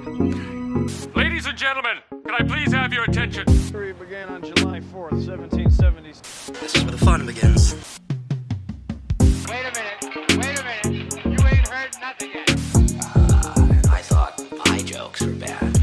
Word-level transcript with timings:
Ladies 0.00 1.44
and 1.44 1.58
gentlemen, 1.58 1.98
can 2.24 2.34
I 2.34 2.42
please 2.42 2.72
have 2.72 2.90
your 2.90 3.04
attention? 3.04 3.46
History 3.46 3.92
began 3.92 4.30
on 4.30 4.42
July 4.42 4.80
4th, 4.80 5.12
1770. 5.12 6.12
This 6.58 6.74
is 6.74 6.82
where 6.84 6.92
the 6.92 6.96
fun 6.96 7.26
begins. 7.26 7.74
Wait 9.20 9.60
a 9.60 9.72
minute. 9.74 10.38
Wait 10.38 10.58
a 10.58 10.64
minute. 10.64 11.24
You 11.26 11.46
ain't 11.46 11.68
heard 11.68 11.90
nothing 12.00 12.30
yet. 12.32 12.50
Ah, 13.02 13.94
I 13.94 14.00
thought 14.00 14.42
eye 14.68 14.78
jokes 14.78 15.20
were 15.20 15.32
bad. 15.32 15.78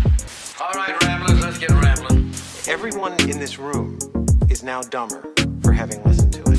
All 0.60 0.72
right, 0.74 1.00
Ramblers, 1.04 1.40
let's 1.40 1.60
get 1.60 1.70
rambling. 1.70 2.34
Everyone 2.68 3.14
in 3.30 3.38
this 3.38 3.60
room 3.60 4.00
is 4.50 4.64
now 4.64 4.82
dumber 4.82 5.32
for 5.62 5.74
having 5.74 6.04
listened 6.04 6.34
to 6.34 6.42
it. 6.42 6.58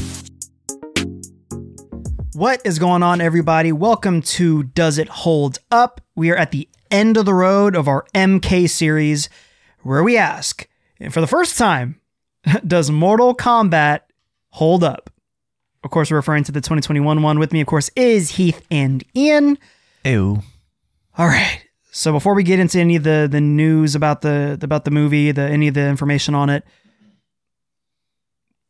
What 2.34 2.60
is 2.64 2.78
going 2.78 3.02
on, 3.02 3.20
everybody? 3.20 3.72
Welcome 3.72 4.22
to 4.22 4.62
Does 4.62 4.96
It 4.96 5.08
Hold 5.08 5.58
Up? 5.72 6.00
We 6.14 6.30
are 6.30 6.36
at 6.36 6.52
the 6.52 6.68
end 6.90 7.16
of 7.16 7.24
the 7.24 7.34
road 7.34 7.74
of 7.76 7.88
our 7.88 8.04
MK 8.14 8.68
series, 8.70 9.28
where 9.82 10.02
we 10.02 10.16
ask, 10.16 10.68
and 11.00 11.12
for 11.12 11.20
the 11.20 11.26
first 11.26 11.56
time, 11.58 12.00
does 12.66 12.90
Mortal 12.90 13.34
Kombat 13.34 14.00
hold 14.50 14.84
up? 14.84 15.10
Of 15.84 15.90
course, 15.90 16.10
we're 16.10 16.16
referring 16.16 16.44
to 16.44 16.52
the 16.52 16.60
2021 16.60 17.22
one. 17.22 17.38
With 17.38 17.52
me, 17.52 17.60
of 17.60 17.66
course, 17.66 17.90
is 17.94 18.30
Heath 18.30 18.62
and 18.70 19.04
Ian. 19.16 19.58
Ew. 20.04 20.42
All 21.16 21.26
right. 21.26 21.62
So 21.90 22.12
before 22.12 22.34
we 22.34 22.42
get 22.42 22.60
into 22.60 22.78
any 22.78 22.96
of 22.96 23.02
the 23.02 23.28
the 23.30 23.40
news 23.40 23.94
about 23.94 24.20
the 24.20 24.58
about 24.62 24.84
the 24.84 24.90
movie, 24.90 25.32
the 25.32 25.42
any 25.42 25.68
of 25.68 25.74
the 25.74 25.86
information 25.88 26.34
on 26.34 26.50
it, 26.50 26.64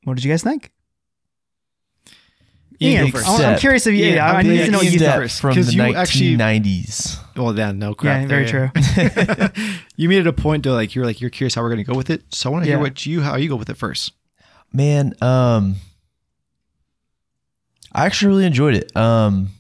what 0.05 0.15
did 0.15 0.25
you 0.25 0.31
guys 0.31 0.43
think? 0.43 0.71
Ian. 2.81 3.11
I'm, 3.15 3.41
I'm 3.45 3.59
curious 3.59 3.87
if 3.87 3.95
you. 3.95 4.05
Yeah, 4.07 4.31
I 4.33 4.43
need 4.43 4.65
to 4.67 4.71
know 4.71 4.81
you 4.81 4.99
first, 5.01 5.41
from 5.41 5.55
the 5.55 5.73
you 5.73 5.83
actually- 5.97 6.37
1990s. 6.37 7.19
Well, 7.37 7.57
yeah, 7.57 7.73
no 7.73 7.95
crap. 7.95 8.23
Yeah, 8.23 8.27
very 8.29 8.45
there. 8.51 8.73
you 9.97 10.09
made 10.09 10.19
it 10.19 10.27
a 10.27 10.33
point 10.33 10.65
to 10.65 10.73
like 10.73 10.95
you're 10.95 11.05
like 11.05 11.21
you're 11.21 11.31
curious 11.31 11.55
how 11.55 11.63
we're 11.63 11.71
gonna 11.71 11.85
go 11.85 11.95
with 11.95 12.11
it. 12.11 12.23
So 12.35 12.51
I 12.51 12.53
want 12.53 12.65
to 12.65 12.71
Yeah. 12.71 12.77
hear 12.77 12.83
what 12.83 13.07
you 13.07 13.21
how 13.21 13.37
you 13.37 13.49
go 13.49 13.57
with 13.57 13.71
it 13.71 13.77
first. 13.77 14.13
Man, 14.73 15.15
um 15.23 15.77
I 17.93 18.07
actually 18.07 18.29
really 18.29 18.45
enjoyed 18.47 18.75
it. 18.75 18.95
Um 18.97 19.51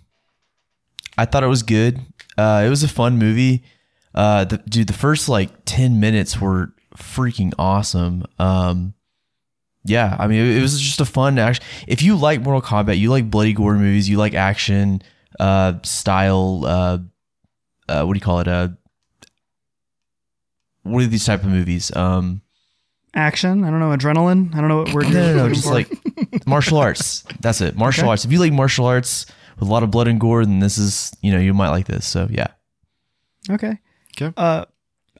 I 1.16 1.24
thought 1.24 1.42
it 1.44 1.48
was 1.48 1.62
good. 1.62 2.00
Uh 2.36 2.62
it 2.66 2.68
was 2.68 2.82
a 2.82 2.88
fun 2.88 3.16
movie. 3.18 3.62
Uh 4.14 4.44
the, 4.44 4.58
dude, 4.58 4.86
the 4.88 4.92
first 4.92 5.28
like 5.28 5.50
10 5.64 6.00
minutes 6.00 6.40
were 6.40 6.72
freaking 6.96 7.52
awesome. 7.58 8.24
Um 8.38 8.94
yeah, 9.88 10.16
I 10.18 10.26
mean 10.26 10.40
it, 10.40 10.56
it 10.58 10.62
was 10.62 10.80
just 10.80 11.00
a 11.00 11.04
fun 11.04 11.38
action. 11.38 11.64
If 11.86 12.02
you 12.02 12.16
like 12.16 12.40
Mortal 12.42 12.62
Kombat, 12.62 12.98
you 12.98 13.10
like 13.10 13.30
bloody 13.30 13.52
gore 13.52 13.74
movies, 13.74 14.08
you 14.08 14.16
like 14.18 14.34
action 14.34 15.02
uh 15.40 15.74
style 15.82 16.64
uh 16.64 16.98
uh 17.88 18.04
what 18.04 18.14
do 18.14 18.18
you 18.18 18.20
call 18.24 18.40
it? 18.40 18.48
Uh 18.48 18.68
what 20.82 21.02
are 21.02 21.06
these 21.06 21.24
type 21.26 21.42
of 21.42 21.48
movies? 21.50 21.94
Um 21.96 22.42
Action. 23.14 23.64
I 23.64 23.70
don't 23.70 23.80
know. 23.80 23.88
Adrenaline. 23.96 24.54
I 24.54 24.58
don't 24.60 24.68
know 24.68 24.78
what 24.82 24.92
word. 24.92 25.04
no, 25.04 25.10
you're 25.10 25.36
no, 25.36 25.46
no, 25.48 25.54
just 25.54 25.64
for. 25.66 25.72
like 25.72 25.88
martial 26.46 26.78
arts. 26.78 27.24
That's 27.40 27.60
it. 27.62 27.74
Martial 27.76 28.04
Okay. 28.04 28.10
arts. 28.10 28.24
If 28.24 28.30
you 28.32 28.38
like 28.38 28.52
martial 28.52 28.84
arts 28.86 29.24
with 29.58 29.68
a 29.68 29.72
lot 29.72 29.82
of 29.82 29.90
blood 29.90 30.08
and 30.08 30.20
gore, 30.20 30.44
then 30.44 30.60
this 30.60 30.76
is, 30.78 31.10
you 31.22 31.32
know, 31.32 31.38
you 31.38 31.54
might 31.54 31.70
like 31.70 31.86
this. 31.86 32.06
So 32.06 32.28
yeah. 32.30 32.48
Okay. 33.50 33.78
Okay. 34.20 34.32
Uh, 34.36 34.66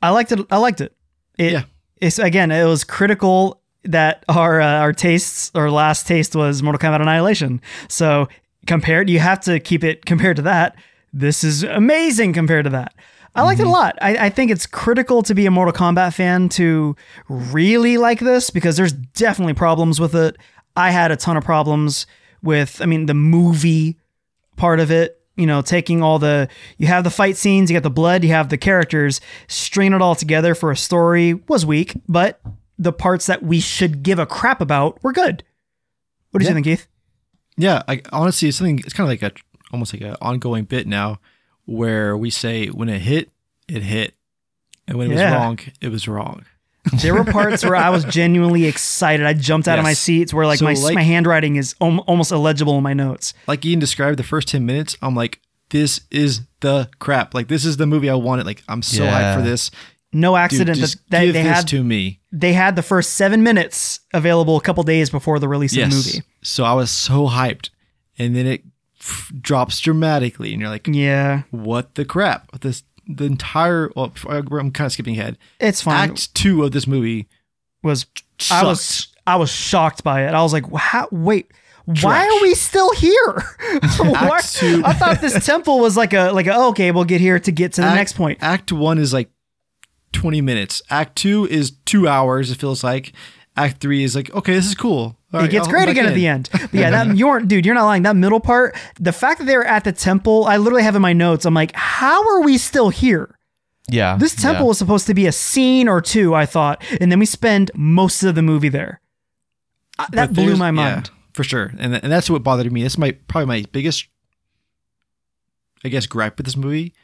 I 0.02 0.10
liked 0.10 0.30
it. 0.32 0.40
I 0.50 0.58
liked 0.58 0.80
it. 0.82 0.94
it 1.38 1.52
Yeah. 1.52 1.62
It's 1.96 2.18
again. 2.18 2.52
It 2.52 2.64
was 2.66 2.84
critical 2.84 3.62
that 3.90 4.24
our 4.28 4.60
uh, 4.60 4.78
our 4.80 4.92
tastes, 4.92 5.50
our 5.54 5.70
last 5.70 6.06
taste 6.06 6.36
was 6.36 6.62
Mortal 6.62 6.78
Kombat 6.78 7.00
Annihilation. 7.00 7.60
So 7.88 8.28
compared, 8.66 9.10
you 9.10 9.18
have 9.18 9.40
to 9.40 9.60
keep 9.60 9.82
it 9.82 10.04
compared 10.06 10.36
to 10.36 10.42
that. 10.42 10.76
This 11.12 11.42
is 11.42 11.62
amazing 11.62 12.32
compared 12.32 12.64
to 12.64 12.70
that. 12.70 12.94
I 13.34 13.42
liked 13.42 13.60
it 13.60 13.66
a 13.66 13.70
lot. 13.70 13.96
I, 14.02 14.26
I 14.26 14.30
think 14.30 14.50
it's 14.50 14.66
critical 14.66 15.22
to 15.22 15.34
be 15.34 15.46
a 15.46 15.50
Mortal 15.50 15.72
Kombat 15.72 16.12
fan 16.14 16.48
to 16.50 16.96
really 17.28 17.96
like 17.96 18.18
this 18.18 18.50
because 18.50 18.76
there's 18.76 18.92
definitely 18.92 19.54
problems 19.54 20.00
with 20.00 20.14
it. 20.14 20.36
I 20.76 20.90
had 20.90 21.12
a 21.12 21.16
ton 21.16 21.36
of 21.36 21.44
problems 21.44 22.06
with, 22.42 22.82
I 22.82 22.86
mean, 22.86 23.06
the 23.06 23.14
movie 23.14 23.96
part 24.56 24.80
of 24.80 24.90
it. 24.90 25.14
You 25.36 25.46
know, 25.46 25.62
taking 25.62 26.02
all 26.02 26.18
the, 26.18 26.48
you 26.78 26.88
have 26.88 27.04
the 27.04 27.10
fight 27.10 27.36
scenes, 27.36 27.70
you 27.70 27.76
got 27.76 27.84
the 27.84 27.90
blood, 27.90 28.24
you 28.24 28.30
have 28.30 28.48
the 28.48 28.58
characters, 28.58 29.20
string 29.46 29.92
it 29.92 30.02
all 30.02 30.16
together 30.16 30.52
for 30.56 30.72
a 30.72 30.76
story 30.76 31.34
was 31.46 31.64
weak, 31.64 31.94
but 32.08 32.40
the 32.78 32.92
parts 32.92 33.26
that 33.26 33.42
we 33.42 33.60
should 33.60 34.02
give 34.02 34.18
a 34.18 34.26
crap 34.26 34.60
about 34.60 35.02
were 35.02 35.12
good. 35.12 35.42
What 36.30 36.40
do 36.42 36.46
you 36.48 36.54
think, 36.54 36.64
Keith? 36.66 36.86
Yeah, 37.56 37.82
I 37.88 38.02
honestly 38.12 38.48
it's 38.48 38.58
something 38.58 38.78
it's 38.78 38.92
kind 38.92 39.10
of 39.10 39.20
like 39.20 39.22
a 39.22 39.36
almost 39.72 39.92
like 39.92 40.02
an 40.02 40.16
ongoing 40.20 40.64
bit 40.64 40.86
now 40.86 41.18
where 41.64 42.16
we 42.16 42.30
say 42.30 42.68
when 42.68 42.88
it 42.88 43.00
hit, 43.00 43.30
it 43.66 43.82
hit. 43.82 44.14
And 44.86 44.96
when 44.96 45.10
it 45.10 45.16
Yeah. 45.16 45.30
was 45.30 45.32
wrong, 45.42 45.58
it 45.80 45.88
was 45.88 46.08
wrong. 46.08 46.44
There 47.02 47.12
were 47.14 47.24
parts 47.24 47.62
where 47.64 47.76
I 47.76 47.90
was 47.90 48.04
genuinely 48.04 48.64
excited. 48.64 49.26
I 49.26 49.34
jumped 49.34 49.68
out 49.68 49.78
of 49.78 49.82
my 49.82 49.90
Yes. 49.90 49.98
seats 49.98 50.32
where 50.32 50.46
like 50.46 50.60
So, 50.60 50.64
my 50.64 50.72
like- 50.74 50.94
my 50.94 51.02
handwriting 51.02 51.56
is 51.56 51.74
al- 51.82 51.98
almost 52.06 52.32
illegible 52.32 52.76
in 52.78 52.82
my 52.82 52.94
notes. 52.94 53.34
Like 53.46 53.64
Ian 53.66 53.78
described 53.80 54.18
the 54.18 54.22
first 54.22 54.48
10 54.48 54.64
minutes, 54.64 54.96
I'm 55.02 55.14
like 55.14 55.40
this 55.70 56.00
is 56.10 56.42
the 56.60 56.88
crap. 56.98 57.34
Like 57.34 57.48
this 57.48 57.64
is 57.66 57.76
the 57.76 57.86
movie 57.86 58.08
I 58.08 58.14
wanted. 58.14 58.46
Like 58.46 58.62
I'm 58.68 58.80
so 58.82 59.02
hyped 59.04 59.34
for 59.36 59.42
this. 59.42 59.70
No 60.12 60.32
Dude, 60.32 60.38
accident 60.38 60.78
just 60.78 60.96
that 61.10 61.18
they, 61.20 61.26
give 61.26 61.34
they 61.34 61.42
had 61.42 61.68
to 61.68 61.84
me. 61.84 62.20
they 62.32 62.54
had 62.54 62.76
the 62.76 62.82
first 62.82 63.12
seven 63.14 63.42
minutes 63.42 64.00
available 64.14 64.56
a 64.56 64.60
couple 64.60 64.82
days 64.82 65.10
before 65.10 65.38
the 65.38 65.48
release 65.48 65.76
of 65.76 65.90
the 65.90 65.94
movie. 65.96 66.22
So 66.42 66.64
I 66.64 66.72
was 66.72 66.90
so 66.90 67.26
hyped. 67.28 67.70
And 68.18 68.34
then 68.34 68.46
it 68.46 68.62
f- 69.00 69.30
drops 69.40 69.78
dramatically 69.80 70.52
and 70.52 70.60
you're 70.60 70.70
like 70.70 70.86
Yeah, 70.90 71.42
what 71.50 71.94
the 71.94 72.04
crap? 72.04 72.58
This 72.60 72.82
the 73.06 73.24
entire. 73.24 73.90
Well, 73.96 74.12
I'm 74.28 74.70
kind 74.70 74.86
of 74.86 74.92
skipping 74.92 75.18
ahead. 75.18 75.38
it's 75.60 75.80
fine. 75.82 76.10
Act 76.10 76.34
two 76.34 76.64
of 76.64 76.72
this 76.72 76.86
movie. 76.86 77.28
was 77.82 78.06
I 78.50 78.64
was. 78.64 79.08
I 79.26 79.36
was 79.36 79.50
shocked 79.50 80.02
by 80.04 80.26
it. 80.26 80.32
I 80.34 80.40
was 80.42 80.54
like, 80.54 80.64
how, 80.74 81.06
wait, 81.12 81.50
why 81.84 82.26
are 82.26 82.42
we 82.42 82.54
still 82.54 82.92
here? 82.94 83.44
Act 83.82 84.56
two- 84.56 84.82
I 84.84 84.94
thought 84.94 85.20
this 85.20 85.44
temple 85.44 85.80
was 85.80 85.96
like 85.98 86.12
a 86.14 86.30
like 86.32 86.46
a 86.46 86.54
oh, 86.54 86.70
okay, 86.70 86.90
we'll 86.92 87.04
get 87.04 87.20
here 87.20 87.38
to 87.38 87.52
get 87.52 87.74
to 87.74 87.82
the 87.82 87.86
Act- 87.88 87.96
next 87.96 88.12
point. 88.14 88.38
Act 88.40 88.72
one 88.72 88.98
is 88.98 89.12
like 89.12 89.30
20 90.12 90.40
minutes. 90.40 90.82
Act 90.90 91.16
two 91.16 91.46
is 91.46 91.72
two 91.84 92.08
hours. 92.08 92.50
It 92.50 92.58
feels 92.58 92.82
like. 92.84 93.12
Act 93.56 93.80
three 93.80 94.04
is 94.04 94.14
like 94.14 94.32
okay, 94.34 94.54
this 94.54 94.66
is 94.66 94.76
cool. 94.76 95.16
All 95.32 95.40
it 95.40 95.42
right, 95.42 95.50
gets 95.50 95.66
I'll 95.66 95.72
great 95.72 95.88
again 95.88 96.04
back 96.04 96.12
at 96.12 96.14
the 96.14 96.26
end. 96.28 96.48
But 96.52 96.72
yeah, 96.74 96.90
that 96.90 97.16
you 97.16 97.26
weren't, 97.26 97.48
dude. 97.48 97.66
You're 97.66 97.74
not 97.74 97.86
lying. 97.86 98.04
That 98.04 98.14
middle 98.14 98.38
part, 98.38 98.76
the 99.00 99.10
fact 99.12 99.40
that 99.40 99.46
they 99.46 99.56
were 99.56 99.66
at 99.66 99.82
the 99.82 99.90
temple, 99.92 100.44
I 100.44 100.58
literally 100.58 100.84
have 100.84 100.94
in 100.94 101.02
my 101.02 101.12
notes. 101.12 101.44
I'm 101.44 101.54
like, 101.54 101.74
how 101.74 102.24
are 102.28 102.42
we 102.42 102.56
still 102.56 102.88
here? 102.90 103.36
Yeah. 103.90 104.16
This 104.16 104.36
temple 104.36 104.64
yeah. 104.66 104.68
was 104.68 104.78
supposed 104.78 105.06
to 105.08 105.14
be 105.14 105.26
a 105.26 105.32
scene 105.32 105.88
or 105.88 106.00
two, 106.00 106.34
I 106.36 106.46
thought, 106.46 106.82
and 107.00 107.10
then 107.10 107.18
we 107.18 107.26
spend 107.26 107.72
most 107.74 108.22
of 108.22 108.36
the 108.36 108.42
movie 108.42 108.68
there. 108.68 109.00
Uh, 109.98 110.06
That 110.12 110.32
blew 110.34 110.44
there's- 110.46 110.58
my 110.58 110.66
yeah, 110.66 110.70
mind. 110.70 111.10
for 111.32 111.42
sure, 111.42 111.72
and 111.78 111.94
and 111.96 112.12
that's 112.12 112.30
what 112.30 112.44
bothered 112.44 112.70
me. 112.70 112.82
That's 112.82 112.96
my 112.96 113.10
probably 113.26 113.46
my 113.46 113.64
biggest, 113.72 114.06
I 115.84 115.88
guess, 115.88 116.06
gripe 116.06 116.36
with 116.36 116.46
this 116.46 116.56
movie. 116.56 116.94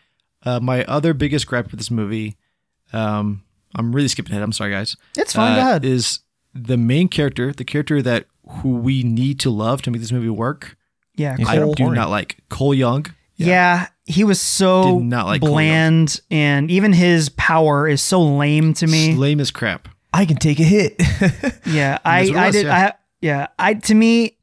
Uh, 0.44 0.60
my 0.60 0.84
other 0.84 1.14
biggest 1.14 1.46
gripe 1.46 1.70
with 1.70 1.80
this 1.80 1.90
movie, 1.90 2.36
um, 2.92 3.42
I'm 3.74 3.94
really 3.94 4.08
skipping 4.08 4.32
ahead. 4.32 4.42
I'm 4.42 4.52
sorry, 4.52 4.70
guys. 4.70 4.96
It's 5.16 5.32
fine. 5.32 5.52
uh, 5.52 5.56
go 5.56 5.60
ahead. 5.62 5.84
Is 5.84 6.20
the 6.54 6.76
main 6.76 7.08
character, 7.08 7.52
the 7.52 7.64
character 7.64 8.00
that 8.02 8.26
who 8.60 8.76
we 8.76 9.02
need 9.02 9.40
to 9.40 9.50
love 9.50 9.82
to 9.82 9.90
make 9.90 10.00
this 10.00 10.12
movie 10.12 10.28
work? 10.28 10.76
yeah, 11.16 11.36
He's 11.36 11.48
I 11.48 11.58
Cole. 11.58 11.74
do 11.74 11.90
not 11.92 12.10
like 12.10 12.38
Cole 12.48 12.74
Young. 12.74 13.06
Yeah. 13.36 13.88
he 14.04 14.22
was 14.24 14.40
so 14.40 14.98
Did 14.98 15.04
not 15.06 15.26
like 15.26 15.40
Cole 15.40 15.50
bland, 15.50 16.20
and 16.30 16.70
even 16.70 16.92
his 16.92 17.28
power 17.30 17.88
is 17.88 18.00
so 18.02 18.22
lame 18.22 18.74
to 18.74 18.86
me. 18.86 19.14
Lame 19.14 19.40
as 19.40 19.50
crap. 19.50 19.88
I 20.12 20.24
can 20.26 20.36
take 20.36 20.60
a 20.60 20.64
hit. 20.64 20.94
Yeah, 21.66 21.98
I, 22.04 22.20
That's 22.26 22.30
what 22.30 22.38
I 22.38 22.46
was, 22.46 22.54
did. 22.54 22.66
yeah. 22.66 22.76
I 22.86 22.92
yeah, 23.20 23.46
I 23.58 23.74
to 23.74 23.94
me, 23.94 24.36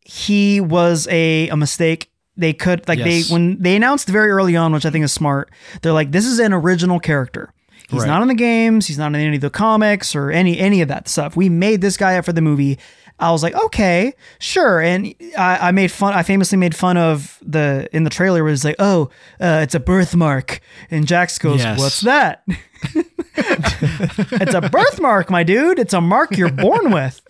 he 0.00 0.60
was 0.60 1.06
a 1.10 1.48
a 1.48 1.56
mistake. 1.56 2.10
They 2.42 2.52
could 2.52 2.86
like 2.88 2.98
Yes. 2.98 3.28
they 3.28 3.32
when 3.32 3.56
they 3.62 3.74
announced 3.76 4.08
very 4.08 4.30
early 4.30 4.54
on, 4.56 4.72
which 4.72 4.84
I 4.84 4.90
think 4.90 5.04
is 5.04 5.12
smart. 5.12 5.50
They're 5.80 5.92
like, 5.94 6.12
this 6.12 6.26
is 6.26 6.38
an 6.38 6.52
original 6.52 7.00
character. 7.00 7.52
He's 7.88 8.00
Right. 8.02 8.08
not 8.08 8.22
in 8.22 8.28
the 8.28 8.34
games. 8.34 8.86
He's 8.86 8.98
not 8.98 9.08
in 9.08 9.16
any 9.16 9.36
of 9.36 9.42
the 9.42 9.50
comics 9.50 10.14
or 10.14 10.30
any 10.30 10.58
any 10.58 10.80
of 10.82 10.88
that 10.88 11.08
stuff. 11.08 11.36
We 11.36 11.48
made 11.48 11.80
this 11.80 11.96
guy 11.96 12.16
up 12.18 12.24
for 12.24 12.32
the 12.32 12.40
movie. 12.42 12.78
I 13.18 13.30
was 13.30 13.42
like, 13.42 13.54
okay, 13.54 14.14
sure. 14.40 14.80
And 14.80 15.14
I, 15.38 15.68
I 15.68 15.70
made 15.72 15.92
fun. 15.92 16.12
I 16.14 16.22
famously 16.22 16.56
made 16.58 16.74
fun 16.74 16.96
of 16.96 17.38
the 17.42 17.88
in 17.92 18.04
the 18.04 18.10
trailer 18.10 18.42
was 18.42 18.64
like, 18.64 18.76
oh, 18.78 19.10
uh, 19.40 19.60
it's 19.62 19.74
a 19.74 19.80
birthmark, 19.80 20.60
and 20.90 21.06
Jax 21.06 21.38
goes, 21.38 21.60
Yes. 21.60 21.78
what's 21.78 22.00
that? 22.00 22.42
it's 23.36 24.54
a 24.54 24.60
birthmark, 24.62 25.30
my 25.30 25.42
dude. 25.42 25.78
It's 25.78 25.94
a 25.94 26.00
mark 26.00 26.36
you're 26.36 26.50
born 26.50 26.90
with. 26.90 27.20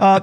Uh, 0.00 0.20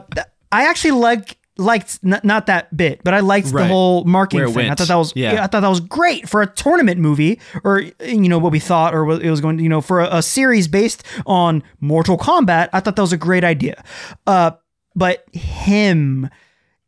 I 0.51 0.67
actually 0.69 0.91
like 0.91 1.37
liked 1.57 1.99
n- 2.05 2.19
not 2.23 2.45
that 2.47 2.75
bit, 2.75 3.01
but 3.03 3.13
I 3.13 3.19
liked 3.19 3.51
the 3.51 3.65
whole 3.65 4.03
marking 4.05 4.39
it 4.41 4.49
thing. 4.51 4.69
I 4.69 4.75
thought 4.75 4.87
that 4.87 4.95
was 4.95 5.13
Yeah. 5.15 5.43
I 5.43 5.47
thought 5.47 5.61
that 5.61 5.67
was 5.67 5.79
great 5.79 6.27
for 6.29 6.41
a 6.41 6.47
tournament 6.47 6.99
movie, 6.99 7.39
or 7.63 7.81
you 8.03 8.29
know 8.29 8.37
what 8.39 8.51
we 8.51 8.59
thought, 8.59 8.93
or 8.95 9.05
what 9.05 9.21
it 9.21 9.29
was 9.31 9.41
going. 9.41 9.57
to 9.57 9.63
You 9.63 9.69
know, 9.69 9.81
for 9.81 9.99
a, 10.01 10.17
a 10.17 10.21
series 10.21 10.67
based 10.67 11.03
on 11.25 11.63
Mortal 11.79 12.17
Kombat, 12.17 12.69
I 12.73 12.79
thought 12.79 12.95
that 12.95 13.01
was 13.01 13.13
a 13.13 13.17
great 13.17 13.43
idea. 13.43 13.83
Uh, 14.25 14.51
but 14.95 15.25
him, 15.33 16.29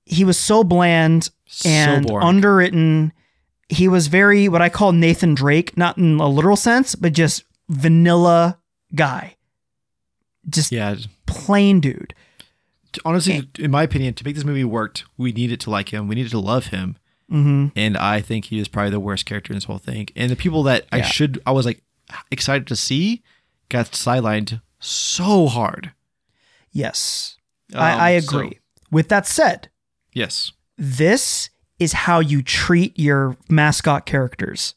he 0.05 0.23
was 0.23 0.37
so 0.37 0.63
bland 0.63 1.29
and 1.65 2.05
boring. 2.07 2.25
underwritten. 2.27 3.11
he 3.69 3.87
was 3.87 4.07
very 4.07 4.49
what 4.49 4.61
I 4.61 4.69
call 4.69 4.91
Nathan 4.93 5.35
Drake, 5.35 5.77
not 5.77 5.97
in 5.97 6.19
a 6.19 6.27
literal 6.27 6.55
sense, 6.55 6.95
but 6.95 7.13
just 7.13 7.43
vanilla 7.69 8.57
guy. 8.95 9.35
Just 10.49 10.71
Yeah. 10.71 10.95
plain 11.27 11.79
dude. 11.79 12.13
Honestly, 13.05 13.47
in 13.59 13.71
my 13.71 13.83
opinion, 13.83 14.13
to 14.15 14.25
make 14.25 14.35
this 14.35 14.43
movie 14.43 14.63
work, 14.63 15.01
we 15.17 15.31
needed 15.31 15.59
to 15.61 15.69
like 15.69 15.89
him. 15.89 16.07
We 16.07 16.15
needed 16.15 16.31
to 16.31 16.39
love 16.39 16.67
him. 16.67 16.97
hmm 17.29 17.67
And 17.75 17.95
I 17.97 18.21
think 18.21 18.45
he 18.45 18.59
is 18.59 18.67
probably 18.67 18.91
the 18.91 18.99
worst 18.99 19.25
character 19.25 19.53
in 19.53 19.57
this 19.57 19.65
whole 19.65 19.77
thing. 19.77 20.07
And 20.15 20.31
the 20.31 20.35
people 20.35 20.63
that 20.63 20.85
I 20.91 21.01
should, 21.01 21.41
I 21.45 21.51
was 21.51 21.65
like 21.65 21.81
excited 22.31 22.65
to 22.67 22.75
see, 22.75 23.21
got 23.69 23.91
sidelined 23.91 24.61
so 24.79 25.47
hard. 25.47 25.91
Yes. 26.71 27.37
Um, 27.73 27.81
I, 27.81 28.13
I 28.15 28.19
so- 28.19 28.37
agree. 28.39 28.59
With 28.91 29.09
that 29.09 29.27
said, 29.27 29.69
yes. 30.13 30.51
this 30.77 31.51
is 31.77 31.93
how 31.93 32.19
you 32.19 32.41
treat 32.41 32.97
your 32.97 33.37
mascot 33.49 34.07
characters. 34.07 34.73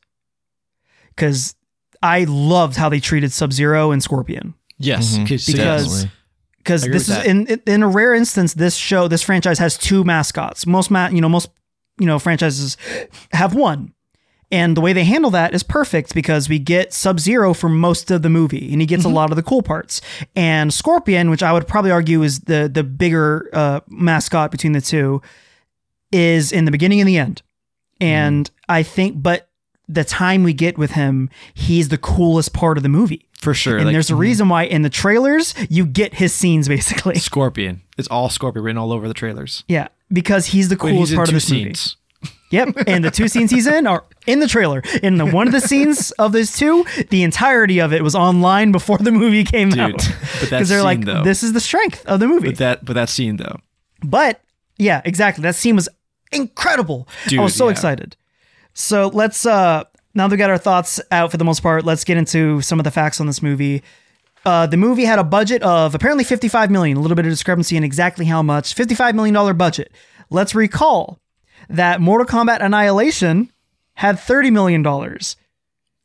Because 1.09 1.55
I 2.03 2.25
loved 2.25 2.77
how 2.77 2.89
they 2.89 3.01
treated 3.01 3.33
Sub 3.33 3.53
Zero 3.53 3.91
and 3.91 4.03
Scorpion. 4.03 4.55
Yes. 4.79 5.17
Mhm. 5.17 5.25
Because- 5.25 5.47
Definitely. 5.47 6.11
Because 6.63 6.83
this 6.83 7.09
is 7.09 7.25
in 7.25 7.47
in- 7.67 7.83
a 7.83 7.89
rare 7.89 8.15
instance, 8.15 8.55
this 8.55 8.77
show, 8.77 9.09
this 9.09 9.23
franchise 9.23 9.59
has 9.59 9.77
two 9.79 10.05
mascots. 10.05 10.67
Most 10.67 10.91
ma- 10.91 11.09
you 11.09 11.21
know, 11.21 11.29
most 11.29 11.51
you 11.99 12.07
know 12.07 12.19
franchises 12.19 12.77
have 13.33 13.55
one. 13.55 13.93
And 14.51 14.77
the 14.77 14.83
way 14.83 14.93
they 14.93 15.05
handle 15.05 15.31
that 15.31 15.55
is 15.55 15.63
perfect 15.63 16.15
because 16.15 16.47
we 16.51 16.59
get 16.59 16.93
Sub 16.93 17.19
Zero 17.19 17.55
for 17.55 17.71
most 17.71 18.11
of 18.11 18.21
the 18.21 18.29
movie, 18.29 18.71
and 18.71 18.83
he 18.83 18.87
gets 18.87 19.03
Mm-hmm. 19.05 19.13
a 19.13 19.15
lot 19.15 19.31
of 19.31 19.37
the 19.37 19.43
cool 19.43 19.63
parts. 19.63 20.03
And 20.37 20.73
Scorpion, 20.75 21.31
which 21.31 21.43
I 21.43 21.55
would 21.55 21.67
probably 21.67 21.91
argue 21.91 22.23
is 22.23 22.41
the 22.41 22.71
the 22.73 22.83
bigger 22.85 23.49
uh, 23.55 23.81
mascot 23.89 24.51
between 24.51 24.73
the 24.73 24.83
two, 24.83 25.23
is 26.13 26.53
in 26.53 26.65
the 26.67 26.71
beginning 26.71 27.01
and 27.01 27.09
the 27.09 27.19
end. 27.19 27.43
And 28.01 28.47
Mm-hmm. 28.47 28.57
I 28.73 28.83
think, 28.83 29.23
but 29.23 29.49
the 29.89 30.05
time 30.05 30.43
we 30.45 30.53
get 30.55 30.79
with 30.79 30.93
him, 30.93 31.29
he's 31.55 31.89
the 31.89 31.99
coolest 31.99 32.53
part 32.53 32.77
of 32.77 32.83
the 32.83 32.89
movie. 32.89 33.27
For 33.43 33.55
sure. 33.55 33.77
And 33.77 33.87
like, 33.87 33.93
there's 33.93 34.09
a 34.09 34.15
reason 34.15 34.49
why 34.49 34.63
in 34.63 34.83
the 34.83 34.89
trailers 34.89 35.53
you 35.69 35.85
get 35.85 36.15
his 36.15 36.33
scenes 36.33 36.69
basically. 36.77 37.17
Scorpion. 37.17 37.83
It's 37.99 38.07
all 38.09 38.29
Scorpion 38.31 38.65
written 38.65 38.79
all 38.79 38.93
over 38.93 39.09
the 39.09 39.15
trailers. 39.15 39.65
Yeah, 39.67 39.89
because 40.13 40.47
he's 40.47 40.69
the 40.69 40.77
coolest 40.77 41.11
he's 41.11 41.17
part 41.17 41.29
of 41.29 41.33
the 41.33 41.37
this 41.39 41.51
movie. 41.51 41.65
scenes. 41.65 41.97
Yep, 42.51 42.85
and 42.87 43.03
the 43.03 43.11
two 43.11 43.27
scenes 43.27 43.51
he's 43.51 43.67
in 43.67 43.87
are 43.87 44.05
in 44.27 44.39
the 44.39 44.47
trailer. 44.47 44.83
In 45.03 45.17
the 45.17 45.27
one 45.27 45.49
of 45.49 45.53
the 45.53 45.61
scenes 45.69 46.13
of 46.13 46.33
those 46.33 46.53
two, 46.57 46.85
the 47.11 47.25
entirety 47.25 47.81
of 47.81 47.93
it 47.93 48.05
was 48.05 48.15
online 48.15 48.71
before 48.71 48.99
the 48.99 49.11
movie 49.11 49.43
came 49.43 49.71
Dude, 49.71 49.81
out. 49.81 50.09
Because 50.41 50.69
they're 50.69 50.79
scene, 50.79 50.85
like, 50.85 51.05
though. 51.05 51.25
this 51.25 51.43
is 51.43 51.55
the 51.55 51.61
strength 51.61 52.07
of 52.07 52.21
the 52.21 52.29
movie. 52.29 52.51
But 52.51 52.59
that, 52.59 52.85
but 52.85 52.93
that 52.93 53.09
scene 53.09 53.39
though. 53.39 53.57
But 54.05 54.41
yeah, 54.79 55.03
exactly. 55.05 55.43
That 55.43 55.57
scene 55.57 55.75
was 55.75 55.89
incredible. 56.31 57.09
I 57.37 57.41
was 57.41 57.57
so 57.57 57.67
yeah. 57.67 57.73
excited. 57.73 58.17
So 58.75 59.09
let's 59.09 59.45
uh 59.47 59.85
now 60.15 60.29
that 60.29 60.33
we 60.33 60.37
got 60.39 60.51
our 60.51 60.59
thoughts 60.59 61.01
out 61.11 61.31
for 61.31 61.37
the 61.37 61.45
most 61.45 61.63
part, 61.63 61.85
let's 61.85 62.05
get 62.05 62.17
into 62.17 62.61
some 62.61 62.79
of 62.81 62.85
the 62.85 62.91
facts 62.91 63.21
on 63.21 63.27
this 63.27 63.43
movie. 63.43 63.83
Uh, 64.45 64.67
the 64.67 64.77
movie 64.77 65.05
had 65.05 65.19
a 65.19 65.25
budget 65.25 65.63
of 65.63 65.95
apparently 65.95 66.25
55 66.25 66.71
million, 66.71 66.97
a 66.97 67.01
little 67.01 67.15
bit 67.15 67.25
of 67.27 67.31
discrepancy 67.33 67.77
in 67.77 67.85
exactly 67.85 68.25
how 68.25 68.43
much. 68.43 68.75
55 68.75 69.15
million 69.15 69.35
dollar 69.35 69.55
budget. 69.55 69.93
Let's 70.31 70.55
recall 70.55 71.21
that 71.69 72.01
Mortal 72.01 72.27
Kombat 72.27 72.63
Annihilation 72.63 73.53
had 73.95 74.19
30 74.19 74.51
million 74.51 74.83
dollars 74.83 75.37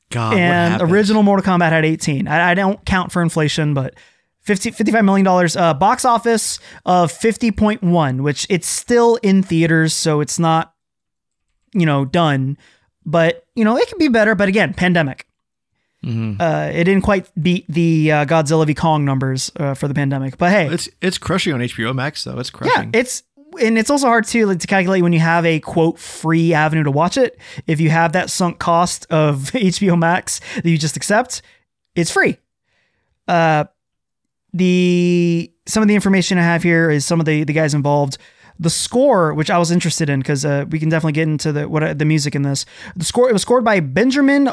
God, 0.10 0.34
what 0.34 0.40
and 0.40 0.82
original 0.82 1.24
Mortal 1.24 1.46
Kombat 1.46 1.70
had 1.70 1.84
18. 1.84 2.28
I, 2.28 2.52
I 2.52 2.54
don't 2.54 2.84
count 2.86 3.12
for 3.12 3.22
inflation, 3.22 3.74
but 3.74 3.96
50, 4.42 4.72
55 4.72 5.04
million 5.04 5.26
dollars. 5.26 5.58
Uh, 5.58 5.74
box 5.74 6.06
office 6.06 6.60
of 6.86 7.12
50.1, 7.12 8.22
which 8.22 8.48
it's 8.50 8.68
still 8.68 9.16
in 9.18 9.44
theaters, 9.44 9.94
so 9.94 10.22
it's 10.22 10.40
not, 10.40 10.74
you 11.74 11.86
know, 11.86 12.06
done. 12.06 12.58
But 13.08 13.46
you 13.56 13.64
know, 13.66 13.78
it 13.78 13.88
could 13.88 13.98
be 13.98 14.10
better. 14.10 14.36
But 14.36 14.50
again, 14.50 14.74
pandemic. 14.74 15.26
Mhm. 16.06 16.40
Uh, 16.40 16.72
it 16.72 16.84
didn't 16.84 17.02
quite 17.02 17.28
beat 17.42 17.66
the 17.68 18.12
uh, 18.12 18.26
Godzilla 18.26 18.68
v 18.68 18.74
Kong 18.76 19.04
numbers 19.06 19.52
uh, 19.56 19.74
for 19.74 19.88
the 19.88 19.94
pandemic. 19.96 20.38
But 20.38 20.52
hey, 20.52 20.68
It's 20.68 20.88
it's 21.02 21.18
crushing 21.18 21.54
on 21.54 21.62
HBO 21.62 21.96
Max 21.96 22.24
though. 22.24 22.38
It's 22.38 22.50
crushing. 22.52 22.92
yeah, 22.94 23.00
it's 23.00 23.24
and 23.60 23.78
it's 23.80 23.90
also 23.90 24.06
hard 24.08 24.26
to 24.28 24.46
like, 24.46 24.60
to 24.60 24.68
calculate 24.68 25.02
when 25.02 25.14
you 25.14 25.20
have 25.22 25.46
a 25.46 25.60
quote 25.62 25.98
free 25.98 26.54
avenue 26.54 26.84
to 26.84 26.92
watch 26.92 27.18
it. 27.18 27.40
If 27.66 27.80
you 27.80 27.90
have 27.90 28.12
that 28.12 28.30
sunk 28.30 28.60
cost 28.60 29.08
of 29.10 29.38
HBO 29.54 29.98
Max 29.98 30.40
that 30.56 30.68
you 30.70 30.78
just 30.78 30.98
accept, 30.98 31.42
it's 31.96 32.12
free. 32.12 32.38
Uh, 33.28 33.64
the 34.54 35.52
some 35.66 35.82
of 35.82 35.88
the 35.90 35.96
information 35.96 36.38
I 36.38 36.44
have 36.44 36.64
here 36.64 36.90
is 36.90 37.06
some 37.06 37.20
of 37.20 37.26
the 37.26 37.44
the 37.44 37.54
guys 37.54 37.74
involved. 37.74 38.18
The 38.60 38.70
score, 38.70 39.34
which 39.34 39.50
I 39.50 39.58
was 39.58 39.72
interested 39.72 40.10
in, 40.10 40.20
because 40.20 40.46
uh, 40.46 40.66
we 40.70 40.80
can 40.80 40.90
definitely 40.90 41.14
get 41.14 41.28
into 41.28 41.52
the 41.52 41.70
what 41.70 41.98
the 41.98 42.06
music 42.06 42.36
in 42.36 42.42
this. 42.42 42.66
The 42.96 43.06
score 43.06 43.30
it 43.30 43.34
was 43.34 43.42
scored 43.42 43.64
by 43.64 43.80
Benjamin 43.80 44.50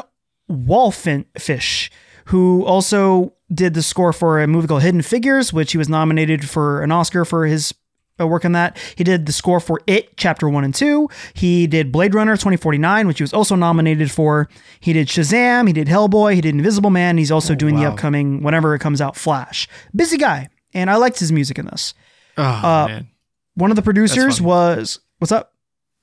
Wallfisch, 0.49 1.89
who 2.25 2.63
also 2.65 3.33
did 3.53 3.73
the 3.73 3.83
score 3.83 4.13
for 4.13 4.41
a 4.41 4.47
movie 4.47 4.67
called 4.67 4.83
Hidden 4.83 5.03
Figures, 5.03 5.53
which 5.53 5.71
he 5.71 5.77
was 5.77 5.89
nominated 5.89 6.47
for 6.49 6.81
an 6.81 6.91
Oscar 6.91 7.25
for 7.25 7.45
his 7.45 7.73
uh, 8.19 8.27
work 8.27 8.45
on 8.45 8.53
that. 8.53 8.77
He 8.95 9.03
did 9.03 9.25
the 9.25 9.33
score 9.33 9.59
for 9.59 9.81
It 9.87 10.17
Chapter 10.17 10.47
1 10.49 10.63
and 10.63 10.73
2. 10.73 11.09
He 11.33 11.67
did 11.67 11.91
Blade 11.91 12.13
Runner 12.13 12.33
2049, 12.35 13.07
which 13.07 13.19
he 13.19 13.23
was 13.23 13.33
also 13.33 13.55
nominated 13.55 14.11
for. 14.11 14.49
He 14.79 14.93
did 14.93 15.07
Shazam, 15.07 15.67
he 15.67 15.73
did 15.73 15.87
Hellboy, 15.87 16.35
he 16.35 16.41
did 16.41 16.55
Invisible 16.55 16.89
Man. 16.89 17.17
He's 17.17 17.31
also 17.31 17.55
doing 17.55 17.75
the 17.75 17.85
upcoming 17.85 18.41
whenever 18.41 18.73
it 18.75 18.79
comes 18.79 19.01
out 19.01 19.15
Flash. 19.15 19.67
Busy 19.95 20.17
guy, 20.17 20.49
and 20.73 20.89
I 20.89 20.95
liked 20.95 21.19
his 21.19 21.31
music 21.31 21.59
in 21.59 21.65
this. 21.65 21.93
oh 22.37 22.43
uh, 22.43 22.85
man, 22.87 23.07
One 23.55 23.71
of 23.71 23.75
the 23.75 23.81
producers 23.81 24.41
was 24.41 24.99
what's 25.19 25.31
up? 25.31 25.53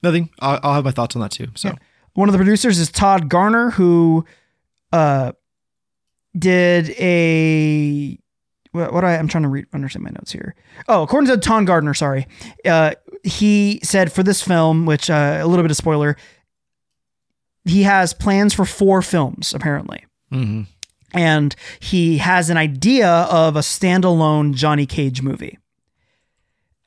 nothing. 0.02 0.30
I'll, 0.40 0.58
I'll 0.62 0.74
have 0.74 0.84
my 0.84 0.90
thoughts 0.90 1.14
on 1.14 1.22
that 1.22 1.30
too. 1.30 1.48
So 1.54 1.74
One 2.14 2.28
of 2.28 2.32
the 2.32 2.38
producers 2.38 2.78
is 2.78 2.90
Todd 2.90 3.28
Garner, 3.28 3.70
who 3.70 4.24
uh 4.92 5.32
did 6.36 6.90
a 6.98 8.18
what, 8.72 8.92
what 8.92 9.04
I, 9.04 9.16
I'm 9.16 9.28
trying 9.28 9.42
to 9.42 9.48
read 9.48 9.66
understand 9.74 10.02
my 10.04 10.10
notes 10.10 10.32
here. 10.32 10.54
Oh, 10.88 11.02
according 11.02 11.28
to 11.30 11.36
Todd 11.36 11.66
Garner, 11.66 11.92
sorry, 11.94 12.26
uh, 12.64 12.92
he 13.22 13.80
said 13.82 14.10
for 14.12 14.22
this 14.22 14.42
film, 14.42 14.86
which 14.86 15.10
uh, 15.10 15.38
a 15.42 15.46
little 15.46 15.62
bit 15.62 15.70
of 15.70 15.76
spoiler, 15.76 16.16
he 17.64 17.82
has 17.82 18.14
plans 18.14 18.54
for 18.54 18.64
four 18.64 19.02
films 19.02 19.52
apparently, 19.54 20.04
Mhm. 20.32 20.66
and 21.12 21.54
he 21.80 22.18
has 22.18 22.48
an 22.50 22.56
idea 22.56 23.08
of 23.10 23.56
a 23.56 23.60
standalone 23.60 24.54
Johnny 24.54 24.86
Cage 24.86 25.20
movie. 25.22 25.58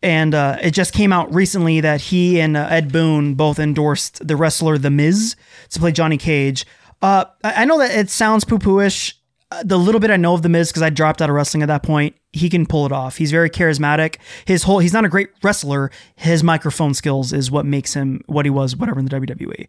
And 0.05 0.35
uh, 0.35 0.59
it 0.61 0.69
just 0.69 0.93
came 0.93 1.11
out 1.11 1.33
recently 1.33 1.81
that 1.81 1.99
he 1.99 2.39
and 2.39 2.55
uh, 2.55 2.67
Ed 2.69 2.91
Boon 2.91 3.33
both 3.33 3.57
endorsed 3.57 4.25
the 4.25 4.35
wrestler 4.35 4.77
The 4.77 4.91
Miz 4.91 5.35
to 5.71 5.79
play 5.79 5.91
Johnny 5.91 6.19
Cage. 6.19 6.63
Uh, 7.01 7.25
I 7.43 7.63
I 7.63 7.65
know 7.65 7.79
that 7.79 7.89
it 7.89 8.11
sounds 8.11 8.43
poo 8.43 8.59
poo-ish. 8.59 9.17
Uh, 9.49 9.63
the 9.65 9.79
little 9.79 9.99
bit 9.99 10.11
I 10.11 10.17
know 10.17 10.35
of 10.35 10.43
The 10.43 10.49
Miz, 10.49 10.69
because 10.69 10.83
I 10.83 10.91
dropped 10.91 11.23
out 11.23 11.31
of 11.31 11.35
wrestling 11.35 11.63
at 11.63 11.69
that 11.69 11.81
point, 11.81 12.15
he 12.33 12.51
can 12.51 12.67
pull 12.67 12.85
it 12.85 12.91
off. 12.91 13.17
He's 13.17 13.31
very 13.31 13.49
charismatic. 13.49 14.17
His 14.45 14.61
whole, 14.61 14.77
he's 14.77 14.93
not 14.93 15.05
a 15.05 15.09
great 15.09 15.29
wrestler. 15.41 15.89
His 16.15 16.43
microphone 16.43 16.93
skills 16.93 17.33
is 17.33 17.49
what 17.49 17.65
makes 17.65 17.95
him 17.95 18.21
what 18.27 18.45
he 18.45 18.51
was, 18.51 18.75
whatever 18.75 18.99
in 18.99 19.05
the 19.05 19.19
WWE. 19.19 19.67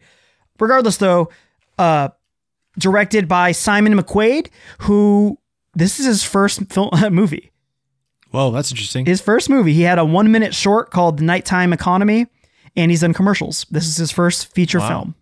Regardless, 0.60 0.98
though, 0.98 1.30
uh, 1.78 2.10
directed 2.78 3.26
by 3.26 3.52
Simon 3.52 3.98
McQuoid, 3.98 4.50
who 4.80 5.38
this 5.74 5.98
is 5.98 6.04
his 6.04 6.22
first 6.22 6.60
film 6.70 6.90
movie. 7.10 7.52
Whoa, 8.30 8.50
that's 8.50 8.70
interesting. 8.70 9.06
His 9.06 9.20
first 9.20 9.48
movie, 9.48 9.72
he 9.72 9.82
had 9.82 9.98
a 9.98 10.04
one 10.04 10.30
minute 10.30 10.54
short 10.54 10.90
called 10.90 11.18
The 11.18 11.24
Nighttime 11.24 11.72
Economy, 11.72 12.26
and 12.76 12.90
he's 12.90 13.00
done 13.00 13.14
commercials. 13.14 13.64
This 13.70 13.86
is 13.86 13.96
his 13.96 14.10
first 14.10 14.52
feature 14.54 14.78
Wow. 14.80 14.88
film. 14.88 15.14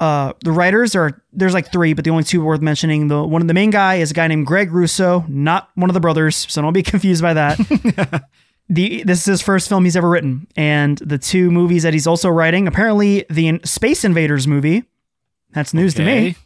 Uh, 0.00 0.32
the 0.44 0.52
writers 0.52 0.94
are 0.94 1.22
there's 1.32 1.54
like 1.54 1.72
three, 1.72 1.92
but 1.92 2.04
the 2.04 2.10
only 2.10 2.22
two 2.22 2.42
worth 2.42 2.60
mentioning. 2.60 3.08
The 3.08 3.22
one 3.24 3.42
of 3.42 3.48
the 3.48 3.54
main 3.54 3.70
guy 3.70 3.96
is 3.96 4.12
a 4.12 4.14
guy 4.14 4.28
named 4.28 4.46
Greg 4.46 4.70
Russo, 4.72 5.24
not 5.28 5.70
one 5.74 5.90
of 5.90 5.94
the 5.94 6.00
brothers, 6.00 6.46
so 6.48 6.62
don't 6.62 6.72
be 6.72 6.82
confused 6.94 7.20
by 7.20 7.34
that. 7.34 7.58
the 8.68 9.02
this 9.02 9.20
is 9.20 9.24
his 9.26 9.42
first 9.42 9.68
film 9.68 9.84
he's 9.84 9.96
ever 9.96 10.08
written, 10.08 10.46
and 10.56 10.98
the 10.98 11.18
two 11.18 11.50
movies 11.50 11.82
that 11.82 11.92
he's 11.94 12.06
also 12.06 12.28
writing, 12.28 12.68
apparently 12.68 13.24
the 13.28 13.60
Space 13.64 14.04
Invaders 14.04 14.46
movie, 14.46 14.84
that's 15.50 15.74
news 15.74 15.94
to 15.94 16.04
me, 16.04 16.12
Okay. 16.30 16.36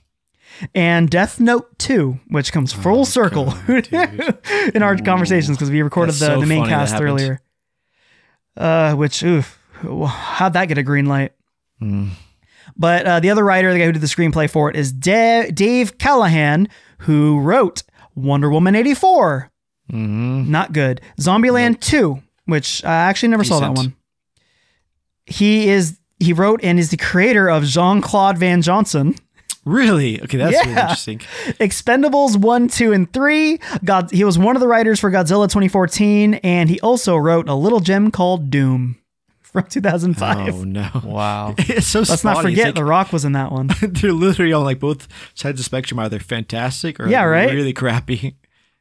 And 0.74 1.08
Death 1.10 1.40
Note 1.40 1.78
2, 1.78 2.18
which 2.28 2.52
comes 2.52 2.72
full 2.72 3.04
circle 3.04 3.54
in 3.68 4.82
our 4.82 4.96
conversations 4.98 5.56
because 5.56 5.70
we 5.70 5.82
recorded 5.82 6.12
the, 6.12 6.26
so 6.26 6.40
the 6.40 6.46
main 6.46 6.66
cast 6.66 7.00
earlier. 7.00 7.40
Uh, 8.56 8.94
which, 8.94 9.22
oof, 9.22 9.58
how'd 9.82 10.52
that 10.52 10.66
get 10.66 10.78
a 10.78 10.82
green 10.82 11.06
light? 11.06 11.32
Hmm. 11.78 12.08
But 12.76 13.06
uh, 13.06 13.20
the 13.20 13.30
other 13.30 13.44
writer, 13.44 13.72
the 13.72 13.78
guy 13.78 13.86
who 13.86 13.92
did 13.92 14.02
the 14.02 14.06
screenplay 14.06 14.48
for 14.48 14.70
it, 14.70 14.76
is 14.76 14.92
Da- 14.92 15.50
Dave 15.50 15.98
Callaham, 15.98 16.68
who 16.98 17.40
wrote 17.40 17.82
Wonder 18.14 18.50
Woman 18.50 18.74
84. 18.74 19.50
Mhm. 19.90 20.46
Not 20.48 20.72
good. 20.72 21.00
Zombieland 21.20 21.80
2, 21.80 22.22
which 22.46 22.84
I 22.84 22.94
actually 22.94 23.28
never 23.30 23.44
saw 23.44 23.60
that 23.60 23.72
one. 23.74 23.94
He 25.26 25.68
is 25.68 25.98
he 26.18 26.32
wrote 26.32 26.60
and 26.62 26.78
is 26.78 26.90
the 26.90 26.96
creator 26.96 27.48
of 27.48 27.64
Jean 27.64 28.00
Claude 28.00 28.38
Van 28.38 28.62
Johnson. 28.62 29.16
Really? 29.64 30.20
Okay, 30.22 30.38
that's 30.38 30.56
really 30.66 30.70
interesting. 30.80 31.18
Expendables 31.60 32.36
1, 32.36 32.68
2, 32.68 32.92
and 32.92 33.12
3. 33.12 33.58
God, 33.84 34.10
he 34.10 34.24
was 34.24 34.38
one 34.38 34.56
of 34.56 34.60
the 34.60 34.66
writers 34.68 34.98
for 34.98 35.10
Godzilla 35.10 35.46
2014, 35.46 36.34
and 36.34 36.68
he 36.68 36.80
also 36.80 37.16
wrote 37.16 37.48
a 37.48 37.54
little 37.54 37.80
gem 37.80 38.10
called 38.10 38.50
Doom 38.50 38.98
from 39.40 39.64
2005. 39.64 40.54
Oh 40.54 40.64
no! 40.64 40.88
Wow. 41.04 41.54
It's 41.58 41.86
so. 41.86 42.00
Let's 42.00 42.24
not 42.24 42.38
spotty. 42.38 42.48
It's 42.48 42.56
forget 42.58 42.64
like- 42.66 42.74
The 42.74 42.84
Rock 42.84 43.12
was 43.12 43.24
in 43.24 43.32
that 43.32 43.52
one. 43.52 43.68
they're 43.82 44.12
literally 44.12 44.52
on 44.52 44.64
like 44.64 44.80
both 44.80 45.06
sides 45.34 45.52
of 45.54 45.56
the 45.58 45.62
spectrum, 45.64 46.00
either 46.00 46.18
fantastic 46.18 46.98
or 46.98 47.08
Yeah, 47.08 47.22
right? 47.24 47.52
really 47.52 47.72
crappy. 47.72 48.34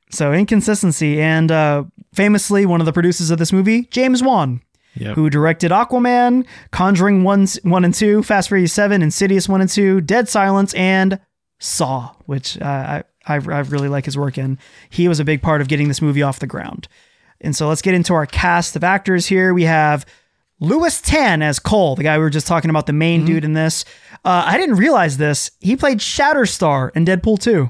So 0.09 0.33
inconsistency, 0.33 1.21
and 1.21 1.51
uh, 1.51 1.83
famously, 2.13 2.65
one 2.65 2.81
of 2.81 2.85
the 2.85 2.91
producers 2.93 3.29
of 3.29 3.37
this 3.37 3.53
movie, 3.53 3.83
James 3.91 4.21
Wan, 4.21 4.61
Yep. 4.95 5.15
who 5.15 5.29
directed 5.29 5.71
Aquaman, 5.71 6.45
Conjuring 6.71 7.23
one, 7.23 7.47
one 7.63 7.85
and 7.85 7.93
two, 7.93 8.23
Fast 8.23 8.49
Furious 8.49 8.73
seven, 8.73 9.01
Insidious 9.01 9.47
one 9.47 9.61
and 9.61 9.69
two, 9.69 10.01
Dead 10.01 10.27
Silence, 10.27 10.73
and 10.73 11.19
Saw, 11.59 12.13
which 12.25 12.59
uh, 12.61 12.65
I, 12.65 13.03
I 13.25 13.35
I 13.35 13.59
really 13.61 13.87
like 13.87 14.05
his 14.05 14.17
work 14.17 14.37
in. 14.37 14.57
He 14.89 15.07
was 15.07 15.19
a 15.19 15.23
big 15.25 15.41
part 15.41 15.61
of 15.61 15.67
getting 15.67 15.87
this 15.87 16.01
movie 16.01 16.23
off 16.23 16.39
the 16.39 16.47
ground. 16.47 16.87
And 17.39 17.55
so 17.55 17.67
let's 17.69 17.81
get 17.81 17.93
into 17.93 18.13
our 18.13 18.25
cast 18.25 18.75
of 18.75 18.83
actors 18.83 19.25
here. 19.25 19.53
We 19.53 19.63
have 19.63 20.05
Lewis 20.59 21.01
Tan 21.01 21.41
as 21.41 21.57
Cole, 21.57 21.95
the 21.95 22.03
guy 22.03 22.17
we 22.17 22.23
were 22.23 22.29
just 22.29 22.45
talking 22.47 22.69
about, 22.69 22.85
the 22.85 22.93
main 22.93 23.25
dude 23.25 23.43
in 23.43 23.53
this. 23.53 23.83
Uh, 24.23 24.43
I 24.45 24.57
didn't 24.57 24.75
realize 24.75 25.17
this. 25.17 25.49
He 25.59 25.75
played 25.75 25.97
Shatterstar 25.99 26.91
in 26.95 27.03
Deadpool 27.05 27.39
2. 27.41 27.69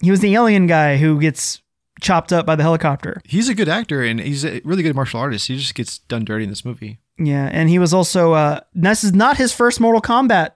He 0.00 0.10
was 0.10 0.18
the 0.18 0.34
alien 0.34 0.66
guy 0.66 0.96
who 0.96 1.20
gets 1.20 1.61
chopped 2.02 2.32
up 2.32 2.44
by 2.44 2.56
the 2.56 2.62
helicopter. 2.62 3.22
He's 3.24 3.48
a 3.48 3.54
good 3.54 3.68
actor 3.68 4.02
and 4.02 4.20
he's 4.20 4.44
a 4.44 4.60
really 4.64 4.82
good 4.82 4.94
martial 4.94 5.20
artist. 5.20 5.48
He 5.48 5.56
just 5.56 5.74
gets 5.74 5.98
done 5.98 6.24
dirty 6.24 6.44
in 6.44 6.50
this 6.50 6.64
movie. 6.64 6.98
Yeah, 7.18 7.48
and 7.52 7.70
he 7.70 7.78
was 7.78 7.94
also 7.94 8.32
uh 8.32 8.60
this 8.74 9.04
is 9.04 9.14
not 9.14 9.36
his 9.38 9.52
first 9.52 9.80
Mortal 9.80 10.02
Kombat 10.02 10.50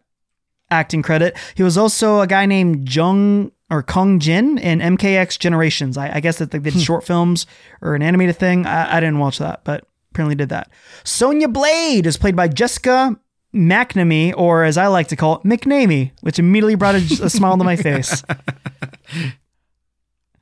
acting 0.70 1.02
credit. 1.02 1.36
He 1.54 1.62
was 1.62 1.78
also 1.78 2.20
a 2.20 2.26
guy 2.26 2.44
named 2.44 2.92
Jung 2.94 3.52
or 3.70 3.82
Kung 3.82 4.18
Jin 4.18 4.58
in 4.58 4.80
MKX 4.80 5.38
Generations. 5.38 5.96
I, 5.96 6.16
I 6.16 6.20
guess 6.20 6.38
that 6.38 6.50
they 6.50 6.58
did 6.58 6.80
short 6.80 7.04
films 7.04 7.46
or 7.80 7.94
an 7.94 8.02
animated 8.02 8.36
thing. 8.36 8.66
I, 8.66 8.96
I 8.96 9.00
didn't 9.00 9.18
watch 9.18 9.38
that, 9.38 9.64
but 9.64 9.86
apparently 10.10 10.34
did 10.34 10.48
that. 10.50 10.70
Sonya 11.04 11.48
Blade 11.48 12.06
is 12.06 12.16
played 12.16 12.36
by 12.36 12.48
Jessica 12.48 13.18
McNamee, 13.54 14.34
or 14.36 14.64
as 14.64 14.76
I 14.76 14.86
like 14.88 15.08
to 15.08 15.16
call 15.16 15.36
it, 15.36 15.42
McNamee, 15.42 16.12
which 16.20 16.38
immediately 16.38 16.74
brought 16.74 16.94
a, 16.94 17.24
a 17.24 17.30
smile 17.30 17.56
to 17.58 17.64
my 17.64 17.76
face. 17.76 18.22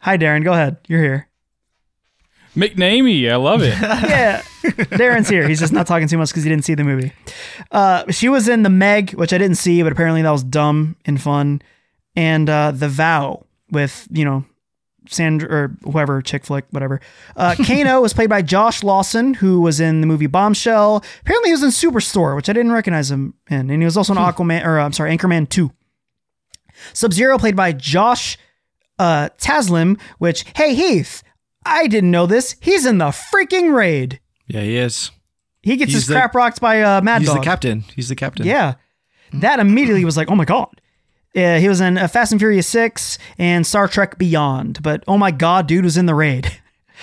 Hi, 0.05 0.19
Darren. 0.19 0.45
Go 0.45 0.53
ahead. 0.53 0.77
You're 0.87 1.03
here. 1.03 1.29
McNamee, 2.55 3.33
I 3.33 3.37
love 3.37 3.63
it. 3.63 3.69
yeah, 3.81 4.43
Darren's 4.63 5.31
here. 5.31 5.49
He's 5.49 5.59
just 5.59 5.73
not 5.73 5.87
talking 5.87 6.09
too 6.09 6.19
much 6.19 6.29
because 6.29 6.45
he 6.45 6.51
didn't 6.51 6.67
see 6.67 6.75
the 6.75 6.85
movie. 6.85 7.15
Uh, 7.71 8.05
she 8.13 8.29
was 8.29 8.47
in 8.47 8.65
the 8.65 8.69
Meg, 8.69 9.13
which 9.15 9.33
I 9.33 9.39
didn't 9.39 9.57
see, 9.57 9.83
but 9.83 9.93
apparently 9.93 10.21
that 10.21 10.31
was 10.31 10.45
dumb 10.45 10.97
and 11.07 11.19
fun, 11.19 11.63
and 12.15 12.51
uh, 12.51 12.73
the 12.73 12.87
Vow 12.87 13.47
with 13.71 14.07
you 14.11 14.27
know 14.27 14.45
Sandra 15.09 15.49
or 15.51 15.77
whoever 15.85 16.21
chick 16.21 16.45
flick 16.45 16.67
whatever. 16.71 17.01
Uh, 17.35 17.55
Kano 17.67 18.03
was 18.03 18.13
played 18.13 18.29
by 18.29 18.43
Josh 18.43 18.83
Lawson, 18.83 19.33
who 19.33 19.63
was 19.63 19.81
in 19.81 20.03
the 20.03 20.07
movie 20.07 20.27
Bombshell. 20.27 21.03
Apparently, 21.23 21.49
he 21.49 21.55
was 21.55 21.63
in 21.63 21.71
Superstore, 21.71 22.37
which 22.37 22.51
I 22.51 22.53
didn't 22.53 22.73
recognize 22.73 23.11
him 23.11 23.33
in, 23.49 23.71
and 23.71 23.81
he 23.81 23.87
was 23.87 23.97
also 23.97 24.13
in 24.13 24.19
Aquaman 24.19 24.67
or 24.67 24.79
I'm 24.79 24.93
sorry, 24.93 25.17
Anchorman 25.17 25.49
Two. 25.49 25.73
Sub 26.93 27.15
Zero 27.15 27.39
played 27.39 27.57
by 27.57 27.73
Josh 27.73 28.37
uh, 28.99 29.29
Taslim, 29.39 30.01
which 30.19 30.45
hey 30.57 30.75
Heath. 30.75 31.23
I 31.67 31.87
didn't 31.87 32.11
know 32.11 32.27
this. 32.27 32.57
He's 32.61 32.85
in 32.87 32.99
the 32.99 33.07
freaking 33.07 33.75
raid. 33.75 34.21
Yeah, 34.47 34.61
he 34.61 34.77
is. 34.77 35.11
He 35.63 35.77
gets 35.77 35.93
He's 35.93 36.03
his 36.03 36.07
the- 36.09 36.15
crap 36.15 36.35
rocked 36.35 36.61
by 36.61 36.83
uh, 36.83 37.01
Mad 37.01 37.23
He's 37.23 37.29
Dog. 37.29 37.39
the 37.39 37.45
captain. 37.45 37.85
He's 37.97 38.09
the 38.11 38.17
captain. 38.17 38.47
Yeah. 38.47 38.75
That 39.33 39.61
immediately 39.61 40.05
was 40.05 40.17
like, 40.17 40.31
oh 40.31 40.35
my 40.35 40.45
God. 40.45 40.69
Uh, 41.35 41.59
he 41.59 41.69
was 41.69 41.81
in 41.81 41.97
uh, 41.99 42.07
Fast 42.07 42.33
and 42.33 42.41
Furious 42.41 42.69
6 42.69 43.19
and 43.39 43.67
Star 43.67 43.89
Trek 43.89 44.19
Beyond. 44.19 44.83
But 44.83 45.03
oh 45.09 45.17
my 45.19 45.31
God, 45.31 45.67
dude 45.67 45.85
was 45.85 45.97
in 45.97 46.05
the 46.07 46.15
raid. 46.15 46.53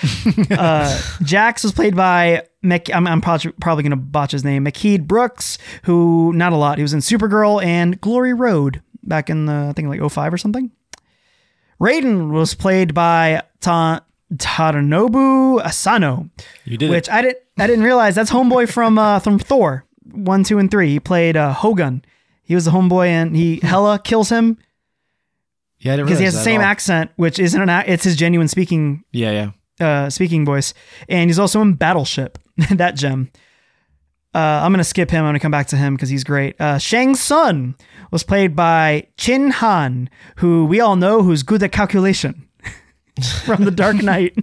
uh, 0.51 1.01
Jax 1.23 1.63
was 1.63 1.71
played 1.71 1.95
by, 1.95 2.45
Mc, 2.61 2.93
I'm, 2.95 3.07
I'm 3.07 3.19
probably, 3.21 3.51
probably 3.53 3.83
going 3.83 3.89
to 3.91 3.95
botch 3.97 4.31
his 4.31 4.43
name, 4.43 4.63
McKeed 4.65 5.05
Brooks, 5.07 5.57
who, 5.83 6.31
not 6.33 6.53
a 6.53 6.55
lot. 6.55 6.77
He 6.77 6.81
was 6.83 6.93
in 6.93 6.99
Supergirl 6.99 7.63
and 7.63 7.99
Glory 7.99 8.33
Road 8.33 8.81
back 9.03 9.29
in 9.29 9.47
the, 9.47 9.67
I 9.69 9.73
think 9.73 9.89
like 9.89 10.11
05 10.11 10.33
or 10.33 10.37
something. 10.37 10.71
Raiden 11.81 12.29
was 12.31 12.53
played 12.53 12.93
by 12.93 13.41
Ta- 13.59 14.01
Tadanobu 14.35 15.59
Asano 15.63 16.29
You 16.65 16.77
did 16.77 16.89
which 16.89 17.07
it. 17.07 17.13
I 17.13 17.21
didn't 17.21 17.39
I 17.57 17.67
didn't 17.67 17.83
realize 17.83 18.15
that's 18.15 18.31
homeboy 18.31 18.69
from 18.71 18.97
uh 18.97 19.19
from 19.19 19.39
Thor 19.39 19.85
one 20.11 20.43
two 20.43 20.59
and 20.59 20.69
three. 20.69 20.89
He 20.91 20.99
played 20.99 21.35
uh, 21.37 21.53
Hogun. 21.53 22.03
He 22.43 22.55
was 22.55 22.65
the 22.65 22.71
homeboy 22.71 23.07
and 23.07 23.35
he 23.35 23.59
Hela 23.63 23.99
kills 23.99 24.29
him 24.29 24.57
Yeah, 25.79 25.95
because 25.97 26.19
he 26.19 26.25
has 26.25 26.33
the 26.33 26.41
same 26.41 26.61
accent, 26.61 27.11
which 27.15 27.39
isn't 27.39 27.61
an 27.61 27.69
ac- 27.69 27.89
it's 27.89 28.03
his 28.03 28.15
genuine 28.15 28.47
speaking 28.47 29.03
Yeah, 29.11 29.51
yeah. 29.79 29.85
uh 30.05 30.09
speaking 30.09 30.45
voice, 30.45 30.73
and 31.09 31.29
he's 31.29 31.39
also 31.39 31.61
in 31.61 31.73
Battleship. 31.73 32.37
that 32.71 32.95
gem. 32.95 33.31
Uh, 34.33 34.37
I'm 34.63 34.71
gonna 34.71 34.83
skip 34.83 35.09
him. 35.11 35.23
I'm 35.25 35.27
gonna 35.29 35.39
come 35.39 35.51
back 35.51 35.67
to 35.67 35.77
him 35.77 35.95
because 35.95 36.09
he's 36.09 36.23
great. 36.23 36.59
Uh, 36.59 36.77
Shang 36.77 37.15
Tsung 37.15 37.75
was 38.11 38.23
played 38.23 38.55
by 38.55 39.07
Chin 39.17 39.51
Han, 39.51 40.09
who 40.37 40.65
we 40.65 40.79
all 40.79 40.95
know 40.95 41.21
who's 41.21 41.43
good 41.43 41.61
at 41.63 41.71
calculation 41.73 42.47
from 43.45 43.65
The 43.65 43.71
Dark 43.71 43.97
Knight. 44.01 44.33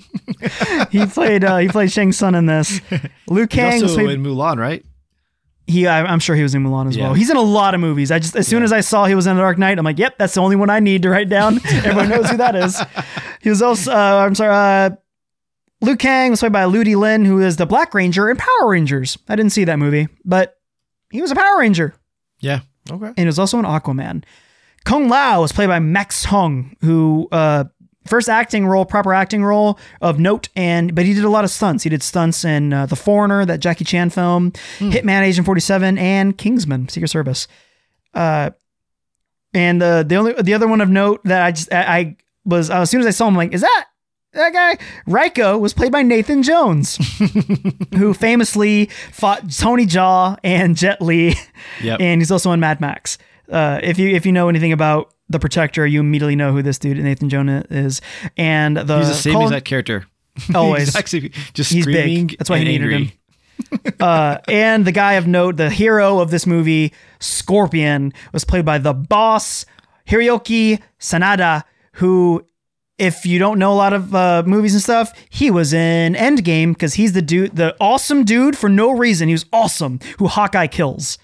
he 0.91 1.07
played 1.07 1.43
uh, 1.45 1.57
he 1.59 1.69
played 1.69 1.91
Shang 1.91 2.13
Tsung 2.13 2.35
in 2.35 2.45
this. 2.47 2.81
Liu 3.29 3.43
He 3.43 3.47
Kang 3.47 3.75
was 3.83 3.93
also 3.93 4.05
played, 4.05 4.11
in 4.19 4.23
Mulan, 4.25 4.59
right? 4.59 4.85
he 5.67 5.87
I, 5.87 6.03
I'm 6.03 6.19
sure 6.19 6.35
he 6.37 6.43
was 6.43 6.55
in 6.55 6.65
Mulan 6.65 6.89
as 6.89 6.97
Yeah. 6.97 7.05
well. 7.05 7.15
He's 7.15 7.29
in 7.31 7.37
a 7.37 7.43
lot 7.43 7.75
of 7.75 7.81
movies. 7.81 8.11
I 8.11 8.19
just 8.19 8.35
as 8.37 8.47
soon 8.49 8.63
as 8.63 8.73
I 8.73 8.81
saw 8.81 9.05
he 9.07 9.15
was 9.15 9.27
in 9.27 9.37
The 9.37 9.43
Dark 9.43 9.59
Knight, 9.59 9.79
I'm 9.79 9.85
like, 9.85 9.99
yep, 9.99 10.17
that's 10.19 10.35
the 10.35 10.41
only 10.41 10.57
one 10.57 10.71
I 10.71 10.81
need 10.81 11.03
to 11.03 11.11
write 11.11 11.29
down. 11.29 11.61
Everyone 11.73 12.09
knows 12.09 12.31
who 12.31 12.37
that 12.39 12.55
is. 12.57 12.81
He 13.43 13.49
was 13.51 13.61
also 13.63 13.93
uh, 13.93 14.25
I'm 14.27 14.35
sorry, 14.35 14.51
uh, 14.55 14.97
Liu 15.81 15.97
Kang 15.97 16.31
was 16.31 16.41
played 16.41 16.53
by 16.53 16.65
Ludi 16.65 16.97
Lin, 16.97 17.25
who 17.25 17.41
is 17.41 17.57
the 17.57 17.67
Black 17.67 17.95
Ranger 17.95 18.29
in 18.31 18.37
Power 18.37 18.69
Rangers. 18.71 19.17
I 19.29 19.37
didn't 19.37 19.53
see 19.53 19.65
that 19.65 19.79
movie, 19.79 20.09
but 20.25 20.57
he 21.11 21.21
was 21.23 21.31
a 21.31 21.35
Power 21.37 21.59
Ranger 21.61 21.95
Yeah. 22.41 22.61
Okay. 22.91 23.07
and 23.07 23.19
he 23.19 23.27
was 23.27 23.39
also 23.39 23.59
an 23.59 23.65
Aquaman. 23.65 24.25
Kung 24.85 25.09
Lao 25.09 25.41
was 25.43 25.53
played 25.53 25.69
by 25.69 25.79
Max 25.79 26.25
Huang, 26.25 26.75
who 26.81 27.29
uh, 27.33 27.65
first 28.07 28.29
acting 28.29 28.67
role, 28.67 28.85
proper 28.87 29.13
acting 29.13 29.45
role 29.45 29.79
of 30.01 30.19
note, 30.19 30.49
and 30.57 30.95
but 30.95 31.05
he 31.05 31.13
did 31.15 31.25
a 31.25 31.29
lot 31.29 31.45
of 31.45 31.51
stunts. 31.51 31.85
He 31.85 31.91
did 31.91 32.03
stunts 32.03 32.45
in 32.45 32.73
uh, 32.73 32.87
The 32.87 32.97
Foreigner, 32.97 33.45
that 33.45 33.61
Jackie 33.61 33.85
Chan 33.85 34.11
film, 34.11 34.53
Hitman 34.79 35.23
Agent 35.23 35.45
Forty 35.45 35.61
Seven, 35.61 35.99
and 35.99 36.37
Kingsman: 36.39 36.89
Secret 36.89 37.09
Service. 37.09 37.47
Uh, 38.15 38.51
and 39.53 39.83
the 39.83 40.05
the 40.09 40.17
only 40.17 40.33
the 40.41 40.55
other 40.55 40.67
one 40.69 40.81
of 40.81 40.89
note 40.89 41.21
that 41.25 41.43
I 41.43 41.53
just 41.53 41.71
I, 41.73 41.99
I 41.99 42.17
was 42.47 42.71
uh, 42.71 42.81
as 42.81 42.91
soon 42.91 43.01
as 43.01 43.07
I 43.07 43.11
saw 43.11 43.27
him, 43.29 43.35
I'm 43.35 43.37
like, 43.37 43.53
is 43.53 43.61
that 43.61 43.87
that 44.39 44.53
guy? 44.53 44.79
Reiko 45.07 45.61
was 45.61 45.73
played 45.75 45.93
by 45.93 46.03
Nathan 46.03 46.43
Jones, 46.43 46.97
who 47.97 48.15
famously 48.15 48.87
fought 49.13 49.51
Tony 49.53 49.87
Jaa 49.87 50.37
and 50.43 50.77
Jet 50.77 51.01
Li 51.03 51.35
Yep. 51.83 52.01
and 52.01 52.21
he's 52.21 52.31
also 52.31 52.53
in 52.53 52.61
Mad 52.61 52.81
Max. 52.81 53.19
Uh, 53.51 53.81
if 53.83 53.99
you 53.99 54.09
if 54.11 54.25
you 54.27 54.33
know 54.33 54.49
anything 54.49 54.73
about 54.73 55.15
the 55.29 55.39
Protector, 55.39 55.87
you 55.87 56.01
immediately 56.01 56.37
know 56.37 56.53
who 56.53 56.63
this 56.63 56.79
dude 56.79 56.97
Nathan 56.99 57.29
Jonah 57.29 57.65
is. 57.71 58.01
And 58.37 58.77
the 58.77 58.99
He's 58.99 59.09
the 59.09 59.15
same 59.15 59.33
Colin- 59.35 59.47
exact 59.49 59.65
character. 59.67 60.07
always 60.55 60.95
actually 60.97 61.33
just 61.55 61.73
He's 61.73 61.85
big. 61.87 62.37
That's 62.39 62.49
why 62.49 62.59
he 62.59 62.65
needed 62.65 62.83
angry. 62.93 63.05
him. 63.05 63.95
uh, 64.01 64.39
and 64.47 64.87
the 64.87 64.93
guy 64.93 65.15
of 65.15 65.27
note, 65.27 65.57
the 65.57 65.69
hero 65.69 66.21
of 66.21 66.31
this 66.31 66.47
movie, 66.47 66.93
Scorpion, 67.19 68.13
was 68.33 68.45
played 68.45 68.65
by 68.65 68.79
the 68.79 68.95
boss 68.95 69.67
Hiroyuki 70.09 70.81
Sanada, 71.01 71.65
who. 71.93 72.45
If 72.99 73.25
you 73.25 73.39
don't 73.39 73.59
know 73.59 73.73
a 73.73 73.75
lot 73.75 73.93
of 73.93 74.15
uh, 74.15 74.43
movies 74.45 74.75
and 74.75 74.83
stuff, 74.83 75.13
he 75.31 75.51
was 75.51 75.73
in 75.73 76.15
Endgame 76.15 76.73
because 76.73 76.95
he's 76.95 77.13
the 77.13 77.23
dude, 77.23 77.55
the 77.55 77.77
awesome 77.81 78.25
dude 78.25 78.59
for 78.59 78.69
no 78.69 78.91
reason. 78.91 79.29
He 79.29 79.35
was 79.35 79.47
awesome, 79.53 80.01
who 80.19 80.27
Hawkeye 80.27 80.67
kills 80.67 81.19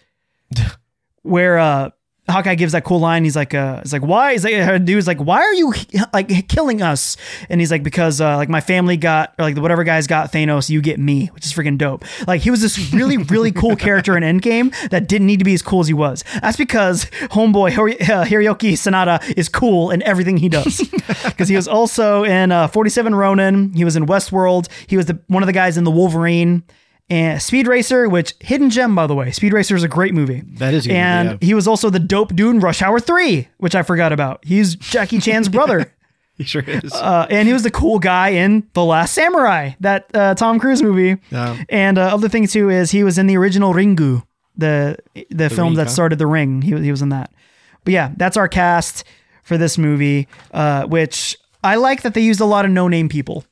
where 1.23 1.59
uh 1.59 1.91
Hawkeye 2.29 2.55
gives 2.55 2.73
that 2.73 2.85
cool 2.85 3.01
line. 3.01 3.23
He's 3.25 3.37
like, 3.37 3.53
uh, 3.53 3.81
he's 3.83 3.93
like, 3.93 4.03
why? 4.03 4.33
He's 4.33 4.45
like, 4.45 4.55
her 4.55 4.79
dude's 4.79 5.07
like, 5.07 5.19
why 5.19 5.43
are 5.43 5.53
you 5.53 5.75
like 6.15 6.49
killing 6.49 6.81
us? 6.81 7.19
And 7.51 7.61
he's 7.61 7.71
like, 7.71 7.83
because 7.83 8.19
uh, 8.21 8.37
like 8.37 8.49
my 8.49 8.63
family 8.63 8.97
got, 8.97 9.35
or 9.39 9.43
like 9.45 9.59
whatever 9.59 9.85
guys 9.85 10.07
got 10.07 10.33
Thanos, 10.33 10.71
you 10.71 10.81
get 10.81 10.99
me, 10.99 11.27
which 11.35 11.45
is 11.45 11.53
freaking 11.53 11.77
dope. 11.77 12.03
Like 12.27 12.41
he 12.41 12.51
was 12.51 12.63
this 12.63 12.93
really, 12.95 13.19
really 13.19 13.53
cool 13.53 13.77
character 13.77 14.17
in 14.17 14.23
Endgame 14.23 14.75
that 14.89 15.07
didn't 15.07 15.27
need 15.27 15.39
to 15.41 15.45
be 15.45 15.53
as 15.53 15.61
cool 15.61 15.81
as 15.81 15.87
he 15.89 15.95
was. 15.95 16.25
That's 16.41 16.57
because 16.57 17.05
homeboy 17.31 17.71
Hiro- 17.73 17.93
uh, 17.93 18.25
Hiroyuki 18.25 18.73
Sanada 18.73 19.23
is 19.37 19.51
cool 19.51 19.91
in 19.91 20.03
everything 20.03 20.39
he 20.39 20.49
does. 20.49 20.83
Because 21.25 21.49
he 21.49 21.57
was 21.57 21.67
also 21.67 22.23
in 22.25 22.53
uh, 22.53 22.69
47 22.69 23.15
Ronin. 23.15 23.73
He 23.73 23.85
was 23.85 23.97
in 23.97 24.07
Westworld. 24.07 24.69
He 24.87 24.97
was 24.97 25.07
the 25.07 25.19
one 25.27 25.43
of 25.43 25.47
the 25.47 25.53
guys 25.53 25.77
in 25.77 25.85
the 25.85 25.91
Wolverine. 25.91 26.63
And 27.11 27.41
Speed 27.41 27.67
Racer, 27.67 28.09
which 28.09 28.35
hidden 28.41 28.71
gem 28.71 28.95
by 28.95 29.07
the 29.07 29.15
way. 29.15 29.31
Speed 29.31 29.53
Racer 29.53 29.77
is 29.77 29.83
a 29.83 29.89
great 29.89 30.15
movie. 30.15 30.43
That 30.55 30.73
is 30.73 30.87
movie, 30.87 30.99
and 30.99 31.31
yeah. 31.31 31.47
he 31.47 31.55
was 31.55 31.69
also 31.69 31.91
the 31.91 31.99
dope 31.99 32.35
dude 32.35 32.55
in 32.55 32.61
Rush 32.61 32.81
Hour 32.81 32.99
3, 32.99 33.49
which 33.59 33.75
I 33.75 33.83
forgot 33.83 34.13
about. 34.13 34.43
He's 34.45 34.75
Jackie 34.77 35.21
Chan's 35.21 35.49
brother. 35.49 35.93
He 36.37 36.43
sure 36.43 36.65
is. 36.67 36.93
Uh, 36.93 37.29
and 37.31 37.47
he 37.47 37.53
was 37.53 37.63
the 37.63 37.71
cool 37.71 38.01
guy 38.01 38.31
in 38.31 38.69
The 38.73 38.85
Last 38.85 39.15
Samurai, 39.15 39.75
that 39.79 40.11
uh, 40.15 40.35
Tom 40.35 40.59
Cruise 40.59 40.83
movie. 40.83 41.21
Yeah. 41.31 41.63
And 41.69 41.97
uh, 41.97 42.13
other 42.13 42.29
thing 42.29 42.49
too 42.49 42.71
is 42.71 42.91
he 42.91 43.05
was 43.05 43.19
in 43.19 43.29
the 43.29 43.37
original 43.37 43.73
Ringu, 43.73 44.25
the 44.57 44.97
the, 45.31 45.49
film 45.49 45.69
Ring, 45.69 45.77
that 45.77 45.87
huh? 45.87 45.93
started 45.93 46.19
the 46.19 46.27
Ring. 46.27 46.61
He, 46.63 46.75
was- 46.75 46.83
he 46.83 46.91
was 46.91 47.03
in 47.03 47.11
that. 47.11 47.33
But 47.85 47.95
yeah, 47.95 48.11
that's 48.17 48.37
our 48.37 48.49
cast 48.49 49.05
for 49.45 49.57
this 49.57 49.79
movie, 49.79 50.27
uh, 50.53 50.87
which 50.87 51.37
I 51.63 51.77
like 51.77 52.03
that 52.03 52.15
they 52.15 52.23
used 52.23 52.41
a 52.41 52.47
lot 52.47 52.65
of 52.65 52.71
no 52.73 52.89
name 52.89 53.09
people 53.09 53.45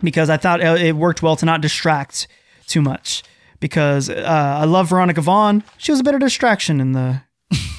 because 0.00 0.30
I 0.30 0.36
thought 0.36 0.60
uh, 0.64 0.76
it 0.78 0.92
worked 0.92 1.22
well 1.22 1.34
to 1.36 1.46
not 1.46 1.62
distract 1.62 2.28
too 2.68 2.82
much. 2.82 3.22
because 3.60 4.08
uh, 4.08 4.58
I 4.62 4.64
love 4.64 4.88
Veronica 4.90 5.20
Vaughn. 5.20 5.64
She 5.78 5.90
was 5.90 6.00
a 6.00 6.04
of 6.14 6.20
distraction 6.20 6.80
in 6.80 6.92
the 6.92 7.22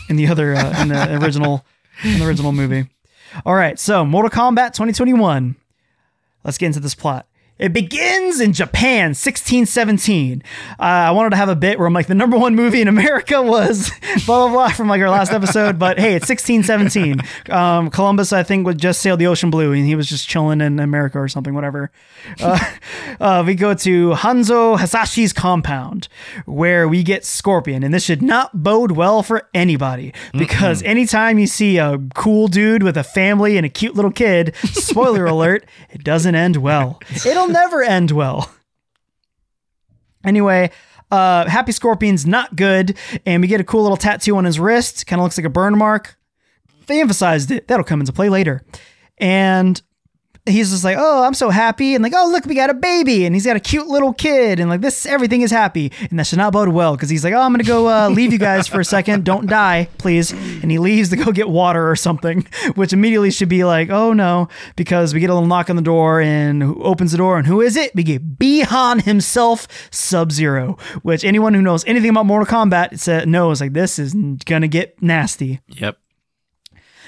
in 0.09 0.15
the 0.17 0.27
other 0.27 0.55
uh, 0.55 0.81
in 0.81 0.89
the 0.89 1.17
original 1.21 1.65
in 2.03 2.19
the 2.19 2.27
original 2.27 2.51
movie. 2.51 2.89
All 3.45 3.55
right, 3.55 3.79
so 3.79 4.03
Mortal 4.03 4.29
Kombat 4.29 4.73
2021. 4.73 5.55
Let's 6.43 6.57
get 6.57 6.67
into 6.67 6.79
this 6.79 6.95
plot. 6.95 7.27
It 7.59 7.73
begins 7.73 8.39
in 8.39 8.53
Japan, 8.53 9.09
1617. 9.09 10.41
Uh, 10.79 10.81
I 10.81 11.11
wanted 11.11 11.31
to 11.31 11.35
have 11.35 11.49
a 11.49 11.57
bit 11.57 11.77
where 11.77 11.85
I'm 11.85 11.93
like, 11.93 12.07
the 12.07 12.15
number 12.15 12.37
one 12.37 12.55
movie 12.55 12.79
in 12.79 12.87
America 12.87 13.41
was 13.41 13.91
blah, 14.25 14.47
blah, 14.47 14.49
blah 14.49 14.69
from 14.69 14.87
like 14.87 15.01
our 15.01 15.09
last 15.09 15.33
episode, 15.33 15.77
but 15.77 15.99
hey, 15.99 16.15
it's 16.15 16.29
1617. 16.29 17.21
Um, 17.53 17.89
Columbus, 17.89 18.31
I 18.31 18.43
think, 18.43 18.65
would 18.65 18.77
just 18.77 19.01
sailed 19.01 19.19
the 19.19 19.27
ocean 19.27 19.49
blue 19.49 19.73
and 19.73 19.85
he 19.85 19.93
was 19.93 20.07
just 20.07 20.29
chilling 20.29 20.61
in 20.61 20.79
America 20.79 21.19
or 21.19 21.27
something, 21.27 21.53
whatever. 21.53 21.91
Uh, 22.39 22.59
uh, 23.19 23.43
we 23.45 23.55
go 23.55 23.73
to 23.73 24.11
Hanzo 24.11 24.79
Hasashi's 24.79 25.33
compound 25.33 26.07
where 26.45 26.87
we 26.87 27.03
get 27.03 27.25
Scorpion, 27.25 27.83
and 27.83 27.93
this 27.93 28.05
should 28.05 28.21
not 28.21 28.63
bode 28.63 28.91
well 28.91 29.21
for 29.21 29.49
anybody 29.53 30.13
because 30.31 30.81
anytime 30.83 31.37
you 31.37 31.47
see 31.47 31.77
a 31.77 31.99
cool 32.15 32.47
dude 32.47 32.83
with 32.83 32.95
a 32.95 33.03
family 33.03 33.57
and 33.57 33.65
a 33.65 33.69
cute 33.69 33.95
little 33.95 34.11
kid, 34.11 34.55
spoiler 34.71 35.25
alert, 35.25 35.65
it 35.89 36.05
doesn't 36.05 36.35
end 36.35 36.55
well. 36.57 37.01
It'll 37.25 37.48
never 37.49 37.83
end 37.83 38.11
well. 38.11 38.51
Anyway, 40.23 40.69
uh, 41.11 41.47
Happy 41.49 41.71
Scorpion's 41.71 42.25
not 42.25 42.55
good, 42.55 42.97
and 43.25 43.41
we 43.41 43.47
get 43.47 43.61
a 43.61 43.63
cool 43.63 43.81
little 43.81 43.97
tattoo 43.97 44.35
on 44.37 44.45
his 44.45 44.59
wrist. 44.59 45.07
Kind 45.07 45.19
of 45.19 45.23
looks 45.23 45.37
like 45.37 45.45
a 45.45 45.49
burn 45.49 45.77
mark. 45.77 46.17
They 46.87 47.01
emphasized 47.01 47.51
it. 47.51 47.67
That'll 47.67 47.83
come 47.85 47.99
into 47.99 48.13
play 48.13 48.29
later. 48.29 48.63
And 49.17 49.81
he's 50.49 50.71
just 50.71 50.83
like, 50.83 50.97
oh, 50.99 51.23
I'm 51.23 51.33
so 51.33 51.49
happy. 51.49 51.95
And 51.95 52.03
like, 52.03 52.13
oh, 52.15 52.29
look, 52.31 52.45
we 52.45 52.55
got 52.55 52.69
a 52.69 52.73
baby. 52.73 53.25
And 53.25 53.35
he's 53.35 53.45
got 53.45 53.55
a 53.55 53.59
cute 53.59 53.87
little 53.87 54.13
kid. 54.13 54.59
And 54.59 54.69
like, 54.69 54.81
this, 54.81 55.05
everything 55.05 55.41
is 55.41 55.51
happy. 55.51 55.91
And 56.09 56.19
that 56.19 56.27
should 56.27 56.37
not 56.37 56.53
bode 56.53 56.69
well 56.69 56.95
because 56.95 57.09
he's 57.09 57.23
like, 57.23 57.33
oh, 57.33 57.41
I'm 57.41 57.51
going 57.51 57.59
to 57.59 57.67
go 57.67 57.87
uh, 57.87 58.09
leave 58.13 58.31
you 58.31 58.39
guys 58.39 58.67
for 58.67 58.79
a 58.79 58.85
second. 58.85 59.25
Don't 59.25 59.47
die, 59.47 59.89
please. 59.97 60.31
And 60.31 60.71
he 60.71 60.79
leaves 60.79 61.09
to 61.09 61.15
go 61.15 61.31
get 61.31 61.49
water 61.49 61.89
or 61.89 61.95
something, 61.95 62.47
which 62.75 62.93
immediately 62.93 63.31
should 63.31 63.49
be 63.49 63.63
like, 63.63 63.89
oh 63.89 64.13
no, 64.13 64.47
because 64.75 65.13
we 65.13 65.19
get 65.19 65.29
a 65.29 65.33
little 65.33 65.47
knock 65.47 65.69
on 65.69 65.75
the 65.75 65.81
door 65.81 66.21
and 66.21 66.61
who 66.61 66.81
opens 66.83 67.11
the 67.11 67.17
door. 67.17 67.37
And 67.37 67.47
who 67.47 67.61
is 67.61 67.75
it? 67.75 67.93
We 67.95 68.03
get 68.03 68.39
Bi-Han 68.39 68.99
himself, 68.99 69.67
Sub 69.91 70.31
Zero, 70.31 70.77
which 71.01 71.23
anyone 71.23 71.53
who 71.53 71.61
knows 71.61 71.85
anything 71.85 72.09
about 72.11 72.25
Mortal 72.25 72.47
Kombat 72.47 72.99
sa- 72.99 73.25
knows 73.25 73.61
like, 73.61 73.73
this 73.73 73.99
is 73.99 74.13
going 74.45 74.61
to 74.61 74.67
get 74.67 75.01
nasty. 75.01 75.59
Yep. 75.67 75.97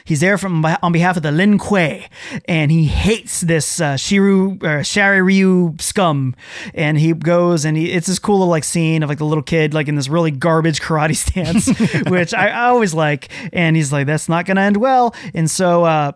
He's 0.05 0.19
there 0.19 0.37
from 0.37 0.65
on 0.65 0.91
behalf 0.91 1.17
of 1.17 1.23
the 1.23 1.31
Lin 1.31 1.57
Kuei, 1.57 2.07
and 2.45 2.71
he 2.71 2.85
hates 2.85 3.41
this 3.41 3.79
uh, 3.79 3.95
Shiru 3.95 4.61
or 4.63 5.23
Ryu 5.23 5.75
scum. 5.79 6.35
And 6.73 6.97
he 6.97 7.13
goes 7.13 7.65
and 7.65 7.77
he, 7.77 7.91
it's 7.91 8.07
this 8.07 8.19
cool 8.19 8.39
little 8.39 8.49
like 8.51 8.63
scene 8.63 9.03
of 9.03 9.09
like 9.09 9.17
the 9.17 9.25
little 9.25 9.43
kid 9.43 9.73
like 9.73 9.87
in 9.87 9.95
this 9.95 10.09
really 10.09 10.31
garbage 10.31 10.81
karate 10.81 11.15
stance, 11.15 11.67
which 12.09 12.33
I, 12.33 12.49
I 12.49 12.67
always 12.67 12.93
like. 12.93 13.29
And 13.53 13.75
he's 13.75 13.91
like, 13.91 14.07
"That's 14.07 14.29
not 14.29 14.45
gonna 14.45 14.61
end 14.61 14.77
well." 14.77 15.15
And 15.33 15.49
so 15.49 15.83
uh, 15.83 16.11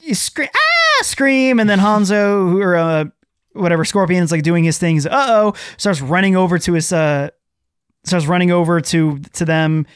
you 0.00 0.14
scream, 0.14 0.48
ah, 0.54 1.02
scream, 1.02 1.58
and 1.58 1.68
then 1.68 1.78
Hanzo 1.78 2.60
or 2.60 2.76
uh, 2.76 3.04
whatever 3.52 3.84
Scorpion's 3.84 4.32
like 4.32 4.42
doing 4.42 4.64
his 4.64 4.78
things. 4.78 5.06
Uh 5.06 5.26
oh, 5.28 5.54
starts 5.76 6.00
running 6.00 6.36
over 6.36 6.58
to 6.58 6.72
his 6.74 6.92
uh, 6.92 7.30
starts 8.04 8.26
running 8.26 8.50
over 8.50 8.80
to 8.80 9.18
to 9.18 9.44
them. 9.44 9.86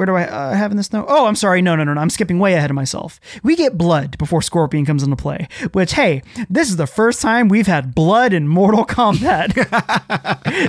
Where 0.00 0.06
do 0.06 0.14
I 0.14 0.24
uh, 0.24 0.54
have 0.54 0.70
in 0.70 0.78
this 0.78 0.94
note? 0.94 1.04
Oh, 1.10 1.26
I'm 1.26 1.34
sorry. 1.34 1.60
No, 1.60 1.76
no, 1.76 1.84
no, 1.84 1.92
no. 1.92 2.00
I'm 2.00 2.08
skipping 2.08 2.38
way 2.38 2.54
ahead 2.54 2.70
of 2.70 2.74
myself. 2.74 3.20
We 3.42 3.54
get 3.54 3.76
blood 3.76 4.16
before 4.16 4.40
Scorpion 4.40 4.86
comes 4.86 5.02
into 5.02 5.14
play, 5.14 5.46
which, 5.72 5.92
hey, 5.92 6.22
this 6.48 6.70
is 6.70 6.78
the 6.78 6.86
first 6.86 7.20
time 7.20 7.48
we've 7.48 7.66
had 7.66 7.94
blood 7.94 8.32
in 8.32 8.48
Mortal 8.48 8.86
Kombat 8.86 9.54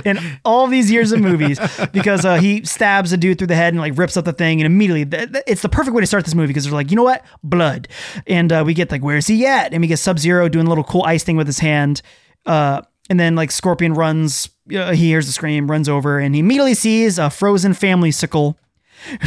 in 0.04 0.18
all 0.44 0.66
these 0.66 0.90
years 0.90 1.12
of 1.12 1.20
movies 1.20 1.58
because 1.94 2.26
uh, 2.26 2.34
he 2.40 2.62
stabs 2.66 3.10
a 3.10 3.16
dude 3.16 3.38
through 3.38 3.46
the 3.46 3.54
head 3.54 3.72
and 3.72 3.80
like 3.80 3.96
rips 3.96 4.18
up 4.18 4.26
the 4.26 4.34
thing. 4.34 4.60
And 4.60 4.66
immediately, 4.66 5.06
th- 5.06 5.32
th- 5.32 5.44
it's 5.46 5.62
the 5.62 5.70
perfect 5.70 5.94
way 5.94 6.02
to 6.02 6.06
start 6.06 6.26
this 6.26 6.34
movie 6.34 6.48
because 6.48 6.64
they're 6.64 6.74
like, 6.74 6.90
you 6.90 6.96
know 6.98 7.02
what? 7.02 7.24
Blood. 7.42 7.88
And 8.26 8.52
uh, 8.52 8.64
we 8.66 8.74
get 8.74 8.90
like, 8.90 9.02
where's 9.02 9.28
he 9.28 9.46
at? 9.46 9.72
And 9.72 9.80
we 9.80 9.86
get 9.86 9.98
Sub 9.98 10.18
Zero 10.18 10.50
doing 10.50 10.66
a 10.66 10.68
little 10.68 10.84
cool 10.84 11.04
ice 11.04 11.24
thing 11.24 11.38
with 11.38 11.46
his 11.46 11.60
hand. 11.60 12.02
Uh, 12.44 12.82
and 13.08 13.18
then 13.18 13.34
like 13.34 13.50
Scorpion 13.50 13.94
runs, 13.94 14.50
uh, 14.76 14.92
he 14.92 15.06
hears 15.06 15.24
the 15.24 15.32
scream, 15.32 15.70
runs 15.70 15.88
over, 15.88 16.18
and 16.18 16.34
he 16.34 16.40
immediately 16.40 16.74
sees 16.74 17.18
a 17.18 17.30
frozen 17.30 17.72
family 17.72 18.10
sickle 18.10 18.58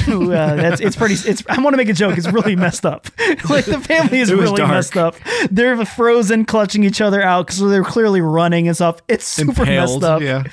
who, 0.05 0.31
uh, 0.33 0.55
that's 0.55 0.81
it's 0.81 0.95
pretty. 0.95 1.15
It's 1.29 1.43
I 1.47 1.61
want 1.61 1.73
to 1.73 1.77
make 1.77 1.89
a 1.89 1.93
joke. 1.93 2.17
It's 2.17 2.27
really 2.31 2.55
messed 2.55 2.85
up. 2.85 3.07
like 3.49 3.65
the 3.65 3.79
family 3.79 4.19
is 4.19 4.31
really 4.33 4.57
dark. 4.57 4.71
messed 4.71 4.97
up. 4.97 5.15
They're 5.51 5.75
they're 5.75 6.43
clutching 6.45 6.83
each 6.83 7.01
other 7.01 7.21
out 7.21 7.47
because 7.47 7.59
they're 7.59 7.83
clearly 7.83 8.21
running 8.21 8.67
and 8.67 8.75
stuff. 8.75 9.01
It's 9.07 9.25
super 9.25 9.61
Impaled, 9.63 10.01
messed 10.01 10.03
up. 10.03 10.21
yeah. 10.21 10.43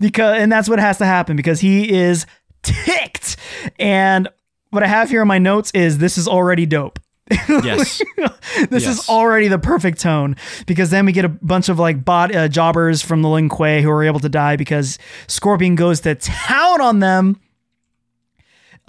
Because 0.00 0.40
and 0.40 0.50
that's 0.50 0.68
what 0.68 0.78
has 0.78 0.98
to 0.98 1.04
happen 1.04 1.36
because 1.36 1.60
he 1.60 1.90
is 1.92 2.26
ticked. 2.62 3.36
And 3.78 4.28
what 4.70 4.82
I 4.82 4.86
have 4.86 5.10
here 5.10 5.22
in 5.22 5.28
my 5.28 5.38
notes 5.38 5.70
is 5.72 5.98
this 5.98 6.16
is 6.18 6.28
already 6.28 6.66
dope. 6.66 6.98
Yes. 7.48 8.02
this 8.70 8.84
Yes. 8.84 8.86
is 8.86 9.08
already 9.08 9.46
the 9.48 9.58
perfect 9.58 10.00
tone 10.00 10.34
because 10.66 10.90
then 10.90 11.06
we 11.06 11.12
get 11.12 11.24
a 11.24 11.28
bunch 11.28 11.68
of 11.68 11.78
like 11.78 12.04
bot 12.04 12.34
uh, 12.34 12.48
jobbers 12.48 13.02
from 13.02 13.22
the 13.22 13.28
Lin 13.28 13.48
Kuei 13.48 13.82
who 13.82 13.90
are 13.90 14.02
able 14.02 14.18
to 14.20 14.28
die 14.28 14.56
because 14.56 14.98
Scorpion 15.28 15.74
goes 15.76 16.00
to 16.00 16.14
town 16.16 16.80
on 16.80 16.98
them. 17.00 17.40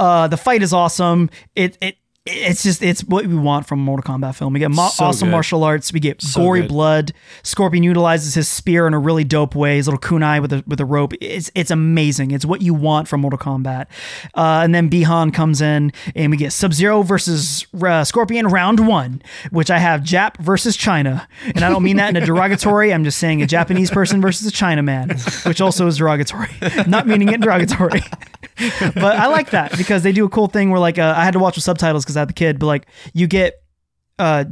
Uh, 0.02 0.28
the 0.28 0.38
fight 0.38 0.64
is 0.64 0.74
awesome. 0.74 1.30
It 1.56 1.78
it 1.82 1.98
it's 2.24 2.62
just 2.62 2.84
it's 2.84 3.04
what 3.04 3.26
we 3.26 3.34
want 3.34 3.66
from 3.68 3.80
a 3.80 3.82
Mortal 3.84 4.14
Kombat 4.16 4.36
film. 4.36 4.54
We 4.54 4.60
get 4.60 4.70
mo- 4.70 4.90
So 4.90 5.06
awesome 5.06 5.28
good. 5.30 5.32
martial 5.32 5.64
arts. 5.64 5.92
We 5.92 6.00
get 6.00 6.22
So 6.22 6.40
gory 6.42 6.62
good. 6.62 6.70
blood. 6.70 7.14
Scorpion 7.42 7.82
utilizes 7.84 8.36
his 8.36 8.48
spear 8.48 8.86
in 8.86 8.94
a 8.94 9.00
really 9.00 9.24
dope 9.24 9.56
way. 9.56 9.78
His 9.78 9.88
little 9.88 10.00
kunai 10.00 10.40
with 10.40 10.54
a 10.54 10.64
with 10.68 10.80
a 10.80 10.86
rope. 10.86 11.14
It's 11.20 11.50
it's 11.56 11.72
amazing. 11.72 12.30
It's 12.30 12.46
what 12.46 12.62
you 12.62 12.76
want 12.76 13.08
from 13.08 13.22
Mortal 13.22 13.40
Kombat. 13.40 13.88
Uh, 14.36 14.62
and 14.64 14.74
then 14.76 14.88
Bi-Han 14.88 15.32
comes 15.32 15.62
in, 15.62 15.92
and 16.16 16.30
we 16.30 16.38
get 16.38 16.54
Sub 16.54 16.74
Zero 16.74 17.02
versus 17.02 17.66
uh, 17.84 18.04
Scorpion 18.04 18.48
round 18.48 18.88
one, 18.88 19.24
which 19.50 19.72
I 19.72 19.80
have 19.80 20.02
Jap 20.02 20.38
versus 20.38 20.76
China, 20.78 21.28
and 21.56 21.64
I 21.64 21.70
don't 21.70 21.82
mean 21.84 21.98
that 21.98 22.10
in 22.16 22.22
a 22.22 22.26
derogatory. 22.26 22.94
I'm 22.94 23.04
just 23.04 23.18
saying 23.18 23.42
a 23.42 23.48
Japanese 23.48 23.90
person 23.90 24.22
versus 24.22 24.46
a 24.46 24.52
China 24.52 24.84
man, 24.84 25.10
which 25.48 25.60
also 25.60 25.88
is 25.88 25.98
derogatory. 25.98 26.50
Not 26.88 27.08
meaning 27.08 27.30
it 27.30 27.42
derogatory. 27.42 28.02
but 28.95 29.17
I 29.17 29.28
like 29.28 29.52
that 29.52 29.78
because 29.78 30.04
they 30.04 30.12
do 30.12 30.26
a 30.26 30.30
cool 30.30 30.47
thing 30.47 30.69
where 30.69 30.80
like 30.80 30.97
uh, 31.00 31.13
I 31.15 31.24
had 31.24 31.32
to 31.34 31.39
watch 31.39 31.56
with 31.56 31.63
subtitles 31.63 32.04
because 32.04 32.17
I 32.17 32.21
had 32.21 32.30
the 32.30 32.34
kid, 32.34 32.60
but 32.60 32.65
like 32.67 32.88
you 33.13 33.28
get 33.28 33.62
uh 34.19 34.45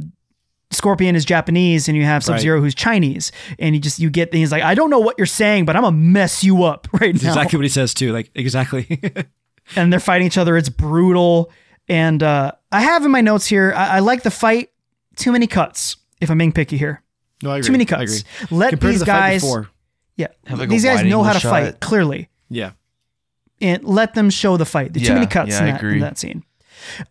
Scorpion 0.72 1.16
is 1.16 1.24
Japanese 1.24 1.88
and 1.88 1.96
you 1.96 2.04
have 2.04 2.22
Sub 2.22 2.38
Zero 2.38 2.60
who's 2.60 2.74
Chinese, 2.76 3.32
and 3.58 3.74
you 3.74 3.80
just 3.80 3.98
you 3.98 4.08
get 4.08 4.32
he's 4.32 4.52
like 4.52 4.62
I 4.62 4.74
don't 4.74 4.88
know 4.90 5.00
what 5.00 5.16
you're 5.18 5.26
saying, 5.26 5.64
but 5.64 5.74
I'm 5.76 5.82
gonna 5.82 5.96
mess 5.96 6.44
you 6.44 6.62
up 6.62 6.86
right 7.00 7.12
That's 7.12 7.24
now. 7.24 7.30
exactly 7.30 7.56
what 7.56 7.64
he 7.64 7.68
says 7.70 7.92
too. 7.92 8.12
Like 8.12 8.30
exactly. 8.36 9.00
and 9.76 9.92
they're 9.92 9.98
fighting 10.00 10.26
each 10.26 10.38
other. 10.38 10.56
It's 10.56 10.68
brutal, 10.68 11.50
and 11.88 12.22
uh, 12.22 12.52
I 12.70 12.82
have 12.82 13.04
in 13.04 13.10
my 13.10 13.20
notes 13.20 13.46
here. 13.46 13.72
I, 13.76 13.96
I 13.96 13.98
like 13.98 14.22
the 14.22 14.30
fight. 14.30 14.70
Too 15.16 15.32
many 15.32 15.46
cuts. 15.48 15.96
If 16.20 16.30
I'm 16.30 16.38
being 16.38 16.52
picky 16.52 16.76
here, 16.76 17.02
no, 17.42 17.50
I 17.50 17.56
agree. 17.58 17.66
too 17.66 17.72
many 17.72 17.84
I 17.84 17.86
cuts. 17.86 18.20
agree. 18.20 18.56
Let 18.56 18.70
Compared 18.70 18.80
to 18.80 18.86
these 18.92 19.00
the 19.00 19.06
fight 19.06 19.18
guys. 19.18 19.40
before. 19.42 19.70
Yeah, 20.16 20.26
Have 20.46 20.58
like 20.60 20.68
a 20.68 20.70
these 20.70 20.84
guys 20.84 21.02
know 21.04 21.22
how 21.22 21.32
to 21.32 21.36
angle 21.38 21.50
fight 21.50 21.80
clearly. 21.80 22.28
Yeah. 22.48 22.72
And 23.60 23.84
let 23.84 24.14
them 24.14 24.30
show 24.30 24.56
the 24.56 24.64
fight. 24.64 24.92
There's 24.92 25.06
too 25.06 25.14
many 25.14 25.26
cuts 25.26 25.50
yeah, 25.50 25.66
in, 25.66 25.74
that, 25.74 25.82
in 25.82 25.98
that 26.00 26.18
scene. 26.18 26.44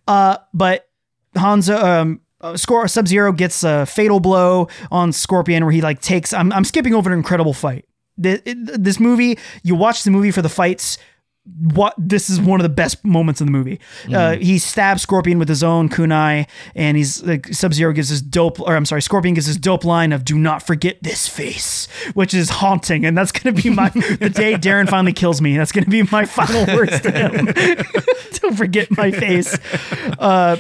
Uh, 0.08 0.38
but 0.54 0.88
Hanzo, 1.36 1.82
um, 1.82 2.22
uh, 2.42 2.58
Score 2.58 2.88
Sub 2.88 3.08
Zero 3.08 3.32
gets 3.32 3.64
a 3.64 3.86
fatal 3.86 4.20
blow 4.20 4.68
on 4.92 5.12
Scorpion 5.12 5.64
where 5.64 5.72
he 5.72 5.82
like 5.82 6.02
takes. 6.02 6.34
I'm 6.34 6.52
I'm 6.54 6.64
skipping 6.64 6.94
over 6.94 7.12
an 7.12 7.18
incredible 7.18 7.54
fight. 7.54 7.86
This, 8.18 8.42
this 8.46 9.00
movie, 9.00 9.38
you 9.64 9.76
watch 9.76 10.04
the 10.04 10.12
movie 10.12 10.32
for 10.32 10.42
the 10.42 10.50
fights. 10.50 10.98
What 11.46 11.96
this 11.98 12.30
is 12.30 12.40
one 12.40 12.60
of 12.60 12.64
the 12.64 12.70
best 12.70 13.04
moments 13.04 13.42
in 13.42 13.48
the 13.48 13.52
movie. 13.52 13.80
Uh, 14.14 14.36
he 14.36 14.60
stabs 14.60 15.02
Scorpion 15.02 15.40
with 15.40 15.50
his 15.50 15.64
own 15.64 15.90
kunai, 15.90 16.48
and 16.76 16.96
he's 16.96 17.24
like 17.24 17.48
Sub 17.48 17.74
Zero 17.74 17.92
gives 17.92 18.10
this 18.10 18.22
dope, 18.22 18.60
or 18.60 18.76
I'm 18.76 18.86
sorry, 18.86 19.02
Scorpion 19.02 19.34
gives 19.34 19.48
this 19.48 19.56
dope 19.58 19.84
line 19.84 20.12
of 20.12 20.24
"Do 20.26 20.38
not 20.38 20.62
forget 20.62 21.02
this 21.02 21.28
face," 21.28 21.88
which 22.14 22.36
is 22.36 22.50
haunting, 22.50 23.04
and 23.04 23.18
that's 23.18 23.32
gonna 23.32 23.56
be 23.56 23.70
my 23.70 23.90
the 24.20 24.30
day 24.30 24.56
Darren 24.56 24.88
finally 24.88 25.14
kills 25.14 25.42
me. 25.42 25.58
That's 25.58 25.72
gonna 25.72 25.88
be 25.88 26.04
my 26.04 26.26
final 26.26 26.66
words 26.76 27.00
to 27.02 27.12
him. 27.12 27.46
Don't 28.34 28.56
forget 28.56 28.96
my 28.96 29.10
face. 29.10 29.58
Uh, 30.20 30.58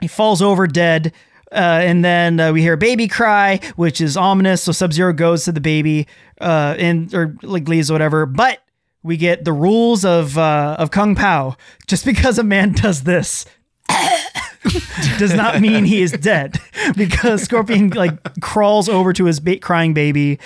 he 0.00 0.08
falls 0.08 0.42
over 0.42 0.66
dead. 0.66 1.12
Uh, 1.52 1.80
and 1.84 2.02
then 2.02 2.40
uh, 2.40 2.50
we 2.50 2.62
hear 2.62 2.72
a 2.72 2.78
baby 2.78 3.06
cry, 3.06 3.60
which 3.76 4.00
is 4.00 4.16
ominous. 4.16 4.62
So 4.62 4.72
Sub 4.72 4.90
Zero 4.90 5.12
goes 5.12 5.44
to 5.44 5.52
the 5.52 5.60
baby, 5.60 6.06
uh, 6.40 6.74
and 6.78 7.12
or 7.14 7.36
like 7.42 7.68
leaves 7.68 7.90
or 7.90 7.94
whatever. 7.94 8.24
But 8.24 8.61
we 9.02 9.16
get 9.16 9.44
the 9.44 9.52
rules 9.52 10.04
of 10.04 10.38
uh, 10.38 10.76
of 10.78 10.90
Kung 10.90 11.14
Pow. 11.14 11.56
Just 11.86 12.04
because 12.04 12.38
a 12.38 12.44
man 12.44 12.72
does 12.72 13.02
this 13.04 13.44
does 15.18 15.34
not 15.34 15.60
mean 15.60 15.84
he 15.84 16.02
is 16.02 16.12
dead. 16.12 16.58
Because 16.96 17.44
Scorpion 17.44 17.90
like 17.90 18.40
crawls 18.40 18.88
over 18.88 19.12
to 19.12 19.24
his 19.26 19.38
ba- 19.38 19.58
crying 19.60 19.94
baby 19.94 20.40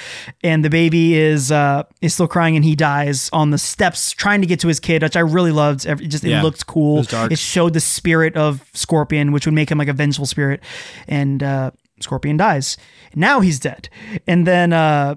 and 0.44 0.62
the 0.64 0.68
baby 0.68 1.14
is 1.14 1.50
uh 1.50 1.84
is 2.02 2.12
still 2.12 2.28
crying 2.28 2.56
and 2.56 2.64
he 2.64 2.76
dies 2.76 3.30
on 3.32 3.50
the 3.50 3.58
steps 3.58 4.12
trying 4.12 4.42
to 4.42 4.46
get 4.46 4.60
to 4.60 4.68
his 4.68 4.78
kid 4.78 5.02
which 5.02 5.16
I 5.16 5.20
really 5.20 5.50
loved. 5.50 5.86
It 5.86 5.96
just 6.08 6.22
Yeah. 6.22 6.40
it 6.40 6.42
looked 6.42 6.66
cool. 6.66 7.00
It 7.00 7.12
it 7.32 7.38
showed 7.38 7.72
the 7.72 7.80
spirit 7.80 8.36
of 8.36 8.62
Scorpion 8.74 9.32
which 9.32 9.46
would 9.46 9.54
make 9.54 9.70
him 9.70 9.78
like 9.78 9.88
a 9.88 9.94
vengeful 9.94 10.26
spirit 10.26 10.60
and 11.08 11.42
uh 11.42 11.70
Scorpion 12.00 12.36
dies. 12.36 12.76
Now 13.14 13.40
he's 13.40 13.58
dead. 13.58 13.88
And 14.26 14.46
then 14.46 14.74
uh 14.74 15.16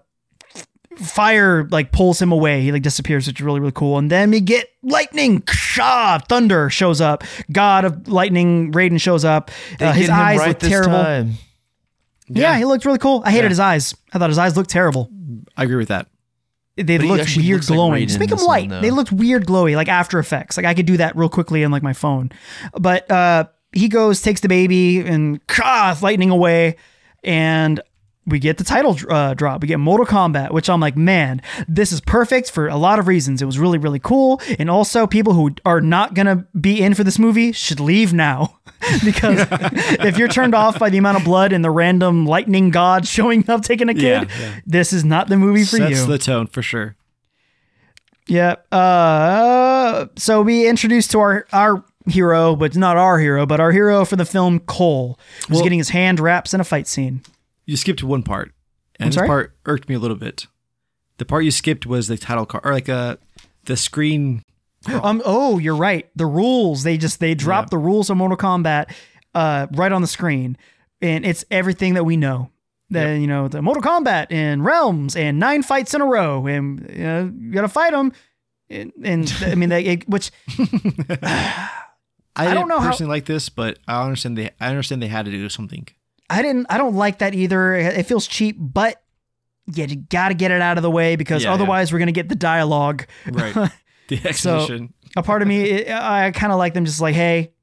fire 1.00 1.68
like 1.72 1.92
pulls 1.92 2.22
him 2.22 2.32
away. 2.32 2.62
He 2.62 2.72
like 2.72 2.82
disappears, 2.84 3.28
which 3.28 3.40
is 3.40 3.46
really 3.46 3.60
really 3.60 3.72
cool. 3.72 3.98
And 3.98 4.10
then 4.12 4.32
we 4.32 4.42
get 4.42 4.68
lightning, 4.84 5.42
Ksha, 5.42 6.28
thunder 6.28 6.70
shows 6.70 7.02
up. 7.02 7.24
God 7.52 7.86
of 7.86 8.08
lightning, 8.08 8.72
Raiden 8.72 9.00
shows 9.00 9.26
up. 9.26 9.52
Uh, 9.80 9.94
his 9.94 10.10
eyes 10.10 10.40
right 10.40 10.48
look 10.50 10.60
terrible. 10.60 10.92
time. 11.04 11.34
Yeah, 12.28 12.58
he 12.58 12.66
looked 12.66 12.86
really 12.86 13.00
cool. 13.00 13.24
I 13.26 13.32
hated 13.32 13.46
Yeah. 13.46 13.50
his 13.50 13.60
eyes. 13.60 13.96
I 14.14 14.20
thought 14.20 14.30
his 14.30 14.38
eyes 14.38 14.56
looked 14.56 14.70
terrible. 14.70 15.10
I 15.58 15.64
agree 15.64 15.78
with 15.78 15.88
that. 15.88 16.08
They 16.78 16.98
But 16.98 17.08
looked 17.08 17.36
weird 17.36 17.48
looks 17.58 17.70
like 17.70 17.76
glowing. 17.76 18.08
Just 18.08 18.20
make 18.20 18.30
them 18.30 18.40
white. 18.40 18.70
one, 18.70 18.82
they 18.82 18.92
looked 18.92 19.12
weird 19.12 19.46
glowy, 19.46 19.76
like 19.76 19.90
After 19.90 20.18
Effects. 20.20 20.56
Like 20.56 20.66
I 20.66 20.74
could 20.74 20.86
do 20.86 20.96
that 20.98 21.16
real 21.18 21.28
quickly 21.28 21.66
on 21.66 21.72
like 21.72 21.84
my 21.84 21.94
phone. 21.94 22.32
But 22.80 23.10
uh 23.12 23.46
he 23.74 23.88
goes, 23.90 24.22
takes 24.22 24.42
the 24.42 24.48
baby, 24.48 25.00
and 25.00 25.40
ah, 25.60 25.98
lightning 26.02 26.30
away, 26.32 26.78
and 27.24 27.82
we 28.30 28.40
get 28.40 28.58
the 28.58 28.64
title 28.64 28.98
uh, 29.10 29.34
drop. 29.34 29.62
We 29.62 29.68
get 29.68 29.80
Mortal 29.80 30.06
Kombat, 30.06 30.52
which 30.52 30.70
I'm 30.70 30.80
like, 30.80 30.96
man, 30.96 31.42
this 31.68 31.92
is 31.92 32.00
perfect 32.02 32.52
for 32.52 32.68
a 32.68 32.78
lot 32.78 33.00
of 33.00 33.08
reasons. 33.08 33.42
It 33.42 33.46
was 33.46 33.60
really, 33.60 33.78
really 33.78 34.00
cool, 34.00 34.42
and 34.58 34.70
also 34.70 35.08
people 35.08 35.34
who 35.34 35.52
are 35.66 35.82
not 35.82 36.14
gonna 36.14 36.48
be 36.60 36.82
in 36.82 36.94
for 36.94 37.04
this 37.04 37.20
movie 37.20 37.52
should 37.52 37.80
leave 37.80 38.14
now 38.14 38.60
because 39.04 39.46
if 39.52 40.18
you're 40.18 40.28
turned 40.28 40.56
off 40.56 40.80
by 40.80 40.90
the 40.90 40.98
amount 40.98 41.18
of 41.18 41.24
blood 41.24 41.52
and 41.54 41.64
the 41.66 41.72
random 41.72 42.26
lightning 42.26 42.70
god 42.70 43.08
showing 43.16 43.50
up 43.50 43.62
taking 43.62 43.90
a 43.90 43.94
kid, 43.94 44.30
Yeah, 44.30 44.40
yeah. 44.40 44.60
this 44.66 44.94
is 44.94 45.04
not 45.04 45.28
the 45.30 45.38
movie 45.38 45.64
for 45.64 45.78
Sets 45.78 45.90
you. 45.90 45.96
That's 45.96 46.06
the 46.08 46.18
tone 46.18 46.48
for 46.48 46.62
sure. 46.62 46.96
Yeah. 48.28 48.56
Uh, 48.72 50.08
so 50.16 50.42
we 50.42 50.68
introduced 50.68 51.12
to 51.12 51.20
our 51.20 51.46
our 51.52 51.84
hero, 52.08 52.56
but 52.56 52.76
not 52.76 52.98
our 52.98 53.20
hero, 53.20 53.46
but 53.46 53.60
our 53.60 53.72
hero 53.72 54.06
for 54.06 54.16
the 54.16 54.26
film, 54.26 54.60
Cole, 54.62 55.20
who's 55.48 55.56
Well- 55.56 55.64
getting 55.64 55.78
his 55.80 55.90
hand 55.90 56.20
wraps 56.20 56.54
in 56.54 56.62
a 56.62 56.64
fight 56.64 56.88
scene. 56.88 57.22
You 57.70 57.78
skipped 57.78 58.02
one 58.04 58.24
part, 58.24 58.52
and 59.00 59.06
I'm 59.06 59.10
this 59.10 59.16
sorry? 59.16 59.28
part 59.28 59.56
irked 59.66 59.88
me 59.90 59.96
a 59.96 60.00
little 60.00 60.18
bit. 60.18 60.48
The 61.18 61.26
part 61.26 61.44
you 61.44 61.52
skipped 61.52 61.86
was 61.86 62.08
the 62.08 62.18
title 62.18 62.46
card, 62.46 62.66
or 62.66 62.74
like 62.74 62.90
uh, 62.90 63.18
the 63.66 63.78
screen. 63.78 64.44
Um. 65.04 65.22
Oh, 65.26 65.58
you're 65.60 65.76
right. 65.76 66.10
The 66.16 66.26
rules. 66.26 66.84
They 66.84 66.98
just 66.98 67.20
they 67.20 67.36
drop 67.36 67.66
Yeah. 67.66 67.70
the 67.72 67.78
rules 67.78 68.10
of 68.10 68.18
Mortal 68.18 68.38
Kombat, 68.38 68.92
uh, 69.36 69.68
right 69.74 69.92
on 69.92 70.02
the 70.02 70.08
screen, 70.08 70.58
and 71.02 71.26
it's 71.26 71.46
everything 71.52 71.94
that 71.96 72.06
we 72.06 72.18
know. 72.18 72.50
That 72.92 73.18
you 73.20 73.28
know, 73.28 73.48
the 73.48 73.62
Mortal 73.62 73.84
Kombat 73.84 74.28
and 74.32 74.66
realms 74.66 75.16
and 75.16 75.38
nine 75.38 75.62
fights 75.62 75.94
in 75.94 76.02
a 76.02 76.06
row, 76.06 76.48
and 76.48 76.80
you, 76.90 77.04
know, 77.04 77.32
you 77.40 77.52
gotta 77.52 77.68
fight 77.68 77.92
them. 77.92 78.14
And, 78.72 78.92
and 79.04 79.34
I 79.42 79.54
mean, 79.56 79.70
they, 79.70 79.84
it, 79.84 80.10
which 80.10 80.32
I, 82.36 82.46
don't 82.46 82.54
didn't 82.56 82.68
know 82.70 82.80
how- 82.80 82.88
personally 82.90 83.10
like 83.16 83.26
this, 83.26 83.50
but 83.50 83.80
I 83.88 84.04
understand 84.04 84.38
they. 84.38 84.50
I 84.60 84.70
understand 84.70 85.02
they 85.02 85.08
had 85.08 85.26
to 85.26 85.32
do 85.32 85.50
something. 85.50 85.88
I 86.30 86.42
didn't 86.42 86.68
I 86.70 86.78
don't 86.78 86.96
like 86.96 87.20
that 87.20 87.34
either. 87.34 87.76
It 87.76 88.06
feels 88.06 88.28
cheap, 88.28 88.56
but 88.60 89.02
yeah, 89.72 89.86
you 89.86 89.98
got 89.98 90.30
to 90.30 90.34
get 90.34 90.52
it 90.52 90.62
out 90.62 90.78
of 90.78 90.84
the 90.84 90.92
way 90.92 91.16
because 91.16 91.44
Yeah, 91.44 91.50
yeah. 91.50 91.54
otherwise 91.54 91.92
we're 91.92 92.00
going 92.00 92.08
to 92.08 92.12
get 92.14 92.30
the 92.30 92.36
dialogue. 92.36 93.06
Right. 93.30 93.72
The 94.10 94.34
So 94.34 94.88
a 95.16 95.22
part 95.22 95.44
of 95.44 95.48
me 95.48 95.88
I 95.88 96.32
kind 96.32 96.52
of 96.52 96.58
like 96.58 96.74
them 96.74 96.84
just 96.84 97.00
like, 97.00 97.14
"Hey, 97.14 97.54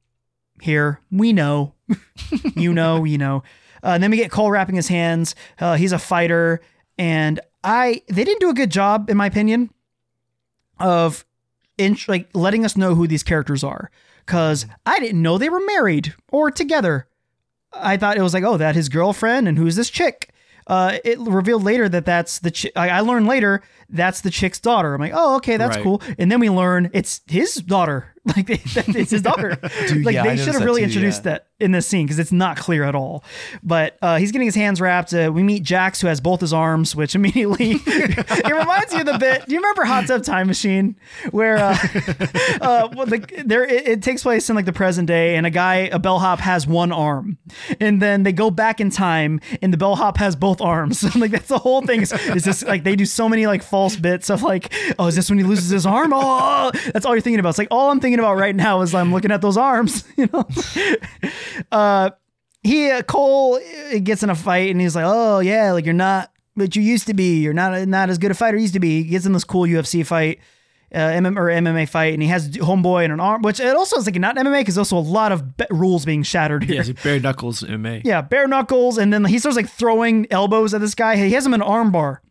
here, 0.61 1.01
we 1.11 1.33
know. 1.33 1.75
you 2.55 2.73
know, 2.73 3.03
you 3.03 3.19
know." 3.19 3.43
Uh, 3.83 3.89
and 3.89 4.03
then 4.03 4.13
we 4.13 4.17
get 4.17 4.31
Cole 4.31 4.53
wrapping 4.53 4.77
his 4.77 4.87
hands. 4.87 5.35
Uh, 5.59 5.75
he's 5.75 5.91
a 5.91 5.99
fighter 5.99 6.61
and 6.97 7.41
I 7.65 8.03
they 8.09 8.23
didn't 8.23 8.39
do 8.41 8.49
a 8.51 8.55
good 8.55 8.71
job 8.71 9.11
in 9.11 9.17
my 9.17 9.27
opinion 9.27 9.71
of 10.79 11.25
in 11.79 11.97
like 12.09 12.29
letting 12.33 12.65
us 12.65 12.77
know 12.77 12.95
who 12.95 13.07
these 13.09 13.23
characters 13.23 13.65
are 13.65 13.91
cuz 14.27 14.67
I 14.85 15.01
didn't 15.01 15.21
know 15.23 15.39
they 15.39 15.49
were 15.51 15.61
married 15.67 16.15
or 16.31 16.51
together. 16.53 17.09
I 17.81 17.97
thought 17.97 18.17
it 18.17 18.23
was 18.23 18.35
like, 18.35 18.45
oh, 18.45 18.57
that 18.57 18.75
his 18.75 18.89
girlfriend, 18.89 19.49
and 19.49 19.59
who's 19.59 19.77
this 19.77 19.91
chick? 19.91 20.31
Uh, 20.67 20.99
it 21.05 21.19
revealed 21.21 21.63
later 21.63 21.89
that 21.89 22.05
that's 22.05 22.41
the. 22.41 22.73
I 22.75 22.89
I 22.89 23.01
learned 23.01 23.27
later 23.29 23.63
that's 23.89 24.21
the 24.21 24.31
chick's 24.31 24.61
daughter. 24.61 24.95
I'm 24.95 25.01
like, 25.01 25.13
oh, 25.15 25.37
okay, 25.37 25.57
that's 25.57 25.77
Right. 25.77 25.83
cool. 25.83 26.03
And 26.19 26.31
then 26.31 26.41
we 26.41 26.51
learn 26.51 26.91
it's 26.93 27.21
his 27.27 27.57
daughter. 27.57 28.13
Like 28.37 28.51
it's 28.51 29.13
his 29.13 29.23
daughter. 29.23 29.57
like 30.03 30.15
yeah, 30.15 30.25
they 30.25 30.37
should 30.37 30.55
have 30.55 30.65
really 30.65 30.81
too, 30.81 30.87
introduced 30.87 31.21
yeah. 31.25 31.31
that 31.35 31.47
in 31.61 31.71
this 31.71 31.87
scene 31.87 32.07
because 32.07 32.19
it's 32.19 32.33
not 32.33 32.57
clear 32.57 32.83
at 32.83 32.97
all. 32.97 33.23
But 33.63 33.97
uh, 34.03 34.17
he's 34.19 34.33
getting 34.33 34.47
his 34.47 34.57
hands 34.57 34.81
wrapped. 34.81 35.15
Uh, 35.15 35.31
we 35.33 35.45
meet 35.45 35.63
Jax 35.63 36.01
who 36.01 36.09
has 36.09 36.21
both 36.21 36.41
his 36.41 36.53
arms, 36.53 36.97
which 36.97 37.15
immediately 37.15 37.77
it 37.87 38.53
reminds 38.53 38.93
you 38.93 39.01
of 39.01 39.07
the 39.07 39.17
bit. 39.19 39.47
Do 39.47 39.53
you 39.55 39.61
remember 39.61 39.85
Hot 39.85 40.09
Tub 40.09 40.25
Time 40.25 40.49
Machine 40.49 40.97
where 41.31 41.57
uh, 41.57 41.79
uh, 42.61 42.89
well, 42.97 43.07
the, 43.07 43.45
there 43.47 43.65
it, 43.65 43.87
it 43.87 44.03
takes 44.03 44.25
place 44.25 44.51
in 44.51 44.57
like 44.57 44.65
the 44.65 44.73
present 44.73 45.07
day, 45.07 45.37
and 45.37 45.47
a 45.47 45.51
guy, 45.51 45.89
a 45.93 45.99
bellhop, 46.01 46.41
has 46.41 46.67
one 46.67 46.91
arm, 46.91 47.39
and 47.79 48.03
then 48.03 48.25
they 48.25 48.33
go 48.33 48.51
back 48.51 48.81
in 48.81 48.91
time, 48.91 49.41
and 49.63 49.73
the 49.73 49.79
bellhop 49.79 50.17
has 50.19 50.35
both 50.35 50.61
arms. 50.61 51.15
like 51.15 51.31
that's 51.31 51.47
the 51.49 51.59
whole 51.59 51.83
thing. 51.83 52.03
Is, 52.03 52.13
is 52.13 52.43
this 52.43 52.65
like 52.65 52.83
they 52.83 52.97
do 52.97 53.07
so 53.07 53.29
many 53.29 53.47
like 53.47 53.63
false 53.77 53.97
bits 53.97 54.31
of 54.31 54.43
like, 54.43 54.73
oh, 54.99 55.07
is 55.09 55.17
this 55.17 55.29
when 55.29 55.39
he 55.39 55.45
loses 55.45 55.69
his 55.69 55.85
arm? 55.85 56.11
Oh, 56.15 56.71
that's 56.95 57.05
all 57.05 57.15
you're 57.15 57.21
thinking 57.21 57.41
about. 57.41 57.51
It's 57.51 57.59
like 57.59 57.69
all 57.71 57.91
I'm 57.91 58.01
thinking 58.01 58.19
about 58.19 58.39
right 58.39 58.57
now 58.57 58.81
is 58.81 58.95
I'm 58.95 59.13
looking 59.13 59.31
at 59.31 59.43
those 59.43 59.59
arms. 59.59 60.03
You 60.17 60.29
know. 60.33 60.49
uh, 61.71 62.11
he 62.63 62.91
uh, 62.91 63.03
Cole 63.03 63.57
uh, 63.57 63.99
gets 64.03 64.23
in 64.23 64.31
a 64.31 64.35
fight, 64.35 64.71
and 64.71 64.81
he's 64.81 64.97
like, 64.97 65.05
oh 65.07 65.41
yeah, 65.41 65.73
like 65.73 65.85
you're 65.85 65.93
not. 65.93 66.33
But 66.57 66.75
you 66.75 66.81
used 66.81 67.07
to 67.09 67.15
be. 67.15 67.41
You're 67.41 67.53
not 67.53 67.87
not 67.87 68.09
as 68.09 68.17
good 68.17 68.31
a 68.31 68.35
fighter 68.35 68.57
used 68.57 68.73
to 68.73 68.81
be. 68.81 69.03
He 69.03 69.11
gets 69.11 69.27
in 69.27 69.35
this 69.35 69.45
cool 69.45 69.67
UFC 69.67 70.07
fight 70.07 70.41
uh, 70.95 70.99
MM 70.99 71.37
or 71.37 71.47
MMA 71.49 71.87
fight, 71.89 72.15
and 72.15 72.23
he 72.23 72.29
has 72.29 72.49
homeboy 72.49 73.05
and 73.05 73.13
an 73.13 73.21
arm, 73.21 73.43
which 73.43 73.61
it 73.61 73.77
also 73.77 73.99
is 73.99 74.07
like 74.07 74.15
not 74.17 74.37
MMA 74.37 74.61
because 74.61 74.79
also 74.79 74.97
a 74.97 75.01
lot 75.01 75.33
of 75.33 75.57
be- 75.57 75.67
rules 75.71 76.05
being 76.07 76.23
shattered 76.23 76.65
here. 76.65 76.83
Yeah, 76.83 76.93
bare 77.03 77.21
knuckles 77.21 77.63
MMA. 77.63 78.03
Yeah, 78.05 78.23
bare 78.23 78.49
knuckles, 78.49 78.97
and 78.97 79.13
then 79.13 79.25
he 79.27 79.39
starts 79.39 79.57
like 79.57 79.69
throwing 79.69 80.27
elbows 80.31 80.73
at 80.73 80.81
this 80.81 80.95
guy. 80.95 81.17
He 81.17 81.33
has 81.33 81.45
him 81.45 81.53
in 81.53 81.61
an 81.61 81.67
arm 81.69 81.91
bar. 81.93 82.23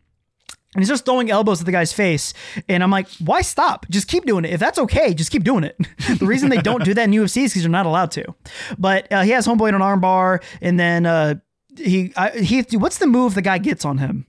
And 0.76 0.82
he's 0.82 0.88
just 0.88 1.04
throwing 1.06 1.30
elbows 1.30 1.60
at 1.60 1.66
the 1.66 1.72
guy's 1.72 1.92
face. 1.92 2.34
And 2.68 2.82
I'm 2.82 2.90
like, 2.90 3.08
why 3.24 3.40
stop? 3.40 3.86
Just 3.88 4.08
keep 4.08 4.26
doing 4.26 4.44
it. 4.44 4.52
If 4.52 4.60
that's 4.60 4.78
okay, 4.78 5.14
just 5.14 5.30
keep 5.30 5.42
doing 5.42 5.64
it. 5.64 5.76
the 6.18 6.26
reason 6.26 6.50
they 6.50 6.58
don't 6.58 6.84
do 6.84 6.92
that 6.94 7.04
in 7.04 7.10
UFC 7.12 7.44
is 7.44 7.52
because 7.52 7.62
you're 7.62 7.70
not 7.70 7.86
allowed 7.86 8.10
to. 8.12 8.34
But 8.78 9.10
uh, 9.10 9.22
he 9.22 9.30
has 9.30 9.46
homeboy 9.46 9.70
in 9.70 9.74
an 9.74 9.82
arm 9.82 10.00
bar, 10.00 10.40
and 10.60 10.78
then 10.78 11.06
uh, 11.06 11.34
he 11.78 12.12
I, 12.16 12.30
he 12.30 12.62
what's 12.76 12.98
the 12.98 13.06
move 13.06 13.34
the 13.34 13.42
guy 13.42 13.58
gets 13.58 13.84
on 13.84 13.98
him? 13.98 14.26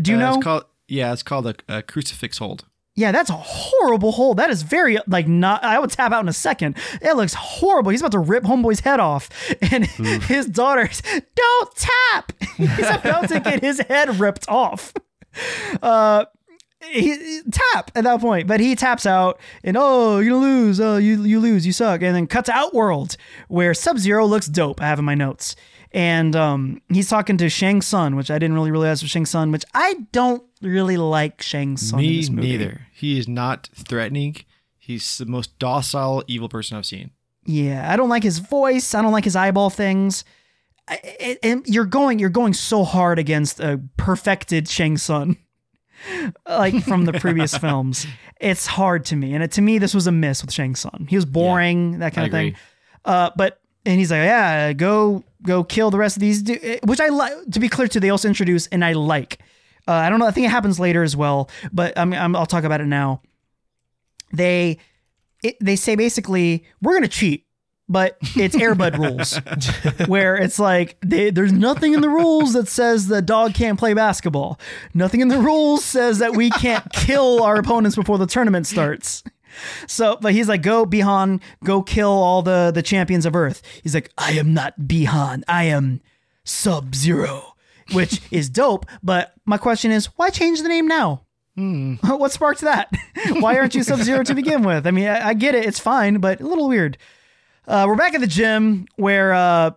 Do 0.00 0.10
you 0.10 0.16
Uh, 0.16 0.20
know? 0.20 0.34
It's 0.36 0.44
called 0.44 0.64
yeah, 0.88 1.12
it's 1.12 1.22
called 1.22 1.46
a, 1.46 1.54
a 1.68 1.82
crucifix 1.82 2.38
hold. 2.38 2.64
Yeah, 2.96 3.10
that's 3.10 3.28
a 3.30 3.32
horrible 3.36 4.12
hold. 4.12 4.36
That 4.36 4.50
is 4.50 4.62
very 4.62 4.98
like 5.08 5.26
not. 5.26 5.64
I 5.64 5.80
would 5.80 5.90
tap 5.90 6.12
out 6.12 6.20
in 6.22 6.28
a 6.28 6.32
second. 6.32 6.76
It 7.02 7.16
looks 7.16 7.34
horrible. 7.34 7.90
He's 7.90 8.00
about 8.00 8.12
to 8.12 8.20
rip 8.20 8.44
homeboy's 8.44 8.80
head 8.80 9.00
off, 9.00 9.28
and 9.72 9.84
his 9.84 10.46
daughter's 10.46 11.02
don't 11.34 11.76
tap. 11.76 12.32
He's 12.56 12.88
about 12.88 13.28
to 13.30 13.40
get 13.40 13.62
his 13.64 13.80
head 13.80 14.20
ripped 14.20 14.48
off. 14.48 14.92
Uh, 15.82 16.24
he, 16.90 17.16
he- 17.16 17.40
tap 17.50 17.90
at 17.94 18.04
that 18.04 18.20
point, 18.20 18.46
but 18.46 18.60
he 18.60 18.74
taps 18.76 19.06
out, 19.06 19.40
and 19.62 19.76
oh, 19.78 20.18
you're 20.18 20.36
lose. 20.36 20.80
Oh, 20.80 20.96
you 20.98 21.22
you 21.24 21.40
lose. 21.40 21.66
You 21.66 21.72
suck. 21.72 22.02
And 22.02 22.14
then 22.14 22.26
cuts 22.26 22.46
to 22.46 22.52
Outworld, 22.52 23.16
where 23.48 23.72
Sub 23.74 23.98
Zero 23.98 24.26
looks 24.26 24.46
dope. 24.46 24.82
I 24.82 24.86
have 24.86 24.98
in 24.98 25.04
my 25.04 25.14
notes. 25.14 25.56
And 25.92 26.34
um, 26.34 26.82
he's 26.92 27.08
talking 27.08 27.36
to 27.38 27.48
Shang 27.48 27.80
Tsung, 27.80 28.16
which 28.16 28.30
I 28.30 28.34
didn't 28.38 28.54
really 28.54 28.72
realize 28.72 29.00
was 29.00 29.10
Shang 29.12 29.26
Tsung, 29.26 29.52
which 29.52 29.64
I 29.74 29.94
don't 30.12 30.42
really 30.60 30.96
like 30.96 31.40
Shang 31.40 31.76
in 31.78 31.96
Me 31.96 32.16
this 32.16 32.30
movie. 32.30 32.48
neither. 32.48 32.80
He 32.92 33.16
is 33.18 33.28
not 33.28 33.68
threatening. 33.74 34.36
He's 34.78 35.18
the 35.18 35.26
most 35.26 35.56
docile 35.58 36.24
evil 36.26 36.48
person 36.48 36.76
I've 36.76 36.84
seen. 36.86 37.12
Yeah, 37.46 37.90
I 37.90 37.96
don't 37.96 38.08
like 38.08 38.24
his 38.24 38.38
voice. 38.40 38.94
I 38.94 39.02
don't 39.02 39.12
like 39.12 39.24
his 39.24 39.36
eyeball 39.36 39.70
things. 39.70 40.24
I, 40.86 41.38
and 41.42 41.66
you're 41.66 41.86
going, 41.86 42.18
you're 42.18 42.28
going 42.28 42.52
so 42.52 42.84
hard 42.84 43.18
against 43.18 43.58
a 43.60 43.80
perfected 43.96 44.68
Shang 44.68 44.98
Tsung 44.98 45.38
like 46.46 46.82
from 46.84 47.04
the 47.04 47.14
previous 47.14 47.56
films. 47.58 48.06
It's 48.40 48.66
hard 48.66 49.04
to 49.06 49.16
me, 49.16 49.34
and 49.34 49.42
it, 49.42 49.52
to 49.52 49.62
me, 49.62 49.78
this 49.78 49.94
was 49.94 50.06
a 50.06 50.12
miss 50.12 50.42
with 50.42 50.52
Shang 50.52 50.74
Tsung. 50.74 51.06
He 51.08 51.16
was 51.16 51.24
boring, 51.24 52.00
that 52.00 52.12
kind 52.14 52.24
I 52.24 52.26
of 52.26 52.32
thing. 52.32 52.56
Uh, 53.04 53.30
but 53.36 53.60
and 53.86 53.98
he's 53.98 54.10
like, 54.10 54.18
yeah, 54.18 54.72
go 54.72 55.24
go 55.42 55.64
kill 55.64 55.90
the 55.90 55.98
rest 55.98 56.16
of 56.16 56.20
these, 56.20 56.42
du-" 56.42 56.78
which 56.84 57.00
I 57.00 57.08
like. 57.08 57.32
To 57.52 57.60
be 57.60 57.68
clear, 57.68 57.88
too, 57.88 58.00
they 58.00 58.10
also 58.10 58.28
introduce, 58.28 58.66
and 58.68 58.84
I 58.84 58.92
like. 58.92 59.38
Uh, 59.86 59.92
I 59.92 60.08
don't 60.08 60.18
know. 60.18 60.26
I 60.26 60.30
think 60.30 60.46
it 60.46 60.50
happens 60.50 60.80
later 60.80 61.02
as 61.02 61.14
well, 61.14 61.50
but 61.72 61.98
I'm, 61.98 62.12
I'm 62.14 62.34
I'll 62.34 62.46
talk 62.46 62.64
about 62.64 62.80
it 62.80 62.86
now. 62.86 63.20
They 64.32 64.78
it, 65.42 65.56
they 65.60 65.76
say 65.76 65.94
basically 65.94 66.64
we're 66.80 66.94
gonna 66.94 67.08
cheat, 67.08 67.43
but 67.88 68.16
it's 68.36 68.56
Air 68.56 68.74
Bud 68.74 68.98
rules, 68.98 69.36
where 70.06 70.36
it's 70.36 70.58
like 70.58 70.96
they, 71.04 71.30
there's 71.30 71.52
nothing 71.52 71.92
in 71.94 72.00
the 72.00 72.08
rules 72.08 72.54
that 72.54 72.68
says 72.68 73.08
the 73.08 73.22
dog 73.22 73.54
can't 73.54 73.78
play 73.78 73.94
basketball. 73.94 74.58
Nothing 74.94 75.20
in 75.20 75.28
the 75.28 75.38
rules 75.38 75.84
says 75.84 76.18
that 76.18 76.34
we 76.34 76.50
can't 76.50 76.90
kill 76.92 77.42
our 77.42 77.56
opponents 77.56 77.96
before 77.96 78.18
the 78.18 78.26
tournament 78.26 78.66
starts. 78.66 79.22
So, 79.86 80.18
but 80.20 80.32
he's 80.32 80.48
like, 80.48 80.62
go 80.62 80.84
Bi-Han, 80.84 81.40
go 81.62 81.82
kill 81.82 82.10
all 82.10 82.42
the 82.42 82.72
the 82.74 82.82
champions 82.82 83.26
of 83.26 83.36
Earth. 83.36 83.62
He's 83.82 83.94
like, 83.94 84.10
I 84.18 84.32
am 84.32 84.54
not 84.54 84.88
Bi-Han, 84.88 85.44
I 85.46 85.64
am 85.64 86.00
Sub 86.44 86.94
Zero, 86.94 87.54
which 87.92 88.20
is 88.30 88.48
dope. 88.48 88.86
But 89.02 89.34
my 89.44 89.58
question 89.58 89.90
is, 89.90 90.06
why 90.16 90.30
change 90.30 90.62
the 90.62 90.68
name 90.68 90.88
now? 90.88 91.22
Hmm. 91.56 91.94
What 92.02 92.32
sparked 92.32 92.62
that? 92.62 92.92
Why 93.38 93.56
aren't 93.58 93.74
you 93.76 93.84
Sub 93.84 94.00
Zero 94.00 94.24
to 94.24 94.34
begin 94.34 94.62
with? 94.62 94.86
I 94.86 94.90
mean, 94.90 95.06
I, 95.06 95.28
I 95.28 95.34
get 95.34 95.54
it, 95.54 95.64
it's 95.64 95.78
fine, 95.78 96.18
but 96.18 96.40
a 96.40 96.46
little 96.46 96.66
weird. 96.68 96.98
Uh, 97.66 97.84
we're 97.86 97.96
back 97.96 98.14
at 98.14 98.20
the 98.20 98.26
gym 98.26 98.86
where 98.96 99.32
uh, 99.32 99.70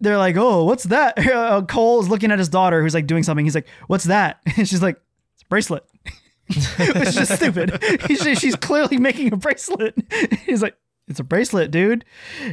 they're 0.00 0.18
like, 0.18 0.36
"Oh, 0.36 0.64
what's 0.64 0.84
that?" 0.84 1.18
Uh, 1.28 1.62
Cole 1.62 2.00
is 2.00 2.08
looking 2.08 2.30
at 2.30 2.38
his 2.38 2.48
daughter, 2.48 2.82
who's 2.82 2.94
like 2.94 3.06
doing 3.06 3.22
something. 3.22 3.44
He's 3.46 3.54
like, 3.54 3.68
"What's 3.86 4.04
that?" 4.04 4.40
And 4.56 4.68
she's 4.68 4.82
like, 4.82 5.00
"It's 5.34 5.42
a 5.42 5.46
bracelet. 5.46 5.84
Is 6.48 7.14
just 7.14 7.34
stupid. 7.36 7.78
She's 8.38 8.56
clearly 8.56 8.96
making 8.96 9.34
a 9.34 9.36
bracelet. 9.36 9.94
He's 10.46 10.62
like, 10.62 10.78
it's 11.08 11.20
a 11.20 11.24
bracelet, 11.24 11.70
dude. 11.70 12.04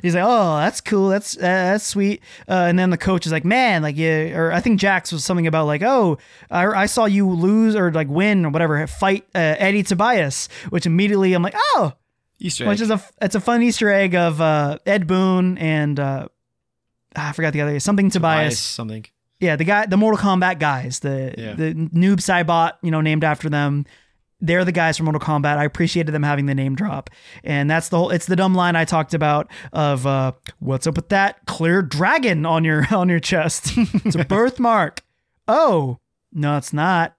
He's 0.02 0.16
like, 0.16 0.24
oh, 0.26 0.58
that's 0.58 0.82
cool. 0.82 1.10
That's 1.10 1.38
uh, 1.38 1.42
that's 1.42 1.86
sweet. 1.86 2.22
Uh, 2.48 2.66
and 2.68 2.80
then 2.80 2.90
the 2.90 2.98
coach 2.98 3.26
is 3.26 3.32
like, 3.32 3.46
man, 3.46 3.82
like 3.82 3.98
yeah, 3.98 4.38
or 4.38 4.52
I 4.52 4.60
think 4.62 4.80
Jax 4.80 5.12
was 5.12 5.24
something 5.24 5.48
about 5.48 5.66
like, 5.66 5.82
oh, 5.82 6.18
I, 6.50 6.66
I 6.66 6.86
saw 6.88 7.06
you 7.06 7.30
lose 7.30 7.76
or 7.76 7.92
like 7.92 8.10
win 8.10 8.46
or 8.46 8.50
whatever, 8.50 8.86
fight 8.88 9.26
uh, 9.36 9.56
Eddie 9.60 9.84
Tobias, 9.84 10.48
which 10.70 10.86
immediately 10.86 11.34
I'm 11.34 11.44
like, 11.44 11.56
oh, 11.56 11.94
Easter 12.40 12.68
which 12.68 12.80
egg. 12.80 12.84
is 12.84 12.92
a 12.92 13.02
it's 13.22 13.36
a 13.36 13.40
fun 13.40 13.62
Easter 13.64 13.90
egg 13.90 14.16
of 14.16 14.42
uh, 14.42 14.78
Ed 14.86 15.08
Boon 15.08 15.58
and 15.58 16.00
uh, 16.00 16.28
I 17.16 17.32
forgot 17.32 17.54
the 17.54 17.62
other 17.62 17.80
something 17.80 18.10
Tobias. 18.10 18.42
Bias, 18.56 18.60
something. 18.60 19.06
Yeah, 19.40 19.56
the 19.58 19.64
guy, 19.66 19.86
the 19.86 19.98
Mortal 19.98 20.18
Kombat 20.20 20.60
guys, 20.60 21.00
the 21.00 21.34
Yeah. 21.38 21.54
the 21.54 21.74
Noob 21.74 22.18
Saibot, 22.18 22.74
you 22.82 22.92
know, 22.92 23.02
named 23.02 23.24
after 23.24 23.50
them. 23.50 23.86
They're 24.42 24.66
the 24.66 24.72
guys 24.74 24.98
from 24.98 25.06
Mortal 25.06 25.22
Kombat. 25.22 25.58
I 25.58 25.64
appreciated 25.64 26.12
them 26.12 26.24
having 26.24 26.46
the 26.46 26.54
name 26.56 26.76
drop, 26.76 27.10
and 27.44 27.70
that's 27.70 27.88
the 27.90 27.98
whole. 27.98 28.10
It's 28.12 28.26
the 28.26 28.36
dumb 28.36 28.54
line 28.54 28.76
I 28.76 28.84
talked 28.86 29.14
about 29.14 29.50
of 29.72 30.06
uh, 30.06 30.34
"What's 30.60 30.86
up 30.88 30.98
with 30.98 31.10
that 31.10 31.46
clear 31.48 31.82
dragon 31.82 32.46
on 32.46 32.64
your 32.66 32.86
on 32.94 33.08
your 33.10 33.20
chest? 33.22 33.72
it's 33.78 34.16
a 34.16 34.26
birthmark." 34.26 35.04
Oh 35.48 36.00
no, 36.34 36.58
it's 36.58 36.74
not. 36.74 37.16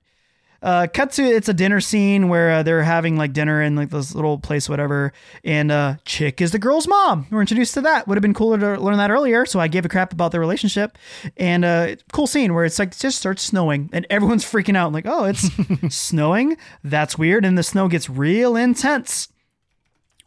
Uh, 0.62 0.86
cut 0.92 1.12
to 1.12 1.22
it's 1.22 1.48
a 1.48 1.54
dinner 1.54 1.80
scene 1.80 2.28
where 2.28 2.50
uh, 2.50 2.62
they're 2.62 2.82
having 2.82 3.16
like 3.16 3.32
dinner 3.32 3.62
in 3.62 3.76
like 3.76 3.90
this 3.90 4.14
little 4.14 4.38
place, 4.38 4.68
whatever. 4.68 5.12
And 5.44 5.70
uh, 5.70 5.96
Chick 6.04 6.40
is 6.40 6.52
the 6.52 6.58
girl's 6.58 6.88
mom. 6.88 7.26
We're 7.30 7.40
introduced 7.40 7.74
to 7.74 7.82
that. 7.82 8.08
Would 8.08 8.16
have 8.16 8.22
been 8.22 8.34
cooler 8.34 8.58
to 8.58 8.80
learn 8.80 8.96
that 8.96 9.10
earlier. 9.10 9.46
So 9.46 9.60
I 9.60 9.68
gave 9.68 9.84
a 9.84 9.88
crap 9.88 10.12
about 10.12 10.32
their 10.32 10.40
relationship. 10.40 10.98
And 11.36 11.64
uh, 11.64 11.96
cool 12.12 12.26
scene 12.26 12.54
where 12.54 12.64
it's 12.64 12.78
like 12.78 12.88
it 12.88 12.98
just 12.98 13.18
starts 13.18 13.42
snowing 13.42 13.90
and 13.92 14.06
everyone's 14.10 14.44
freaking 14.50 14.76
out. 14.76 14.92
like, 14.92 15.06
oh, 15.06 15.24
it's 15.24 15.48
snowing. 15.94 16.56
That's 16.82 17.18
weird. 17.18 17.44
And 17.44 17.56
the 17.56 17.62
snow 17.62 17.88
gets 17.88 18.08
real 18.08 18.56
intense 18.56 19.28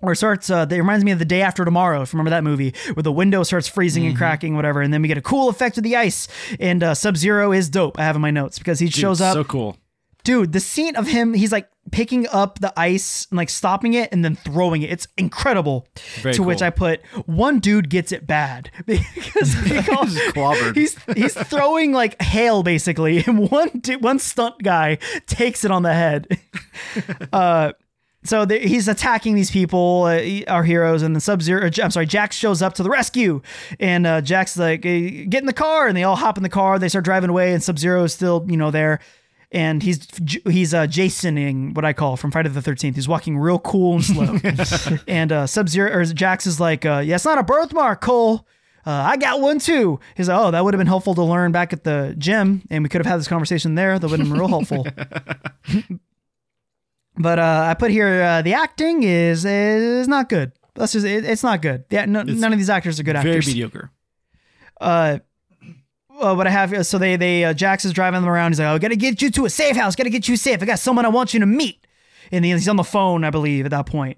or 0.02 0.14
it 0.14 0.16
starts 0.16 0.50
uh, 0.50 0.66
it 0.70 0.78
reminds 0.78 1.04
me 1.04 1.12
of 1.12 1.20
the 1.20 1.26
day 1.26 1.42
after 1.42 1.66
tomorrow 1.66 2.02
if 2.02 2.14
you 2.14 2.18
remember 2.18 2.30
that 2.30 2.44
movie 2.44 2.74
where 2.94 3.04
the 3.04 3.12
window 3.12 3.44
starts 3.44 3.68
freezing 3.68 4.06
and 4.06 4.18
cracking 4.18 4.56
whatever 4.56 4.82
and 4.82 4.94
then 4.94 5.02
we 5.02 5.08
get 5.08 5.18
a 5.18 5.22
cool 5.22 5.50
effect 5.50 5.78
of 5.78 5.84
the 5.84 5.96
ice 5.96 6.28
and 6.60 6.84
uh, 6.84 6.94
sub-zero 6.94 7.52
is 7.52 7.70
dope 7.70 8.00
i 8.00 8.04
have 8.04 8.16
in 8.16 8.22
my 8.22 8.32
notes 8.32 8.58
because 8.58 8.80
he 8.80 8.86
Dude, 8.88 8.96
shows 8.96 9.20
up 9.22 9.34
So 9.34 9.44
cool. 9.44 9.78
Dude 10.30 10.52
the 10.54 10.60
scene 10.60 10.96
of 10.96 11.08
him 11.08 11.34
he's 11.34 11.52
like 11.52 11.68
picking 11.92 12.28
up 12.28 12.60
the 12.60 12.72
ice 12.80 13.26
and 13.32 13.38
like 13.38 13.50
stopping 13.50 13.94
it 13.96 14.10
and 14.12 14.24
then 14.24 14.36
throwing 14.36 14.84
it. 14.84 14.92
It's 14.92 15.08
incredible. 15.18 15.88
Very 16.22 16.36
to 16.36 16.44
which 16.44 16.62
i 16.62 16.70
put 16.70 17.04
one 17.26 17.60
dude 17.60 17.90
gets 17.90 18.12
it 18.12 18.28
bad. 18.28 18.70
Because 18.86 19.54
he 19.54 19.82
calls- 20.36 20.72
he's 20.76 20.96
he's 21.16 21.34
throwing 21.34 21.92
like 21.94 22.22
hail 22.22 22.64
basically 22.64 23.24
and 23.26 23.50
one 23.52 23.82
one 24.02 24.20
stunt 24.20 24.62
guy 24.62 24.98
takes 25.26 25.66
it 25.66 25.72
on 25.72 25.84
the 25.84 25.94
head. 25.94 26.28
Uh 27.34 27.72
so 28.26 28.44
the, 28.44 28.60
he's 28.60 28.90
attacking 28.90 29.36
these 29.36 29.50
people, 29.50 30.04
uh, 30.04 30.22
our 30.50 30.64
heroes, 30.64 31.04
and 31.04 31.16
the 31.16 31.22
Sub 31.22 31.42
Zero. 31.42 31.70
I'm 31.82 31.90
sorry, 31.90 32.06
Jax 32.06 32.36
shows 32.36 32.62
up 32.62 32.74
to 32.74 32.84
the 32.84 32.90
rescue, 32.90 33.42
and 33.80 34.06
uh, 34.06 34.20
Jax 34.20 34.58
like, 34.58 34.82
"Get 34.82 35.36
in 35.36 35.46
the 35.46 35.54
car!" 35.54 35.88
And 35.88 35.96
they 35.96 36.04
all 36.04 36.18
hop 36.18 36.36
in 36.36 36.44
the 36.44 36.50
car. 36.50 36.78
They 36.78 36.90
start 36.90 37.06
driving 37.06 37.30
away, 37.30 37.54
and 37.54 37.64
Sub 37.64 37.80
Zero 37.80 38.04
is 38.04 38.14
still, 38.14 38.46
you 38.50 38.58
know, 38.58 38.72
there, 38.72 39.00
and 39.52 39.82
he's 39.82 40.08
he's 40.48 40.74
uh, 40.74 40.86
Jasoning 40.86 41.76
what 41.76 41.86
I 41.86 41.94
call 41.94 42.18
from 42.18 42.32
Friday 42.32 42.50
the 42.50 42.62
Thirteenth. 42.62 42.96
He's 42.96 43.08
walking 43.08 43.38
real 43.38 43.60
cool 43.60 43.96
and 43.96 44.06
slow, 44.06 44.98
and 45.08 45.32
uh, 45.32 45.48
Sub 45.48 45.70
Zero 45.70 45.92
or 45.92 46.06
Jax 46.06 46.46
is 46.46 46.60
like, 46.60 46.86
uh, 46.86 47.02
"Yeah, 47.04 47.16
it's 47.16 47.26
not 47.26 47.38
a 47.38 47.44
birthmark, 47.44 48.02
Cole." 48.02 48.48
Uh, 48.86 48.92
I 48.92 49.18
got 49.18 49.42
one 49.42 49.60
too. 49.60 50.00
He's 50.16 50.30
like, 50.30 50.40
oh, 50.40 50.52
that 50.52 50.64
would 50.64 50.74
have 50.74 50.80
been 50.80 50.88
helpful 50.88 51.14
to 51.14 51.22
learn 51.22 51.52
back 51.52 51.74
at 51.74 51.84
the 51.84 52.16
gym, 52.18 52.64
and 52.70 52.82
we 52.82 52.90
could 52.90 53.00
have 53.00 53.06
had 53.06 53.20
this 53.20 53.28
conversation 53.28 53.76
there. 53.76 54.00
That 54.00 54.10
would 54.10 54.20
have 54.20 54.30
been 54.30 54.38
real 54.38 54.48
helpful. 54.48 54.88
But 57.20 57.38
uh, 57.38 57.66
I 57.70 57.74
put 57.74 57.92
here 57.92 58.24
uh, 58.24 58.42
the 58.42 58.54
acting 58.54 59.04
is 59.04 59.44
is 59.44 60.08
not 60.08 60.30
good. 60.30 60.54
Let's 60.78 60.94
just 60.94 61.06
it, 61.06 61.26
it's 61.26 61.44
not 61.44 61.62
good. 61.62 61.84
Yeah, 61.90 62.06
no, 62.06 62.24
none 62.24 62.54
of 62.54 62.58
these 62.58 62.70
actors 62.70 62.98
are 63.00 63.04
good 63.04 63.18
Very 63.18 63.32
actors. 63.32 63.46
Very 63.46 63.56
mediocre. 63.56 63.92
Uh, 64.80 65.20
uh, 66.22 66.36
what 66.36 66.48
I 66.48 66.50
have 66.50 66.86
so 66.86 66.98
they 66.98 67.16
they 67.16 67.46
uh, 67.46 67.54
Jax 67.54 67.86
is 67.86 67.94
driving 67.94 68.22
them 68.22 68.30
around. 68.30 68.52
He's 68.52 68.60
like, 68.60 68.68
"Oh, 68.68 68.80
gotta 68.80 68.96
get 68.96 69.22
you 69.22 69.30
to 69.32 69.46
a 69.46 69.50
safe 69.50 69.76
house. 69.76 69.96
Gotta 69.96 70.10
get 70.10 70.28
you 70.28 70.38
safe. 70.38 70.62
I 70.62 70.66
got 70.66 70.80
someone 70.80 71.06
I 71.06 71.10
want 71.10 71.34
you 71.34 71.40
to 71.40 71.46
meet." 71.46 71.86
And 72.32 72.46
he's 72.46 72.68
on 72.68 72.76
the 72.76 72.84
phone, 72.84 73.24
I 73.24 73.30
believe, 73.30 73.66
at 73.66 73.72
that 73.72 73.86
point. 73.86 74.18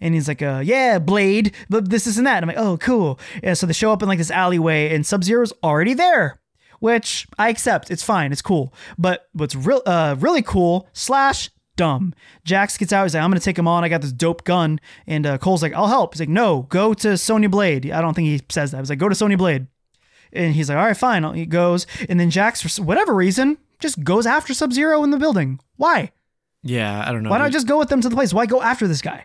And 0.00 0.14
he's 0.14 0.28
like, 0.28 0.42
uh, 0.42 0.62
"Yeah, 0.64 0.98
Blade, 0.98 1.54
but 1.68 1.90
this, 1.90 2.06
and 2.16 2.26
that." 2.26 2.42
I'm 2.42 2.48
like, 2.48 2.56
"Oh, 2.56 2.76
cool." 2.78 3.18
Yeah, 3.42 3.54
so 3.54 3.66
they 3.66 3.72
show 3.72 3.92
up 3.92 4.02
in 4.02 4.08
like 4.08 4.18
this 4.18 4.30
alleyway, 4.30 4.94
and 4.94 5.06
Sub 5.06 5.24
Zero's 5.24 5.52
already 5.62 5.94
there, 5.94 6.40
which 6.78 7.26
I 7.38 7.48
accept. 7.48 7.90
It's 7.90 8.02
fine. 8.02 8.32
It's 8.32 8.42
cool. 8.42 8.72
But 8.96 9.28
what's 9.32 9.54
real, 9.54 9.82
uh, 9.86 10.16
really 10.18 10.42
cool 10.42 10.88
slash 10.92 11.50
dumb. 11.76 12.12
Jax 12.44 12.76
gets 12.76 12.92
out. 12.92 13.04
He's 13.04 13.14
like, 13.14 13.22
"I'm 13.22 13.30
gonna 13.30 13.40
take 13.40 13.58
him 13.58 13.68
on. 13.68 13.84
I 13.84 13.88
got 13.88 14.02
this 14.02 14.12
dope 14.12 14.44
gun." 14.44 14.80
And 15.06 15.26
uh, 15.26 15.38
Cole's 15.38 15.62
like, 15.62 15.74
"I'll 15.74 15.88
help." 15.88 16.14
He's 16.14 16.20
like, 16.20 16.28
"No, 16.28 16.62
go 16.62 16.94
to 16.94 17.16
Sonya 17.18 17.48
Blade." 17.48 17.90
I 17.90 18.00
don't 18.00 18.14
think 18.14 18.28
he 18.28 18.40
says 18.48 18.70
that. 18.70 18.78
He's 18.78 18.90
like, 18.90 18.98
"Go 18.98 19.08
to 19.08 19.14
Sonya 19.14 19.36
Blade." 19.36 19.66
And 20.32 20.54
he's 20.54 20.68
like, 20.68 20.78
all 20.78 20.84
right, 20.84 20.96
fine. 20.96 21.22
He 21.34 21.46
goes. 21.46 21.86
And 22.08 22.18
then 22.20 22.30
Jax, 22.30 22.60
for 22.62 22.82
whatever 22.82 23.14
reason, 23.14 23.58
just 23.78 24.02
goes 24.04 24.26
after 24.26 24.54
Sub 24.54 24.72
Zero 24.72 25.02
in 25.04 25.10
the 25.10 25.18
building. 25.18 25.58
Why? 25.76 26.12
Yeah, 26.62 27.02
I 27.06 27.12
don't 27.12 27.22
know. 27.22 27.30
Why 27.30 27.38
not 27.38 27.52
just 27.52 27.66
go 27.66 27.78
with 27.78 27.88
them 27.88 28.00
to 28.02 28.08
the 28.08 28.14
place? 28.14 28.32
Why 28.34 28.46
go 28.46 28.60
after 28.62 28.86
this 28.86 29.02
guy? 29.02 29.24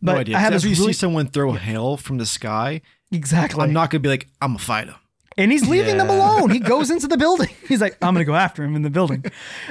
no 0.00 0.16
idea. 0.16 0.36
I 0.36 0.40
have 0.40 0.52
this 0.52 0.64
you 0.64 0.70
really- 0.70 0.92
see 0.92 0.98
someone 0.98 1.26
throw 1.28 1.52
hail 1.52 1.96
from 1.96 2.18
the 2.18 2.26
sky, 2.26 2.82
Exactly. 3.10 3.62
I'm 3.62 3.72
not 3.72 3.90
gonna 3.90 4.00
be 4.00 4.08
like, 4.08 4.26
I'm 4.40 4.56
a 4.56 4.58
fighter. 4.58 4.94
and 5.38 5.52
he's 5.52 5.68
leaving 5.68 5.96
them 5.98 6.08
alone. 6.10 6.50
He 6.50 6.58
goes 6.74 6.90
into 6.90 7.06
the 7.06 7.16
building. 7.18 7.48
He's 7.68 7.80
like, 7.80 7.96
I'm 8.02 8.14
gonna 8.14 8.24
go 8.24 8.34
after 8.34 8.62
him 8.64 8.74
in 8.76 8.82
the 8.82 8.90
building. 8.90 9.24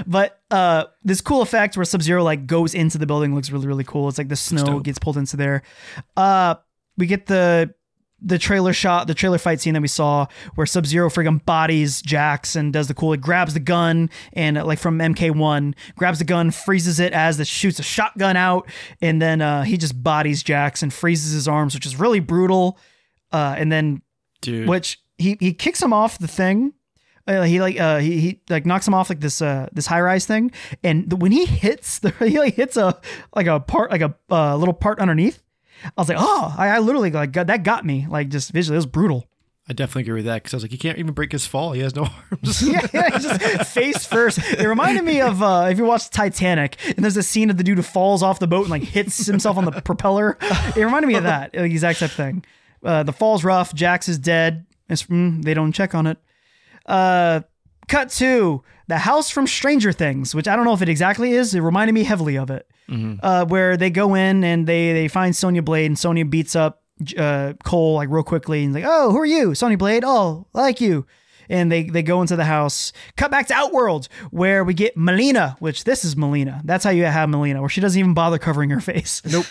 But 0.07 0.39
uh, 0.51 0.85
this 1.03 1.21
cool 1.21 1.41
effect 1.41 1.75
where 1.75 1.85
Sub 1.85 2.01
Zero 2.01 2.23
like 2.23 2.45
goes 2.47 2.73
into 2.73 2.97
the 2.97 3.05
building 3.05 3.33
looks 3.35 3.49
really 3.51 3.67
really 3.67 3.83
cool. 3.83 4.09
It's 4.09 4.17
like 4.17 4.29
the 4.29 4.35
snow 4.35 4.79
gets 4.79 4.99
pulled 4.99 5.17
into 5.17 5.37
there. 5.37 5.61
Uh, 6.15 6.55
we 6.97 7.05
get 7.07 7.25
the 7.27 7.73
the 8.21 8.37
trailer 8.37 8.73
shot, 8.73 9.07
the 9.07 9.13
trailer 9.13 9.37
fight 9.37 9.59
scene 9.61 9.73
that 9.73 9.81
we 9.81 9.87
saw 9.87 10.27
where 10.55 10.67
Sub 10.67 10.85
Zero 10.85 11.09
friggin' 11.09 11.43
bodies 11.45 12.01
Jax 12.01 12.55
and 12.55 12.71
does 12.71 12.87
the 12.87 12.93
cool, 12.93 13.09
like 13.09 13.21
grabs 13.21 13.53
the 13.53 13.59
gun 13.59 14.09
and 14.33 14.61
like 14.63 14.79
from 14.79 14.99
MK1, 14.99 15.73
grabs 15.95 16.19
the 16.19 16.25
gun, 16.25 16.51
freezes 16.51 16.99
it 16.99 17.13
as 17.13 17.37
the 17.37 17.45
shoots 17.45 17.79
a 17.79 17.83
shotgun 17.83 18.37
out, 18.37 18.69
and 19.01 19.21
then 19.21 19.41
uh, 19.41 19.63
he 19.63 19.77
just 19.77 20.01
bodies 20.03 20.43
Jax 20.43 20.83
and 20.83 20.93
freezes 20.93 21.33
his 21.33 21.47
arms, 21.47 21.73
which 21.73 21.85
is 21.85 21.95
really 21.95 22.19
brutal. 22.19 22.77
Uh, 23.31 23.55
and 23.57 23.71
then 23.71 24.01
Dude. 24.41 24.67
which 24.67 25.01
he 25.17 25.37
he 25.39 25.53
kicks 25.53 25.81
him 25.81 25.93
off 25.93 26.17
the 26.19 26.27
thing. 26.27 26.73
Uh, 27.27 27.43
he 27.43 27.61
like 27.61 27.79
uh 27.79 27.99
he, 27.99 28.19
he 28.19 28.41
like 28.49 28.65
knocks 28.65 28.87
him 28.87 28.93
off 28.93 29.09
like 29.09 29.19
this 29.19 29.41
uh 29.41 29.69
this 29.71 29.85
high 29.85 30.01
rise 30.01 30.25
thing, 30.25 30.51
and 30.83 31.09
the, 31.09 31.15
when 31.15 31.31
he 31.31 31.45
hits 31.45 31.99
the 31.99 32.11
he 32.19 32.39
like 32.39 32.55
hits 32.55 32.77
a 32.77 32.99
like 33.35 33.47
a 33.47 33.59
part 33.59 33.91
like 33.91 34.01
a 34.01 34.15
uh, 34.29 34.55
little 34.55 34.73
part 34.73 34.99
underneath. 34.99 35.41
I 35.85 35.91
was 36.01 36.09
like, 36.09 36.17
oh, 36.19 36.53
I, 36.57 36.69
I 36.69 36.79
literally 36.79 37.11
like 37.11 37.31
got, 37.31 37.47
that 37.47 37.63
got 37.63 37.85
me 37.85 38.07
like 38.09 38.29
just 38.29 38.51
visually. 38.51 38.75
It 38.75 38.79
was 38.79 38.85
brutal. 38.85 39.27
I 39.69 39.73
definitely 39.73 40.01
agree 40.01 40.15
with 40.15 40.25
that 40.25 40.43
because 40.43 40.53
I 40.53 40.57
was 40.57 40.63
like, 40.63 40.71
he 40.71 40.77
can't 40.77 40.97
even 40.97 41.13
break 41.13 41.31
his 41.31 41.45
fall. 41.45 41.71
He 41.71 41.81
has 41.81 41.95
no 41.95 42.01
arms. 42.31 42.61
yeah, 42.67 42.85
yeah, 42.93 43.17
just 43.17 43.71
face 43.71 44.05
first. 44.05 44.39
It 44.39 44.67
reminded 44.67 45.03
me 45.03 45.21
of 45.21 45.41
uh, 45.41 45.69
if 45.71 45.77
you 45.77 45.85
watch 45.85 46.09
Titanic 46.09 46.77
and 46.85 46.97
there's 46.97 47.17
a 47.17 47.23
scene 47.23 47.49
of 47.49 47.57
the 47.57 47.63
dude 47.63 47.77
who 47.77 47.83
falls 47.83 48.23
off 48.23 48.39
the 48.39 48.47
boat 48.47 48.63
and 48.63 48.69
like 48.69 48.83
hits 48.83 49.25
himself 49.25 49.57
on 49.57 49.65
the 49.65 49.71
propeller. 49.81 50.37
It 50.75 50.83
reminded 50.83 51.07
me 51.07 51.15
of 51.15 51.23
that 51.23 51.55
like, 51.55 51.71
exact 51.71 51.99
same 51.99 52.09
thing. 52.09 52.45
Uh, 52.83 53.03
the 53.03 53.13
fall's 53.13 53.43
rough. 53.43 53.73
Jax 53.73 54.09
is 54.09 54.17
dead. 54.17 54.65
Mm, 54.89 55.43
they 55.43 55.53
don't 55.53 55.71
check 55.71 55.95
on 55.95 56.07
it. 56.07 56.17
Uh, 56.85 57.41
cut 57.87 58.09
to 58.09 58.63
the 58.91 58.97
house 58.97 59.29
from 59.29 59.47
Stranger 59.47 59.93
Things, 59.93 60.35
which 60.35 60.49
I 60.49 60.57
don't 60.57 60.65
know 60.65 60.73
if 60.73 60.81
it 60.81 60.89
exactly 60.89 61.31
is. 61.31 61.55
It 61.55 61.61
reminded 61.61 61.93
me 61.93 62.03
heavily 62.03 62.37
of 62.37 62.49
it. 62.51 62.67
Uh, 63.23 63.45
where 63.45 63.77
they 63.77 63.89
go 63.89 64.15
in 64.15 64.43
and 64.43 64.67
they 64.67 64.91
they 64.91 65.07
find 65.07 65.33
Sonya 65.33 65.61
Blade 65.61 65.85
and 65.85 65.97
Sonya 65.97 66.25
beats 66.25 66.57
up 66.57 66.81
uh, 67.17 67.53
Cole 67.63 67.95
like 67.95 68.09
real 68.09 68.21
quickly 68.23 68.65
and 68.65 68.73
like, 68.73 68.83
oh, 68.85 69.11
who 69.11 69.17
are 69.17 69.25
you, 69.25 69.55
Sonya 69.55 69.77
Blade? 69.77 70.03
Oh, 70.05 70.45
I 70.53 70.59
like 70.59 70.81
you. 70.81 71.05
And 71.47 71.71
they 71.71 71.83
they 71.83 72.03
go 72.03 72.19
into 72.19 72.35
the 72.35 72.43
house. 72.43 72.91
Cut 73.15 73.31
back 73.31 73.47
to 73.47 73.53
Outworld 73.53 74.09
where 74.29 74.65
we 74.65 74.73
get 74.73 74.97
Mileena, 74.97 75.55
which 75.59 75.85
this 75.85 76.03
is 76.03 76.15
Mileena. 76.15 76.59
That's 76.65 76.83
how 76.83 76.89
you 76.91 77.05
have 77.05 77.29
Mileena, 77.29 77.61
where 77.61 77.69
she 77.69 77.79
doesn't 77.79 77.97
even 77.97 78.13
bother 78.13 78.37
covering 78.37 78.71
her 78.71 78.81
face. 78.81 79.21
nope. 79.25 79.45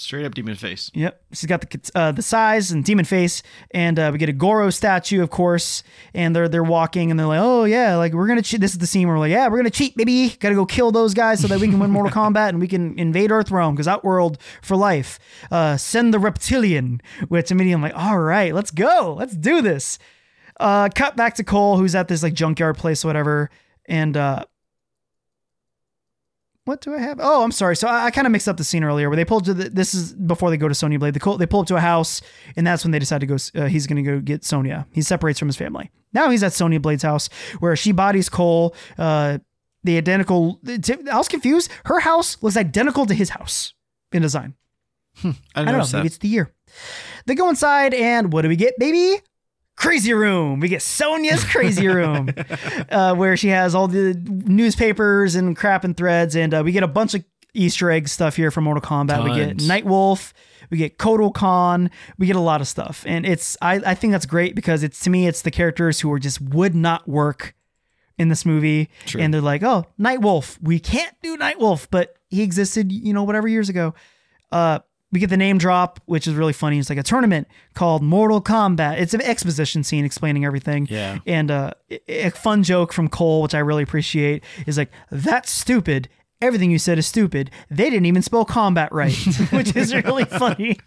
Straight 0.00 0.24
up 0.24 0.32
demon 0.32 0.54
face. 0.54 0.92
Yep, 0.94 1.20
she's 1.32 1.46
got 1.46 1.60
the 1.60 1.90
uh, 1.92 2.12
the 2.12 2.22
size 2.22 2.70
and 2.70 2.84
demon 2.84 3.04
face, 3.04 3.42
and 3.72 3.98
uh, 3.98 4.10
we 4.12 4.18
get 4.18 4.28
a 4.28 4.32
Goro 4.32 4.70
statue, 4.70 5.20
of 5.24 5.30
course. 5.30 5.82
And 6.14 6.36
they're 6.36 6.48
they're 6.48 6.62
walking, 6.62 7.10
and 7.10 7.18
they're 7.18 7.26
like, 7.26 7.40
"Oh 7.42 7.64
yeah, 7.64 7.96
like 7.96 8.12
we're 8.12 8.28
gonna 8.28 8.40
cheat." 8.40 8.60
This 8.60 8.70
is 8.70 8.78
the 8.78 8.86
scene 8.86 9.08
where 9.08 9.16
we're 9.16 9.22
like, 9.22 9.32
"Yeah, 9.32 9.48
we're 9.48 9.56
gonna 9.56 9.70
cheat, 9.70 9.96
baby. 9.96 10.28
Got 10.38 10.50
to 10.50 10.54
go 10.54 10.66
kill 10.66 10.92
those 10.92 11.14
guys 11.14 11.40
so 11.40 11.48
that 11.48 11.58
we 11.58 11.66
can 11.66 11.80
win 11.80 11.90
Mortal 11.90 12.12
Kombat 12.22 12.50
and 12.50 12.60
we 12.60 12.68
can 12.68 12.96
invade 12.96 13.30
Earthrealm 13.30 13.72
because 13.72 13.88
Outworld 13.88 14.38
for 14.62 14.76
life." 14.76 15.18
Uh, 15.50 15.76
send 15.76 16.14
the 16.14 16.20
reptilian, 16.20 17.00
which 17.26 17.50
immediately 17.50 17.74
I'm 17.74 17.82
like, 17.82 17.96
"All 17.96 18.20
right, 18.20 18.54
let's 18.54 18.70
go, 18.70 19.16
let's 19.18 19.36
do 19.36 19.60
this." 19.62 19.98
Uh, 20.60 20.90
cut 20.94 21.16
back 21.16 21.34
to 21.34 21.42
Cole, 21.42 21.76
who's 21.76 21.96
at 21.96 22.06
this 22.06 22.22
like 22.22 22.34
junkyard 22.34 22.78
place, 22.78 23.04
or 23.04 23.08
whatever, 23.08 23.50
and 23.86 24.16
uh, 24.16 24.44
what 26.68 26.82
do 26.82 26.94
I 26.94 26.98
have? 26.98 27.18
Oh, 27.20 27.42
I'm 27.42 27.50
sorry. 27.50 27.74
So 27.74 27.88
I, 27.88 28.04
I 28.04 28.10
kind 28.10 28.26
of 28.26 28.30
mixed 28.30 28.46
up 28.46 28.58
the 28.58 28.64
scene 28.64 28.84
earlier 28.84 29.08
where 29.08 29.16
they 29.16 29.24
pulled 29.24 29.46
to 29.46 29.54
the, 29.54 29.70
this 29.70 29.94
is 29.94 30.12
before 30.12 30.50
they 30.50 30.58
go 30.58 30.68
to 30.68 30.74
Sonya 30.74 30.98
Blade. 30.98 31.14
They, 31.14 31.18
call, 31.18 31.38
they 31.38 31.46
pull 31.46 31.60
up 31.60 31.66
to 31.68 31.76
a 31.76 31.80
house 31.80 32.20
and 32.56 32.66
that's 32.66 32.84
when 32.84 32.90
they 32.90 32.98
decide 32.98 33.22
to 33.22 33.26
go. 33.26 33.36
Uh, 33.54 33.66
he's 33.66 33.86
going 33.86 33.96
to 33.96 34.02
go 34.02 34.20
get 34.20 34.44
Sonya. 34.44 34.86
He 34.92 35.00
separates 35.00 35.38
from 35.38 35.48
his 35.48 35.56
family. 35.56 35.90
Now 36.12 36.28
he's 36.28 36.42
at 36.42 36.52
Sonya 36.52 36.78
Blade's 36.78 37.02
house 37.02 37.30
where 37.58 37.74
she 37.74 37.92
bodies 37.92 38.28
Cole. 38.28 38.76
Uh, 38.98 39.38
the 39.82 39.96
identical. 39.96 40.60
I 40.66 41.16
was 41.16 41.28
confused. 41.28 41.70
Her 41.86 42.00
house 42.00 42.36
looks 42.42 42.56
identical 42.56 43.06
to 43.06 43.14
his 43.14 43.30
house 43.30 43.72
in 44.12 44.20
design. 44.20 44.54
I, 45.24 45.28
I 45.54 45.64
don't 45.64 45.66
know. 45.66 45.72
noticed 45.72 45.94
Maybe 45.94 46.06
it's 46.06 46.18
the 46.18 46.28
year. 46.28 46.52
They 47.26 47.34
go 47.34 47.48
inside, 47.48 47.94
and 47.94 48.32
what 48.32 48.42
do 48.42 48.48
we 48.48 48.56
get, 48.56 48.74
baby? 48.78 49.22
Crazy 49.78 50.12
room. 50.12 50.58
We 50.58 50.68
get 50.68 50.82
Sonya's 50.82 51.44
crazy 51.44 51.86
room, 51.86 52.30
uh, 52.90 53.14
where 53.14 53.36
she 53.36 53.48
has 53.48 53.74
all 53.76 53.86
the 53.86 54.14
newspapers 54.14 55.36
and 55.36 55.56
crap 55.56 55.84
and 55.84 55.96
threads, 55.96 56.34
and 56.34 56.52
uh, 56.52 56.62
we 56.64 56.72
get 56.72 56.82
a 56.82 56.88
bunch 56.88 57.14
of 57.14 57.24
Easter 57.54 57.88
egg 57.88 58.08
stuff 58.08 58.34
here 58.34 58.50
from 58.50 58.64
Mortal 58.64 58.82
Kombat. 58.82 59.22
We 59.22 59.34
get 59.34 59.58
Tons. 59.58 59.68
Nightwolf, 59.68 60.32
we 60.70 60.78
get 60.78 60.98
Kotal 60.98 61.32
Khan, 61.32 61.90
we 62.18 62.26
get 62.26 62.34
a 62.34 62.40
lot 62.40 62.60
of 62.60 62.66
stuff, 62.66 63.04
and 63.06 63.24
it's 63.24 63.56
I, 63.62 63.74
I 63.74 63.94
think 63.94 64.12
that's 64.12 64.26
great 64.26 64.56
because 64.56 64.82
it's 64.82 64.98
to 65.04 65.10
me 65.10 65.28
it's 65.28 65.42
the 65.42 65.50
characters 65.52 66.00
who 66.00 66.12
are 66.12 66.18
just 66.18 66.40
would 66.40 66.74
not 66.74 67.08
work 67.08 67.54
in 68.18 68.28
this 68.28 68.44
movie, 68.44 68.90
True. 69.06 69.20
and 69.20 69.32
they're 69.32 69.40
like, 69.40 69.62
oh, 69.62 69.86
Nightwolf, 69.98 70.58
we 70.60 70.80
can't 70.80 71.14
do 71.22 71.36
Nightwolf, 71.36 71.86
but 71.88 72.16
he 72.30 72.42
existed, 72.42 72.90
you 72.90 73.12
know, 73.12 73.22
whatever 73.22 73.46
years 73.46 73.68
ago. 73.68 73.94
Uh, 74.50 74.80
we 75.10 75.20
get 75.20 75.30
the 75.30 75.36
name 75.36 75.58
drop, 75.58 76.00
which 76.04 76.26
is 76.26 76.34
really 76.34 76.52
funny. 76.52 76.78
It's 76.78 76.90
like 76.90 76.98
a 76.98 77.02
tournament 77.02 77.48
called 77.74 78.02
Mortal 78.02 78.42
Kombat. 78.42 79.00
It's 79.00 79.14
an 79.14 79.22
exposition 79.22 79.82
scene 79.82 80.04
explaining 80.04 80.44
everything. 80.44 80.86
Yeah. 80.90 81.18
And 81.26 81.50
uh, 81.50 81.72
a 82.08 82.30
fun 82.30 82.62
joke 82.62 82.92
from 82.92 83.08
Cole, 83.08 83.42
which 83.42 83.54
I 83.54 83.60
really 83.60 83.82
appreciate, 83.82 84.44
is 84.66 84.76
like, 84.76 84.90
that's 85.10 85.50
stupid. 85.50 86.08
Everything 86.40 86.70
you 86.70 86.78
said 86.78 86.98
is 86.98 87.06
stupid. 87.06 87.50
They 87.70 87.88
didn't 87.90 88.06
even 88.06 88.22
spell 88.22 88.44
combat 88.44 88.92
right, 88.92 89.12
which 89.50 89.74
is 89.74 89.94
really 89.94 90.24
funny. 90.26 90.78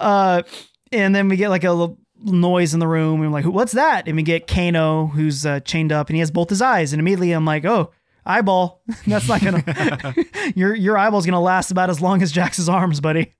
Uh, 0.00 0.42
and 0.90 1.14
then 1.14 1.28
we 1.28 1.36
get 1.36 1.50
like 1.50 1.64
a 1.64 1.72
little 1.72 1.98
noise 2.24 2.72
in 2.72 2.80
the 2.80 2.88
room. 2.88 3.20
And 3.20 3.26
I'm 3.26 3.32
like, 3.32 3.44
what's 3.44 3.72
that? 3.72 4.08
And 4.08 4.16
we 4.16 4.22
get 4.22 4.46
Kano, 4.46 5.08
who's 5.08 5.44
uh, 5.44 5.60
chained 5.60 5.92
up, 5.92 6.08
and 6.08 6.16
he 6.16 6.20
has 6.20 6.30
both 6.30 6.48
his 6.48 6.62
eyes. 6.62 6.92
And 6.92 7.00
immediately 7.00 7.32
I'm 7.32 7.44
like, 7.44 7.66
oh, 7.66 7.92
eyeball. 8.26 8.82
That's 9.06 9.28
not 9.28 9.40
gonna. 9.40 10.14
your 10.54 10.74
your 10.74 10.98
eyeball's 10.98 11.26
gonna 11.26 11.40
last 11.40 11.70
about 11.70 11.90
as 11.90 12.00
long 12.00 12.22
as 12.22 12.32
Jax's 12.32 12.68
arms, 12.68 13.00
buddy. 13.00 13.34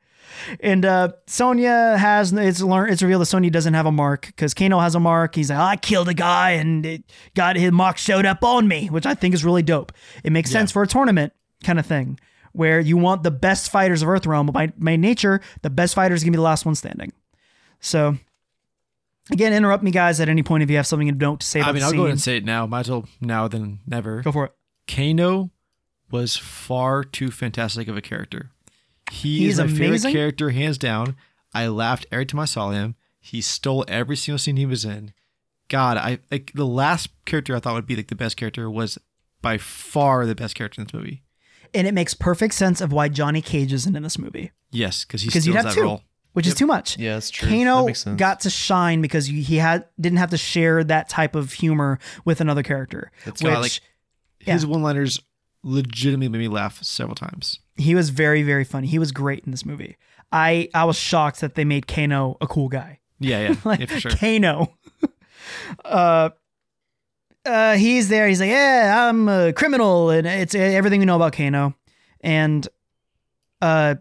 And 0.60 0.84
uh, 0.84 1.12
Sonya 1.26 1.96
has 1.96 2.32
it's 2.32 2.60
learned 2.60 2.92
it's 2.92 3.02
revealed 3.02 3.22
that 3.22 3.26
Sonya 3.26 3.50
doesn't 3.50 3.74
have 3.74 3.86
a 3.86 3.92
mark 3.92 4.26
because 4.26 4.52
Kano 4.52 4.78
has 4.80 4.94
a 4.94 5.00
mark. 5.00 5.34
He's 5.34 5.50
like, 5.50 5.58
I 5.58 5.76
killed 5.76 6.08
a 6.08 6.14
guy 6.14 6.52
and 6.52 6.84
it 6.84 7.04
got 7.34 7.56
his 7.56 7.72
mark 7.72 7.96
showed 7.96 8.26
up 8.26 8.44
on 8.44 8.68
me, 8.68 8.88
which 8.88 9.06
I 9.06 9.14
think 9.14 9.34
is 9.34 9.44
really 9.44 9.62
dope. 9.62 9.92
It 10.22 10.32
makes 10.32 10.50
sense 10.50 10.70
for 10.70 10.82
a 10.82 10.86
tournament 10.86 11.32
kind 11.62 11.78
of 11.78 11.86
thing 11.86 12.18
where 12.52 12.78
you 12.78 12.96
want 12.96 13.22
the 13.22 13.30
best 13.30 13.70
fighters 13.70 14.02
of 14.02 14.08
Earthrealm. 14.08 14.52
By, 14.52 14.68
by 14.76 14.96
nature, 14.96 15.40
the 15.62 15.70
best 15.70 15.94
fighter 15.94 16.14
is 16.14 16.22
gonna 16.22 16.32
be 16.32 16.36
the 16.36 16.42
last 16.42 16.66
one 16.66 16.74
standing. 16.74 17.12
So 17.80 18.16
again, 19.30 19.52
interrupt 19.52 19.82
me 19.82 19.90
guys 19.90 20.20
at 20.20 20.28
any 20.28 20.42
point 20.42 20.62
if 20.62 20.70
you 20.70 20.76
have 20.76 20.86
something 20.86 21.08
to 21.08 21.14
note 21.14 21.40
to 21.40 21.46
say 21.46 21.60
about 21.60 21.70
I 21.70 21.72
mean, 21.72 21.82
I'll 21.82 21.90
scene. 21.90 21.96
go 21.98 22.02
ahead 22.04 22.12
and 22.12 22.20
say 22.20 22.36
it 22.36 22.44
now. 22.44 22.66
Might 22.66 22.80
as 22.80 22.90
well 22.90 23.06
now 23.20 23.48
than 23.48 23.80
never. 23.86 24.22
Go 24.22 24.32
for 24.32 24.46
it. 24.46 24.52
Kano 24.86 25.50
was 26.10 26.36
far 26.36 27.04
too 27.04 27.30
fantastic 27.30 27.88
of 27.88 27.96
a 27.96 28.00
character. 28.02 28.50
He 29.10 29.40
He's 29.40 29.58
is 29.58 29.58
my 29.58 29.66
favorite 29.78 30.12
character, 30.12 30.50
hands 30.50 30.78
down. 30.78 31.16
I 31.52 31.66
laughed 31.68 32.06
every 32.10 32.26
time 32.26 32.40
I 32.40 32.44
saw 32.46 32.70
him. 32.70 32.94
He 33.20 33.40
stole 33.40 33.84
every 33.88 34.16
single 34.16 34.38
scene 34.38 34.56
he 34.56 34.66
was 34.66 34.84
in. 34.84 35.12
God, 35.68 35.96
I 35.96 36.18
like 36.30 36.52
the 36.54 36.66
last 36.66 37.08
character 37.24 37.56
I 37.56 37.60
thought 37.60 37.74
would 37.74 37.86
be 37.86 37.96
like 37.96 38.08
the 38.08 38.14
best 38.14 38.36
character 38.36 38.70
was 38.70 38.98
by 39.40 39.58
far 39.58 40.26
the 40.26 40.34
best 40.34 40.54
character 40.54 40.80
in 40.80 40.86
this 40.86 40.94
movie. 40.94 41.22
And 41.72 41.86
it 41.86 41.94
makes 41.94 42.14
perfect 42.14 42.54
sense 42.54 42.80
of 42.80 42.92
why 42.92 43.08
Johnny 43.08 43.40
Cage 43.40 43.72
isn't 43.72 43.96
in 43.96 44.02
this 44.02 44.18
movie. 44.18 44.52
Yes, 44.70 45.04
because 45.04 45.22
he 45.22 45.28
Because 45.28 45.42
steals 45.42 45.54
you'd 45.54 45.56
have 45.56 45.64
that 45.66 45.74
two, 45.74 45.82
role. 45.82 46.02
which 46.34 46.46
is 46.46 46.54
too 46.54 46.66
much. 46.66 46.98
Yeah, 46.98 47.14
that's 47.14 47.30
true. 47.30 47.48
That 47.48 47.54
Kano 47.56 47.86
makes 47.86 48.00
sense. 48.02 48.18
got 48.18 48.40
to 48.40 48.50
shine 48.50 49.00
because 49.00 49.26
he 49.26 49.56
had 49.56 49.86
didn't 50.00 50.18
have 50.18 50.30
to 50.30 50.36
share 50.38 50.84
that 50.84 51.08
type 51.08 51.34
of 51.34 51.52
humor 51.54 51.98
with 52.24 52.40
another 52.40 52.62
character. 52.62 53.10
That's 53.24 53.42
which 53.42 53.52
why, 53.52 53.58
like, 53.58 53.80
His 54.44 54.64
Yeah. 54.64 54.70
one-liners 54.70 55.20
legitimately 55.62 56.28
made 56.28 56.38
me 56.38 56.48
laugh 56.48 56.82
several 56.82 57.14
times. 57.14 57.58
he 57.76 57.94
was 57.94 58.10
very 58.10 58.42
very 58.42 58.64
funny. 58.64 58.86
He 58.86 58.98
was 58.98 59.10
great 59.12 59.44
in 59.44 59.50
this 59.50 59.64
movie. 59.64 59.96
I 60.32 60.68
I 60.74 60.84
was 60.84 60.96
shocked 60.96 61.40
that 61.40 61.54
they 61.54 61.64
made 61.64 61.86
Kano 61.86 62.36
a 62.40 62.46
cool 62.46 62.68
guy. 62.68 63.00
Yeah, 63.20 63.48
yeah, 63.48 63.54
like 63.64 63.80
yeah 63.80 63.86
for 63.86 64.00
sure. 64.00 64.10
Kano. 64.12 64.76
uh, 65.84 66.30
uh, 67.46 67.76
he's 67.76 68.08
there. 68.08 68.26
He's 68.28 68.40
like, 68.40 68.50
yeah, 68.50 69.08
I'm 69.08 69.28
a 69.28 69.52
criminal, 69.52 70.10
and 70.10 70.26
it's 70.26 70.54
everything 70.54 71.00
we 71.00 71.06
know 71.06 71.16
about 71.16 71.32
Kano. 71.34 71.74
And 72.22 72.66
uh, 73.60 73.96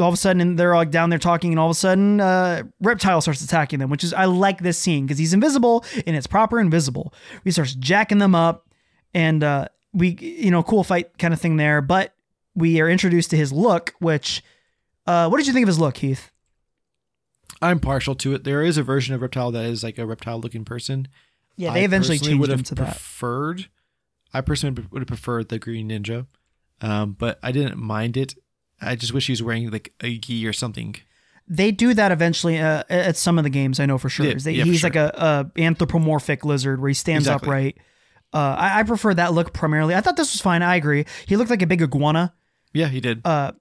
all 0.00 0.08
of 0.08 0.14
a 0.14 0.16
sudden, 0.16 0.56
they're 0.56 0.74
like 0.74 0.90
down 0.90 1.10
there 1.10 1.18
talking, 1.18 1.50
and 1.52 1.58
all 1.60 1.66
of 1.66 1.72
a 1.72 1.78
sudden, 1.78 2.20
uh, 2.20 2.62
Reptile 2.80 3.20
starts 3.20 3.42
attacking 3.42 3.78
them. 3.78 3.90
Which 3.90 4.04
is 4.04 4.12
I 4.14 4.24
like 4.24 4.60
this 4.62 4.78
scene 4.78 5.04
because 5.06 5.18
he's 5.18 5.32
invisible 5.34 5.84
and 6.06 6.16
it's 6.16 6.26
proper 6.26 6.58
invisible. 6.60 7.12
He 7.44 7.50
starts 7.50 7.74
jacking 7.74 8.18
them 8.18 8.34
up, 8.34 8.66
and 9.12 9.44
uh, 9.44 9.68
we, 9.92 10.10
you 10.20 10.50
know, 10.50 10.62
cool 10.62 10.84
fight 10.84 11.16
kind 11.18 11.32
of 11.34 11.40
thing 11.40 11.56
there. 11.56 11.80
But 11.80 12.14
we 12.54 12.80
are 12.80 12.88
introduced 12.88 13.30
to 13.30 13.36
his 13.36 13.52
look, 13.52 13.94
which. 13.98 14.42
Uh, 15.06 15.28
what 15.28 15.38
did 15.38 15.46
you 15.46 15.52
think 15.54 15.64
of 15.64 15.68
his 15.68 15.78
look, 15.78 15.96
Heath? 15.96 16.30
I'm 17.60 17.80
partial 17.80 18.14
to 18.16 18.34
it. 18.34 18.44
There 18.44 18.62
is 18.62 18.76
a 18.76 18.82
version 18.82 19.14
of 19.14 19.22
Reptile 19.22 19.50
that 19.52 19.64
is 19.64 19.82
like 19.82 19.98
a 19.98 20.06
reptile-looking 20.06 20.64
person. 20.64 21.08
Yeah, 21.56 21.72
they 21.72 21.80
I 21.80 21.84
eventually 21.84 22.18
changed 22.18 22.38
would 22.40 22.50
him 22.50 22.62
to 22.64 22.74
that. 22.76 22.90
preferred. 22.92 23.68
I 24.32 24.42
personally 24.42 24.84
would 24.90 25.00
have 25.00 25.08
preferred 25.08 25.48
the 25.48 25.58
Green 25.58 25.88
Ninja, 25.88 26.26
um, 26.80 27.16
but 27.18 27.38
I 27.42 27.50
didn't 27.50 27.78
mind 27.78 28.16
it. 28.16 28.34
I 28.80 28.94
just 28.94 29.12
wish 29.12 29.26
he 29.26 29.32
was 29.32 29.42
wearing 29.42 29.70
like 29.70 29.92
a 30.02 30.18
gi 30.18 30.46
or 30.46 30.52
something. 30.52 30.94
They 31.48 31.70
do 31.72 31.94
that 31.94 32.12
eventually 32.12 32.58
uh, 32.58 32.84
at 32.90 33.16
some 33.16 33.38
of 33.38 33.44
the 33.44 33.50
games. 33.50 33.80
I 33.80 33.86
know 33.86 33.98
for 33.98 34.10
sure. 34.10 34.26
Yeah, 34.26 34.34
they- 34.34 34.52
yeah, 34.52 34.64
for 34.64 34.70
he's 34.70 34.80
sure. 34.80 34.90
like 34.90 34.96
a, 34.96 35.50
a 35.56 35.60
anthropomorphic 35.60 36.44
lizard 36.44 36.80
where 36.80 36.88
he 36.88 36.94
stands 36.94 37.26
Exactly. 37.26 37.46
upright. 37.48 37.78
Uh, 38.32 38.56
I, 38.58 38.80
I 38.80 38.82
prefer 38.82 39.14
that 39.14 39.32
look 39.32 39.52
primarily. 39.52 39.94
I 39.94 40.00
thought 40.00 40.16
this 40.16 40.32
was 40.34 40.40
fine. 40.40 40.62
I 40.62 40.76
agree. 40.76 41.04
He 41.26 41.36
looked 41.36 41.50
like 41.50 41.62
a 41.62 41.66
big 41.66 41.80
iguana, 41.82 42.34
Yeah, 42.74 42.88
he 42.88 43.00
did. 43.00 43.22
uh, 43.24 43.52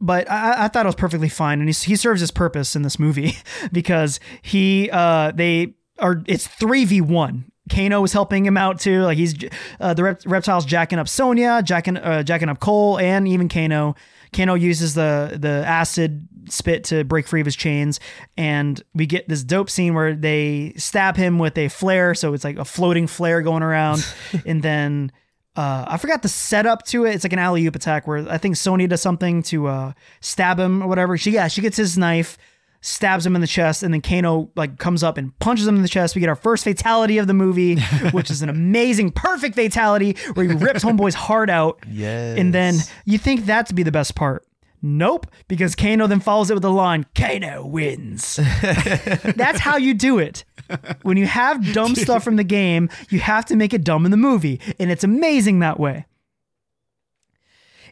but 0.00 0.30
I, 0.30 0.64
I 0.64 0.68
thought 0.68 0.86
it 0.86 0.88
was 0.88 0.94
perfectly 0.96 1.28
fine. 1.28 1.60
And 1.60 1.68
he, 1.68 1.74
he 1.90 1.94
serves 1.96 2.20
his 2.20 2.30
purpose 2.30 2.74
in 2.74 2.82
this 2.82 2.98
movie 2.98 3.36
because 3.72 4.18
he 4.42 4.88
uh, 4.92 5.30
they 5.32 5.74
are 5.98 6.22
it's 6.26 6.46
three 6.46 6.84
v 6.84 7.00
one. 7.00 7.44
Kano 7.70 8.02
is 8.02 8.12
helping 8.12 8.44
him 8.44 8.56
out 8.56 8.80
too. 8.80 9.02
Like 9.02 9.16
he's 9.18 9.34
uh, 9.78 9.94
the 9.94 10.02
rep- 10.02 10.22
reptiles 10.26 10.64
jacking 10.64 10.98
up 10.98 11.06
Sonya, 11.06 11.62
jacking 11.62 11.96
uh, 11.98 12.22
jacking 12.24 12.48
up 12.48 12.58
Cole, 12.58 12.98
and 12.98 13.28
even 13.28 13.48
Kano. 13.48 13.94
Kano 14.32 14.54
uses 14.54 14.94
the 14.94 15.36
the 15.38 15.64
acid 15.66 16.28
spit 16.48 16.84
to 16.84 17.04
break 17.04 17.26
free 17.26 17.40
of 17.40 17.46
his 17.46 17.56
chains, 17.56 18.00
and 18.36 18.82
we 18.94 19.06
get 19.06 19.28
this 19.28 19.42
dope 19.42 19.70
scene 19.70 19.94
where 19.94 20.14
they 20.14 20.72
stab 20.76 21.16
him 21.16 21.38
with 21.38 21.56
a 21.58 21.68
flare. 21.68 22.14
So 22.14 22.32
it's 22.34 22.44
like 22.44 22.58
a 22.58 22.64
floating 22.64 23.06
flare 23.06 23.42
going 23.42 23.62
around, 23.62 24.06
and 24.46 24.62
then 24.62 25.12
uh, 25.56 25.84
I 25.88 25.96
forgot 25.96 26.22
the 26.22 26.28
setup 26.28 26.84
to 26.86 27.04
it. 27.04 27.14
It's 27.14 27.24
like 27.24 27.32
an 27.32 27.38
alley 27.38 27.66
oop 27.66 27.74
attack 27.74 28.06
where 28.06 28.28
I 28.30 28.38
think 28.38 28.56
Sonya 28.56 28.88
does 28.88 29.02
something 29.02 29.42
to 29.44 29.66
uh, 29.66 29.92
stab 30.20 30.58
him 30.58 30.82
or 30.82 30.86
whatever. 30.86 31.16
She 31.18 31.32
yeah 31.32 31.48
she 31.48 31.60
gets 31.60 31.76
his 31.76 31.98
knife, 31.98 32.38
stabs 32.80 33.26
him 33.26 33.34
in 33.34 33.40
the 33.40 33.46
chest, 33.46 33.82
and 33.82 33.92
then 33.92 34.00
Kano 34.00 34.50
like 34.56 34.78
comes 34.78 35.02
up 35.02 35.18
and 35.18 35.38
punches 35.38 35.66
him 35.66 35.76
in 35.76 35.82
the 35.82 35.88
chest. 35.88 36.14
We 36.14 36.20
get 36.20 36.28
our 36.28 36.36
first 36.36 36.64
fatality 36.64 37.18
of 37.18 37.26
the 37.26 37.34
movie, 37.34 37.80
which 38.12 38.30
is 38.30 38.42
an 38.42 38.48
amazing, 38.48 39.12
perfect 39.12 39.54
fatality 39.54 40.16
where 40.34 40.46
he 40.46 40.54
rips 40.54 40.82
Homeboy's 40.82 41.14
heart 41.14 41.50
out. 41.50 41.78
Yes. 41.90 42.38
And 42.38 42.54
then 42.54 42.74
you 43.04 43.18
think 43.18 43.46
that 43.46 43.66
to 43.66 43.74
be 43.74 43.82
the 43.82 43.92
best 43.92 44.14
part. 44.14 44.46
Nope, 44.82 45.26
because 45.46 45.76
Kano 45.76 46.06
then 46.06 46.20
follows 46.20 46.50
it 46.50 46.54
with 46.54 46.62
the 46.62 46.70
line, 46.70 47.04
Kano 47.14 47.66
wins. 47.66 48.36
That's 48.62 49.60
how 49.60 49.76
you 49.76 49.92
do 49.92 50.18
it. 50.18 50.44
When 51.02 51.18
you 51.18 51.26
have 51.26 51.74
dumb 51.74 51.94
stuff 51.96 52.24
from 52.24 52.36
the 52.36 52.44
game, 52.44 52.88
you 53.10 53.18
have 53.20 53.44
to 53.46 53.56
make 53.56 53.74
it 53.74 53.84
dumb 53.84 54.06
in 54.06 54.10
the 54.10 54.16
movie. 54.16 54.58
And 54.78 54.90
it's 54.90 55.04
amazing 55.04 55.58
that 55.58 55.78
way. 55.78 56.06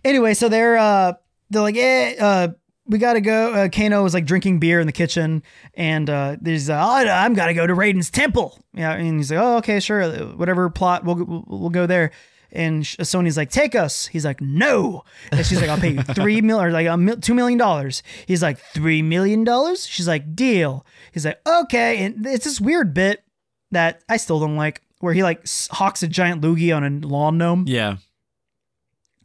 Anyway, 0.03 0.33
so 0.33 0.48
they're 0.48 0.79
uh 0.79 1.12
they're 1.51 1.62
like, 1.62 1.77
eh, 1.77 2.14
uh, 2.18 2.48
we 2.88 2.98
gotta 2.98 3.20
go. 3.20 3.53
Uh, 3.53 3.68
Kano 3.68 4.05
is 4.05 4.14
like 4.14 4.24
drinking 4.24 4.59
beer 4.59 4.81
in 4.81 4.87
the 4.87 4.92
kitchen, 4.92 5.42
and 5.74 6.09
uh, 6.09 6.37
there's, 6.40 6.70
uh, 6.70 6.74
oh, 6.74 7.09
I'm 7.09 7.35
gotta 7.35 7.55
go 7.55 7.66
to 7.66 7.74
Raiden's 7.74 8.11
temple. 8.11 8.59
Yeah, 8.74 8.92
and 8.92 9.18
he's 9.18 9.31
like, 9.31 9.40
oh, 9.40 9.57
okay, 9.59 9.81
sure, 9.81 10.09
whatever 10.35 10.68
plot, 10.70 11.05
we'll 11.05 11.16
we'll, 11.16 11.44
we'll 11.46 11.70
go 11.70 11.87
there. 11.87 12.11
And 12.51 12.87
Sonya's 12.87 13.37
like, 13.37 13.51
take 13.51 13.74
us. 13.74 14.07
He's 14.07 14.25
like, 14.25 14.40
no. 14.40 15.04
And 15.31 15.44
she's 15.44 15.60
like, 15.60 15.69
I'll 15.69 15.79
pay 15.79 15.90
you 15.90 16.02
three 16.15 16.40
mil 16.40 16.58
or 16.60 16.71
like 16.71 16.87
a 16.87 16.96
mil- 16.96 17.19
two 17.19 17.35
million 17.35 17.58
dollars. 17.58 18.02
He's 18.25 18.42
like, 18.42 18.58
three 18.58 19.02
million 19.02 19.44
dollars. 19.44 19.87
She's 19.87 20.08
like, 20.08 20.35
deal. 20.35 20.87
He's 21.12 21.27
like, 21.27 21.40
okay. 21.46 22.04
And 22.06 22.25
it's 22.27 22.46
this 22.46 22.58
weird 22.58 22.94
bit 22.94 23.23
that 23.71 24.02
I 24.08 24.17
still 24.17 24.40
don't 24.40 24.56
like, 24.56 24.81
where 25.00 25.12
he 25.12 25.23
like 25.23 25.44
hawks 25.71 26.02
a 26.02 26.08
giant 26.08 26.40
loogie 26.40 26.75
on 26.75 26.85
a 26.85 27.06
lawn 27.06 27.37
gnome. 27.37 27.65
Yeah. 27.69 27.96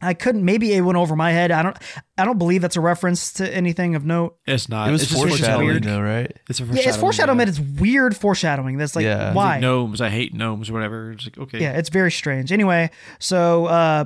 I 0.04 0.14
couldn't. 0.14 0.44
Maybe 0.44 0.72
it 0.72 0.80
went 0.82 0.96
over 0.98 1.16
my 1.16 1.32
head. 1.32 1.50
I 1.50 1.62
don't. 1.62 1.76
I 2.18 2.24
don't 2.24 2.38
believe 2.38 2.62
that's 2.62 2.76
a 2.76 2.80
reference 2.80 3.32
to 3.34 3.54
anything 3.54 3.94
of 3.94 4.04
note. 4.04 4.36
It's 4.46 4.68
not. 4.68 4.88
It 4.88 4.92
was 4.92 5.02
it's 5.02 5.10
just 5.12 5.20
foreshadowing, 5.22 5.66
weird. 5.66 5.84
though, 5.84 6.00
right? 6.00 6.32
It's 6.48 6.60
a 6.60 6.64
Yeah, 6.64 6.88
it's 6.88 6.96
foreshadowing, 6.96 7.38
but 7.38 7.48
it's 7.48 7.58
weird 7.60 8.16
foreshadowing. 8.16 8.76
That's 8.76 8.94
like 8.94 9.04
Yeah. 9.04 9.32
why? 9.32 9.52
Like 9.54 9.60
gnomes. 9.62 10.00
I 10.00 10.10
hate 10.10 10.34
gnomes 10.34 10.70
or 10.70 10.74
whatever. 10.74 11.12
It's 11.12 11.24
like 11.24 11.38
okay. 11.38 11.60
Yeah, 11.60 11.72
it's 11.72 11.88
very 11.88 12.12
strange. 12.12 12.52
Anyway, 12.52 12.90
so 13.18 13.66
uh 13.66 14.04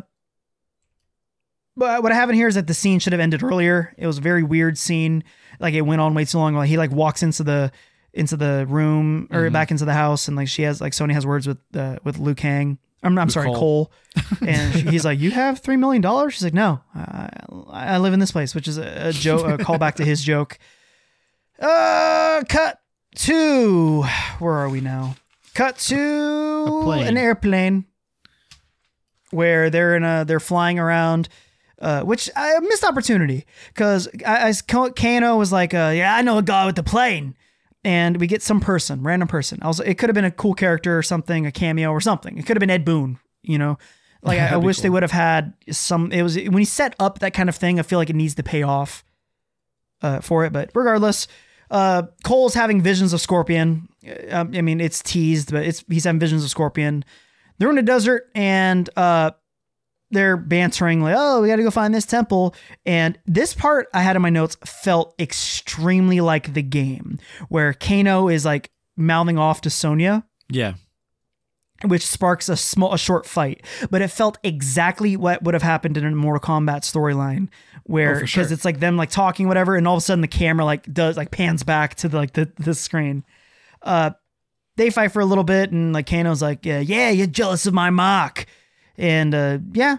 but 1.76 2.02
what 2.02 2.10
I 2.10 2.16
have 2.16 2.28
in 2.28 2.34
here 2.34 2.48
is 2.48 2.56
that 2.56 2.66
the 2.66 2.74
scene 2.74 2.98
should 2.98 3.12
have 3.12 3.20
ended 3.20 3.42
earlier. 3.42 3.94
It 3.96 4.06
was 4.06 4.18
a 4.18 4.20
very 4.20 4.42
weird 4.42 4.76
scene. 4.76 5.22
Like 5.60 5.74
it 5.74 5.82
went 5.82 6.00
on 6.00 6.14
way 6.14 6.24
too 6.24 6.38
long. 6.38 6.54
Like 6.54 6.68
he 6.68 6.76
like 6.76 6.90
walks 6.90 7.22
into 7.22 7.44
the 7.44 7.70
into 8.12 8.36
the 8.36 8.66
room 8.68 9.28
or 9.30 9.42
Mhm. 9.48 9.52
back 9.52 9.70
into 9.70 9.84
the 9.84 9.92
house 9.92 10.26
and 10.28 10.36
like 10.36 10.48
she 10.48 10.62
has 10.62 10.80
like 10.80 10.92
Sonya 10.94 11.14
has 11.14 11.26
words 11.26 11.46
with 11.46 11.58
uh, 11.76 11.96
with 12.04 12.18
Liu 12.18 12.34
Kang 12.34 12.78
I'm, 13.02 13.16
I'm 13.18 13.30
sorry, 13.30 13.48
Cole. 13.52 13.92
And 14.46 14.74
she- 14.74 14.80
he's 14.90 15.04
like, 15.04 15.18
"You 15.20 15.30
have 15.30 15.60
three 15.60 15.76
million 15.76 16.02
dollars?" 16.02 16.34
She's 16.34 16.42
like, 16.44 16.54
"No, 16.54 16.80
I, 16.94 17.28
I 17.70 17.98
live 17.98 18.12
in 18.12 18.18
this 18.20 18.32
place," 18.32 18.54
which 18.54 18.66
is 18.68 18.76
a, 18.78 19.08
a 19.08 19.12
joke, 19.12 19.46
a 19.46 19.62
callback 19.62 19.94
to 19.96 20.04
his 20.04 20.22
joke. 20.22 20.58
Uh, 21.60 22.42
cut 22.48 22.80
to 23.16 24.02
where 24.38 24.54
are 24.54 24.68
we 24.68 24.80
now? 24.80 25.16
Cut 25.54 25.76
to 25.78 25.96
an 27.06 27.16
airplane 27.16 27.84
where 29.30 29.70
they're 29.70 29.96
in 29.96 30.04
a 30.04 30.24
they're 30.24 30.40
flying 30.40 30.78
around. 30.78 31.28
Uh, 31.80 32.02
which 32.02 32.28
I 32.34 32.58
missed 32.58 32.82
opportunity 32.82 33.46
because 33.68 34.08
I, 34.26 34.48
I 34.48 34.52
Kano 34.90 35.36
was 35.36 35.52
like, 35.52 35.72
uh, 35.74 35.92
"Yeah, 35.94 36.12
I 36.16 36.22
know 36.22 36.38
a 36.38 36.42
guy 36.42 36.66
with 36.66 36.74
the 36.74 36.82
plane," 36.82 37.36
and 37.84 38.18
we 38.18 38.26
get 38.26 38.42
some 38.42 38.60
person, 38.60 39.02
random 39.02 39.28
person. 39.28 39.58
I 39.62 39.68
was, 39.68 39.80
it 39.80 39.94
could 39.94 40.08
have 40.08 40.14
been 40.14 40.24
a 40.24 40.30
cool 40.30 40.54
character 40.54 40.98
or 40.98 41.02
something, 41.02 41.46
a 41.46 41.52
cameo 41.52 41.90
or 41.90 42.00
something. 42.00 42.36
It 42.38 42.46
could 42.46 42.56
have 42.56 42.60
been 42.60 42.70
Ed 42.70 42.84
Boon, 42.84 43.18
you 43.42 43.58
know. 43.58 43.78
Like 44.22 44.38
I, 44.40 44.54
I 44.54 44.56
wish 44.56 44.80
they 44.80 44.90
would 44.90 45.02
have 45.02 45.12
had 45.12 45.54
some. 45.70 46.12
It 46.12 46.22
was 46.22 46.36
when 46.36 46.58
he 46.58 46.64
set 46.64 46.94
up 46.98 47.20
that 47.20 47.34
kind 47.34 47.48
of 47.48 47.56
thing. 47.56 47.78
I 47.78 47.82
feel 47.82 47.98
like 47.98 48.10
it 48.10 48.16
needs 48.16 48.34
to 48.36 48.42
pay 48.42 48.62
off 48.62 49.04
uh, 50.02 50.20
for 50.20 50.44
it. 50.44 50.52
But 50.52 50.70
regardless, 50.74 51.28
uh, 51.70 52.04
Cole's 52.24 52.54
having 52.54 52.82
visions 52.82 53.12
of 53.12 53.20
Scorpion. 53.20 53.88
Uh, 54.06 54.46
I 54.52 54.62
mean, 54.62 54.80
it's 54.80 55.02
teased, 55.02 55.52
but 55.52 55.64
it's 55.64 55.84
he's 55.88 56.04
having 56.04 56.20
visions 56.20 56.44
of 56.44 56.50
Scorpion. 56.50 57.04
They're 57.58 57.70
in 57.70 57.76
the 57.76 57.82
desert 57.82 58.30
and 58.34 58.88
uh, 58.96 59.32
they're 60.10 60.36
bantering 60.36 61.02
like, 61.02 61.14
"Oh, 61.16 61.42
we 61.42 61.48
got 61.48 61.56
to 61.56 61.62
go 61.62 61.70
find 61.70 61.94
this 61.94 62.06
temple." 62.06 62.54
And 62.86 63.18
this 63.26 63.54
part 63.54 63.88
I 63.92 64.00
had 64.02 64.16
in 64.16 64.22
my 64.22 64.30
notes 64.30 64.56
felt 64.64 65.14
extremely 65.18 66.20
like 66.20 66.54
the 66.54 66.62
game, 66.62 67.18
where 67.48 67.72
Kano 67.74 68.28
is 68.28 68.44
like 68.44 68.70
mouthing 68.96 69.38
off 69.38 69.60
to 69.62 69.70
Sonya 69.70 70.24
Yeah. 70.50 70.74
which 71.84 72.04
sparks 72.04 72.48
a 72.48 72.56
small 72.56 72.92
a 72.92 72.98
short 72.98 73.24
fight 73.26 73.64
but 73.92 74.02
it 74.02 74.08
felt 74.08 74.36
exactly 74.42 75.16
what 75.16 75.40
would 75.44 75.54
have 75.54 75.62
happened 75.62 75.96
in 75.96 76.04
a 76.04 76.10
mortal 76.10 76.40
kombat 76.40 76.80
storyline 76.80 77.48
where 77.84 78.10
Oh, 78.10 78.14
because 78.22 78.30
sure. 78.30 78.52
it's 78.52 78.64
like 78.64 78.80
them 78.80 78.96
like 78.96 79.10
talking 79.10 79.46
whatever 79.46 79.76
and 79.76 79.86
all 79.86 79.94
of 79.94 79.98
a 79.98 80.00
sudden 80.00 80.20
the 80.20 80.26
camera 80.26 80.64
like 80.64 80.92
does 80.92 81.16
like 81.16 81.30
pans 81.30 81.62
back 81.62 81.94
to 81.96 82.08
the, 82.08 82.16
like 82.16 82.32
the, 82.32 82.50
the 82.58 82.74
screen 82.74 83.22
uh 83.82 84.10
they 84.76 84.90
fight 84.90 85.12
for 85.12 85.20
a 85.20 85.24
little 85.24 85.44
bit 85.44 85.70
and 85.70 85.92
like 85.92 86.06
kano's 86.06 86.42
like 86.42 86.66
yeah, 86.66 86.80
yeah 86.80 87.10
you're 87.10 87.28
jealous 87.28 87.66
of 87.66 87.74
my 87.74 87.90
mark 87.90 88.46
and 88.98 89.34
uh 89.34 89.58
yeah 89.72 89.98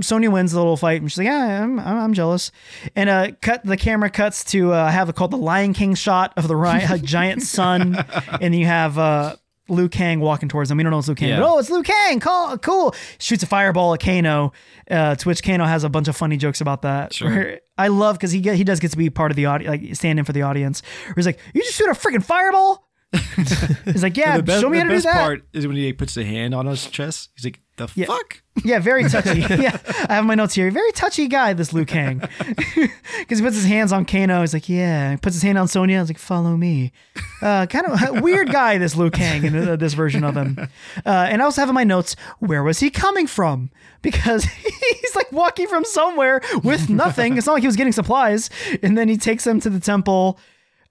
Sonya 0.00 0.32
wins 0.32 0.50
the 0.50 0.58
little 0.58 0.76
fight, 0.76 1.00
and 1.00 1.08
she's 1.08 1.18
like, 1.18 1.26
"Yeah, 1.26 1.62
I'm, 1.62 1.78
I'm 1.78 1.96
I'm 1.96 2.12
jealous." 2.12 2.50
And 2.96 3.08
uh, 3.08 3.28
cut 3.40 3.64
the 3.64 3.76
camera 3.76 4.10
cuts 4.10 4.42
to 4.46 4.72
uh, 4.72 4.90
have 4.90 5.08
it 5.08 5.14
called 5.14 5.30
the 5.30 5.36
Lion 5.36 5.74
King 5.74 5.94
shot 5.94 6.32
of 6.36 6.48
the 6.48 6.56
ri- 6.56 6.82
a 6.90 6.98
giant 6.98 7.42
sun, 7.42 7.96
and 8.40 8.52
you 8.52 8.66
have 8.66 8.98
uh, 8.98 9.36
Liu 9.68 9.88
Kang 9.88 10.18
walking 10.18 10.48
towards 10.48 10.70
them. 10.70 10.78
We 10.78 10.82
don't 10.82 10.90
know 10.90 10.98
it's 10.98 11.06
Liu 11.06 11.14
Kang, 11.14 11.28
Yeah. 11.28 11.38
but 11.38 11.48
oh, 11.48 11.58
it's 11.60 11.70
Liu 11.70 11.84
Kang. 11.84 12.18
Cool, 12.18 12.58
cool. 12.58 12.96
Shoots 13.20 13.44
a 13.44 13.46
fireball 13.46 13.94
at 13.94 14.00
Kano, 14.00 14.52
uh, 14.90 15.14
to 15.14 15.28
which 15.28 15.40
Kano 15.44 15.64
has 15.66 15.84
a 15.84 15.88
bunch 15.88 16.08
of 16.08 16.16
funny 16.16 16.36
jokes 16.36 16.60
about 16.60 16.82
that. 16.82 17.14
Sure. 17.14 17.58
I 17.78 17.86
love 17.88 18.16
because 18.16 18.32
he 18.32 18.40
get, 18.40 18.56
he 18.56 18.64
does 18.64 18.80
get 18.80 18.90
to 18.90 18.96
be 18.96 19.08
part 19.08 19.30
of 19.30 19.36
the 19.36 19.46
audience, 19.46 19.70
like 19.70 19.94
stand 19.94 20.18
in 20.18 20.24
for 20.24 20.32
the 20.32 20.42
audience. 20.42 20.82
Where 21.06 21.14
he's 21.14 21.26
like, 21.26 21.38
"You 21.54 21.62
just 21.62 21.76
shoot 21.76 21.88
a 21.88 21.92
freaking 21.92 22.24
fireball." 22.24 22.89
he's 23.84 24.02
like, 24.02 24.16
"Yeah, 24.16 24.40
best, 24.40 24.60
show 24.60 24.68
me 24.68 24.78
how 24.78 24.84
to 24.84 24.90
do 24.90 24.94
that. 24.96 25.02
The 25.02 25.04
best 25.08 25.18
part 25.18 25.42
is 25.52 25.66
when 25.66 25.76
he 25.76 25.92
puts 25.92 26.16
a 26.16 26.24
hand 26.24 26.54
on 26.54 26.66
his 26.66 26.86
chest. 26.86 27.30
He's 27.34 27.44
like, 27.44 27.60
the 27.76 27.88
Yeah. 27.96 28.06
fuck? 28.06 28.42
Yeah, 28.64 28.78
very 28.78 29.08
touchy. 29.08 29.40
yeah, 29.62 29.78
I 30.08 30.14
have 30.14 30.24
my 30.26 30.34
notes 30.36 30.54
here. 30.54 30.70
Very 30.70 30.92
touchy 30.92 31.26
guy, 31.26 31.52
this 31.54 31.72
Liu 31.72 31.84
Kang, 31.84 32.18
because 33.18 33.38
he 33.38 33.44
puts 33.44 33.56
his 33.56 33.64
hands 33.64 33.90
on 33.90 34.04
Kano. 34.04 34.42
He's 34.42 34.52
like, 34.54 34.68
yeah. 34.68 35.12
He 35.12 35.16
puts 35.16 35.34
his 35.34 35.42
hand 35.42 35.58
on 35.58 35.66
Sonya. 35.66 35.98
He's 36.00 36.08
like, 36.10 36.18
follow 36.18 36.56
me. 36.56 36.92
Uh, 37.42 37.66
kind 37.66 37.86
of 37.86 38.20
weird 38.20 38.52
guy, 38.52 38.78
this 38.78 38.94
Liu 38.96 39.10
Kang, 39.10 39.44
in 39.44 39.56
uh, 39.56 39.76
this 39.76 39.94
version 39.94 40.22
of 40.22 40.36
him. 40.36 40.58
Uh, 41.04 41.08
and 41.30 41.40
I 41.42 41.44
also 41.44 41.62
have 41.62 41.68
in 41.68 41.74
my 41.74 41.84
notes, 41.84 42.14
where 42.38 42.62
was 42.62 42.78
he 42.80 42.90
coming 42.90 43.26
from? 43.26 43.70
Because 44.02 44.44
he's 44.44 45.16
like 45.16 45.32
walking 45.32 45.66
from 45.66 45.84
somewhere 45.84 46.42
with 46.62 46.88
nothing. 46.90 47.36
It's 47.38 47.46
not 47.46 47.54
like 47.54 47.62
he 47.62 47.66
was 47.66 47.76
getting 47.76 47.92
supplies. 47.92 48.50
And 48.82 48.96
then 48.96 49.08
he 49.08 49.16
takes 49.16 49.44
them 49.44 49.58
to 49.60 49.70
the 49.70 49.80
temple. 49.80 50.38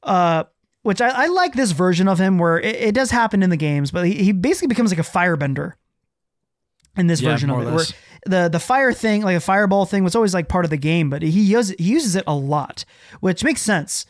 Uh, 0.04 0.46
which 0.90 1.02
I, 1.02 1.10
I 1.10 1.28
like 1.28 1.54
this 1.54 1.70
version 1.72 2.08
of 2.08 2.20
him 2.20 2.40
where 2.40 2.60
it, 2.60 2.76
it 2.76 2.96
does 2.96 3.12
happen 3.12 3.44
in 3.44 3.52
the 3.52 3.58
games, 3.58 3.92
but 3.92 4.08
he, 4.08 4.16
he 4.16 4.32
basically 4.32 4.70
becomes 4.70 4.90
like 4.92 4.98
a 4.98 5.04
firebender 5.04 5.74
in 6.98 7.06
this 7.06 7.20
Yeah, 7.20 7.34
version 7.34 7.52
of 7.52 7.60
it. 7.62 7.72
Where 7.72 7.86
the 8.26 8.50
the 8.50 8.60
fire 8.60 8.92
thing, 8.92 9.22
like 9.22 9.38
a 9.38 9.40
fireball 9.40 9.86
thing, 9.86 10.04
was 10.04 10.16
always 10.16 10.34
like 10.34 10.48
part 10.48 10.66
of 10.66 10.72
the 10.72 10.78
game, 10.78 11.12
but 11.12 11.22
he 11.22 11.30
uses 11.30 11.76
he 11.78 11.92
uses 11.92 12.16
it 12.16 12.24
a 12.26 12.34
lot, 12.34 12.86
which 13.20 13.44
makes 13.44 13.62
sense 13.62 14.08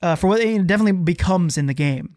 uh, 0.00 0.16
for 0.16 0.28
what 0.28 0.40
it 0.40 0.66
definitely 0.66 0.92
becomes 0.92 1.58
in 1.58 1.66
the 1.66 1.74
game. 1.74 2.16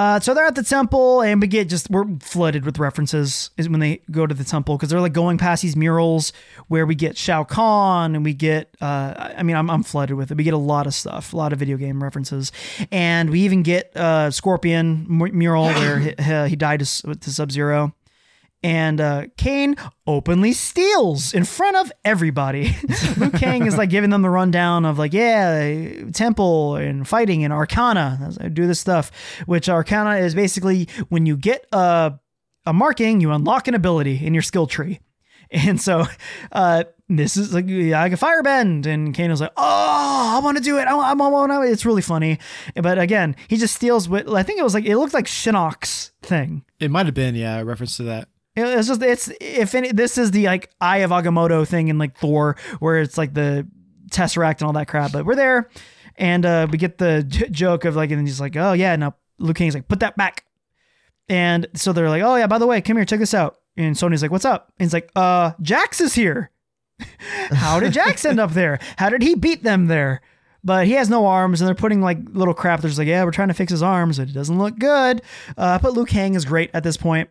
Uh, 0.00 0.18
so 0.18 0.32
they're 0.32 0.46
at 0.46 0.54
the 0.54 0.62
temple, 0.62 1.20
and 1.20 1.42
we 1.42 1.46
get 1.46 1.68
just 1.68 1.90
we're 1.90 2.06
flooded 2.20 2.64
with 2.64 2.78
references 2.78 3.50
is 3.58 3.68
when 3.68 3.80
they 3.80 4.00
go 4.10 4.26
to 4.26 4.34
the 4.34 4.44
temple 4.44 4.74
because 4.74 4.88
they're 4.88 4.98
like 4.98 5.12
going 5.12 5.36
past 5.36 5.60
these 5.60 5.76
murals 5.76 6.32
where 6.68 6.86
we 6.86 6.94
get 6.94 7.18
Shao 7.18 7.44
Kahn 7.44 8.14
and 8.14 8.24
we 8.24 8.32
get 8.32 8.74
uh, 8.80 9.32
I 9.36 9.42
mean 9.42 9.56
I'm 9.56 9.68
I'm 9.68 9.82
flooded 9.82 10.16
with 10.16 10.30
it. 10.30 10.38
We 10.38 10.44
get 10.44 10.54
a 10.54 10.56
lot 10.56 10.86
of 10.86 10.94
stuff, 10.94 11.34
a 11.34 11.36
lot 11.36 11.52
of 11.52 11.58
video 11.58 11.76
game 11.76 12.02
references, 12.02 12.50
and 12.90 13.28
we 13.28 13.40
even 13.40 13.62
get 13.62 13.94
uh, 13.94 14.30
Scorpion 14.30 15.04
mural 15.06 15.66
where 15.66 15.98
he, 15.98 16.14
he 16.48 16.56
died 16.56 16.80
to, 16.80 17.14
to 17.14 17.30
Sub 17.30 17.52
Zero 17.52 17.94
and 18.62 19.00
uh, 19.00 19.26
Kano 19.38 19.74
openly 20.06 20.52
steals 20.52 21.32
in 21.32 21.44
front 21.44 21.76
of 21.76 21.92
everybody. 22.04 22.76
Liu 23.16 23.30
Kang 23.30 23.66
is 23.66 23.78
like 23.78 23.90
giving 23.90 24.10
them 24.10 24.22
the 24.22 24.30
rundown 24.30 24.84
of 24.84 24.98
like, 24.98 25.12
yeah, 25.12 26.04
temple 26.12 26.76
and 26.76 27.06
fighting 27.08 27.44
and 27.44 27.52
Arcana. 27.52 28.32
I 28.40 28.48
do 28.48 28.66
this 28.66 28.80
stuff, 28.80 29.10
which 29.46 29.68
Arcana 29.68 30.16
is 30.16 30.34
basically 30.34 30.88
when 31.08 31.26
you 31.26 31.36
get 31.36 31.66
a 31.72 32.18
a 32.66 32.72
marking, 32.72 33.20
you 33.20 33.32
unlock 33.32 33.68
an 33.68 33.74
ability 33.74 34.24
in 34.24 34.34
your 34.34 34.42
skill 34.42 34.66
tree. 34.66 35.00
And 35.52 35.80
so, 35.80 36.06
uh, 36.52 36.84
this 37.08 37.36
is 37.36 37.52
like, 37.52 37.64
I 37.64 38.08
can 38.08 38.16
firebend. 38.16 38.86
And 38.86 39.12
Kano's 39.12 39.40
like, 39.40 39.50
oh, 39.56 40.36
I 40.36 40.40
want 40.44 40.58
to 40.58 40.62
do 40.62 40.78
it. 40.78 40.86
I, 40.86 40.94
I 40.94 41.12
want. 41.14 41.50
It's 41.68 41.84
really 41.84 42.02
funny. 42.02 42.38
But 42.76 43.00
again, 43.00 43.34
he 43.48 43.56
just 43.56 43.74
steals 43.74 44.08
with, 44.08 44.28
I 44.28 44.44
think 44.44 44.60
it 44.60 44.62
was 44.62 44.74
like, 44.74 44.84
it 44.84 44.96
looked 44.96 45.12
like 45.12 45.24
Shinnok's 45.24 46.12
thing. 46.22 46.62
It 46.78 46.92
might 46.92 47.06
have 47.06 47.16
been, 47.16 47.34
yeah, 47.34 47.58
a 47.58 47.64
reference 47.64 47.96
to 47.96 48.04
that. 48.04 48.28
It's 48.66 48.88
just 48.88 49.02
it's 49.02 49.30
if 49.40 49.74
any 49.74 49.92
this 49.92 50.18
is 50.18 50.30
the 50.30 50.46
like 50.46 50.70
Eye 50.80 50.98
of 50.98 51.10
Agamotto 51.10 51.66
thing 51.66 51.88
in 51.88 51.98
like 51.98 52.16
Thor 52.16 52.56
where 52.78 53.00
it's 53.00 53.18
like 53.18 53.34
the 53.34 53.66
Tesseract 54.10 54.58
and 54.58 54.62
all 54.62 54.72
that 54.74 54.88
crap. 54.88 55.12
But 55.12 55.24
we're 55.24 55.36
there, 55.36 55.68
and 56.16 56.44
uh, 56.44 56.66
we 56.70 56.78
get 56.78 56.98
the 56.98 57.24
j- 57.24 57.48
joke 57.48 57.84
of 57.84 57.96
like, 57.96 58.10
and 58.10 58.26
he's 58.26 58.40
like, 58.40 58.56
oh 58.56 58.72
yeah, 58.72 58.96
no, 58.96 59.14
Liu 59.38 59.54
Kang's 59.54 59.74
like, 59.74 59.88
put 59.88 60.00
that 60.00 60.16
back, 60.16 60.44
and 61.28 61.66
so 61.74 61.92
they're 61.92 62.08
like, 62.08 62.22
oh 62.22 62.36
yeah, 62.36 62.46
by 62.46 62.58
the 62.58 62.66
way, 62.66 62.80
come 62.80 62.96
here, 62.96 63.04
check 63.04 63.20
this 63.20 63.34
out. 63.34 63.56
And 63.76 63.96
Sonya's 63.96 64.22
like, 64.22 64.30
what's 64.30 64.44
up? 64.44 64.72
And 64.78 64.86
he's 64.86 64.92
like, 64.92 65.10
uh, 65.16 65.52
Jax 65.62 66.00
is 66.00 66.14
here. 66.14 66.50
How 67.50 67.80
did 67.80 67.92
Jax 67.92 68.24
end 68.24 68.40
up 68.40 68.50
there? 68.50 68.78
How 68.98 69.08
did 69.08 69.22
he 69.22 69.34
beat 69.34 69.62
them 69.62 69.86
there? 69.86 70.20
But 70.62 70.86
he 70.86 70.92
has 70.92 71.08
no 71.08 71.26
arms, 71.26 71.60
and 71.60 71.68
they're 71.68 71.74
putting 71.74 72.02
like 72.02 72.18
little 72.32 72.52
crap. 72.52 72.80
They're 72.80 72.90
just 72.90 72.98
like, 72.98 73.08
yeah, 73.08 73.24
we're 73.24 73.30
trying 73.30 73.48
to 73.48 73.54
fix 73.54 73.70
his 73.70 73.82
arms, 73.82 74.18
but 74.18 74.28
it 74.28 74.32
doesn't 74.34 74.58
look 74.58 74.78
good. 74.78 75.22
Uh, 75.56 75.78
but 75.78 75.94
Liu 75.94 76.04
Kang 76.04 76.34
is 76.34 76.44
great 76.44 76.70
at 76.74 76.82
this 76.84 76.96
point 76.98 77.30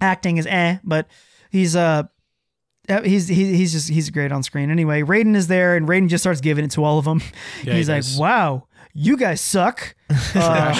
acting 0.00 0.36
is 0.36 0.46
eh, 0.46 0.78
but 0.84 1.06
he's 1.50 1.76
uh 1.76 2.04
uh, 2.88 3.02
he's 3.02 3.28
he, 3.28 3.56
he's 3.56 3.72
just 3.72 3.88
he's 3.88 4.10
great 4.10 4.32
on 4.32 4.42
screen. 4.42 4.70
Anyway, 4.70 5.02
Raiden 5.02 5.36
is 5.36 5.46
there, 5.46 5.76
and 5.76 5.86
Raiden 5.86 6.08
just 6.08 6.22
starts 6.22 6.40
giving 6.40 6.64
it 6.64 6.72
to 6.72 6.84
all 6.84 6.98
of 6.98 7.04
them. 7.04 7.20
Yeah, 7.64 7.74
he's 7.74 7.86
he 7.86 7.92
like. 7.92 8.04
"Wow, 8.18 8.66
you 8.92 9.16
guys 9.16 9.40
suck." 9.40 9.94
Uh, 10.34 10.74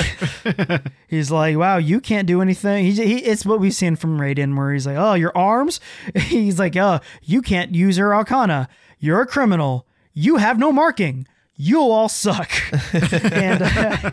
he's 1.09 1.31
like, 1.31 1.57
"Wow, 1.57 1.79
you 1.79 2.01
can't 2.01 2.27
do 2.27 2.43
anything." 2.43 2.85
He, 2.85 2.93
he 2.93 3.17
it's 3.25 3.47
what 3.47 3.61
we've 3.61 3.75
seen 3.75 3.97
from 3.97 4.19
Raiden, 4.19 4.57
where 4.57 4.73
he's 4.73 4.87
like, 4.87 4.97
"Oh, 4.97 5.15
your 5.15 5.37
arms." 5.37 5.81
He's 6.15 6.59
like, 6.59 6.77
"Oh, 6.77 7.01
you 7.23 7.41
can't 7.41 7.75
use 7.75 7.97
your 7.97 8.15
Arcana. 8.15 8.69
You're 8.99 9.23
a 9.23 9.27
criminal. 9.27 9.87
You 10.13 10.37
have 10.37 10.59
no 10.59 10.71
marking. 10.73 11.27
You'll 11.55 11.93
all 11.93 12.09
suck." 12.09 12.51
and 12.93 13.63
uh, 13.63 14.11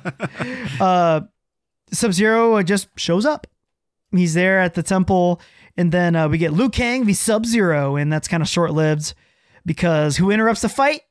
uh, 0.84 1.22
Sub 1.92 2.14
Zero 2.14 2.62
just 2.64 2.88
shows 2.98 3.26
up. 3.26 3.48
He's 4.12 4.34
there 4.34 4.60
at 4.60 4.74
the 4.74 4.84
temple, 4.84 5.40
and 5.78 5.92
then 5.92 6.16
uh, 6.16 6.28
we 6.28 6.38
get 6.38 6.54
Liu 6.54 6.70
Kang 6.70 7.06
v 7.06 7.14
Sub 7.14 7.46
Zero, 7.46 7.96
and 7.96 8.12
that's 8.12 8.28
kind 8.28 8.42
of 8.42 8.50
short 8.50 8.72
lived 8.72 9.14
because 9.66 10.18
who 10.18 10.32
interrupts 10.32 10.62
the 10.62 10.70
fight? 10.70 11.02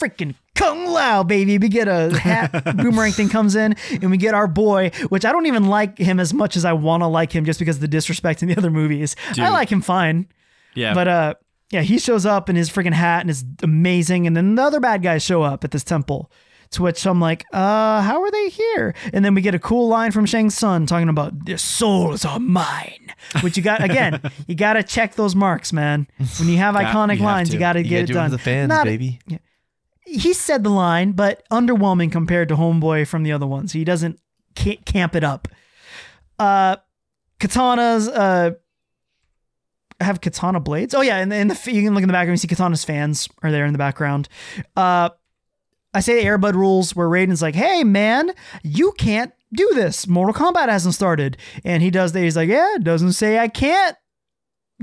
Freaking 0.00 0.36
Kung 0.54 0.86
Lao, 0.86 1.24
baby. 1.24 1.58
We 1.58 1.68
get 1.68 1.88
a 1.88 2.16
hat 2.16 2.76
boomerang 2.76 3.12
thing 3.12 3.28
comes 3.28 3.56
in, 3.56 3.74
and 3.90 4.10
we 4.10 4.16
get 4.16 4.34
our 4.34 4.46
boy, 4.46 4.90
which 5.08 5.24
I 5.24 5.32
don't 5.32 5.46
even 5.46 5.64
like 5.66 5.98
him 5.98 6.20
as 6.20 6.32
much 6.32 6.56
as 6.56 6.64
I 6.64 6.72
want 6.72 7.02
to 7.02 7.08
like 7.08 7.32
him 7.32 7.44
just 7.44 7.58
because 7.58 7.76
of 7.76 7.80
the 7.80 7.88
disrespect 7.88 8.42
in 8.42 8.48
the 8.48 8.56
other 8.58 8.70
movies. 8.70 9.16
I 9.36 9.50
like 9.50 9.70
him 9.70 9.80
fine. 9.80 10.28
Yeah. 10.74 10.94
But 10.94 11.08
uh 11.08 11.34
yeah, 11.70 11.82
he 11.82 11.98
shows 11.98 12.24
up 12.24 12.48
in 12.48 12.56
his 12.56 12.70
freaking 12.70 12.94
hat 12.94 13.20
and 13.20 13.30
is 13.30 13.44
amazing. 13.62 14.26
And 14.26 14.36
then 14.36 14.54
the 14.54 14.62
other 14.62 14.80
bad 14.80 15.02
guys 15.02 15.22
show 15.22 15.42
up 15.42 15.64
at 15.64 15.70
this 15.70 15.84
temple. 15.84 16.30
To 16.72 16.82
which 16.82 17.06
I'm 17.06 17.18
like, 17.20 17.46
uh, 17.52 18.02
how 18.02 18.20
are 18.22 18.30
they 18.30 18.50
here? 18.50 18.94
And 19.14 19.24
then 19.24 19.34
we 19.34 19.40
get 19.40 19.54
a 19.54 19.58
cool 19.58 19.88
line 19.88 20.10
from 20.12 20.26
Shang 20.26 20.50
Tsung 20.50 20.84
talking 20.84 21.08
about 21.08 21.46
their 21.46 21.56
souls 21.56 22.24
are 22.26 22.38
mine. 22.38 23.12
Which 23.40 23.56
you 23.56 23.62
got 23.62 23.82
again, 23.82 24.20
you 24.46 24.54
gotta 24.54 24.82
check 24.82 25.14
those 25.14 25.34
marks, 25.34 25.72
man. 25.72 26.06
When 26.38 26.48
you 26.48 26.58
have 26.58 26.74
iconic 26.74 27.12
you 27.14 27.18
have 27.18 27.24
lines, 27.24 27.48
to. 27.48 27.54
you 27.54 27.58
gotta 27.58 27.78
You 27.82 27.88
get 27.88 27.90
gotta 27.90 28.02
it 28.02 28.06
do 28.06 28.12
it 28.12 28.14
done. 28.14 28.30
for 28.30 28.36
the 28.36 28.42
fans, 28.42 28.68
Not- 28.68 28.84
baby. 28.84 29.18
He 30.04 30.32
said 30.32 30.62
the 30.64 30.70
line, 30.70 31.12
but 31.12 31.42
underwhelming 31.50 32.10
compared 32.12 32.48
to 32.48 32.56
Homeboy 32.56 33.06
from 33.06 33.22
the 33.24 33.32
other 33.32 33.46
ones. 33.46 33.72
He 33.72 33.84
doesn't 33.84 34.18
ca- 34.56 34.80
camp 34.84 35.14
it 35.14 35.24
up. 35.24 35.48
Uh 36.38 36.76
katanas 37.40 38.08
uh 38.14 38.52
have 40.00 40.20
katana 40.20 40.60
blades. 40.60 40.94
Oh 40.94 41.00
yeah, 41.00 41.16
and 41.16 41.32
in 41.32 41.48
the 41.48 41.54
you 41.72 41.82
can 41.82 41.94
look 41.94 42.02
in 42.02 42.08
the 42.08 42.12
background. 42.12 42.34
You 42.34 42.36
see 42.38 42.48
Kitana's 42.48 42.84
fans 42.84 43.28
are 43.42 43.50
there 43.50 43.64
in 43.66 43.72
the 43.72 43.78
background. 43.78 44.28
Uh, 44.76 45.10
I 45.94 46.00
say 46.00 46.16
the 46.16 46.22
Air 46.22 46.38
Bud 46.38 46.54
rules 46.54 46.94
where 46.94 47.08
Raiden's 47.08 47.42
like, 47.42 47.54
"Hey 47.54 47.84
man, 47.84 48.32
you 48.62 48.92
can't 48.98 49.32
do 49.52 49.70
this. 49.74 50.06
Mortal 50.06 50.34
Kombat 50.34 50.68
hasn't 50.68 50.94
started," 50.94 51.36
and 51.64 51.82
he 51.82 51.90
does 51.90 52.12
that. 52.12 52.20
He's 52.20 52.36
like, 52.36 52.48
"Yeah, 52.48 52.74
it 52.74 52.84
doesn't 52.84 53.12
say 53.12 53.38
I 53.38 53.48
can't 53.48 53.96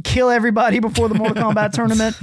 kill 0.04 0.30
everybody 0.30 0.80
before 0.80 1.08
the 1.08 1.16
Mortal 1.16 1.36
Kombat 1.44 1.72
tournament." 1.74 2.18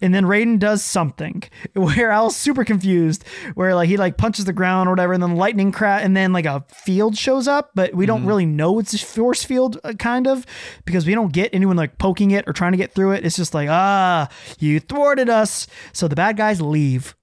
And 0.00 0.14
then 0.14 0.24
Raiden 0.24 0.58
does 0.58 0.82
something 0.82 1.42
where 1.74 2.10
I 2.10 2.20
was 2.22 2.36
super 2.36 2.64
confused, 2.64 3.24
where 3.54 3.74
like 3.74 3.88
he 3.88 3.96
like 3.96 4.16
punches 4.16 4.44
the 4.44 4.52
ground 4.52 4.88
or 4.88 4.92
whatever, 4.92 5.12
and 5.12 5.22
then 5.22 5.36
lightning 5.36 5.72
crash, 5.72 6.02
and 6.04 6.16
then 6.16 6.32
like 6.32 6.46
a 6.46 6.64
field 6.68 7.16
shows 7.16 7.46
up, 7.46 7.70
but 7.74 7.94
we 7.94 8.06
don't 8.06 8.26
really 8.26 8.46
know 8.46 8.78
it's 8.78 8.94
a 8.94 8.98
force 8.98 9.44
field, 9.44 9.78
uh, 9.84 9.92
kind 9.92 10.26
of, 10.26 10.46
because 10.84 11.06
we 11.06 11.14
don't 11.14 11.32
get 11.32 11.50
anyone 11.54 11.76
like 11.76 11.98
poking 11.98 12.32
it 12.32 12.48
or 12.48 12.52
trying 12.52 12.72
to 12.72 12.78
get 12.78 12.92
through 12.92 13.12
it. 13.12 13.24
It's 13.24 13.36
just 13.36 13.54
like 13.54 13.68
ah, 13.68 14.28
you 14.58 14.80
thwarted 14.80 15.28
us. 15.28 15.66
So 15.92 16.08
the 16.08 16.16
bad 16.16 16.36
guys 16.36 16.60
leave, 16.60 17.14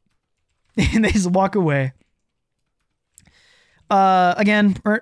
and 0.93 1.05
they 1.05 1.11
just 1.11 1.29
walk 1.29 1.55
away. 1.55 1.93
Uh, 3.91 4.33
again, 4.37 4.73
we're, 4.85 5.01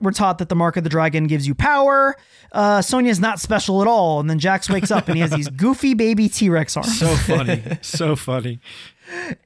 we're 0.00 0.12
taught 0.12 0.38
that 0.38 0.48
the 0.48 0.54
mark 0.54 0.78
of 0.78 0.82
the 0.82 0.88
dragon 0.88 1.26
gives 1.26 1.46
you 1.46 1.54
power. 1.54 2.16
Uh, 2.52 2.80
Sonya's 2.80 3.20
not 3.20 3.38
special 3.38 3.82
at 3.82 3.86
all. 3.86 4.18
And 4.18 4.30
then 4.30 4.38
Jax 4.38 4.70
wakes 4.70 4.90
up 4.90 5.08
and 5.08 5.16
he 5.16 5.20
has 5.20 5.30
these 5.30 5.48
goofy 5.56 5.92
baby 5.92 6.26
T 6.30 6.48
Rex 6.48 6.74
arms. 6.74 6.98
So 6.98 7.14
funny. 7.16 7.62
so 7.82 8.16
funny. 8.16 8.60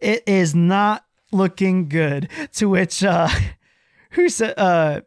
it 0.01 0.22
is 0.29 0.55
not 0.55 1.05
looking 1.33 1.89
good. 1.89 2.29
To 2.53 2.68
which, 2.68 3.03
uh, 3.03 3.29
who 4.11 4.29
said, 4.29 4.55
uh, 4.57 5.01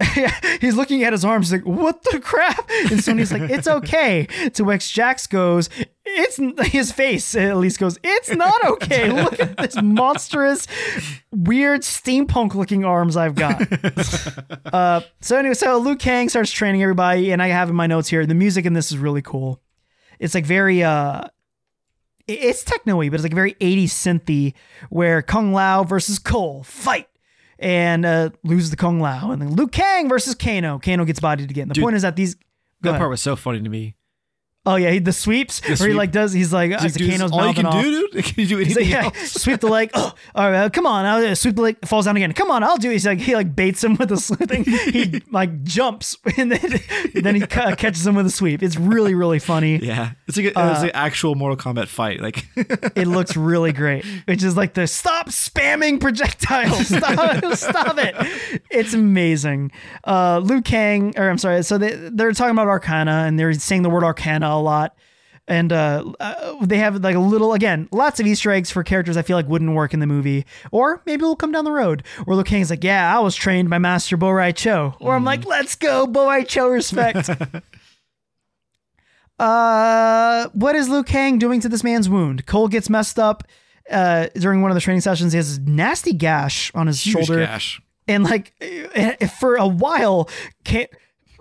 he's 0.60 0.74
looking 0.74 1.04
at 1.04 1.12
his 1.12 1.24
arms 1.24 1.52
like, 1.52 1.64
what 1.64 2.02
the 2.10 2.18
crap? 2.18 2.68
And 2.90 3.02
Sonya's 3.02 3.32
like, 3.32 3.48
it's 3.48 3.68
okay. 3.68 4.26
To 4.54 4.64
which 4.64 4.92
Jax 4.92 5.26
goes, 5.26 5.70
it's 6.04 6.40
his 6.72 6.90
face 6.90 7.34
at 7.36 7.56
least 7.56 7.78
goes, 7.78 7.98
it's 8.02 8.30
not 8.30 8.64
okay. 8.64 9.10
Look 9.10 9.38
at 9.38 9.56
this 9.56 9.80
monstrous, 9.80 10.66
weird 11.30 11.82
steampunk 11.82 12.54
looking 12.54 12.84
arms 12.84 13.16
I've 13.16 13.36
got. 13.36 13.62
uh, 14.72 15.02
so 15.20 15.38
anyway, 15.38 15.54
so 15.54 15.78
Liu 15.78 15.96
Kang 15.96 16.28
starts 16.28 16.50
training 16.50 16.82
everybody, 16.82 17.30
and 17.30 17.40
I 17.40 17.48
have 17.48 17.68
in 17.68 17.76
my 17.76 17.86
notes 17.86 18.08
here, 18.08 18.26
the 18.26 18.34
music 18.34 18.66
in 18.66 18.72
this 18.72 18.90
is 18.90 18.98
really 18.98 19.22
cool. 19.22 19.60
It's 20.18 20.34
like 20.34 20.44
very, 20.44 20.82
uh, 20.82 21.24
it's 22.26 22.64
techno-y, 22.64 23.10
but 23.10 23.16
it's 23.16 23.22
like 23.22 23.34
very 23.34 23.54
80s 23.54 23.90
synthy 23.90 24.54
where 24.90 25.22
Kung 25.22 25.52
Lao 25.52 25.84
versus 25.84 26.18
Cole 26.18 26.64
fight 26.64 27.08
and 27.64 28.04
uh, 28.04 28.30
loses 28.44 28.70
the 28.70 28.76
Kung 28.76 29.00
Lao. 29.00 29.30
And 29.32 29.40
then 29.42 29.56
Liu 29.56 29.66
Kang 29.66 30.08
versus 30.08 30.34
Kano. 30.34 30.78
Kano 30.78 31.04
gets 31.04 31.18
bodied 31.18 31.50
again. 31.50 31.68
The 31.68 31.74
Dude, 31.74 31.82
point 31.82 31.96
is 31.96 32.02
that 32.02 32.14
these. 32.14 32.34
Go 32.34 32.40
That 32.82 32.90
ahead. 32.90 32.98
part 33.00 33.10
was 33.10 33.22
so 33.22 33.34
funny 33.34 33.62
to 33.62 33.68
me. 33.68 33.96
Oh 34.66 34.76
yeah, 34.76 34.92
he, 34.92 34.98
the 34.98 35.12
sweeps 35.12 35.60
where 35.80 35.88
he 35.90 35.94
like 35.94 36.10
does. 36.10 36.32
He's 36.32 36.52
like, 36.52 36.72
uh, 36.72 36.78
Dude, 36.78 36.94
dude, 36.94 37.10
Kano's 37.10 37.32
all 37.32 37.46
you 37.48 37.54
can 37.54 37.66
off. 37.66 37.82
do, 37.82 38.08
dude? 38.12 38.24
Can 38.24 38.34
you 38.40 38.46
do 38.46 38.56
anything 38.60 38.84
like, 38.84 38.90
yeah, 38.90 39.04
else? 39.04 39.32
sweep 39.32 39.60
the 39.60 39.66
leg. 39.68 39.90
Oh, 39.92 40.14
all 40.34 40.50
right, 40.50 40.72
come 40.72 40.86
on. 40.86 41.04
I'll 41.04 41.36
sweep 41.36 41.56
the 41.56 41.62
leg. 41.62 41.76
Falls 41.86 42.06
down 42.06 42.16
again. 42.16 42.32
Come 42.32 42.50
on, 42.50 42.62
I'll 42.64 42.78
do 42.78 42.88
it. 42.88 42.94
He's 42.94 43.06
like, 43.06 43.18
he 43.18 43.34
like 43.34 43.54
baits 43.54 43.84
him 43.84 43.96
with 43.96 44.10
a 44.10 44.16
sweep 44.16 44.48
thing. 44.48 44.64
He 44.94 45.22
like 45.30 45.64
jumps 45.64 46.16
and 46.38 46.50
then 46.52 46.80
then 47.14 47.34
he 47.34 47.40
ca- 47.42 47.74
catches 47.76 48.06
him 48.06 48.14
with 48.14 48.26
a 48.26 48.30
sweep. 48.30 48.62
It's 48.62 48.76
really 48.76 49.14
really 49.14 49.38
funny. 49.38 49.76
Yeah, 49.84 50.12
it's 50.26 50.36
like 50.38 50.46
a, 50.46 50.58
Uh, 50.58 50.72
it's 50.72 50.82
an 50.82 50.90
actual 50.94 51.34
Mortal 51.34 51.56
Kombat 51.58 51.88
fight. 51.88 52.20
Like, 52.22 52.46
It 52.56 53.06
looks 53.06 53.36
really 53.36 53.72
great. 53.72 54.04
Which 54.26 54.42
is 54.42 54.56
like 54.56 54.74
the 54.74 54.86
stop 54.86 55.28
spamming 55.28 56.00
projectiles. 56.00 56.88
Stop, 56.88 57.54
stop 57.56 57.98
it. 57.98 58.14
It's 58.70 58.94
amazing. 58.94 59.72
Uh, 60.04 60.38
Liu 60.42 60.62
Kang, 60.62 61.12
or 61.18 61.28
I'm 61.28 61.38
sorry. 61.38 61.62
So 61.64 61.76
they 61.76 61.94
they're 61.94 62.32
talking 62.32 62.52
about 62.52 62.68
Arcana 62.68 63.24
and 63.26 63.38
they're 63.38 63.52
saying 63.54 63.82
the 63.82 63.90
word 63.90 64.04
Arcana 64.04 64.53
a 64.60 64.62
lot. 64.62 64.96
And 65.46 65.74
uh, 65.74 66.10
uh, 66.20 66.64
they 66.64 66.78
have 66.78 67.04
like 67.04 67.16
a 67.16 67.20
little, 67.20 67.52
again, 67.52 67.86
lots 67.92 68.18
of 68.18 68.26
Easter 68.26 68.50
eggs 68.50 68.70
for 68.70 68.82
characters 68.82 69.18
I 69.18 69.22
feel 69.22 69.36
like 69.36 69.46
wouldn't 69.46 69.74
work 69.74 69.92
in 69.92 70.00
the 70.00 70.06
movie. 70.06 70.46
Or 70.70 71.02
maybe 71.04 71.20
will 71.22 71.36
come 71.36 71.52
down 71.52 71.66
the 71.66 71.70
road. 71.70 72.02
Where 72.24 72.34
Liu 72.34 72.44
Kang's 72.44 72.70
like, 72.70 72.82
yeah, 72.82 73.14
I 73.14 73.20
was 73.20 73.36
trained 73.36 73.68
by 73.68 73.76
Master 73.78 74.16
Bo 74.16 74.30
Rai 74.30 74.54
Cho. 74.54 74.94
Or 75.00 75.14
I'm 75.14 75.24
like, 75.24 75.44
let's 75.44 75.74
go, 75.74 76.06
Bo 76.06 76.28
Rai 76.28 76.44
Cho 76.44 76.68
respect. 76.68 77.28
uh, 79.38 80.48
what 80.52 80.76
is 80.76 80.88
Liu 80.88 81.02
Kang 81.02 81.38
doing 81.38 81.60
to 81.60 81.68
this 81.68 81.84
man's 81.84 82.08
wound? 82.08 82.46
Cole 82.46 82.68
gets 82.68 82.88
messed 82.88 83.18
up 83.18 83.44
uh, 83.90 84.28
during 84.34 84.62
one 84.62 84.70
of 84.70 84.74
the 84.74 84.80
training 84.80 85.00
sessions. 85.02 85.32
He 85.32 85.36
has 85.36 85.58
a 85.58 85.62
nasty 85.62 86.12
gash 86.12 86.70
on 86.74 86.86
his 86.86 87.04
Huge 87.04 87.26
shoulder. 87.26 87.44
gash. 87.44 87.80
And 88.06 88.24
like 88.24 88.52
eh, 88.60 89.26
for 89.26 89.56
a 89.56 89.66
while, 89.66 90.28
Ka- 90.64 90.86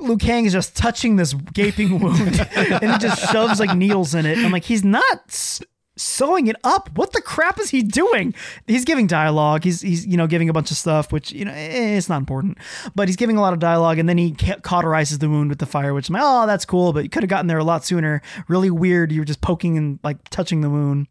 Liu 0.03 0.17
Kang 0.17 0.45
is 0.45 0.53
just 0.53 0.75
touching 0.75 1.15
this 1.15 1.33
gaping 1.33 1.99
wound 2.01 2.39
and 2.55 2.91
he 2.91 2.97
just 2.97 3.31
shoves 3.31 3.59
like 3.59 3.75
needles 3.75 4.13
in 4.13 4.25
it. 4.25 4.37
I'm 4.37 4.51
like, 4.51 4.65
he's 4.65 4.83
not 4.83 5.59
sewing 5.95 6.47
it 6.47 6.55
up. 6.63 6.89
What 6.97 7.13
the 7.13 7.21
crap 7.21 7.59
is 7.59 7.69
he 7.69 7.83
doing? 7.83 8.33
He's 8.67 8.85
giving 8.85 9.07
dialogue. 9.07 9.63
He's 9.63 9.81
he's 9.81 10.05
you 10.05 10.17
know 10.17 10.27
giving 10.27 10.49
a 10.49 10.53
bunch 10.53 10.71
of 10.71 10.77
stuff, 10.77 11.11
which 11.11 11.31
you 11.31 11.45
know 11.45 11.51
eh, 11.51 11.97
it's 11.97 12.09
not 12.09 12.17
important, 12.17 12.57
but 12.95 13.07
he's 13.07 13.15
giving 13.15 13.37
a 13.37 13.41
lot 13.41 13.53
of 13.53 13.59
dialogue, 13.59 13.99
and 13.99 14.07
then 14.09 14.17
he 14.17 14.31
ca- 14.31 14.57
cauterizes 14.57 15.19
the 15.19 15.29
wound 15.29 15.49
with 15.49 15.59
the 15.59 15.65
fire, 15.65 15.93
which 15.93 16.09
I'm 16.09 16.13
like, 16.13 16.23
oh, 16.25 16.47
that's 16.47 16.65
cool, 16.65 16.93
but 16.93 17.03
you 17.03 17.09
could 17.09 17.23
have 17.23 17.29
gotten 17.29 17.47
there 17.47 17.57
a 17.57 17.63
lot 17.63 17.85
sooner. 17.85 18.21
Really 18.47 18.69
weird. 18.69 19.11
You 19.11 19.21
were 19.21 19.25
just 19.25 19.41
poking 19.41 19.77
and 19.77 19.99
like 20.03 20.29
touching 20.29 20.61
the 20.61 20.69
wound. 20.69 21.07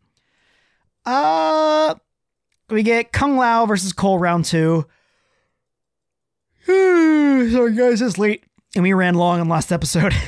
Uh, 1.04 1.94
we 2.70 2.82
get 2.82 3.12
Kung 3.12 3.36
Lao 3.36 3.66
versus 3.66 3.92
Cole 3.92 4.18
round 4.18 4.44
two. 4.44 4.86
Sorry 6.66 7.74
guys, 7.74 8.00
it's 8.00 8.18
late 8.18 8.44
and 8.74 8.82
we 8.82 8.92
ran 8.92 9.14
long 9.14 9.40
on 9.40 9.48
last 9.48 9.72
episode. 9.72 10.14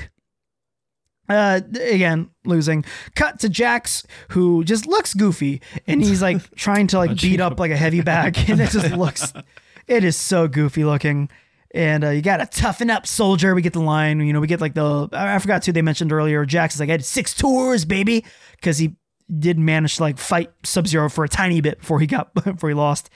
Uh, 1.26 1.60
again, 1.80 2.28
losing. 2.44 2.84
Cut 3.14 3.40
to 3.40 3.48
Jax, 3.48 4.06
who 4.28 4.62
just 4.62 4.86
looks 4.86 5.14
goofy, 5.14 5.62
and 5.86 6.02
he's 6.02 6.20
like 6.20 6.50
trying 6.56 6.86
to 6.88 6.98
like 6.98 7.18
beat 7.18 7.40
up 7.40 7.58
like 7.58 7.70
a 7.70 7.76
heavy 7.76 8.02
bag, 8.02 8.38
and 8.46 8.60
it 8.60 8.70
just 8.70 8.92
looks, 8.92 9.32
it 9.86 10.04
is 10.04 10.18
so 10.18 10.48
goofy 10.48 10.84
looking. 10.84 11.30
And 11.74 12.04
uh, 12.04 12.10
you 12.10 12.20
gotta 12.20 12.44
toughen 12.44 12.90
up, 12.90 13.06
soldier. 13.06 13.54
We 13.54 13.62
get 13.62 13.72
the 13.72 13.80
line, 13.80 14.20
you 14.20 14.32
know, 14.34 14.40
we 14.40 14.46
get 14.46 14.60
like 14.60 14.74
the 14.74 15.08
I 15.12 15.38
forgot 15.38 15.62
too. 15.62 15.72
They 15.72 15.80
mentioned 15.82 16.12
earlier. 16.12 16.44
Jax 16.44 16.74
is 16.74 16.80
like, 16.80 16.90
I 16.90 16.92
had 16.92 17.04
six 17.04 17.34
tours, 17.34 17.86
baby, 17.86 18.24
because 18.52 18.76
he 18.76 18.96
did 19.38 19.58
manage 19.58 19.96
to 19.96 20.02
like 20.02 20.18
fight 20.18 20.50
Sub 20.62 20.86
Zero 20.86 21.08
for 21.08 21.24
a 21.24 21.28
tiny 21.28 21.60
bit 21.60 21.80
before 21.80 22.00
he 22.00 22.06
got 22.06 22.34
before 22.34 22.68
he 22.68 22.74
lost. 22.74 23.08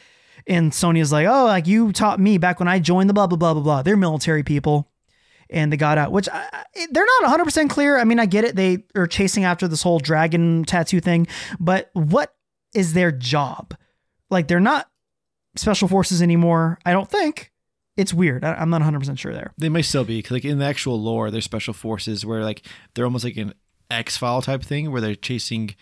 And 0.46 0.72
Sonya's 0.72 1.12
like, 1.12 1.26
oh, 1.26 1.44
like 1.44 1.66
you 1.66 1.92
taught 1.92 2.18
me 2.18 2.38
back 2.38 2.58
when 2.58 2.68
I 2.68 2.78
joined 2.78 3.10
the 3.10 3.14
blah 3.14 3.26
blah 3.26 3.36
blah 3.36 3.52
blah 3.52 3.62
blah. 3.62 3.82
They're 3.82 3.96
military 3.96 4.42
people, 4.42 4.87
and 5.50 5.72
they 5.72 5.76
got 5.76 5.98
out, 5.98 6.12
which 6.12 6.28
I, 6.28 6.64
they're 6.90 7.04
not 7.04 7.22
100 7.22 7.44
percent 7.44 7.70
clear. 7.70 7.98
I 7.98 8.04
mean, 8.04 8.18
I 8.18 8.26
get 8.26 8.44
it. 8.44 8.56
They 8.56 8.84
are 8.94 9.06
chasing 9.06 9.44
after 9.44 9.68
this 9.68 9.82
whole 9.82 9.98
dragon 9.98 10.64
tattoo 10.64 11.00
thing, 11.00 11.26
but 11.58 11.90
what 11.92 12.34
is 12.74 12.92
their 12.92 13.12
job? 13.12 13.74
Like, 14.30 14.48
they're 14.48 14.60
not 14.60 14.90
special 15.56 15.88
forces 15.88 16.22
anymore. 16.22 16.78
I 16.84 16.92
don't 16.92 17.10
think. 17.10 17.52
It's 17.96 18.14
weird. 18.14 18.44
I, 18.44 18.54
I'm 18.54 18.70
not 18.70 18.80
100 18.80 19.00
percent 19.00 19.18
sure 19.18 19.32
there. 19.32 19.52
They 19.58 19.68
may 19.68 19.82
still 19.82 20.04
be 20.04 20.24
like 20.30 20.44
in 20.44 20.58
the 20.58 20.64
actual 20.64 21.00
lore, 21.00 21.30
they're 21.30 21.40
special 21.40 21.74
forces 21.74 22.24
where 22.24 22.44
like 22.44 22.62
they're 22.94 23.04
almost 23.04 23.24
like 23.24 23.36
an 23.36 23.54
X 23.90 24.16
file 24.16 24.42
type 24.42 24.62
thing 24.62 24.92
where 24.92 25.00
they're 25.00 25.14
chasing 25.14 25.74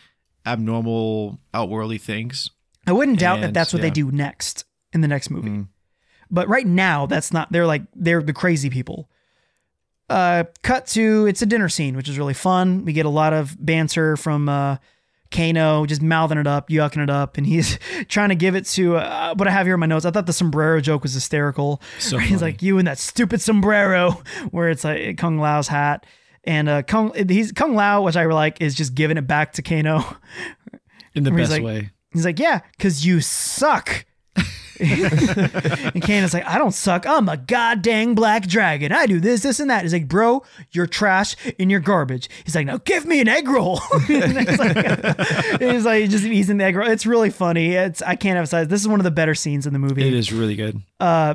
abnormal, 0.46 1.40
outworldly 1.52 1.98
things. 1.98 2.50
I 2.86 2.92
wouldn't 2.92 3.18
doubt 3.18 3.40
that 3.40 3.52
that's 3.52 3.72
what 3.72 3.82
they 3.82 3.90
do 3.90 4.10
next 4.12 4.64
in 4.92 5.00
the 5.00 5.08
next 5.08 5.28
movie. 5.28 5.50
Mm. 5.50 5.68
But 6.30 6.48
right 6.48 6.66
now, 6.66 7.06
that's 7.06 7.32
not. 7.32 7.50
They're 7.52 7.66
like 7.66 7.82
they're 7.94 8.22
the 8.22 8.32
crazy 8.32 8.70
people. 8.70 9.10
Uh, 10.08 10.44
cut 10.62 10.86
to 10.86 11.26
it's 11.26 11.42
a 11.42 11.46
dinner 11.46 11.68
scene, 11.68 11.96
which 11.96 12.08
is 12.08 12.16
really 12.18 12.34
fun. 12.34 12.84
We 12.84 12.92
get 12.92 13.06
a 13.06 13.10
lot 13.10 13.32
of 13.32 13.56
banter 13.58 14.16
from 14.16 14.48
uh, 14.48 14.76
Kano, 15.32 15.84
just 15.86 16.00
mouthing 16.00 16.38
it 16.38 16.46
up, 16.46 16.68
yucking 16.68 17.02
it 17.02 17.10
up, 17.10 17.36
and 17.36 17.46
he's 17.46 17.78
trying 18.08 18.28
to 18.28 18.34
give 18.36 18.54
it 18.54 18.66
to 18.66 18.96
uh, 18.96 19.34
what 19.34 19.48
I 19.48 19.50
have 19.50 19.66
here 19.66 19.74
in 19.74 19.80
my 19.80 19.86
notes. 19.86 20.04
I 20.04 20.10
thought 20.12 20.26
the 20.26 20.32
sombrero 20.32 20.80
joke 20.80 21.02
was 21.02 21.14
hysterical. 21.14 21.82
So 21.98 22.18
He's 22.20 22.40
funny. 22.40 22.52
like 22.52 22.62
you 22.62 22.78
and 22.78 22.86
that 22.86 22.98
stupid 22.98 23.40
sombrero, 23.40 24.22
where 24.50 24.70
it's 24.70 24.84
like 24.84 25.18
Kung 25.18 25.38
Lao's 25.38 25.68
hat. 25.68 26.06
And 26.44 26.68
uh, 26.68 26.82
Kung, 26.82 27.12
he's 27.28 27.50
Kung 27.50 27.74
Lao, 27.74 28.02
which 28.02 28.14
I 28.14 28.24
like, 28.26 28.60
is 28.60 28.76
just 28.76 28.94
giving 28.94 29.16
it 29.16 29.26
back 29.26 29.54
to 29.54 29.62
Kano. 29.62 30.04
In 31.14 31.24
the 31.24 31.32
best 31.32 31.50
like- 31.50 31.62
way. 31.62 31.90
He's 32.12 32.24
like, 32.24 32.38
yeah, 32.38 32.60
because 32.78 33.04
you 33.04 33.20
suck. 33.20 34.06
and 35.94 36.02
Kano's 36.02 36.34
like, 36.34 36.46
I 36.46 36.58
don't 36.58 36.72
suck. 36.72 37.06
I'm 37.06 37.28
a 37.28 37.36
goddamn 37.36 38.14
black 38.14 38.46
dragon. 38.46 38.92
I 38.92 39.06
do 39.06 39.20
this, 39.20 39.42
this, 39.42 39.60
and 39.60 39.70
that. 39.70 39.82
He's 39.82 39.92
like, 39.92 40.08
bro, 40.08 40.42
you're 40.70 40.86
trash 40.86 41.36
and 41.58 41.70
you're 41.70 41.80
garbage. 41.80 42.28
He's 42.44 42.54
like, 42.54 42.66
now 42.66 42.78
give 42.78 43.06
me 43.06 43.20
an 43.20 43.28
egg 43.28 43.48
roll. 43.48 43.80
He's 44.06 44.58
like, 44.58 45.60
he's 45.60 45.84
like, 45.84 46.10
just 46.10 46.24
eating 46.24 46.58
the 46.58 46.64
egg 46.64 46.76
roll. 46.76 46.88
It's 46.88 47.06
really 47.06 47.30
funny. 47.30 47.74
It's 47.74 48.02
I 48.02 48.16
can't 48.16 48.36
emphasize. 48.36 48.68
This 48.68 48.80
is 48.80 48.88
one 48.88 49.00
of 49.00 49.04
the 49.04 49.10
better 49.10 49.34
scenes 49.34 49.66
in 49.66 49.72
the 49.72 49.78
movie. 49.78 50.06
It 50.06 50.14
is 50.14 50.32
really 50.32 50.56
good. 50.56 50.80
Uh, 51.00 51.34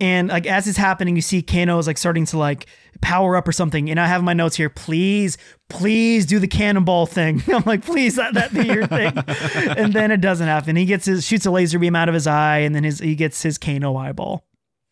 and 0.00 0.28
like 0.28 0.46
as 0.46 0.66
it's 0.66 0.78
happening, 0.78 1.16
you 1.16 1.22
see 1.22 1.42
Kano 1.42 1.78
is 1.78 1.86
like 1.86 1.98
starting 1.98 2.26
to 2.26 2.38
like 2.38 2.66
power 3.02 3.36
up 3.36 3.46
or 3.46 3.52
something. 3.52 3.90
And 3.90 4.00
I 4.00 4.06
have 4.06 4.22
my 4.22 4.32
notes 4.32 4.56
here, 4.56 4.70
please, 4.70 5.36
please 5.68 6.24
do 6.24 6.38
the 6.38 6.48
cannonball 6.48 7.04
thing. 7.06 7.42
I'm 7.52 7.64
like, 7.66 7.84
please 7.84 8.16
let 8.16 8.32
that 8.34 8.54
be 8.54 8.64
your 8.66 8.86
thing. 8.86 9.12
and 9.76 9.92
then 9.92 10.10
it 10.10 10.22
doesn't 10.22 10.46
happen. 10.46 10.76
He 10.76 10.86
gets 10.86 11.04
his 11.04 11.26
shoots 11.26 11.44
a 11.44 11.50
laser 11.50 11.78
beam 11.78 11.94
out 11.94 12.08
of 12.08 12.14
his 12.14 12.26
eye, 12.26 12.58
and 12.58 12.74
then 12.74 12.84
his 12.84 13.00
he 13.00 13.14
gets 13.14 13.42
his 13.42 13.58
Kano 13.58 13.96
eyeball. 13.96 14.44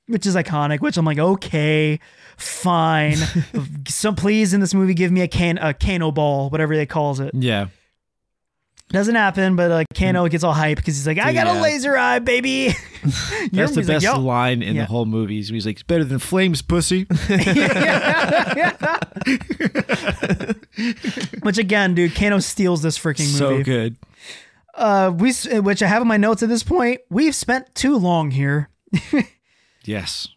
which 0.08 0.26
is 0.26 0.34
iconic. 0.36 0.80
Which 0.80 0.96
I'm 0.98 1.04
like, 1.06 1.18
okay, 1.18 2.00
fine. 2.36 3.16
so 3.88 4.12
please, 4.12 4.52
in 4.52 4.60
this 4.60 4.74
movie, 4.74 4.94
give 4.94 5.12
me 5.12 5.22
a 5.22 5.28
can 5.28 5.56
a 5.58 5.72
Kano 5.72 6.10
ball, 6.10 6.50
whatever 6.50 6.76
they 6.76 6.86
calls 6.86 7.20
it. 7.20 7.32
Yeah. 7.34 7.68
Doesn't 8.90 9.14
happen, 9.14 9.54
but 9.54 9.70
uh, 9.70 9.84
Kano 9.94 10.26
gets 10.28 10.42
all 10.42 10.52
hype 10.52 10.76
because 10.76 10.96
he's 10.96 11.06
like, 11.06 11.18
I 11.18 11.32
got 11.32 11.46
a 11.46 11.60
laser 11.60 11.96
eye, 11.96 12.18
baby. 12.18 12.68
That's 13.52 13.72
the 13.72 13.82
like, 13.82 13.86
best 13.86 14.04
"Yo." 14.04 14.18
line 14.18 14.62
in 14.62 14.74
Yeah. 14.74 14.82
the 14.82 14.86
whole 14.86 15.06
movie. 15.06 15.36
He's 15.36 15.64
like, 15.64 15.76
it's 15.76 15.82
better 15.84 16.02
than 16.02 16.18
flames, 16.18 16.60
pussy. 16.60 17.06
Which 21.42 21.58
again, 21.58 21.94
dude, 21.94 22.14
Kano 22.14 22.38
steals 22.40 22.82
this 22.82 22.98
freaking 22.98 23.26
movie. 23.26 23.38
so 23.38 23.62
good. 23.62 23.96
Uh, 24.74 25.12
we, 25.16 25.30
s- 25.30 25.46
which 25.60 25.82
I 25.82 25.86
have 25.86 26.02
in 26.02 26.08
my 26.08 26.16
notes 26.16 26.42
at 26.42 26.48
this 26.48 26.62
point. 26.62 27.00
We've 27.10 27.34
spent 27.34 27.74
too 27.74 27.96
long 27.96 28.30
here. 28.30 28.68
Yes. 29.84 30.28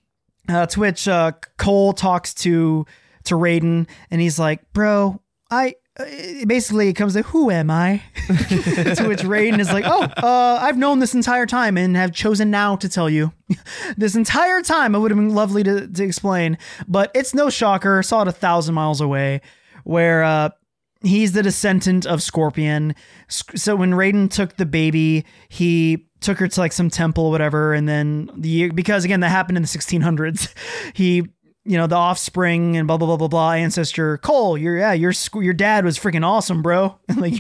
Uh, 0.50 0.66
to 0.68 0.80
which 0.80 1.08
uh, 1.08 1.32
Cole 1.58 1.94
talks 1.94 2.34
to 2.36 2.86
to 3.26 3.36
Raiden, 3.36 3.88
and 4.12 4.20
he's 4.22 4.38
like, 4.38 4.72
"Bro, 4.74 5.22
I." 5.50 5.76
uh, 6.00 6.06
Basically, 6.48 6.90
it 6.90 6.94
comes 6.94 7.14
to 7.14 7.22
who 7.22 7.52
am 7.52 7.70
I? 7.70 8.02
to 8.28 9.06
which 9.08 9.20
Raiden 9.20 9.60
is 9.60 9.72
like, 9.72 9.86
"Oh, 9.86 10.04
uh, 10.04 10.60
I've 10.62 10.78
known 10.78 11.00
this 11.00 11.14
entire 11.14 11.46
time 11.46 11.78
and 11.78 11.96
have 11.96 12.12
chosen 12.12 12.50
now 12.50 12.76
to 12.78 12.90
tell 12.90 13.10
you. 13.10 13.32
this 13.98 14.16
entire 14.16 14.62
time, 14.62 14.96
it 14.96 15.00
would 15.00 15.12
have 15.12 15.18
been 15.20 15.36
lovely 15.36 15.64
to, 15.64 15.88
to 15.88 16.04
explain, 16.04 16.58
but 16.88 17.12
it's 17.14 17.34
no 17.34 17.50
shocker. 17.50 18.02
Saw 18.02 18.24
it 18.24 18.28
a 18.28 18.32
thousand 18.32 18.74
miles 18.74 19.02
away, 19.02 19.42
where 19.84 20.24
uh, 20.24 20.50
he's 21.04 21.34
the 21.34 21.44
descendant 21.44 22.06
of 22.06 22.24
Scorpion. 22.24 22.96
So 23.28 23.76
when 23.76 23.92
Raiden 23.92 24.32
took 24.32 24.56
the 24.56 24.66
baby, 24.66 25.26
he 25.50 26.08
took 26.22 26.40
her 26.40 26.48
to 26.48 26.60
like 26.60 26.72
some 26.72 26.90
temple 26.90 27.26
or 27.26 27.32
whatever, 27.32 27.74
and 27.74 27.88
then 27.88 28.32
the 28.36 28.72
because 28.72 29.06
again 29.06 29.20
that 29.20 29.30
happened 29.30 29.58
in 29.58 29.64
the 29.64 29.70
1600s, 29.70 30.54
he 30.96 31.28
you 31.66 31.78
know 31.78 31.88
the 31.88 31.96
offspring 31.96 32.76
and 32.76 32.88
blah 32.88 32.98
blah 32.98 33.08
blah 33.08 33.18
blah 33.18 33.28
blah 33.28 33.52
ancestor 33.54 34.18
Cole, 34.18 34.58
your 34.58 34.78
yeah 34.78 34.94
your 34.94 35.14
your 35.36 35.54
dad 35.54 35.86
was 35.86 35.98
freaking 35.98 36.26
awesome, 36.26 36.62
bro. 36.62 37.00
like 37.16 37.34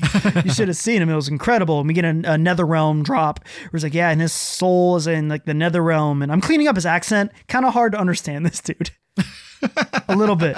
you 0.45 0.51
should 0.51 0.69
have 0.69 0.77
seen 0.77 1.01
him; 1.01 1.09
it 1.09 1.15
was 1.15 1.27
incredible. 1.27 1.79
And 1.79 1.87
we 1.87 1.93
get 1.93 2.05
a, 2.05 2.33
a 2.33 2.37
nether 2.37 2.65
realm 2.65 3.03
drop 3.03 3.43
where 3.43 3.71
it's 3.73 3.83
like 3.83 3.93
yeah, 3.93 4.09
and 4.09 4.21
his 4.21 4.31
soul 4.31 4.95
is 4.95 5.07
in 5.07 5.27
like 5.27 5.45
the 5.45 5.53
nether 5.53 5.83
realm, 5.83 6.21
and 6.21 6.31
I'm 6.31 6.41
cleaning 6.41 6.67
up 6.67 6.75
his 6.75 6.85
accent. 6.85 7.31
Kind 7.47 7.65
of 7.65 7.73
hard 7.73 7.91
to 7.91 7.99
understand 7.99 8.45
this 8.45 8.61
dude, 8.61 8.91
a 10.07 10.15
little 10.15 10.37
bit. 10.37 10.57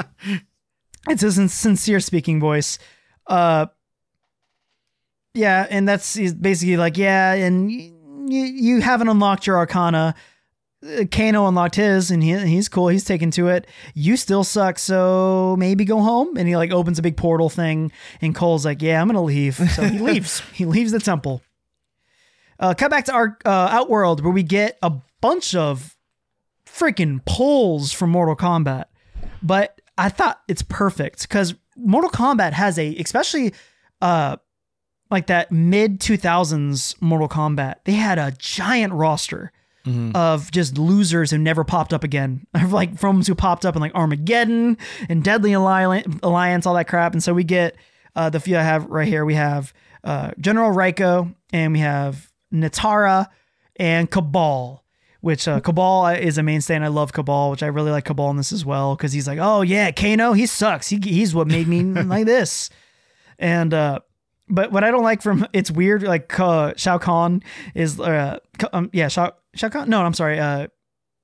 It's 1.07 1.21
his 1.21 1.35
sincere 1.51 1.99
speaking 1.99 2.39
voice. 2.39 2.77
Uh, 3.27 3.67
yeah, 5.33 5.65
and 5.69 5.87
that's 5.87 6.13
he's 6.13 6.33
basically 6.33 6.77
like, 6.77 6.97
yeah, 6.97 7.33
and 7.33 7.71
you, 7.71 8.43
you 8.43 8.81
haven't 8.81 9.09
unlocked 9.09 9.47
your 9.47 9.57
arcana. 9.57 10.15
Kano 11.11 11.47
unlocked 11.47 11.75
his, 11.75 12.11
and 12.11 12.21
he, 12.21 12.37
he's 12.39 12.69
cool. 12.69 12.89
He's 12.89 13.03
taken 13.03 13.31
to 13.31 13.47
it. 13.47 13.67
You 13.93 14.17
still 14.17 14.43
suck, 14.43 14.77
so 14.77 15.55
maybe 15.57 15.85
go 15.85 16.01
home. 16.01 16.37
And 16.37 16.47
he 16.47 16.55
like 16.55 16.71
opens 16.71 16.99
a 16.99 17.01
big 17.01 17.17
portal 17.17 17.49
thing, 17.49 17.91
and 18.21 18.35
Cole's 18.35 18.65
like, 18.65 18.81
yeah, 18.81 19.01
I'm 19.01 19.07
gonna 19.07 19.23
leave. 19.23 19.55
So 19.55 19.83
he 19.83 19.99
leaves. 19.99 20.41
he 20.53 20.65
leaves 20.65 20.91
the 20.91 20.99
temple. 20.99 21.41
Uh, 22.59 22.73
cut 22.73 22.91
back 22.91 23.05
to 23.05 23.13
our 23.13 23.37
uh, 23.45 23.67
Outworld, 23.71 24.23
where 24.23 24.31
we 24.33 24.43
get 24.43 24.77
a 24.81 24.91
bunch 25.21 25.55
of 25.55 25.97
freaking 26.65 27.23
pulls 27.25 27.91
from 27.91 28.11
Mortal 28.11 28.35
Kombat. 28.35 28.85
But 29.41 29.79
I 29.97 30.09
thought 30.09 30.41
it's 30.47 30.61
perfect 30.61 31.23
because 31.23 31.55
Mortal 31.75 32.09
Kombat 32.09 32.53
has 32.53 32.77
a, 32.79 32.95
especially 32.97 33.53
uh, 34.01 34.37
like 35.09 35.27
that 35.27 35.51
mid 35.51 35.99
2000s 35.99 37.01
Mortal 37.01 37.29
Kombat, 37.29 37.75
they 37.85 37.93
had 37.93 38.17
a 38.17 38.33
giant 38.37 38.93
roster 38.93 39.51
of 40.15 40.51
just 40.51 40.77
losers 40.77 41.31
who 41.31 41.37
never 41.37 41.63
popped 41.63 41.93
up 41.93 42.03
again. 42.03 42.45
like 42.69 42.97
from 42.97 43.21
who 43.21 43.35
popped 43.35 43.65
up 43.65 43.75
in 43.75 43.81
like 43.81 43.93
Armageddon 43.93 44.77
and 45.09 45.23
Deadly 45.23 45.53
Alliance, 45.53 46.19
Alliance 46.23 46.65
all 46.65 46.73
that 46.75 46.87
crap. 46.87 47.13
And 47.13 47.23
so 47.23 47.33
we 47.33 47.43
get 47.43 47.75
uh, 48.15 48.29
the 48.29 48.39
few 48.39 48.57
I 48.57 48.63
have 48.63 48.85
right 48.87 49.07
here. 49.07 49.25
We 49.25 49.35
have 49.35 49.73
uh, 50.03 50.31
General 50.39 50.73
Reiko 50.73 51.33
and 51.53 51.73
we 51.73 51.79
have 51.79 52.31
Nitara 52.53 53.27
and 53.75 54.09
Kabal. 54.09 54.81
Which 55.21 55.47
uh, 55.47 55.59
Kabal 55.59 56.05
is 56.19 56.37
a 56.37 56.43
mainstay, 56.43 56.75
and 56.75 56.85
I 56.85 56.89
love 56.89 57.11
Kabal, 57.11 57.49
which 57.49 57.63
I 57.63 57.67
really 57.67 57.89
like 57.89 58.05
Kabal 58.05 58.29
in 58.29 58.37
this 58.37 58.51
as 58.51 58.63
well 58.63 58.95
because 58.95 59.11
he's 59.11 59.27
like, 59.27 59.39
oh 59.41 59.63
yeah, 59.63 59.89
Kano, 59.89 60.33
he 60.33 60.45
sucks. 60.45 60.87
He, 60.87 60.99
he's 61.03 61.33
what 61.33 61.47
made 61.47 61.67
me 61.67 61.81
like 62.03 62.27
this. 62.27 62.69
And 63.39 63.73
uh, 63.73 64.01
but 64.47 64.71
what 64.71 64.83
I 64.83 64.91
don't 64.91 65.03
like 65.03 65.21
from 65.21 65.47
it's 65.53 65.71
weird 65.71 66.03
like 66.03 66.39
uh, 66.39 66.73
Shao 66.77 66.97
Kahn 66.97 67.41
is 67.73 67.99
uh 67.99 68.39
um, 68.73 68.89
yeah 68.93 69.07
Shao 69.07 69.33
Shao 69.55 69.69
Kahn? 69.69 69.89
No 69.89 70.01
I'm 70.01 70.13
sorry 70.13 70.39
uh 70.39 70.67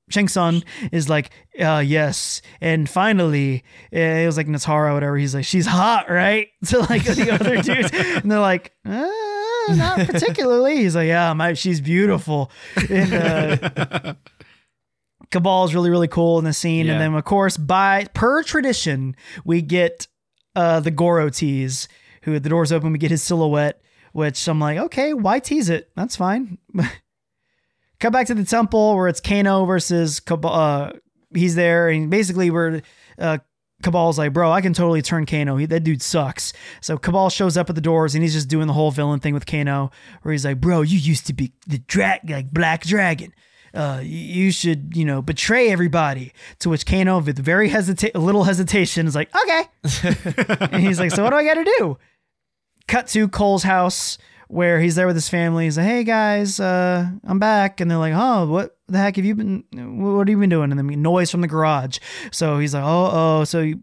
Shang 0.10 0.28
Tsung 0.28 0.64
is 0.92 1.08
like 1.10 1.32
uh 1.60 1.84
yes. 1.86 2.42
And 2.60 2.90
finally 2.90 3.64
eh, 3.94 4.24
it 4.24 4.26
was 4.26 4.38
like 4.38 4.48
Nitara 4.48 4.90
or 4.90 4.94
whatever 4.94 5.18
he's 5.18 5.34
like 5.34 5.46
she's 5.46 5.66
hot 5.66 6.10
right? 6.10 6.50
To 6.68 6.80
like 6.80 7.04
the 7.04 7.32
other 7.32 7.62
dudes 7.62 7.92
and 7.94 8.30
they're 8.30 8.40
like 8.40 8.74
uh, 8.86 9.10
not 9.70 10.00
particularly. 10.08 10.78
He's 10.78 10.96
like 10.96 11.08
yeah 11.08 11.32
my 11.34 11.54
she's 11.54 11.80
beautiful. 11.82 12.52
And 12.90 13.14
uh 13.14 14.14
Kabal 15.32 15.66
is 15.66 15.74
really 15.74 15.90
really 15.90 16.10
cool 16.10 16.40
in 16.40 16.46
the 16.46 16.54
scene. 16.54 16.88
Yeah. 16.88 16.94
and 16.94 17.02
then 17.02 17.14
of 17.14 17.24
course 17.24 17.56
by 17.56 18.06
per 18.14 18.44
tradition 18.44 19.16
we 19.46 19.62
get 19.62 20.08
uh 20.56 20.82
the 20.82 20.92
Goro 20.92 21.30
tease 21.30 21.88
who 22.24 22.40
the 22.40 22.50
doors 22.50 22.72
open 22.72 22.92
we 22.92 22.98
get 22.98 23.12
his 23.12 23.24
silhouette 23.24 23.82
which 24.14 24.48
I'm 24.48 24.60
like 24.60 24.78
okay 24.78 25.14
why 25.14 25.40
tease 25.40 25.70
it 25.70 25.92
that's 25.96 26.16
fine 26.16 26.58
cut 28.00 28.14
back 28.14 28.28
to 28.28 28.34
the 28.34 28.46
temple 28.46 28.96
where 28.96 29.08
it's 29.08 29.22
Kano 29.22 29.66
versus 29.66 30.20
Kabal 30.20 30.52
uh 30.52 30.92
he's 31.34 31.56
there 31.56 31.90
and 31.90 32.10
basically 32.10 32.50
we're 32.50 32.82
uh 33.18 33.38
Kabal's 33.82 34.18
like, 34.18 34.34
bro, 34.34 34.52
I 34.52 34.62
can 34.62 34.74
totally 34.74 35.02
turn 35.02 35.26
Kano. 35.26 35.58
He, 35.58 35.66
that 35.66 35.84
dude 35.84 36.02
sucks. 36.02 36.54
So 36.82 36.98
Kabal 36.98 37.30
shows 37.30 37.58
up 37.58 37.70
at 37.70 37.76
the 37.76 37.82
doors 37.82 38.16
and 38.16 38.24
he's 38.24 38.34
just 38.34 38.48
doing 38.48 38.68
the 38.68 38.74
whole 38.74 38.92
villain 38.92 39.20
thing 39.20 39.34
with 39.34 39.46
Kano, 39.46 39.92
where 40.22 40.32
he's 40.32 40.46
like, 40.46 40.62
bro, 40.62 40.82
you 40.82 40.98
used 40.98 41.28
to 41.28 41.34
be 41.34 41.54
the 41.68 41.80
drag, 41.80 42.30
like 42.30 42.52
Black 42.52 42.84
Dragon. 42.84 43.34
Uh, 43.74 44.02
you 44.04 44.52
should, 44.52 44.96
you 44.96 45.06
know, 45.06 45.22
betray 45.22 45.72
everybody. 45.72 46.34
To 46.60 46.70
which 46.70 46.86
Kano, 46.86 47.20
with 47.20 47.40
very 47.40 47.70
hesita- 47.70 48.14
little 48.16 48.44
hesitation, 48.44 49.08
is 49.08 49.16
like, 49.16 49.34
okay. 49.34 49.64
and 50.72 50.84
he's 50.84 51.00
like, 51.00 51.12
so 51.12 51.24
what 51.24 51.30
do 51.30 51.38
I 51.38 51.44
got 51.46 51.54
to 51.54 51.64
do? 51.78 51.98
Cut 52.92 53.08
to 53.08 53.30
Cole's 53.30 53.64
house 53.64 54.18
where 54.50 54.82
he's 54.82 54.96
there 54.96 55.08
with 55.08 55.16
his 55.16 55.30
family. 55.30 55.64
He's 55.64 55.78
like, 55.78 55.88
hey 55.88 56.04
guys, 56.04 56.60
uh, 56.60 57.10
I'm 57.24 57.40
back. 57.40 57.80
And 57.80 57.90
they're 57.90 57.98
like, 57.98 58.14
oh, 58.14 58.48
what 58.48 58.78
the 58.90 58.98
heck 58.98 59.16
have 59.16 59.24
you 59.24 59.34
been, 59.34 59.64
what 59.74 60.28
have 60.28 60.30
you 60.30 60.38
been 60.38 60.50
doing? 60.50 60.72
And 60.72 60.78
then 60.78 61.02
noise 61.02 61.32
from 61.32 61.40
the 61.40 61.48
garage. 61.48 62.00
So 62.34 62.60
he's 62.60 62.74
like, 62.74 62.84
oh, 62.84 63.10
oh, 63.14 63.44
so 63.46 63.62
you, 63.62 63.82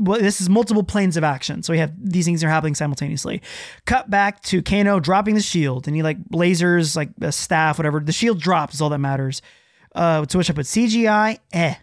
well, 0.00 0.18
this 0.18 0.40
is 0.40 0.48
multiple 0.48 0.82
planes 0.82 1.16
of 1.16 1.22
action. 1.22 1.62
So 1.62 1.72
we 1.72 1.78
have 1.78 1.92
these 1.96 2.24
things 2.24 2.42
are 2.42 2.48
happening 2.48 2.74
simultaneously. 2.74 3.42
Cut 3.84 4.10
back 4.10 4.42
to 4.44 4.60
Kano 4.60 4.98
dropping 4.98 5.36
the 5.36 5.40
shield, 5.40 5.86
and 5.86 5.94
he 5.94 6.02
like 6.02 6.18
lasers 6.30 6.96
like 6.96 7.10
a 7.20 7.30
staff, 7.30 7.78
whatever. 7.78 8.00
The 8.00 8.10
shield 8.10 8.40
drops 8.40 8.74
is 8.74 8.80
all 8.80 8.88
that 8.88 8.98
matters. 8.98 9.40
Uh, 9.94 10.24
to 10.24 10.38
which 10.38 10.50
I 10.50 10.54
put 10.54 10.66
CGI, 10.66 11.38
eh, 11.52 11.74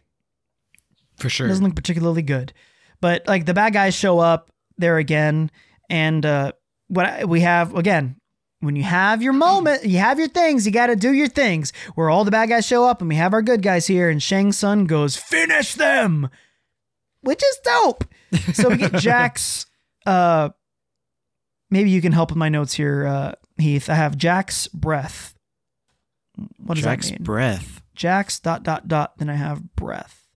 For 1.17 1.29
sure. 1.29 1.47
doesn't 1.47 1.63
look 1.63 1.75
particularly 1.75 2.23
good. 2.23 2.51
But 2.99 3.27
like 3.27 3.45
the 3.45 3.53
bad 3.53 3.71
guys 3.71 3.93
show 3.93 4.19
up 4.19 4.51
there 4.77 4.97
again, 4.97 5.51
and 5.89 6.25
uh, 6.25 6.51
what 6.87 7.05
I, 7.05 7.25
we 7.25 7.41
have 7.41 7.75
again. 7.75 8.15
When 8.61 8.75
you 8.75 8.83
have 8.83 9.21
your 9.23 9.31
moment, 9.31 9.85
you 9.85 9.99
have 9.99 10.19
your 10.19 10.27
things, 10.27 10.65
you 10.65 10.73
got 10.73 10.87
to 10.87 10.95
do 10.97 11.13
your 11.13 11.29
things. 11.29 11.71
Where 11.95 12.09
all 12.09 12.25
the 12.25 12.31
bad 12.31 12.49
guys 12.49 12.67
show 12.67 12.85
up 12.85 12.99
and 12.99 13.07
we 13.07 13.15
have 13.15 13.33
our 13.33 13.41
good 13.41 13.61
guys 13.61 13.87
here, 13.87 14.09
and 14.09 14.21
Shang 14.21 14.51
Tsung 14.51 14.85
goes, 14.85 15.15
finish 15.15 15.75
them, 15.75 16.29
which 17.21 17.41
is 17.41 17.57
dope. 17.63 18.03
So 18.53 18.67
we 18.67 18.75
get 18.75 18.93
Jax. 18.95 19.65
Uh, 20.05 20.49
maybe 21.69 21.89
you 21.89 22.01
can 22.01 22.11
help 22.11 22.31
with 22.31 22.37
my 22.37 22.49
notes 22.49 22.73
here, 22.73 23.07
uh, 23.07 23.31
Heath. 23.57 23.89
I 23.89 23.95
have 23.95 24.17
Jax 24.17 24.67
breath. 24.67 25.35
What 26.57 26.75
does 26.75 26.83
Jax 26.83 27.09
that 27.09 27.19
mean? 27.19 27.23
breath. 27.23 27.81
Jax 27.95 28.41
dot 28.41 28.63
dot 28.63 28.89
dot. 28.89 29.17
Then 29.19 29.29
I 29.29 29.35
have 29.35 29.73
breath. 29.75 30.27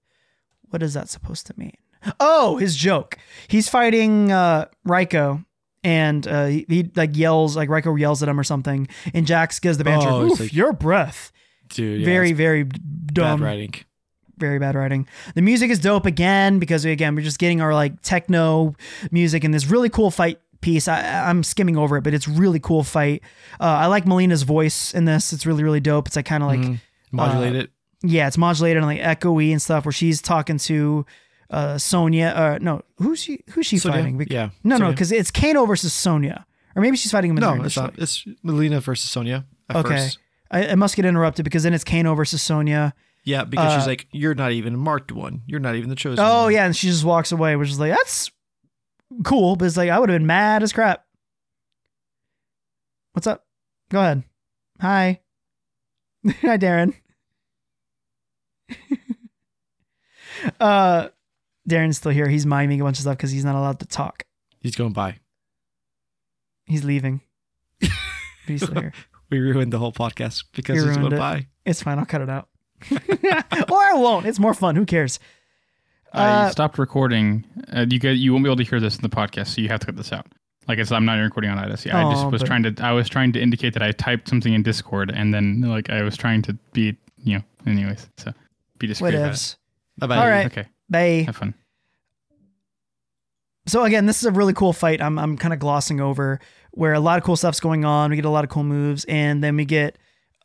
What 0.70 0.82
is 0.82 0.94
that 0.94 1.10
supposed 1.10 1.46
to 1.48 1.54
mean? 1.58 1.76
Oh, 2.20 2.58
his 2.58 2.76
joke. 2.76 3.18
He's 3.48 3.70
fighting 3.70 4.32
uh, 4.32 4.66
Reiko, 4.88 5.46
and 5.84 6.28
uh, 6.28 6.46
he, 6.48 6.66
he 6.70 6.92
like 6.96 7.16
yells 7.16 7.56
like 7.56 7.70
Reiko 7.70 7.98
yells 8.00 8.22
at 8.24 8.30
him 8.30 8.40
or 8.40 8.44
something, 8.44 8.88
and 9.14 9.26
Jax 9.28 9.60
gives 9.60 9.78
the 9.78 9.84
banter. 9.84 10.08
Oh, 10.10 10.24
Oof, 10.26 10.40
like- 10.40 10.54
your 10.54 10.74
breath. 10.74 11.32
Dude. 11.70 12.02
yeah, 12.02 12.06
very 12.06 12.34
very 12.34 12.64
bad 12.64 13.14
dumb 13.14 13.42
writing. 13.44 13.74
very 14.38 14.60
bad 14.60 14.76
writing. 14.76 15.08
The 15.34 15.42
music 15.42 15.72
is 15.72 15.80
dope 15.80 16.06
again 16.06 16.60
because 16.60 16.86
we, 16.86 16.92
again 16.92 17.16
we're 17.16 17.24
just 17.24 17.40
getting 17.40 17.62
our 17.62 17.74
like 17.74 18.00
techno 18.02 18.76
music 19.12 19.44
and 19.44 19.54
this 19.54 19.66
really 19.66 19.90
cool 19.90 20.12
fight 20.12 20.40
piece. 20.62 20.88
I, 20.88 21.28
I'm 21.30 21.42
skimming 21.42 21.76
over 21.78 21.98
it, 21.98 22.04
but 22.04 22.14
it's 22.14 22.28
really 22.28 22.60
cool 22.60 22.84
fight. 22.84 23.24
Uh, 23.60 23.64
I 23.64 23.88
like 23.88 24.06
Mileena's 24.06 24.44
voice 24.44 24.94
in 24.94 25.06
this. 25.06 25.34
It's 25.34 25.46
really 25.48 25.64
really 25.64 25.80
dope. 25.80 26.08
It's 26.08 26.16
like 26.16 26.26
kind 26.26 26.44
of 26.44 26.50
like 26.50 26.60
Mhm. 26.60 26.80
Modulate 27.12 27.56
uh, 27.64 27.68
yeah, 28.06 28.28
it's 28.28 28.38
modulated 28.38 28.84
and 28.84 28.86
like 28.86 29.00
echoey 29.00 29.52
and 29.52 29.62
stuff 29.62 29.86
where 29.86 29.92
she's 29.94 30.22
talking 30.22 30.58
to 30.60 31.06
uh 31.54 31.78
Sonya. 31.78 32.28
Uh, 32.28 32.58
no, 32.62 32.82
who's 32.98 33.22
she? 33.22 33.44
Who's 33.52 33.66
she 33.66 33.78
Sonya, 33.78 33.98
fighting? 34.00 34.18
Bec- 34.18 34.32
yeah, 34.32 34.50
no, 34.64 34.78
no, 34.78 34.92
because 34.92 35.12
it's 35.12 35.32
Kano 35.32 35.66
versus 35.66 35.94
Sonya, 35.94 36.46
or 36.76 36.82
maybe 36.82 36.98
she's 36.98 37.12
fighting 37.12 37.32
him. 37.32 37.38
In 37.38 37.42
No, 37.42 37.64
it's 37.64 37.78
not. 37.78 37.94
It's 37.98 38.26
Mileena 38.44 38.82
versus 38.82 39.10
Sonya. 39.10 39.46
Okay. 39.74 39.90
First. 39.90 40.20
I, 40.52 40.68
I 40.70 40.76
must 40.76 40.96
get 40.96 41.06
interrupted 41.06 41.44
because 41.46 41.64
then 41.64 41.74
it's 41.74 41.84
Kano 41.84 42.14
versus 42.16 42.42
Sonya, 42.42 42.94
Yeah, 43.24 43.44
because 43.44 43.74
Uh, 43.74 43.78
she's 43.80 43.88
like, 43.88 44.08
you're 44.12 44.36
not 44.36 44.52
even 44.52 44.76
a 44.76 44.78
marked 44.78 45.12
one. 45.12 45.42
You're 45.48 45.60
not 45.60 45.76
even 45.76 45.90
the 45.90 45.96
chosen. 45.96 46.24
Oh 46.24 46.44
one. 46.44 46.54
yeah, 46.54 46.66
and 46.66 46.76
she 46.76 46.88
just 46.88 47.04
walks 47.04 47.32
away, 47.32 47.56
which 47.56 47.70
is 47.70 47.80
like 47.80 47.92
that's 47.92 48.30
cool, 49.24 49.56
but 49.56 49.66
it's 49.66 49.78
like 49.78 49.90
I 49.90 49.98
would 50.00 50.10
have 50.10 50.16
been 50.20 50.28
mad 50.28 50.62
as 50.64 50.74
crap. 50.74 51.06
What's 53.14 53.28
up? 53.28 53.46
Go 53.90 54.00
ahead. 54.00 54.24
Hi. 54.82 55.22
Hi, 56.42 56.58
Darren. 56.58 56.94
uh, 60.60 61.10
Darren's 61.70 61.98
still 61.98 62.12
here. 62.12 62.28
He's 62.28 62.46
miming 62.46 62.82
a 62.82 62.84
bunch 62.84 62.98
of 62.98 63.02
stuff 63.04 63.18
because 63.18 63.32
he's 63.32 63.46
not 63.46 63.56
allowed 63.56 63.80
to 63.80 63.86
talk. 63.86 64.24
He's 64.60 64.76
going 64.76 64.94
by. 64.94 65.20
He's 66.66 66.84
leaving. 66.84 67.22
but 67.80 67.90
he's 68.48 68.64
still 68.64 68.80
here. 68.80 68.94
We 69.30 69.40
ruined 69.40 69.74
the 69.74 69.80
whole 69.80 69.92
podcast 69.94 70.44
because 70.54 70.78
You 70.78 70.88
he's 70.88 70.98
going 70.98 71.14
it. 71.14 71.18
by. 71.18 71.48
It's 71.66 71.82
fine. 71.82 72.00
I'll 72.00 72.06
cut 72.06 72.22
it 72.22 72.30
out. 72.30 72.50
or 72.92 72.98
I 73.02 73.94
won't. 73.96 74.26
It's 74.26 74.40
more 74.40 74.54
fun. 74.54 74.76
Who 74.76 74.86
cares? 74.86 75.20
I 76.14 76.28
Uh, 76.46 76.50
stopped 76.52 76.78
recording. 76.78 77.46
Uh, 77.72 77.86
you 77.90 78.00
get, 78.00 78.18
you 78.18 78.32
won't 78.34 78.44
be 78.44 78.50
able 78.50 78.58
to 78.58 78.64
hear 78.70 78.80
this 78.80 78.96
in 78.96 79.02
the 79.02 79.10
podcast, 79.10 79.48
so 79.48 79.62
you 79.62 79.70
have 79.70 79.80
to 79.80 79.86
cut 79.88 79.96
this 79.96 80.12
out. 80.14 80.28
Like 80.68 80.80
I 80.80 80.84
said, 80.84 80.96
I'm 80.96 81.06
not 81.06 81.16
recording 81.16 81.50
on 81.52 81.58
Odyssey. 81.58 81.92
I 81.92 82.10
just 82.12 82.26
Oh, 82.26 82.30
was 82.30 82.42
but- 82.42 82.48
trying 82.48 82.64
to. 82.64 82.76
I 82.86 82.92
was 82.94 83.10
trying 83.10 83.34
to 83.34 83.42
indicate 83.42 83.74
that 83.74 83.84
I 83.84 83.92
typed 83.92 84.30
something 84.30 84.54
in 84.54 84.64
Discord, 84.64 85.12
and 85.12 85.34
then 85.34 85.62
like 85.62 85.90
I 85.90 86.04
was 86.04 86.16
trying 86.16 86.42
to 86.44 86.54
be, 86.72 86.96
you 87.24 87.38
know. 87.38 87.44
Anyways, 87.66 88.08
so 88.18 88.32
be 88.78 88.88
discreet 88.88 89.16
about. 89.16 89.32
Whatevs. 89.34 89.56
Bye 89.98 90.08
bye. 90.08 90.18
All 90.18 90.30
right. 90.30 90.46
Okay, 90.46 90.68
Bye. 90.94 91.24
have 91.26 91.36
fun. 91.36 91.54
so 93.68 93.84
again, 93.84 94.06
this 94.06 94.18
is 94.20 94.26
a 94.26 94.32
really 94.32 94.54
cool 94.54 94.74
fight. 94.74 95.02
I'm 95.02 95.18
I'm 95.18 95.38
kind 95.38 95.54
of 95.54 95.60
glossing 95.60 96.00
over 96.00 96.40
where 96.72 96.94
a 96.94 97.00
lot 97.00 97.18
of 97.18 97.24
cool 97.24 97.36
stuff's 97.36 97.60
going 97.60 97.86
on. 97.86 98.10
We 98.10 98.16
get 98.16 98.26
a 98.26 98.30
lot 98.30 98.44
of 98.44 98.50
cool 98.50 98.64
moves, 98.64 99.06
and 99.06 99.44
then 99.44 99.56
we 99.56 99.66
get 99.66 99.98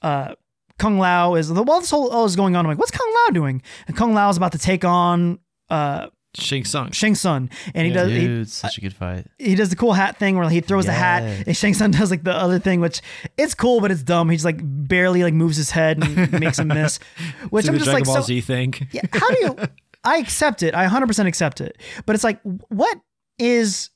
uh 0.02 0.34
Kung 0.78 0.98
Lao 0.98 1.34
is 1.34 1.48
the 1.48 1.62
while 1.62 1.80
this 1.80 1.90
whole 1.90 2.08
all 2.10 2.24
is 2.24 2.36
going 2.36 2.54
on. 2.56 2.64
I'm 2.64 2.70
like, 2.70 2.78
what's 2.78 2.90
Kung 2.90 3.14
Lao 3.14 3.32
doing? 3.32 3.62
And 3.86 3.96
Kung 3.96 4.14
Lao 4.14 4.28
is 4.30 4.36
about 4.36 4.52
to 4.52 4.58
take 4.58 4.84
on 4.84 5.38
uh 5.70 6.08
Shang 6.34 6.64
Tsung. 6.64 6.92
Shang 6.92 7.14
Tsung, 7.14 7.50
and 7.74 7.86
he 7.86 7.92
does 7.92 8.12
he, 8.12 8.44
such 8.44 8.78
a 8.78 8.80
good 8.80 8.94
fight. 8.94 9.26
he 9.38 9.54
does 9.54 9.70
the 9.70 9.76
cool 9.76 9.94
hat 9.94 10.18
thing 10.18 10.36
where 10.36 10.48
he 10.48 10.60
throws 10.60 10.84
the 10.84 10.92
hat, 10.92 11.22
and 11.46 11.56
Shang 11.56 11.74
Tsung 11.74 11.90
does 11.90 12.10
like 12.10 12.22
the 12.22 12.34
other 12.34 12.58
thing, 12.58 12.80
which 12.80 13.00
it's 13.36 13.54
cool, 13.54 13.80
but 13.80 13.90
it's 13.90 14.02
dumb. 14.02 14.28
He 14.28 14.36
just 14.36 14.44
like 14.44 14.60
barely 14.62 15.24
like 15.24 15.34
moves 15.34 15.56
his 15.56 15.70
head 15.70 16.04
and 16.04 16.32
makes 16.38 16.58
him 16.58 16.68
miss. 16.68 16.98
Which 17.50 17.64
See 17.64 17.70
I'm 17.70 17.78
just 17.78 17.86
Dragon 17.86 18.00
like, 18.00 18.04
Ball 18.04 18.16
so, 18.16 18.22
Z 18.22 18.40
thing. 18.42 18.74
yeah, 18.92 19.02
how 19.12 19.28
do 19.30 19.38
you? 19.40 19.56
I 20.08 20.16
accept 20.18 20.62
it. 20.62 20.74
I 20.74 20.86
100% 20.86 21.26
accept 21.26 21.60
it. 21.60 21.78
But 22.06 22.14
it's 22.14 22.24
like, 22.24 22.40
what 22.68 22.98
is 23.38 23.90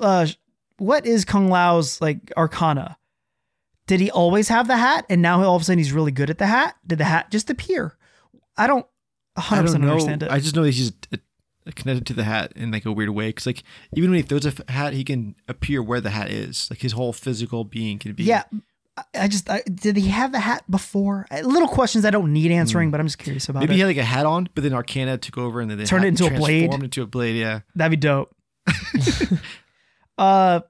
uh, 0.00 0.26
what 0.76 1.06
is 1.06 1.24
Kung 1.24 1.48
Lao's 1.48 2.00
like 2.00 2.32
arcana? 2.36 2.96
Did 3.86 4.00
he 4.00 4.10
always 4.10 4.48
have 4.48 4.68
the 4.68 4.76
hat, 4.76 5.06
and 5.08 5.22
now 5.22 5.42
all 5.42 5.56
of 5.56 5.62
a 5.62 5.64
sudden 5.64 5.78
he's 5.78 5.92
really 5.92 6.12
good 6.12 6.28
at 6.28 6.36
the 6.38 6.46
hat? 6.46 6.76
Did 6.86 6.98
the 6.98 7.04
hat 7.04 7.30
just 7.30 7.48
appear? 7.48 7.96
I 8.56 8.66
don't 8.66 8.86
100% 9.38 9.52
I 9.52 9.62
don't 9.62 9.84
understand 9.88 10.22
it. 10.22 10.30
I 10.30 10.38
just 10.40 10.54
know 10.54 10.62
that 10.64 10.74
he's 10.74 10.92
uh, 11.12 11.16
connected 11.74 12.06
to 12.08 12.12
the 12.14 12.24
hat 12.24 12.52
in 12.54 12.70
like 12.70 12.84
a 12.84 12.92
weird 12.92 13.10
way. 13.10 13.28
Because 13.28 13.46
like 13.46 13.62
even 13.94 14.10
when 14.10 14.18
he 14.18 14.22
throws 14.22 14.44
a 14.44 14.70
hat, 14.70 14.92
he 14.92 15.04
can 15.04 15.34
appear 15.48 15.82
where 15.82 16.02
the 16.02 16.10
hat 16.10 16.30
is. 16.30 16.68
Like 16.70 16.80
his 16.80 16.92
whole 16.92 17.12
physical 17.14 17.64
being 17.64 17.98
can 17.98 18.12
be. 18.12 18.24
yeah. 18.24 18.44
I- 19.14 19.28
just 19.28 19.48
I, 19.50 19.62
did 19.62 19.96
he 19.96 20.08
have 20.08 20.32
the 20.32 20.40
hat 20.40 20.64
before? 20.70 21.26
Uh, 21.30 21.40
Little 21.40 21.68
questions 21.68 22.04
I 22.04 22.10
don't 22.10 22.32
need 22.32 22.50
answering, 22.50 22.90
but 22.90 23.00
I'm 23.00 23.06
just 23.06 23.18
curious 23.18 23.48
about. 23.48 23.60
Maybe 23.60 23.72
it. 23.72 23.76
he 23.76 23.80
had 23.80 23.86
like 23.88 23.96
a 23.96 24.04
hat 24.04 24.26
on, 24.26 24.48
but 24.54 24.62
then 24.64 24.72
Arcana 24.72 25.18
took 25.18 25.38
over 25.38 25.60
and 25.60 25.70
then 25.70 25.78
the 25.78 25.86
Turned 25.86 26.04
it 26.04 26.08
into 26.08 26.26
a 26.26 26.30
blade? 26.30 26.60
transformed 26.66 26.84
into 26.84 27.02
a 27.02 27.06
blade. 27.06 27.36
Yeah. 27.36 27.60
That'd 27.74 27.90
be 27.90 27.96
dope. 27.96 28.34
uh, 30.18 30.60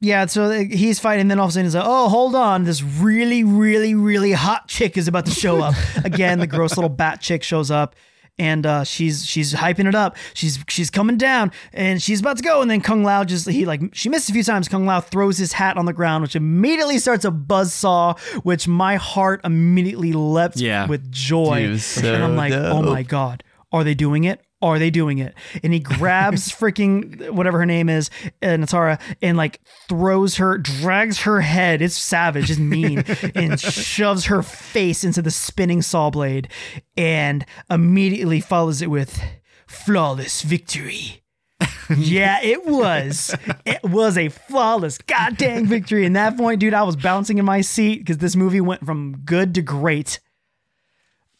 yeah. 0.00 0.26
So 0.26 0.50
he's 0.50 0.98
fighting, 1.00 1.28
then 1.28 1.38
all 1.38 1.46
of 1.46 1.50
a 1.50 1.52
sudden 1.52 1.66
he's 1.66 1.74
like, 1.74 1.84
"Oh, 1.86 2.08
hold 2.08 2.34
on! 2.34 2.64
This 2.64 2.82
really, 2.82 3.44
really, 3.44 3.94
really 3.94 4.32
hot 4.32 4.68
chick 4.68 4.96
is 4.96 5.08
about 5.08 5.26
to 5.26 5.32
show 5.32 5.62
up." 5.62 5.74
Again, 6.04 6.38
the 6.38 6.46
gross 6.46 6.76
little 6.76 6.90
bat 6.90 7.20
chick 7.20 7.42
shows 7.42 7.70
up, 7.70 7.96
and 8.38 8.66
uh, 8.66 8.84
she's 8.84 9.24
she's 9.26 9.54
hyping 9.54 9.86
it 9.88 9.94
up. 9.94 10.16
She's 10.34 10.58
she's 10.68 10.90
coming 10.90 11.16
down, 11.16 11.52
and 11.72 12.02
she's 12.02 12.20
about 12.20 12.36
to 12.36 12.42
go, 12.42 12.60
and 12.62 12.70
then 12.70 12.80
Kung 12.80 13.02
Lao 13.02 13.24
just 13.24 13.48
he 13.48 13.64
like 13.64 13.80
she 13.94 14.08
missed 14.08 14.28
a 14.28 14.32
few 14.32 14.42
times. 14.44 14.68
Kung 14.68 14.86
Lao 14.86 15.00
throws 15.00 15.38
his 15.38 15.52
hat 15.52 15.76
on 15.76 15.86
the 15.86 15.92
ground, 15.92 16.22
which 16.22 16.36
immediately 16.36 16.98
starts 16.98 17.24
a 17.24 17.30
buzz 17.30 17.72
saw, 17.72 18.14
which 18.42 18.68
my 18.68 18.96
heart 18.96 19.40
immediately 19.44 20.12
leapt 20.12 20.56
Yeah. 20.58 20.86
with 20.86 21.10
joy, 21.10 21.62
Dude, 21.62 21.70
was 21.72 21.96
and 21.98 22.22
I'm 22.24 22.30
so 22.32 22.36
like, 22.36 22.52
"Oh 22.52 22.82
my 22.82 23.02
god, 23.02 23.42
are 23.72 23.84
they 23.84 23.94
doing 23.94 24.24
it? 24.24 24.40
Are 24.62 24.78
they 24.78 24.90
doing 24.90 25.18
it? 25.18 25.34
And 25.62 25.72
he 25.72 25.80
grabs 25.80 26.48
freaking 26.50 27.30
whatever 27.30 27.58
her 27.58 27.66
name 27.66 27.88
is, 27.88 28.10
uh, 28.42 28.46
Nitara, 28.46 29.00
and 29.20 29.36
like 29.36 29.60
throws 29.88 30.36
her, 30.36 30.56
drags 30.56 31.20
her 31.20 31.42
head. 31.42 31.82
It's 31.82 31.96
savage, 31.96 32.50
it's 32.50 32.58
mean, 32.58 33.04
and 33.34 33.60
shoves 33.60 34.26
her 34.26 34.42
face 34.42 35.04
into 35.04 35.20
the 35.20 35.30
spinning 35.30 35.82
saw 35.82 36.10
blade, 36.10 36.48
and 36.96 37.44
immediately 37.70 38.40
follows 38.40 38.80
it 38.80 38.90
with 38.90 39.22
flawless 39.66 40.42
victory. 40.42 41.22
yeah, 41.96 42.40
it 42.42 42.66
was. 42.66 43.34
It 43.64 43.82
was 43.82 44.16
a 44.18 44.28
flawless 44.28 44.98
goddamn 44.98 45.66
victory. 45.66 46.04
And 46.04 46.16
that 46.16 46.36
point, 46.36 46.60
dude, 46.60 46.74
I 46.74 46.82
was 46.82 46.96
bouncing 46.96 47.38
in 47.38 47.44
my 47.44 47.60
seat 47.60 47.98
because 47.98 48.18
this 48.18 48.36
movie 48.36 48.60
went 48.60 48.84
from 48.84 49.18
good 49.24 49.54
to 49.54 49.62
great 49.62 50.18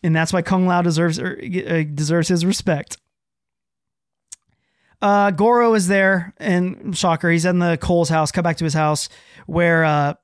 and 0.06 0.14
that's 0.14 0.32
why 0.32 0.40
Kung 0.40 0.66
Lao 0.68 0.82
deserves 0.82 1.18
er, 1.18 1.36
uh, 1.36 1.82
deserves 1.92 2.28
his 2.28 2.46
respect. 2.46 2.96
Uh, 5.02 5.30
Goro 5.30 5.74
is 5.74 5.88
there, 5.88 6.34
and 6.38 6.96
shocker, 6.96 7.30
he's 7.30 7.44
in 7.44 7.58
the 7.58 7.76
Cole's 7.76 8.08
house. 8.08 8.32
Come 8.32 8.42
back 8.42 8.56
to 8.58 8.64
his 8.64 8.74
house 8.74 9.08
where 9.46 9.84
uh, 9.84 10.14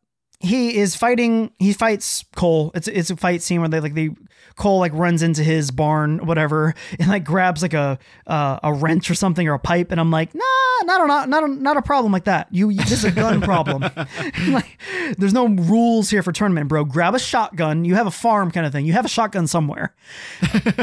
he 0.40 0.76
is 0.76 0.96
fighting. 0.96 1.52
He 1.58 1.72
fights 1.72 2.24
Cole. 2.34 2.72
It's 2.74 2.88
it's 2.88 3.10
a 3.10 3.16
fight 3.16 3.42
scene 3.42 3.60
where 3.60 3.68
they 3.68 3.80
like 3.80 3.94
they 3.94 4.10
Cole 4.56 4.80
like 4.80 4.92
runs 4.92 5.22
into 5.22 5.42
his 5.42 5.70
barn, 5.70 6.26
whatever, 6.26 6.74
and 6.98 7.08
like 7.08 7.24
grabs 7.24 7.62
like 7.62 7.74
a 7.74 7.98
uh, 8.26 8.58
a 8.62 8.74
wrench 8.74 9.10
or 9.10 9.14
something 9.14 9.46
or 9.46 9.54
a 9.54 9.58
pipe, 9.58 9.90
and 9.90 10.00
I'm 10.00 10.10
like, 10.10 10.34
nah, 10.34 10.42
not 10.84 11.00
a 11.02 11.06
not 11.06 11.28
not 11.28 11.44
a, 11.44 11.48
not 11.48 11.76
a 11.76 11.82
problem 11.82 12.12
like 12.12 12.24
that. 12.24 12.48
You 12.50 12.72
this 12.72 12.92
is 12.92 13.04
a 13.04 13.12
gun 13.12 13.40
problem. 13.40 13.82
like, 14.48 14.78
there's 15.16 15.32
no 15.32 15.48
rules 15.48 16.10
here 16.10 16.22
for 16.22 16.32
tournament, 16.32 16.68
bro. 16.68 16.84
Grab 16.84 17.14
a 17.14 17.18
shotgun. 17.18 17.84
You 17.84 17.94
have 17.94 18.06
a 18.06 18.12
farm 18.12 18.50
kind 18.50 18.66
of 18.66 18.72
thing. 18.72 18.84
You 18.84 18.94
have 18.94 19.04
a 19.04 19.10
shotgun 19.10 19.46
somewhere. 19.46 19.94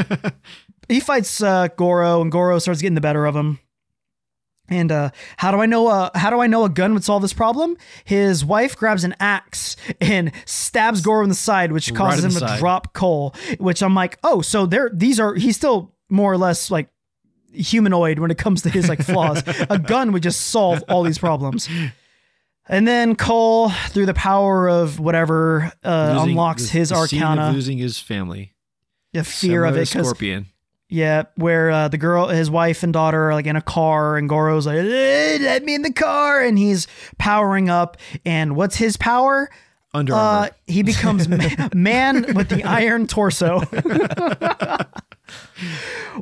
he 0.88 1.00
fights 1.00 1.42
uh, 1.42 1.68
Goro, 1.76 2.22
and 2.22 2.32
Goro 2.32 2.58
starts 2.58 2.80
getting 2.80 2.94
the 2.94 3.00
better 3.00 3.26
of 3.26 3.36
him. 3.36 3.58
And 4.70 4.92
uh, 4.92 5.10
how 5.36 5.50
do 5.50 5.58
I 5.60 5.66
know? 5.66 5.88
Uh, 5.88 6.10
how 6.14 6.30
do 6.30 6.40
I 6.40 6.46
know 6.46 6.64
a 6.64 6.68
gun 6.68 6.94
would 6.94 7.02
solve 7.04 7.22
this 7.22 7.32
problem? 7.32 7.76
His 8.04 8.44
wife 8.44 8.76
grabs 8.76 9.02
an 9.02 9.16
axe 9.18 9.76
and 10.00 10.30
stabs 10.46 11.00
Goro 11.00 11.22
in 11.24 11.28
the 11.28 11.34
side, 11.34 11.72
which 11.72 11.92
causes 11.92 12.24
in 12.24 12.30
him 12.30 12.34
to 12.34 12.48
side. 12.48 12.58
drop 12.60 12.92
Cole. 12.94 13.34
Which 13.58 13.82
I'm 13.82 13.94
like, 13.96 14.18
oh, 14.22 14.40
so 14.42 14.66
there. 14.66 14.88
These 14.94 15.18
are. 15.18 15.34
He's 15.34 15.56
still 15.56 15.92
more 16.08 16.32
or 16.32 16.38
less 16.38 16.70
like 16.70 16.88
humanoid 17.52 18.20
when 18.20 18.30
it 18.30 18.38
comes 18.38 18.62
to 18.62 18.70
his 18.70 18.88
like 18.88 19.02
flaws. 19.02 19.42
a 19.68 19.76
gun 19.86 20.12
would 20.12 20.22
just 20.22 20.40
solve 20.40 20.84
all 20.88 21.02
these 21.02 21.18
problems. 21.18 21.68
And 22.68 22.86
then 22.86 23.16
Cole, 23.16 23.70
through 23.88 24.06
the 24.06 24.14
power 24.14 24.68
of 24.68 25.00
whatever, 25.00 25.72
uh, 25.82 26.12
Losing- 26.16 26.30
unlocks 26.30 26.66
the- 26.66 26.78
his 26.78 26.88
the 26.90 26.94
arcana. 26.94 27.50
losing 27.50 27.78
his 27.78 27.98
family. 27.98 28.54
The 29.12 29.24
fear 29.24 29.64
of 29.64 29.76
it, 29.76 29.86
to 29.86 29.98
'cause- 29.98 30.06
Scorpion. 30.06 30.46
Yeah, 30.90 31.22
where 31.36 31.70
uh, 31.70 31.88
the 31.88 31.98
girl, 31.98 32.28
his 32.28 32.50
wife 32.50 32.82
and 32.82 32.92
daughter 32.92 33.30
are 33.30 33.34
like 33.34 33.46
in 33.46 33.54
a 33.56 33.62
car, 33.62 34.16
and 34.16 34.28
Goro's 34.28 34.66
like, 34.66 34.78
"Eh, 34.78 35.38
"Let 35.40 35.64
me 35.64 35.76
in 35.76 35.82
the 35.82 35.92
car," 35.92 36.40
and 36.40 36.58
he's 36.58 36.88
powering 37.16 37.70
up. 37.70 37.96
And 38.24 38.56
what's 38.56 38.76
his 38.76 38.96
power? 38.96 39.48
Under 39.94 40.14
Uh, 40.14 40.48
he 40.66 40.82
becomes 40.82 41.28
ma- 41.28 41.68
man 41.74 42.34
with 42.34 42.48
the 42.48 42.64
iron 42.64 43.06
torso. 43.06 43.60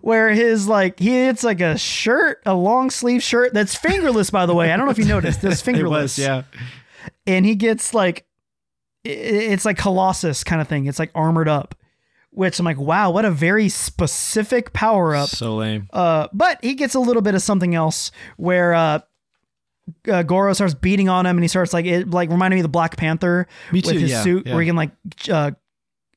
Where 0.03 0.31
his 0.31 0.69
like 0.69 0.99
he 0.99 1.19
it's 1.29 1.43
like 1.43 1.61
a 1.61 1.79
shirt, 1.79 2.43
a 2.45 2.55
long 2.55 2.91
sleeve 2.91 3.23
shirt 3.23 3.55
that's 3.55 3.75
fingerless. 3.75 4.31
By 4.31 4.45
the 4.47 4.55
way, 4.55 4.71
I 4.71 4.77
don't 4.77 4.85
know 4.85 4.93
if 4.93 4.99
you 4.99 5.07
noticed. 5.07 5.43
It's 5.45 5.61
it 5.63 5.65
fingerless 5.65 6.19
was, 6.19 6.25
yeah. 6.25 6.43
and 7.27 7.47
he 7.47 7.55
gets 7.55 7.95
like 7.95 8.27
it's 9.05 9.65
like 9.65 9.79
colossus 9.79 10.45
kind 10.45 10.61
of 10.61 10.69
thing 10.69 10.85
it's 10.87 10.99
like 10.99 11.11
armored 11.15 11.49
up 11.49 11.75
which 12.39 12.59
i'm 12.61 12.65
like 12.65 12.79
wow 12.79 13.11
what 13.11 13.25
a 13.25 13.31
very 13.31 13.69
specific 13.69 14.73
power 14.73 15.15
up 15.15 15.29
So 15.29 15.57
lame. 15.57 15.89
uh 15.93 16.29
but 16.33 16.63
he 16.63 16.75
gets 16.75 16.95
a 16.95 17.01
little 17.01 17.21
bit 17.23 17.35
of 17.35 17.43
something 17.43 17.75
else 17.75 18.13
where 18.37 18.75
uh 18.75 19.01
uh, 20.07 20.23
Goro 20.23 20.53
starts 20.53 20.75
beating 20.75 21.09
on 21.09 21.25
him, 21.25 21.39
and 21.39 21.43
he 21.45 21.49
starts 21.49 21.73
like 21.73 21.87
it, 21.87 22.11
like 22.11 22.29
reminding 22.29 22.57
me 22.57 22.61
of 22.61 22.65
the 22.65 22.69
Black 22.69 22.99
Panther 22.99 23.47
Me 23.73 23.79
with 23.79 23.93
too, 23.93 23.99
his 23.99 24.11
yeah, 24.11 24.23
suit, 24.23 24.47
yeah. 24.47 24.53
where 24.53 24.61
he 24.61 24.67
can 24.69 24.77
like, 24.77 24.91
uh, 25.31 25.53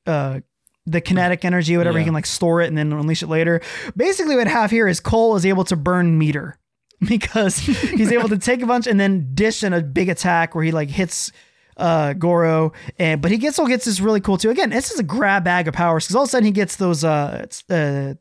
uh, 0.06 0.40
the 0.84 1.00
kinetic 1.00 1.42
energy, 1.46 1.74
whatever, 1.78 1.98
he 1.98 2.04
can 2.04 2.12
like 2.12 2.26
store 2.26 2.60
it 2.60 2.66
and 2.66 2.76
then 2.76 2.92
unleash 2.92 3.22
it 3.22 3.28
later. 3.28 3.62
Basically, 3.96 4.36
what 4.36 4.46
I 4.46 4.50
have 4.50 4.70
here 4.70 4.88
is 4.88 5.00
Cole 5.00 5.36
is 5.36 5.46
able 5.46 5.64
to 5.64 5.76
burn 5.76 6.18
meter 6.18 6.58
because 7.08 7.56
he's 7.56 8.12
able 8.12 8.28
to 8.28 8.38
take 8.38 8.60
a 8.60 8.66
bunch 8.66 8.86
and 8.86 9.00
then 9.00 9.30
dish 9.34 9.64
in 9.64 9.72
a 9.72 9.80
big 9.80 10.10
attack 10.10 10.54
where 10.54 10.64
he 10.64 10.70
like 10.70 10.90
hits 10.90 11.32
uh 11.76 12.12
Goro 12.14 12.72
and 12.98 13.20
but 13.22 13.30
he 13.30 13.38
gets 13.38 13.58
all 13.58 13.66
gets 13.66 13.84
this 13.84 14.00
really 14.00 14.20
cool 14.20 14.36
too. 14.38 14.50
Again, 14.50 14.70
this 14.70 14.90
is 14.90 14.98
a 14.98 15.02
grab 15.02 15.44
bag 15.44 15.68
of 15.68 15.74
powers 15.74 16.04
because 16.04 16.16
all 16.16 16.22
of 16.22 16.28
a 16.28 16.30
sudden 16.30 16.44
he 16.46 16.52
gets 16.52 16.76
those 16.76 17.02
uh 17.04 17.46
uh 17.70 18.14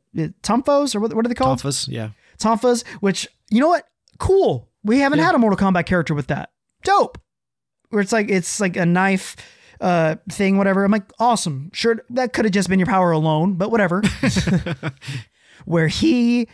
tumfos 0.43 0.95
or 0.95 0.99
what, 0.99 1.13
what 1.13 1.25
are 1.25 1.29
they 1.29 1.35
called? 1.35 1.59
Tonfas, 1.59 1.87
yeah. 1.87 2.09
Tonfas, 2.39 2.85
which 3.01 3.27
you 3.49 3.59
know 3.59 3.67
what? 3.67 3.87
Cool. 4.19 4.67
We 4.83 4.99
haven't 4.99 5.19
Yeah. 5.19 5.25
had 5.25 5.35
a 5.35 5.37
Mortal 5.39 5.57
Kombat 5.57 5.85
character 5.85 6.13
with 6.15 6.27
that. 6.27 6.51
Dope. 6.83 7.17
Where 7.89 8.01
it's 8.01 8.11
like 8.11 8.29
it's 8.29 8.59
like 8.59 8.77
a 8.77 8.85
knife 8.85 9.35
uh, 9.81 10.15
thing, 10.29 10.57
whatever. 10.57 10.83
I'm 10.85 10.91
like, 10.91 11.11
awesome. 11.19 11.69
Sure, 11.73 11.97
that 12.11 12.33
could 12.33 12.45
have 12.45 12.51
just 12.53 12.69
been 12.69 12.77
your 12.79 12.85
power 12.85 13.11
alone, 13.11 13.55
but 13.55 13.69
whatever. 13.71 14.01
Where 15.65 15.87
he 15.87 16.47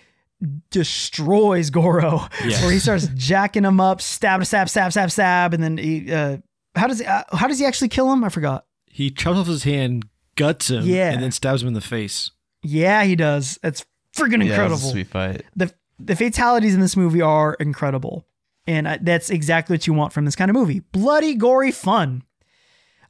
destroys 0.69 1.69
Goro, 1.69 2.27
Yes. 2.45 2.61
where 2.61 2.71
he 2.71 2.79
starts 2.79 3.07
jacking 3.15 3.63
him 3.65 3.79
up, 3.79 4.01
stab, 4.01 4.45
stab, 4.45 4.69
stab, 4.69 4.91
stab, 4.91 5.11
stab, 5.11 5.53
and 5.53 5.63
then 5.63 5.77
he, 5.77 6.11
uh, 6.13 6.37
how 6.77 6.87
does 6.87 6.99
he, 6.99 7.05
uh, 7.05 7.23
how 7.33 7.47
does 7.47 7.59
he 7.59 7.65
actually 7.65 7.89
kill 7.89 8.11
him? 8.11 8.23
I 8.23 8.29
forgot. 8.29 8.65
He 8.85 9.11
chops 9.11 9.37
off 9.37 9.47
his 9.47 9.63
hand, 9.63 10.07
guts 10.35 10.69
him, 10.69 10.85
Yeah. 10.85 11.11
and 11.11 11.21
then 11.21 11.31
stabs 11.31 11.61
him 11.61 11.67
in 11.67 11.73
the 11.73 11.81
face. 11.81 12.31
Yeah, 12.63 13.03
he 13.03 13.15
does. 13.15 13.59
It's 13.63 13.85
freaking 14.15 14.43
Yeah, 14.43 14.51
incredible. 14.51 14.75
a 14.75 14.91
sweet 14.91 15.07
fight. 15.07 15.43
the 15.55 15.71
the 15.99 16.15
fatalities 16.15 16.73
in 16.75 16.79
this 16.81 16.95
movie 16.95 17.21
are 17.21 17.55
incredible, 17.55 18.27
and 18.67 18.87
I, 18.87 18.97
that's 19.01 19.29
exactly 19.29 19.73
what 19.75 19.87
you 19.87 19.93
want 19.93 20.13
from 20.13 20.25
this 20.25 20.35
kind 20.35 20.49
of 20.49 20.55
movie: 20.55 20.79
bloody, 20.91 21.35
gory 21.35 21.71
fun. 21.71 22.23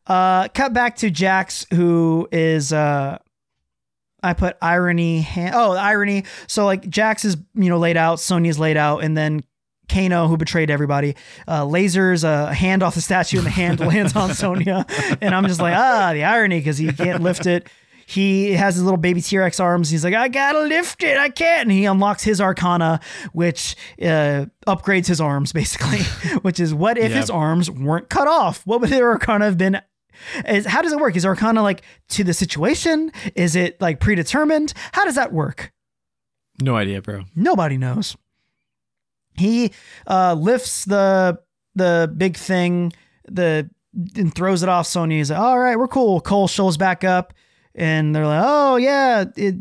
Uh, 0.05 0.47
cut 0.49 0.73
back 0.73 0.95
to 0.97 1.09
Jax, 1.09 1.65
who 1.73 2.27
is 2.31 2.71
uh, 2.71 3.17
I 4.23 4.33
put 4.33 4.55
irony. 4.61 5.21
Han- 5.21 5.51
oh, 5.53 5.73
irony. 5.73 6.23
So 6.47 6.65
like 6.65 6.87
Jax 6.89 7.25
is 7.25 7.35
you 7.55 7.69
know 7.69 7.77
laid 7.77 7.97
out, 7.97 8.19
Sonya's 8.19 8.59
laid 8.59 8.77
out, 8.77 9.03
and 9.03 9.17
then. 9.17 9.43
Kano, 9.89 10.27
who 10.27 10.37
betrayed 10.37 10.69
everybody, 10.69 11.15
uh, 11.47 11.61
lasers 11.63 12.23
a 12.23 12.53
hand 12.53 12.83
off 12.83 12.95
the 12.95 13.01
statue 13.01 13.37
and 13.37 13.45
the 13.45 13.51
hand 13.51 13.79
lands 13.81 14.15
on 14.15 14.33
Sonya. 14.33 14.85
And 15.21 15.33
I'm 15.33 15.47
just 15.47 15.61
like, 15.61 15.75
ah, 15.75 16.11
the 16.13 16.23
irony 16.23 16.59
because 16.59 16.77
he 16.77 16.91
can't 16.91 17.21
lift 17.23 17.45
it. 17.45 17.67
He 18.09 18.53
has 18.53 18.75
his 18.75 18.83
little 18.85 18.97
baby 18.97 19.21
T 19.21 19.37
Rex 19.37 19.59
arms. 19.59 19.89
He's 19.89 20.03
like, 20.05 20.13
I 20.13 20.29
gotta 20.29 20.61
lift 20.61 21.03
it. 21.03 21.17
I 21.17 21.27
can't. 21.29 21.63
And 21.63 21.71
he 21.71 21.83
unlocks 21.83 22.23
his 22.23 22.39
Arcana, 22.39 23.01
which 23.33 23.75
uh, 24.01 24.45
upgrades 24.65 25.07
his 25.07 25.19
arms 25.19 25.51
basically. 25.51 25.99
which 26.41 26.59
is 26.61 26.73
what 26.73 26.97
if 26.97 27.11
Yeah. 27.11 27.17
his 27.17 27.29
arms 27.29 27.69
weren't 27.69 28.09
cut 28.09 28.27
off? 28.29 28.65
What 28.65 28.79
would 28.79 28.89
their 28.91 29.09
Arcana 29.11 29.43
have 29.45 29.57
been? 29.57 29.81
Is, 30.47 30.65
how 30.65 30.81
does 30.81 30.93
it 30.93 30.99
work? 30.99 31.15
Is 31.17 31.25
Arcana 31.25 31.61
like 31.61 31.81
to 32.09 32.23
the 32.23 32.33
situation? 32.33 33.11
Is 33.35 33.55
it 33.57 33.79
like 33.81 33.99
predetermined? 33.99 34.73
How 34.93 35.03
does 35.03 35.15
that 35.15 35.33
work? 35.33 35.73
No 36.61 36.75
idea, 36.77 37.01
bro. 37.01 37.25
Nobody 37.35 37.77
knows. 37.77 38.15
He 39.37 39.71
uh, 40.07 40.33
lifts 40.33 40.85
the 40.85 41.39
the 41.75 42.11
big 42.17 42.35
thing, 42.37 42.93
the 43.27 43.69
and 44.15 44.33
throws 44.33 44.63
it 44.63 44.69
off 44.69 44.87
Sonya. 44.87 45.17
He's 45.17 45.31
like, 45.31 45.39
"All 45.39 45.57
right, 45.59 45.77
we're 45.77 45.87
cool." 45.87 46.21
Cole 46.21 46.47
shows 46.47 46.77
back 46.77 47.03
up, 47.03 47.33
and 47.75 48.15
they're 48.15 48.25
like, 48.27 48.43
"Oh 48.45 48.75
yeah," 48.77 49.25
it, 49.35 49.55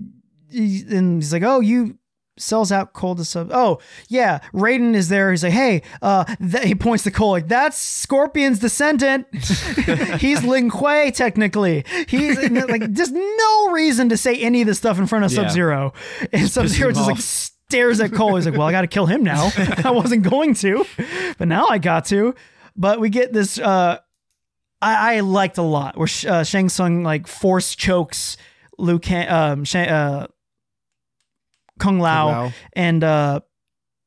and 0.52 1.22
he's 1.22 1.32
like, 1.32 1.42
"Oh, 1.42 1.60
you." 1.60 1.98
Sells 2.38 2.70
out 2.70 2.92
Cole 2.92 3.14
to 3.14 3.24
sub. 3.24 3.48
Oh 3.50 3.78
yeah, 4.10 4.40
Raiden 4.52 4.94
is 4.94 5.08
there. 5.08 5.30
He's 5.30 5.42
like, 5.42 5.54
hey, 5.54 5.80
uh, 6.02 6.24
th- 6.38 6.64
he 6.64 6.74
points 6.74 7.02
to 7.04 7.10
Cole 7.10 7.30
like 7.30 7.48
that's 7.48 7.78
Scorpion's 7.78 8.58
descendant. 8.58 9.26
He's 10.20 10.44
Lin 10.44 10.68
Kuei 10.68 11.10
technically. 11.12 11.82
He's 12.06 12.36
like 12.50 12.92
just 12.92 13.12
no 13.14 13.70
reason 13.70 14.10
to 14.10 14.18
say 14.18 14.36
any 14.36 14.60
of 14.60 14.66
this 14.66 14.76
stuff 14.76 14.98
in 14.98 15.06
front 15.06 15.24
of 15.24 15.32
Yeah. 15.32 15.44
Sub 15.44 15.50
Zero, 15.50 15.94
and 16.30 16.50
Sub 16.50 16.66
Zero 16.66 16.92
just 16.92 17.06
like. 17.08 17.16
Stares 17.68 18.00
at 18.00 18.12
Cole. 18.12 18.36
He's 18.36 18.46
like, 18.46 18.56
well, 18.56 18.66
I 18.66 18.72
got 18.72 18.82
to 18.82 18.86
kill 18.86 19.06
him 19.06 19.22
now. 19.22 19.50
I 19.84 19.90
wasn't 19.90 20.22
going 20.22 20.54
to, 20.54 20.84
but 21.38 21.48
now 21.48 21.66
I 21.66 21.78
got 21.78 22.04
to. 22.06 22.34
But 22.76 23.00
we 23.00 23.10
get 23.10 23.32
this. 23.32 23.58
Uh, 23.58 23.98
I, 24.80 25.16
I 25.16 25.20
liked 25.20 25.58
a 25.58 25.62
lot 25.62 25.96
where 25.96 26.08
uh, 26.28 26.44
Shang 26.44 26.68
Tsung 26.68 27.02
like 27.02 27.26
force 27.26 27.74
chokes 27.74 28.36
Liu 28.78 28.98
Kang, 28.98 29.28
um, 29.28 29.64
Shang, 29.64 29.88
uh, 29.88 30.26
Kung 31.78 31.98
Lao, 31.98 32.26
Lao. 32.26 32.52
and 32.74 33.02
uh, 33.02 33.40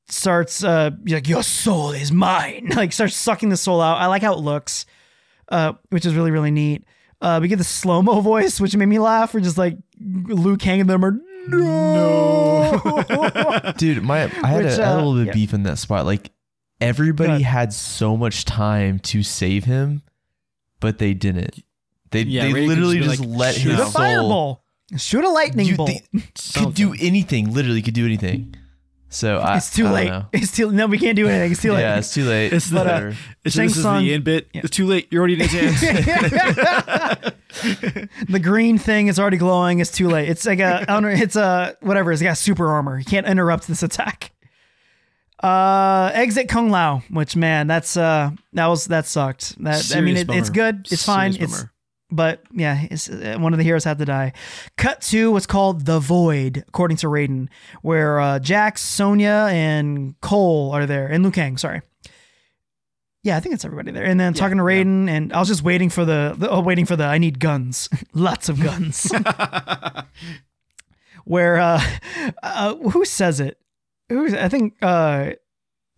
starts 0.07 0.63
uh, 0.63 0.91
like 1.07 1.27
your 1.27 1.43
soul 1.43 1.91
is 1.91 2.11
mine. 2.11 2.69
like 2.75 2.93
starts 2.93 3.15
sucking 3.15 3.49
the 3.49 3.57
soul 3.57 3.81
out. 3.81 3.97
I 3.97 4.05
like 4.07 4.21
how 4.21 4.33
it 4.33 4.39
looks, 4.39 4.85
uh, 5.49 5.73
which 5.89 6.05
is 6.05 6.15
really 6.15 6.31
really 6.31 6.51
neat. 6.51 6.83
Uh, 7.21 7.39
we 7.41 7.47
get 7.47 7.57
the 7.57 7.63
slow 7.63 8.01
mo 8.01 8.21
voice, 8.21 8.61
which 8.61 8.75
made 8.75 8.85
me 8.85 8.99
laugh. 8.99 9.33
We're 9.33 9.41
just 9.41 9.57
like 9.57 9.77
Liu 9.99 10.57
Kang 10.57 10.81
and 10.81 10.89
them 10.89 11.03
are 11.03 11.19
no. 11.51 13.73
Dude, 13.77 14.03
my 14.03 14.23
I 14.23 14.27
had, 14.47 14.65
Which, 14.65 14.73
a, 14.73 14.83
I 14.83 14.87
had 14.87 14.89
a 14.89 14.89
uh, 14.91 14.95
little 14.97 15.15
bit 15.15 15.27
yeah. 15.27 15.33
beef 15.33 15.53
in 15.53 15.63
that 15.63 15.77
spot. 15.77 16.05
Like 16.05 16.31
everybody 16.81 17.39
Good. 17.39 17.43
had 17.43 17.73
so 17.73 18.17
much 18.17 18.45
time 18.45 18.99
to 18.99 19.23
save 19.23 19.65
him, 19.65 20.01
but 20.79 20.97
they 20.99 21.13
didn't. 21.13 21.63
They 22.11 22.21
Yeah, 22.23 22.45
they 22.45 22.51
Raiden 22.53 22.67
literally 22.67 22.99
just 22.99 23.17
just 23.17 23.29
like, 23.29 23.37
let 23.39 23.55
shoot 23.55 23.69
his 23.69 23.77
Shoot 23.77 23.81
a 23.81 23.85
soul. 23.85 23.91
fireball. 23.91 24.63
Shoot 24.97 25.23
a 25.23 25.29
lightning 25.29 25.67
You- 25.67 25.75
bolt. 25.77 25.91
could 26.55 26.73
do 26.73 26.95
anything. 26.99 27.53
Literally 27.53 27.81
could 27.81 27.93
do 27.93 28.05
anything. 28.05 28.55
So 29.11 29.39
I, 29.39 29.57
it's 29.57 29.73
too 29.75 29.83
I 29.83 29.87
don't 29.87 29.93
late. 29.95 30.07
know. 30.09 30.25
It's 30.33 30.51
too 30.51 30.71
no. 30.71 30.85
We 30.85 30.99
can't 30.99 31.15
do 31.15 31.27
anything. 31.27 31.51
It's 31.51 31.61
too 31.61 31.73
late. 31.73 31.81
Yeah, 31.81 31.97
it's 31.97 32.13
too 32.13 32.25
late. 32.25 32.53
It's 32.53 32.69
But, 32.69 32.87
uh, 32.87 33.11
It's, 33.43 33.55
Shang 33.55 33.67
this 33.67 33.77
is 33.77 33.83
Tsung- 33.83 34.03
the 34.03 34.13
end 34.13 34.23
bit. 34.23 34.47
Yeah. 34.53 34.61
It's 34.63 34.75
too 34.75 34.85
late. 34.85 35.07
You're 35.11 35.21
already 35.21 35.33
in 35.33 35.39
his 35.39 35.51
hands. 35.51 35.81
the 38.29 38.39
green 38.39 38.77
thing 38.77 39.07
is 39.07 39.19
already 39.19 39.37
glowing. 39.37 39.79
It's 39.79 39.91
too 39.91 40.07
late. 40.07 40.29
It's 40.29 40.45
like 40.45 40.59
a 40.59 40.85
don't 40.87 41.05
it's 41.05 41.35
a 41.35 41.75
whatever. 41.81 42.11
It's 42.11 42.21
got 42.21 42.37
super 42.37 42.69
armor. 42.69 42.99
You 42.99 43.05
can't 43.05 43.25
interrupt 43.27 43.67
this 43.67 43.81
attack. 43.83 44.31
Uh, 45.41 46.11
exit 46.13 46.49
Kung 46.49 46.69
Lao, 46.69 47.01
which 47.09 47.35
man, 47.35 47.67
that's 47.67 47.97
uh, 47.97 48.29
that 48.53 48.67
was 48.67 48.85
that 48.87 49.05
sucked. 49.07 49.61
That 49.63 49.91
I 49.95 50.01
mean, 50.01 50.17
it, 50.17 50.29
it's 50.29 50.49
good. 50.49 50.87
It's 50.91 51.05
fine. 51.05 51.33
Serious 51.33 51.51
It's 51.53 51.61
bummer. 51.61 51.71
But 52.11 52.41
yeah, 52.51 52.87
uh, 52.91 53.39
one 53.39 53.53
of 53.53 53.57
the 53.57 53.63
heroes 53.63 53.83
had 53.83 53.99
to 53.99 54.05
die. 54.05 54.33
Cut 54.77 55.01
to 55.01 55.31
what's 55.31 55.45
called 55.45 55.85
the 55.85 55.99
Void, 55.99 56.63
according 56.67 56.97
to 56.97 57.07
Raiden, 57.07 57.49
where 57.81 58.19
uh, 58.19 58.39
Jax, 58.39 58.81
Sonya, 58.81 59.47
and 59.51 60.19
Cole 60.21 60.71
are 60.71 60.85
there, 60.85 61.07
and 61.07 61.23
Liu 61.23 61.31
Kang. 61.31 61.57
Sorry. 61.57 61.81
Yeah, 63.21 63.35
I 63.35 63.41
think 63.41 63.53
it's 63.53 63.65
everybody 63.65 63.91
there. 63.91 64.05
And 64.05 64.19
then 64.19 64.33
talking 64.33 64.57
to 64.57 64.63
Raiden, 64.63 65.09
and 65.09 65.33
I 65.33 65.39
was 65.39 65.49
just 65.49 65.61
waiting 65.61 65.89
for 65.89 66.05
the, 66.05 66.35
the 66.37 66.49
oh, 66.49 66.61
waiting 66.61 66.85
for 66.85 66.95
the 66.95 67.03
I 67.03 67.17
need 67.17 67.39
guns, 67.39 67.89
lots 68.13 68.49
of 68.49 68.61
guns. 68.61 69.11
where 71.25 71.57
uh, 71.57 71.83
uh, 72.41 72.75
who 72.75 73.05
says 73.05 73.39
it? 73.39 73.59
Who 74.09 74.35
I 74.35 74.49
think 74.49 74.75
uh. 74.81 75.31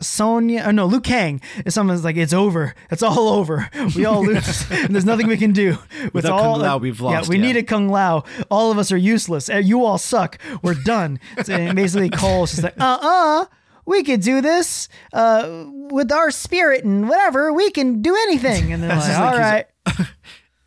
Sonya, 0.01 0.63
or 0.67 0.73
no, 0.73 0.85
Liu 0.85 0.99
Kang 0.99 1.41
is 1.65 1.73
someone's 1.73 2.03
like, 2.03 2.17
it's 2.17 2.33
over. 2.33 2.73
It's 2.89 3.03
all 3.03 3.29
over. 3.29 3.69
We 3.95 4.05
all 4.05 4.23
lose. 4.25 4.65
and 4.71 4.93
there's 4.93 5.05
nothing 5.05 5.27
we 5.27 5.37
can 5.37 5.51
do. 5.51 5.77
It's 5.91 6.13
Without 6.13 6.33
all, 6.33 6.53
Kung 6.55 6.61
Lao, 6.61 6.77
we've 6.77 6.99
lost. 6.99 7.27
Yeah, 7.27 7.29
we 7.29 7.37
yeah. 7.37 7.47
needed 7.47 7.67
Kung 7.67 7.89
Lao. 7.89 8.23
All 8.49 8.71
of 8.71 8.77
us 8.77 8.91
are 8.91 8.97
useless. 8.97 9.49
Uh, 9.49 9.57
You 9.57 9.85
all 9.85 9.97
suck. 9.97 10.37
We're 10.61 10.75
done. 10.75 11.19
So, 11.43 11.53
and 11.53 11.75
basically, 11.75 12.09
Cole's 12.09 12.51
just 12.51 12.63
like, 12.63 12.79
uh 12.79 12.99
uh 13.01 13.45
we 13.85 14.03
could 14.03 14.21
do 14.21 14.41
this 14.41 14.87
uh, 15.11 15.65
with 15.89 16.11
our 16.11 16.29
spirit 16.29 16.83
and 16.83 17.09
whatever. 17.09 17.51
We 17.51 17.71
can 17.71 18.01
do 18.01 18.15
anything. 18.15 18.71
And 18.71 18.83
they're 18.83 18.95
like, 18.95 19.17
all 19.17 19.25
like 19.37 19.67
right. 19.87 20.07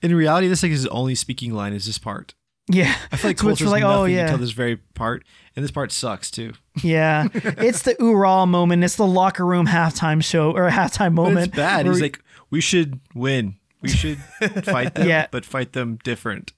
in 0.02 0.14
reality, 0.14 0.48
this 0.48 0.62
like 0.64 0.72
his 0.72 0.86
only 0.88 1.14
speaking 1.14 1.52
line 1.52 1.72
is 1.72 1.86
this 1.86 1.98
part. 1.98 2.34
Yeah. 2.68 2.94
I 3.12 3.16
feel 3.16 3.30
like 3.30 3.38
So 3.40 3.48
it's 3.50 3.60
like, 3.62 3.82
nothing 3.82 3.84
oh, 3.98 4.04
yeah. 4.04 4.22
until 4.22 4.38
this 4.38 4.50
very 4.52 4.76
part, 4.76 5.24
and 5.54 5.62
this 5.64 5.70
part 5.70 5.92
sucks 5.92 6.30
too. 6.30 6.52
Yeah. 6.82 7.28
it's 7.34 7.82
the 7.82 7.94
oorah 7.96 8.48
moment. 8.48 8.82
It's 8.84 8.96
the 8.96 9.06
locker 9.06 9.44
room 9.46 9.66
halftime 9.66 10.22
show 10.24 10.50
or 10.52 10.68
halftime 10.70 11.14
But 11.14 11.22
moment. 11.22 11.46
it's 11.48 11.56
bad. 11.56 11.86
He's 11.86 11.96
we- 11.96 12.02
like, 12.02 12.20
we 12.50 12.60
should 12.60 13.00
win. 13.14 13.56
We 13.82 13.90
should 13.90 14.18
fight 14.64 14.94
them, 14.94 15.06
Yeah. 15.08 15.26
but 15.30 15.44
fight 15.44 15.72
them 15.74 15.98
different. 16.04 16.52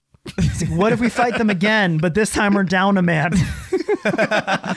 what 0.70 0.92
if 0.92 1.00
we 1.00 1.08
fight 1.08 1.38
them 1.38 1.50
again, 1.50 1.98
but 1.98 2.14
this 2.14 2.30
time 2.32 2.54
we're 2.54 2.62
down 2.64 2.96
a 2.98 3.02
man? 3.02 3.32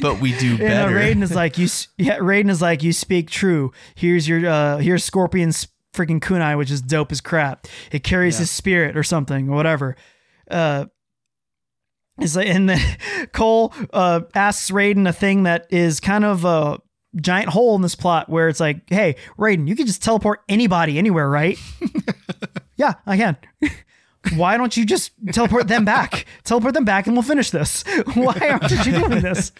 But 0.00 0.20
we 0.20 0.36
do 0.38 0.52
And 0.52 0.62
uh, 0.62 0.66
better. 0.66 0.94
Raiden 0.94 1.22
is 1.22 1.34
like, 1.34 1.58
you. 1.58 1.66
Yeah, 1.98 2.18
Raiden 2.18 2.50
is 2.50 2.62
like, 2.62 2.82
you 2.84 2.92
speak 2.92 3.28
true. 3.30 3.72
Here's 3.96 4.28
your. 4.28 4.46
uh 4.48 4.76
Here's 4.78 5.02
Scorpion's 5.02 5.66
freaking 5.92 6.20
kunai, 6.20 6.56
which 6.56 6.70
is 6.70 6.80
dope 6.80 7.10
as 7.10 7.20
crap. 7.20 7.66
It 7.90 8.04
carries 8.04 8.38
his 8.38 8.50
spirit 8.50 8.96
or 8.96 9.02
something 9.02 9.48
or 9.48 9.56
whatever. 9.56 9.96
Uh, 10.50 10.86
like, 12.18 12.48
and 12.48 12.68
then 12.68 12.96
Cole 13.32 13.74
uh 13.92 14.22
asks 14.34 14.70
Raiden 14.70 15.08
a 15.08 15.12
thing 15.12 15.44
that 15.44 15.66
is 15.70 16.00
kind 16.00 16.24
of 16.24 16.44
a 16.44 16.78
giant 17.20 17.48
hole 17.48 17.74
in 17.76 17.82
this 17.82 17.94
plot 17.94 18.28
where 18.28 18.48
it's 18.48 18.60
like, 18.60 18.82
hey, 18.88 19.16
Raiden, 19.38 19.68
you 19.68 19.76
can 19.76 19.86
just 19.86 20.02
teleport 20.02 20.40
anybody 20.48 20.98
anywhere, 20.98 21.28
right? 21.28 21.58
yeah, 22.76 22.94
I 23.06 23.16
can. 23.16 23.36
Why 24.34 24.56
don't 24.56 24.76
you 24.76 24.84
just 24.84 25.12
teleport 25.32 25.68
them 25.68 25.84
back? 25.84 26.26
Teleport 26.44 26.74
them 26.74 26.84
back 26.84 27.06
and 27.06 27.14
we'll 27.14 27.22
finish 27.22 27.50
this. 27.50 27.82
Why 28.14 28.34
aren't 28.50 28.70
you 28.70 28.82
doing 28.92 29.20
this? 29.22 29.52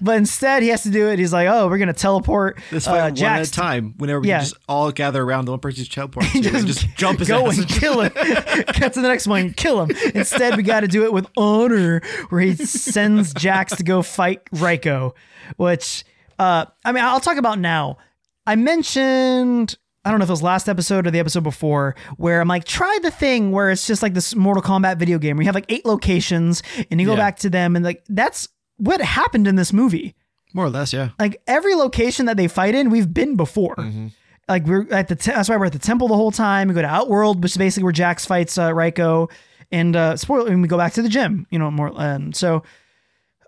But 0.00 0.16
instead, 0.18 0.62
he 0.62 0.68
has 0.68 0.82
to 0.84 0.90
do 0.90 1.08
it. 1.08 1.18
He's 1.18 1.32
like, 1.32 1.48
oh, 1.48 1.68
we're 1.68 1.78
going 1.78 1.88
to 1.88 1.92
teleport 1.94 2.60
Let's 2.70 2.86
uh, 2.86 2.90
one 2.92 3.22
at 3.24 3.48
a 3.48 3.50
time. 3.50 3.94
Whenever 3.98 4.20
we 4.20 4.28
Yeah. 4.28 4.40
just 4.40 4.56
all 4.68 4.92
gather 4.92 5.22
around 5.22 5.46
the 5.46 5.52
one 5.52 5.60
person's 5.60 5.88
teleport, 5.88 6.26
to, 6.32 6.56
and 6.56 6.66
just 6.66 6.86
jump 6.96 7.18
his 7.18 7.28
go 7.28 7.46
ass. 7.48 7.58
and 7.58 7.68
kill 7.68 8.00
him. 8.02 8.10
Cut 8.14 8.92
to 8.94 9.00
the 9.00 9.08
next 9.08 9.26
one, 9.26 9.52
kill 9.52 9.82
him. 9.84 9.96
Instead, 10.14 10.56
we 10.56 10.62
got 10.62 10.80
to 10.80 10.88
do 10.88 11.04
it 11.04 11.12
with 11.12 11.26
honor, 11.36 12.00
where 12.28 12.40
he 12.40 12.54
sends 12.54 13.32
Jax 13.34 13.74
to 13.76 13.82
go 13.82 14.02
fight 14.02 14.44
Reiko. 14.52 15.12
Which, 15.56 16.04
uh, 16.38 16.66
I 16.84 16.92
mean, 16.92 17.02
I'll 17.04 17.20
talk 17.20 17.36
about 17.36 17.58
now. 17.58 17.98
I 18.46 18.56
mentioned. 18.56 19.76
I 20.04 20.10
don't 20.10 20.18
know 20.18 20.24
if 20.24 20.28
it 20.28 20.32
was 20.32 20.42
last 20.42 20.68
episode 20.68 21.06
or 21.06 21.10
the 21.10 21.18
episode 21.18 21.42
before, 21.44 21.94
where 22.16 22.40
I'm 22.40 22.48
like, 22.48 22.64
try 22.64 22.98
the 23.02 23.10
thing 23.10 23.52
where 23.52 23.70
it's 23.70 23.86
just 23.86 24.02
like 24.02 24.12
this 24.14 24.34
Mortal 24.34 24.62
Kombat 24.62 24.98
video 24.98 25.18
game 25.18 25.36
where 25.36 25.42
you 25.44 25.48
have 25.48 25.54
like 25.54 25.64
eight 25.70 25.86
locations 25.86 26.62
and 26.90 27.00
you 27.00 27.06
go 27.06 27.12
Yeah. 27.14 27.18
back 27.18 27.36
to 27.38 27.50
them, 27.50 27.74
and 27.76 27.84
like 27.84 28.04
that's 28.08 28.48
what 28.76 29.00
happened 29.00 29.46
in 29.46 29.56
this 29.56 29.72
movie 29.72 30.14
More 30.52 30.66
or 30.66 30.70
less, 30.70 30.92
yeah. 30.92 31.10
like 31.18 31.40
every 31.46 31.74
location 31.74 32.26
that 32.26 32.36
they 32.36 32.48
fight 32.48 32.74
in, 32.74 32.90
we've 32.90 33.12
been 33.12 33.36
before. 33.36 33.76
Mm-hmm. 33.76 34.08
like 34.48 34.66
we're 34.66 34.86
at 34.90 35.08
the 35.08 35.16
te- 35.16 35.30
that's 35.30 35.48
why 35.48 35.56
we're 35.56 35.66
at 35.66 35.72
the 35.72 35.78
temple 35.78 36.08
the 36.08 36.16
whole 36.16 36.30
time. 36.32 36.68
We 36.68 36.74
go 36.74 36.82
to 36.82 36.88
Outworld, 36.88 37.42
which 37.42 37.52
is 37.52 37.56
basically 37.56 37.84
where 37.84 37.92
Jax 37.92 38.26
fights 38.26 38.58
uh, 38.58 38.70
Reiko, 38.72 39.30
and 39.72 39.96
uh, 39.96 40.16
spoiler, 40.18 40.50
and 40.50 40.60
we 40.60 40.68
go 40.68 40.76
back 40.76 40.92
to 40.94 41.02
the 41.02 41.08
gym. 41.08 41.46
You 41.50 41.58
know 41.58 41.70
more. 41.70 41.92
And 41.96 42.36
so 42.36 42.62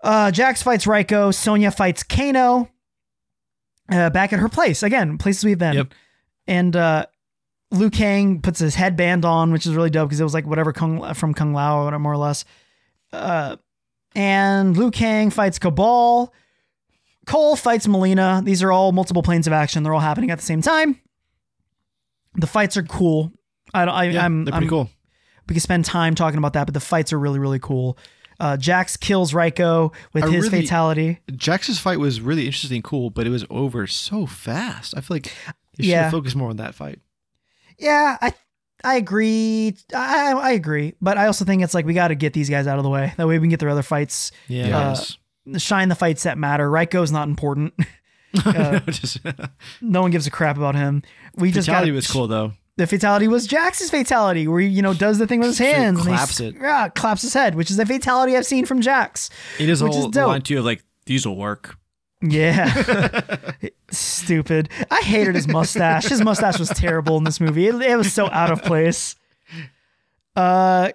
uh, 0.01 0.31
Jax 0.31 0.63
fights 0.63 0.85
Reiko. 0.85 1.31
Sonya 1.33 1.69
fights 1.71 2.01
Kano. 2.03 2.69
Uh, 3.91 4.09
back 4.09 4.33
at 4.33 4.39
her 4.39 4.49
place 4.49 4.81
again, 4.83 5.17
places 5.17 5.45
we've 5.45 5.57
been. 5.59 5.75
Yep. 5.75 5.93
And 6.47 6.75
uh, 6.75 7.05
Liu 7.71 7.89
Kang 7.89 8.41
puts 8.41 8.59
his 8.59 8.75
headband 8.75 9.25
on, 9.25 9.51
which 9.51 9.65
is 9.65 9.75
really 9.75 9.89
dope 9.89 10.09
because 10.09 10.19
it 10.19 10.23
was 10.23 10.33
like 10.33 10.45
whatever 10.47 10.71
Kung, 10.73 11.13
from 11.13 11.33
Kung 11.33 11.53
Lao, 11.53 11.79
or 11.81 11.85
whatever, 11.85 11.99
more 11.99 12.13
or 12.13 12.17
less. 12.17 12.45
Uh, 13.11 13.57
and 14.15 14.75
Liu 14.77 14.91
Kang 14.91 15.29
fights 15.29 15.59
Kabal. 15.59 16.33
Cole 17.25 17.55
fights 17.57 17.87
Mileena. 17.87 18.43
These 18.43 18.63
are 18.63 18.71
all 18.71 18.93
multiple 18.93 19.21
planes 19.21 19.47
of 19.47 19.53
action. 19.53 19.83
They're 19.83 19.93
all 19.93 19.99
happening 19.99 20.31
at 20.31 20.39
the 20.39 20.45
same 20.45 20.61
time. 20.61 20.99
The 22.35 22.47
fights 22.47 22.77
are 22.77 22.83
cool. 22.83 23.31
I, 23.73 23.85
don't- 23.85 23.93
I, 23.93 24.03
Yeah, 24.05 24.23
I'm, 24.25 24.45
they're 24.45 24.51
pretty 24.53 24.65
I'm- 24.65 24.69
cool. 24.69 24.89
We 25.49 25.53
can 25.53 25.61
spend 25.61 25.85
time 25.85 26.13
talking 26.13 26.37
about 26.37 26.53
that, 26.53 26.65
but 26.65 26.73
the 26.73 26.81
fights 26.81 27.13
are 27.13 27.19
really, 27.19 27.39
really 27.39 27.59
cool. 27.59 27.97
Uh, 28.39 28.55
Jax 28.57 28.97
kills 28.97 29.31
Reiko 29.33 29.93
with 30.13 30.25
I 30.25 30.29
his 30.29 30.45
really- 30.51 30.61
fatality. 30.63 31.19
Jax's 31.31 31.79
fight 31.79 31.99
was 31.99 32.19
really 32.21 32.45
interesting, 32.45 32.81
cool, 32.81 33.09
but 33.09 33.25
it 33.25 33.29
was 33.29 33.45
over 33.49 33.87
so 33.87 34.25
fast. 34.25 34.93
I 34.95 35.01
feel 35.01 35.15
like 35.15 35.33
you 35.77 35.83
should 35.85 35.91
Yeah. 35.91 36.03
have 36.03 36.11
focused 36.11 36.35
more 36.35 36.49
on 36.49 36.57
that 36.57 36.75
fight. 36.75 36.99
Yeah, 37.77 38.17
I 38.21 38.33
I 38.83 38.95
agree. 38.95 39.75
I 39.95 40.33
I 40.33 40.51
agree, 40.51 40.93
but 41.01 41.17
I 41.17 41.27
also 41.27 41.45
think 41.45 41.63
it's 41.63 41.73
like 41.73 41.85
we 41.85 41.93
got 41.93 42.09
to 42.09 42.15
get 42.15 42.33
these 42.33 42.49
guys 42.49 42.67
out 42.67 42.77
of 42.77 42.83
the 42.83 42.89
way. 42.89 43.13
That 43.17 43.27
way 43.27 43.37
we 43.39 43.43
can 43.43 43.49
get 43.49 43.59
their 43.59 43.69
other 43.69 43.83
fights. 43.83 44.31
Yeah. 44.47 44.95
Uh, 45.49 45.57
shine 45.57 45.89
the 45.89 45.95
fights 45.95 46.23
that 46.23 46.37
matter. 46.37 46.69
Reiko's 46.69 47.11
not 47.11 47.27
important. 47.27 47.73
Uh, 48.45 48.79
Just- 48.87 49.19
no 49.81 50.01
one 50.01 50.11
gives 50.11 50.27
a 50.27 50.29
crap 50.29 50.57
about 50.57 50.75
him. 50.75 51.01
We 51.37 51.49
just 51.51 51.65
got 51.65 51.75
Fatality 51.75 51.91
was 51.91 52.07
cool 52.11 52.27
though. 52.27 52.51
The 52.75 52.85
fatality 52.85 53.27
was 53.27 53.47
Jax's 53.47 53.89
fatality, 53.89 54.47
where 54.47 54.59
he 54.59 54.67
you 54.67 54.81
know 54.81 54.93
does 54.93 55.17
the 55.17 55.25
thing 55.25 55.39
with 55.39 55.49
his 55.49 55.57
hands, 55.57 55.99
and 56.01 56.09
he 56.09 56.13
claps 56.13 56.31
s- 56.33 56.39
it. 56.41 56.55
yeah, 56.61 56.89
claps 56.89 57.21
his 57.23 57.33
head, 57.33 57.55
which 57.55 57.71
is 57.71 57.79
a 57.79 57.85
fatality 57.85 58.35
I've 58.35 58.45
seen 58.45 58.65
from 58.65 58.81
Jax. 58.81 59.29
It 59.57 59.69
is 59.69 59.79
does 59.79 59.81
a 59.81 59.85
which 59.85 59.95
is 59.95 60.03
whole 60.17 60.27
line 60.27 60.41
too 60.41 60.59
of 60.59 60.65
like 60.65 60.83
these 61.05 61.25
will 61.25 61.37
work. 61.37 61.77
Yeah. 62.21 63.37
Stupid. 63.91 64.69
I 64.89 65.01
hated 65.01 65.35
his 65.35 65.47
mustache. 65.47 66.05
His 66.07 66.21
mustache 66.23 66.59
was 66.59 66.69
terrible 66.69 67.17
in 67.17 67.23
this 67.23 67.39
movie. 67.39 67.67
It, 67.67 67.75
it 67.75 67.95
was 67.97 68.11
so 68.11 68.27
out 68.31 68.51
of 68.51 68.63
place. 68.63 69.15
Uh 70.35 70.89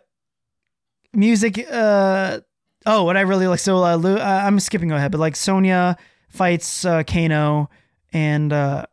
music 1.12 1.66
uh 1.70 2.41
oh, 2.87 3.05
what 3.05 3.16
I 3.16 3.20
really 3.23 3.47
like 3.47 3.59
so 3.59 3.79
uh, 3.85 3.99
uh, 3.99 4.18
I'm 4.45 4.59
skipping 4.61 4.91
ahead, 4.93 5.12
but 5.12 5.18
like 5.18 5.37
Sonya 5.37 5.97
fights 6.29 6.85
uh 6.85 7.03
Kano 7.05 7.68
and 8.12 8.53
uh 8.53 8.87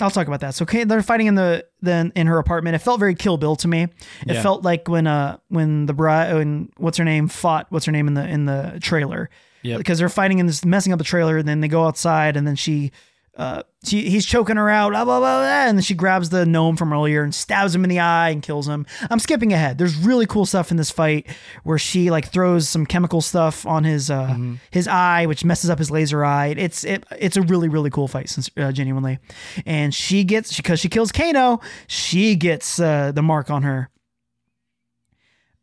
I'll 0.00 0.10
talk 0.10 0.26
about 0.26 0.40
that. 0.40 0.54
So 0.54 0.66
Ka- 0.66 0.84
they're 0.84 1.02
fighting 1.02 1.26
in 1.26 1.36
the 1.36 1.64
then 1.80 2.12
in 2.14 2.26
her 2.26 2.38
apartment. 2.38 2.74
It 2.76 2.80
felt 2.80 3.00
very 3.00 3.14
Kill 3.14 3.38
Bill 3.38 3.56
to 3.56 3.68
me. 3.68 3.82
It 3.84 3.90
Yeah. 4.26 4.42
felt 4.42 4.62
like 4.62 4.88
when 4.88 5.06
uh 5.06 5.38
when 5.48 5.86
the 5.86 5.94
bride 5.94 6.34
when 6.34 6.70
what's 6.76 6.98
her 6.98 7.04
name 7.04 7.28
fought 7.28 7.66
what's 7.70 7.86
her 7.86 7.92
name 7.92 8.06
in 8.08 8.14
the 8.14 8.26
in 8.28 8.44
the 8.46 8.78
trailer 8.82 9.30
Yep. 9.62 9.78
because 9.78 9.98
they're 9.98 10.08
fighting 10.08 10.40
and 10.40 10.48
this 10.48 10.64
messing 10.64 10.92
up 10.92 10.98
the 10.98 11.04
trailer. 11.04 11.38
And 11.38 11.48
then 11.48 11.60
they 11.60 11.68
go 11.68 11.86
outside, 11.86 12.36
and 12.36 12.46
then 12.46 12.56
she, 12.56 12.92
uh, 13.36 13.62
she 13.84 14.08
he's 14.08 14.24
choking 14.24 14.56
her 14.56 14.70
out, 14.70 14.90
blah, 14.92 15.04
blah, 15.04 15.18
blah, 15.18 15.38
blah, 15.40 15.66
and 15.66 15.76
then 15.76 15.82
she 15.82 15.94
grabs 15.94 16.30
the 16.30 16.46
gnome 16.46 16.74
from 16.76 16.90
earlier 16.92 17.22
and 17.22 17.34
stabs 17.34 17.74
him 17.74 17.84
in 17.84 17.90
the 17.90 17.98
eye 18.00 18.30
and 18.30 18.42
kills 18.42 18.66
him. 18.66 18.86
I'm 19.10 19.18
skipping 19.18 19.52
ahead. 19.52 19.76
There's 19.76 19.94
really 19.94 20.24
cool 20.24 20.46
stuff 20.46 20.70
in 20.70 20.78
this 20.78 20.90
fight 20.90 21.26
where 21.62 21.76
she 21.76 22.10
like 22.10 22.28
throws 22.28 22.66
some 22.66 22.86
chemical 22.86 23.20
stuff 23.20 23.66
on 23.66 23.84
his 23.84 24.10
uh 24.10 24.34
his 24.70 24.88
eye, 24.88 25.26
which 25.26 25.44
messes 25.44 25.68
up 25.68 25.78
his 25.78 25.90
laser 25.90 26.24
eye. 26.24 26.54
It's 26.56 26.84
it, 26.84 27.04
it's 27.18 27.36
a 27.36 27.42
really 27.42 27.68
really 27.68 27.90
cool 27.90 28.08
fight, 28.08 28.30
since 28.30 28.48
uh, 28.56 28.72
genuinely, 28.72 29.18
and 29.66 29.94
she 29.94 30.24
gets 30.24 30.56
because 30.56 30.80
she 30.80 30.88
kills 30.88 31.12
Kano, 31.12 31.60
she 31.88 32.36
gets 32.36 32.80
uh, 32.80 33.12
the 33.12 33.22
mark 33.22 33.50
on 33.50 33.64
her. 33.64 33.90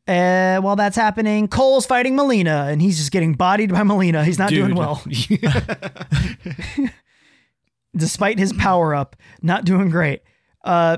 Uh, 0.08 0.60
while 0.60 0.76
that's 0.76 0.98
happening, 0.98 1.48
Cole's 1.48 1.86
fighting 1.86 2.16
Mileena, 2.16 2.70
and 2.72 2.82
he's 2.82 2.98
just 2.98 3.12
getting 3.12 3.34
bodied 3.34 3.72
by 3.72 3.82
Mileena. 3.82 4.26
He's 4.26 4.38
not 4.40 4.50
doing 4.50 4.76
well. 4.76 5.02
Despite 7.96 8.40
his 8.40 8.54
power 8.54 8.94
up, 8.96 9.16
not 9.42 9.66
doing 9.66 9.90
great. 9.90 10.22
Uh, 10.64 10.98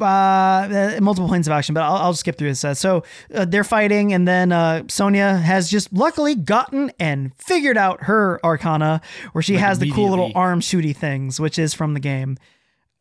uh, 0.00 0.98
multiple 1.00 1.28
planes 1.28 1.46
of 1.46 1.52
action, 1.52 1.74
but 1.74 1.82
I'll, 1.82 1.96
I'll 1.96 2.14
skip 2.14 2.36
through 2.36 2.48
this. 2.48 2.64
Uh, 2.64 2.74
so 2.74 3.04
uh, 3.34 3.44
they're 3.44 3.64
fighting, 3.64 4.12
and 4.12 4.26
then 4.26 4.50
uh, 4.52 4.82
Sonya 4.88 5.36
has 5.36 5.70
just 5.70 5.92
luckily 5.92 6.34
gotten 6.34 6.90
and 6.98 7.32
figured 7.36 7.76
out 7.76 8.04
her 8.04 8.40
Arcana, 8.44 9.00
where 9.32 9.42
she 9.42 9.54
Like, 9.54 9.62
has 9.62 9.78
the 9.78 9.90
cool 9.90 10.10
little 10.10 10.32
arm 10.34 10.60
shooty 10.60 10.96
things, 10.96 11.38
which 11.38 11.58
is 11.58 11.74
from 11.74 11.94
the 11.94 12.00
game. 12.00 12.38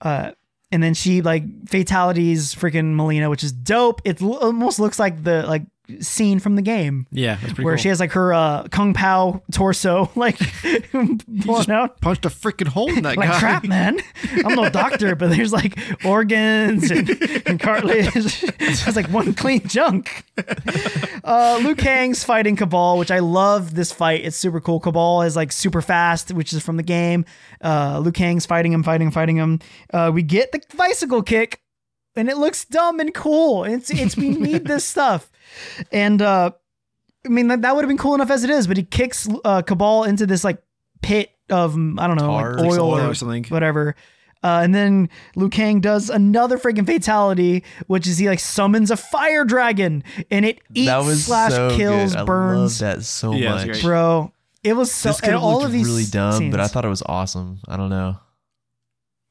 Uh, 0.01 0.31
and 0.71 0.81
then 0.83 0.93
she 0.93 1.21
like 1.21 1.43
fatalities 1.67 2.53
freaking 2.53 2.95
Mileena, 2.95 3.29
which 3.29 3.43
is 3.43 3.51
dope. 3.51 4.01
It 4.05 4.21
almost 4.21 4.79
looks 4.79 4.99
like 4.99 5.23
the 5.23 5.43
like 5.45 5.63
scene 6.01 6.39
from 6.39 6.55
the 6.55 6.61
game 6.61 7.07
Yeah, 7.11 7.35
that's 7.35 7.53
pretty 7.53 7.63
where 7.63 7.75
cool. 7.75 7.81
she 7.81 7.89
has 7.89 7.99
like 7.99 8.11
her 8.13 8.33
uh, 8.33 8.67
Kung 8.69 8.93
Pao 8.93 9.41
torso 9.51 10.09
like 10.15 10.37
blown 11.27 11.69
out. 11.71 11.99
punched 12.01 12.25
a 12.25 12.29
freaking 12.29 12.67
hole 12.67 12.89
in 12.95 13.03
that 13.03 13.17
Like 13.17 13.29
guy. 13.29 13.39
crap, 13.39 13.63
man. 13.65 13.99
I'm 14.45 14.55
no 14.55 14.69
doctor, 14.69 15.15
but 15.15 15.29
there's 15.29 15.51
like 15.53 15.77
organs 16.05 16.89
and, 16.91 17.09
and 17.47 17.59
cartilage. 17.59 18.09
it's 18.59 18.95
like 18.95 19.07
one 19.09 19.33
clean 19.33 19.67
junk. 19.67 20.23
Uh, 21.23 21.59
Liu 21.63 21.75
Kang's 21.75 22.23
fighting 22.23 22.55
Kabal, 22.55 22.97
which 22.97 23.11
I 23.11 23.19
love 23.19 23.75
this 23.75 23.91
fight. 23.91 24.23
It's 24.25 24.37
super 24.37 24.59
cool. 24.61 24.79
Kabal 24.79 25.23
is 25.25 25.35
like 25.35 25.51
super 25.51 25.81
fast, 25.81 26.31
which 26.33 26.53
is 26.53 26.63
from 26.63 26.77
the 26.77 26.83
game. 26.83 27.25
Uh, 27.63 27.99
Liu 27.99 28.11
Kang's 28.11 28.45
fighting 28.45 28.71
him, 28.73 28.83
fighting 28.83 29.07
him, 29.07 29.11
fighting 29.11 29.35
him. 29.37 29.59
Uh, 29.93 30.11
we 30.13 30.21
get 30.23 30.51
the 30.51 30.61
bicycle 30.77 31.21
kick, 31.21 31.61
and 32.15 32.29
it 32.29 32.37
looks 32.37 32.65
dumb 32.65 32.99
and 32.99 33.13
cool. 33.13 33.63
It's 33.63 33.89
it's 33.89 34.15
we 34.17 34.29
need 34.29 34.65
this 34.65 34.85
stuff, 34.85 35.29
and 35.91 36.21
uh, 36.21 36.51
I 37.25 37.29
mean 37.29 37.47
that, 37.49 37.61
that 37.63 37.75
would 37.75 37.83
have 37.83 37.89
been 37.89 37.97
cool 37.97 38.15
enough 38.15 38.31
as 38.31 38.43
it 38.43 38.49
is, 38.49 38.67
but 38.67 38.77
he 38.77 38.83
kicks 38.83 39.27
uh, 39.43 39.61
Kabal 39.61 40.03
into 40.05 40.25
this 40.25 40.43
like 40.43 40.61
pit 41.01 41.31
of 41.49 41.73
I 41.73 42.07
don't 42.07 42.15
know 42.17 42.27
Tar. 42.27 42.53
like 42.53 42.61
Like 42.61 42.71
oil 42.79 42.91
oil 42.93 42.99
or 43.05 43.09
or 43.11 43.13
something. 43.15 43.43
whatever. 43.45 43.95
Uh, 44.41 44.61
and 44.63 44.73
then 44.73 45.09
Liu 45.35 45.49
Kang 45.49 45.81
does 45.81 46.09
another 46.09 46.57
freaking 46.57 46.85
fatality, 46.85 47.63
which 47.87 48.07
is 48.07 48.17
he 48.19 48.29
like 48.29 48.39
summons 48.39 48.89
a 48.89 48.95
fire 48.95 49.43
dragon 49.43 50.01
and 50.31 50.45
it 50.45 50.59
eats 50.73 50.87
that 50.87 51.03
was 51.03 51.25
slash 51.25 51.51
so 51.51 51.75
kills 51.75 52.15
good. 52.15 52.25
burns. 52.25 52.81
I 52.81 52.95
that 52.95 53.03
so 53.03 53.33
Yeah, 53.33 53.55
much. 53.55 53.65
great. 53.67 53.81
Bro, 53.81 54.31
it 54.63 54.73
was 54.77 54.93
so 54.93 55.09
this 55.09 55.19
and 55.23 55.35
all 55.35 55.65
of 55.65 55.73
these 55.73 55.85
really 55.85 56.05
dumb, 56.05 56.51
but 56.51 56.61
I 56.61 56.67
thought 56.67 56.85
it 56.85 56.89
was 56.89 57.03
awesome. 57.05 57.59
I 57.67 57.75
don't 57.75 57.89
know. 57.89 58.17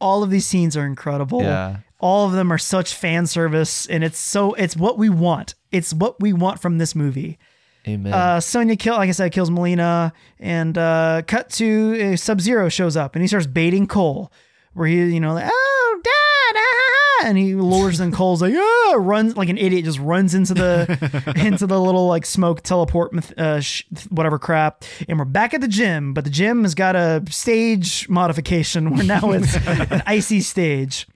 all 0.01 0.23
of 0.23 0.29
these 0.31 0.45
scenes 0.47 0.77
are 0.77 0.85
incredible. 0.85 1.43
Yeah. 1.43 1.79
All 2.01 2.27
of 2.27 2.33
them 2.33 2.53
are 2.53 2.59
such 2.59 2.95
fan 2.95 3.27
service, 3.27 3.87
and 3.87 4.05
it's 4.05 4.19
so 4.19 4.55
it's 4.55 4.77
what 4.77 4.99
we 4.99 5.09
want. 5.09 5.55
It's 5.73 5.93
what 5.93 6.21
we 6.21 6.33
want 6.33 6.61
from 6.61 6.79
this 6.79 6.95
movie. 6.95 7.39
Amen. 7.87 8.13
Uh, 8.13 8.39
Sonya 8.41 8.77
kill, 8.77 8.97
like 8.97 9.09
I 9.09 9.13
said, 9.13 9.33
kills 9.33 9.51
Mileena, 9.51 10.13
and 10.39 10.77
uh, 10.77 11.23
cut 11.27 11.51
to 11.51 12.13
uh, 12.13 12.17
Sub 12.17 12.41
Zero 12.41 12.69
shows 12.69 12.97
up, 12.97 13.15
and 13.15 13.23
he 13.23 13.29
starts 13.29 13.47
baiting 13.47 13.87
Cole, 13.87 14.31
where 14.75 14.87
he, 14.87 14.97
you 14.97 15.21
know, 15.21 15.33
like, 15.35 15.49
oh, 15.51 16.01
dad, 16.05 16.61
ah, 16.61 16.61
ah, 16.61 17.23
ah," 17.23 17.27
and 17.29 17.39
he 17.39 17.55
lures, 17.55 17.99
and 17.99 18.13
Cole's 18.13 18.43
like, 18.43 18.53
yeah, 18.53 18.95
runs 18.97 19.37
like 19.37 19.49
an 19.49 19.59
idiot, 19.59 19.85
just 19.85 19.99
runs 19.99 20.35
into 20.35 20.55
the 20.55 21.33
into 21.45 21.67
the 21.67 21.81
little 21.81 22.07
like 22.07 22.27
smoke 22.27 22.61
teleport, 22.63 23.13
uh, 23.39 23.61
sh- 23.61 23.85
whatever 24.11 24.39
crap, 24.39 24.85
and 25.09 25.19
we're 25.19 25.25
back 25.25 25.55
at 25.55 25.61
the 25.61 25.69
gym, 25.69 26.13
but 26.15 26.25
the 26.25 26.31
gym 26.31 26.63
has 26.63 26.75
got 26.75 26.95
a 26.95 27.25
stage 27.31 28.09
modification 28.09 28.91
where 28.95 29.05
now 29.05 29.33
it's 29.33 29.57
an 29.67 30.03
icy 30.07 30.41
stage. 30.41 31.07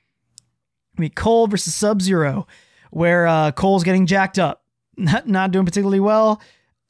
I 1.03 1.07
mean, 1.07 1.13
Cole 1.17 1.49
versus 1.49 1.75
Sub 1.75 2.01
Zero, 2.01 2.47
where 2.93 3.27
uh, 3.27 3.51
Cole's 3.51 3.83
getting 3.83 4.07
jacked 4.07 4.39
up, 4.39 4.63
not 4.97 5.27
not 5.27 5.51
doing 5.51 5.65
particularly 5.65 5.99
well. 5.99 6.41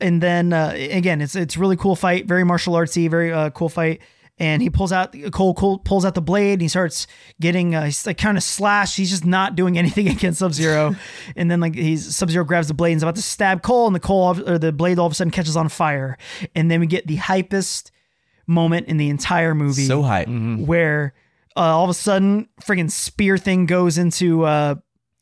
And 0.00 0.22
then 0.22 0.52
uh, 0.52 0.74
again, 0.76 1.22
it's 1.22 1.34
it's 1.34 1.56
a 1.56 1.58
really 1.58 1.76
cool 1.76 1.96
fight, 1.96 2.26
very 2.26 2.44
martial 2.44 2.74
artsy, 2.74 3.08
very 3.08 3.32
uh, 3.32 3.48
cool 3.50 3.70
fight. 3.70 4.02
And 4.36 4.60
he 4.60 4.68
pulls 4.68 4.92
out 4.92 5.16
Cole, 5.30 5.54
Cole 5.54 5.78
pulls 5.78 6.04
out 6.04 6.14
the 6.14 6.20
blade. 6.20 6.54
And 6.54 6.62
he 6.62 6.68
starts 6.68 7.06
getting 7.40 7.74
uh, 7.74 7.84
he's 7.84 8.06
like 8.06 8.18
kind 8.18 8.36
of 8.36 8.42
slashed. 8.42 8.98
He's 8.98 9.08
just 9.08 9.24
not 9.24 9.56
doing 9.56 9.78
anything 9.82 10.08
against 10.08 10.40
Sub 10.40 10.52
Zero. 10.52 10.94
and 11.34 11.50
then 11.50 11.60
like 11.60 11.74
he's 11.74 12.14
Sub 12.14 12.28
Zero 12.28 12.44
grabs 12.44 12.68
the 12.68 12.74
blade 12.74 12.92
and 12.92 12.98
is 12.98 13.02
about 13.02 13.16
to 13.16 13.22
stab 13.22 13.62
Cole, 13.62 13.86
and 13.86 13.96
the 13.96 14.00
Cole 14.00 14.38
or 14.46 14.58
the 14.58 14.72
blade 14.72 14.98
all 14.98 15.06
of 15.06 15.12
a 15.12 15.14
sudden 15.14 15.30
catches 15.30 15.56
on 15.56 15.70
fire. 15.70 16.18
And 16.54 16.70
then 16.70 16.80
we 16.80 16.86
get 16.86 17.06
the 17.06 17.16
hypest 17.16 17.92
moment 18.46 18.88
in 18.88 18.98
the 18.98 19.08
entire 19.08 19.54
movie 19.54 19.86
so 19.86 20.02
hype. 20.02 20.28
where 20.28 21.14
uh, 21.56 21.60
all 21.60 21.84
of 21.84 21.90
a 21.90 21.94
sudden 21.94 22.48
friggin' 22.60 22.90
spear 22.90 23.38
thing 23.38 23.66
goes 23.66 23.98
into 23.98 24.44
uh 24.44 24.76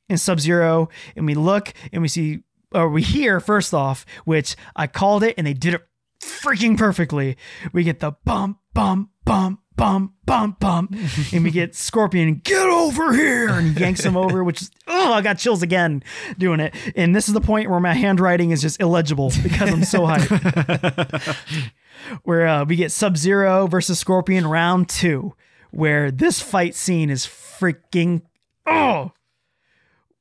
in 0.09 0.19
Sub 0.19 0.41
Zero, 0.41 0.89
and 1.17 1.25
we 1.25 1.35
look 1.35 1.73
and 1.93 2.03
we 2.03 2.09
see 2.09 2.43
or 2.73 2.89
we 2.89 3.03
hear 3.03 3.41
first 3.41 3.73
off, 3.73 4.05
which 4.25 4.57
I 4.77 4.87
called 4.87 5.23
it, 5.23 5.35
and 5.39 5.47
they 5.47 5.55
did 5.55 5.75
it 5.75 5.83
freaking 6.23 6.77
perfectly. 6.77 7.37
We 7.73 7.85
get 7.85 8.01
the 8.01 8.13
bump, 8.25 8.59
bump, 8.75 9.11
bump. 9.25 9.61
Bump, 9.77 10.13
bump, 10.27 10.61
bump, 10.61 10.95
and 11.33 11.43
we 11.43 11.51
get 11.51 11.75
Scorpion. 11.75 12.43
Get 12.45 12.69
over 12.69 13.15
here, 13.15 13.49
and 13.49 13.81
yanks 13.81 14.05
him 14.05 14.15
over, 14.15 14.45
which 14.45 14.61
is 14.61 14.71
oh, 14.87 15.15
I 15.15 15.23
got 15.23 15.39
chills 15.39 15.63
again 15.63 16.03
doing 16.37 16.61
it. 16.61 16.75
And 16.95 17.17
this 17.17 17.29
is 17.29 17.35
the 17.35 17.41
point 17.41 17.71
where 17.71 17.81
my 17.81 17.95
handwriting 17.95 18.51
is 18.51 18.61
just 18.61 18.79
illegible 18.79 19.33
because 19.43 19.73
I'm 19.73 19.85
so 19.85 20.01
hyped 20.01 21.71
where 22.25 22.47
uh, 22.47 22.65
we 22.67 22.77
get 22.77 22.93
Sub 22.93 23.17
Zero 23.17 23.67
versus 23.69 23.99
Scorpion 23.99 24.47
round 24.47 24.91
two, 24.91 25.35
where 25.71 26.11
this 26.11 26.41
fight 26.41 26.75
scene 26.75 27.11
is 27.11 27.27
freaking 27.27 28.23
oh 28.67 29.13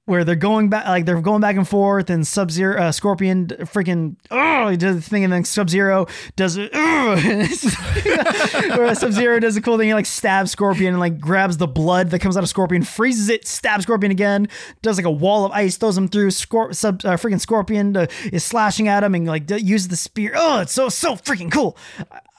where 0.10 0.24
they're 0.24 0.36
going 0.36 0.70
back 0.70 0.88
like 0.88 1.06
they're 1.06 1.22
going 1.22 1.40
back 1.40 1.56
and 1.56 1.68
forth 1.68 2.10
and 2.10 2.26
sub 2.26 2.50
zero 2.50 2.82
uh, 2.82 2.92
scorpion 2.92 3.46
freaking 3.48 4.16
oh 4.32 4.68
he 4.68 4.76
does 4.76 4.96
the 4.96 5.02
thing 5.04 5.24
and 5.24 5.32
then 5.32 5.44
sub 5.44 5.70
zero 5.70 6.08
does 6.36 6.58
it 6.58 6.74
or 8.80 8.96
sub 8.96 9.12
zero 9.12 9.40
does 9.40 9.56
a 9.56 9.62
cool 9.62 9.78
thing 9.78 9.88
he 9.88 9.94
like 9.94 10.08
stabs 10.08 10.50
scorpion 10.50 10.96
and 10.96 11.00
like 11.00 11.20
grabs 11.20 11.58
the 11.58 11.68
blood 11.68 12.10
that 12.10 12.18
comes 12.18 12.36
out 12.36 12.42
of 12.42 12.50
scorpion 12.50 12.82
freezes 12.82 13.30
it 13.30 13.48
stabs 13.48 13.84
scorpion 13.84 14.12
again 14.12 14.48
does 14.82 14.98
like 14.98 15.06
a 15.06 15.12
wall 15.12 15.46
of 15.46 15.52
ice 15.52 15.78
throws 15.78 15.96
him 15.96 16.08
through 16.08 16.30
Scor- 16.30 16.74
sub 16.74 17.06
uh, 17.06 17.16
freaking 17.16 17.40
scorpion 17.40 17.96
uh, 17.96 18.08
is 18.34 18.44
slashing 18.44 18.88
at 18.88 19.04
him 19.04 19.14
and 19.14 19.28
like 19.28 19.46
d- 19.46 19.60
uses 19.60 19.90
the 19.90 19.96
spear 19.96 20.34
oh 20.36 20.62
it's 20.62 20.74
so 20.74 20.90
so 20.90 21.18
freaking 21.18 21.52
cool. 21.52 21.78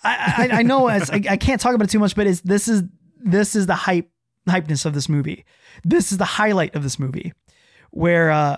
I 0.02 0.48
I, 0.50 0.58
I 0.58 0.62
know 0.62 0.88
I, 0.88 1.00
I 1.12 1.36
can't 1.36 1.60
talk 1.60 1.76
about 1.76 1.84
it 1.84 1.90
too 1.90 2.00
much 2.00 2.16
but 2.16 2.26
it's 2.26 2.40
this 2.40 2.66
is 2.66 2.82
this 3.24 3.54
is 3.54 3.66
the 3.66 3.74
hype 3.74 4.10
hypeness 4.48 4.84
of 4.86 4.94
this 4.94 5.08
movie 5.08 5.44
this 5.84 6.10
is 6.12 6.18
the 6.18 6.24
highlight 6.24 6.74
of 6.74 6.82
this 6.82 6.98
movie 6.98 7.32
where 7.90 8.30
uh, 8.30 8.56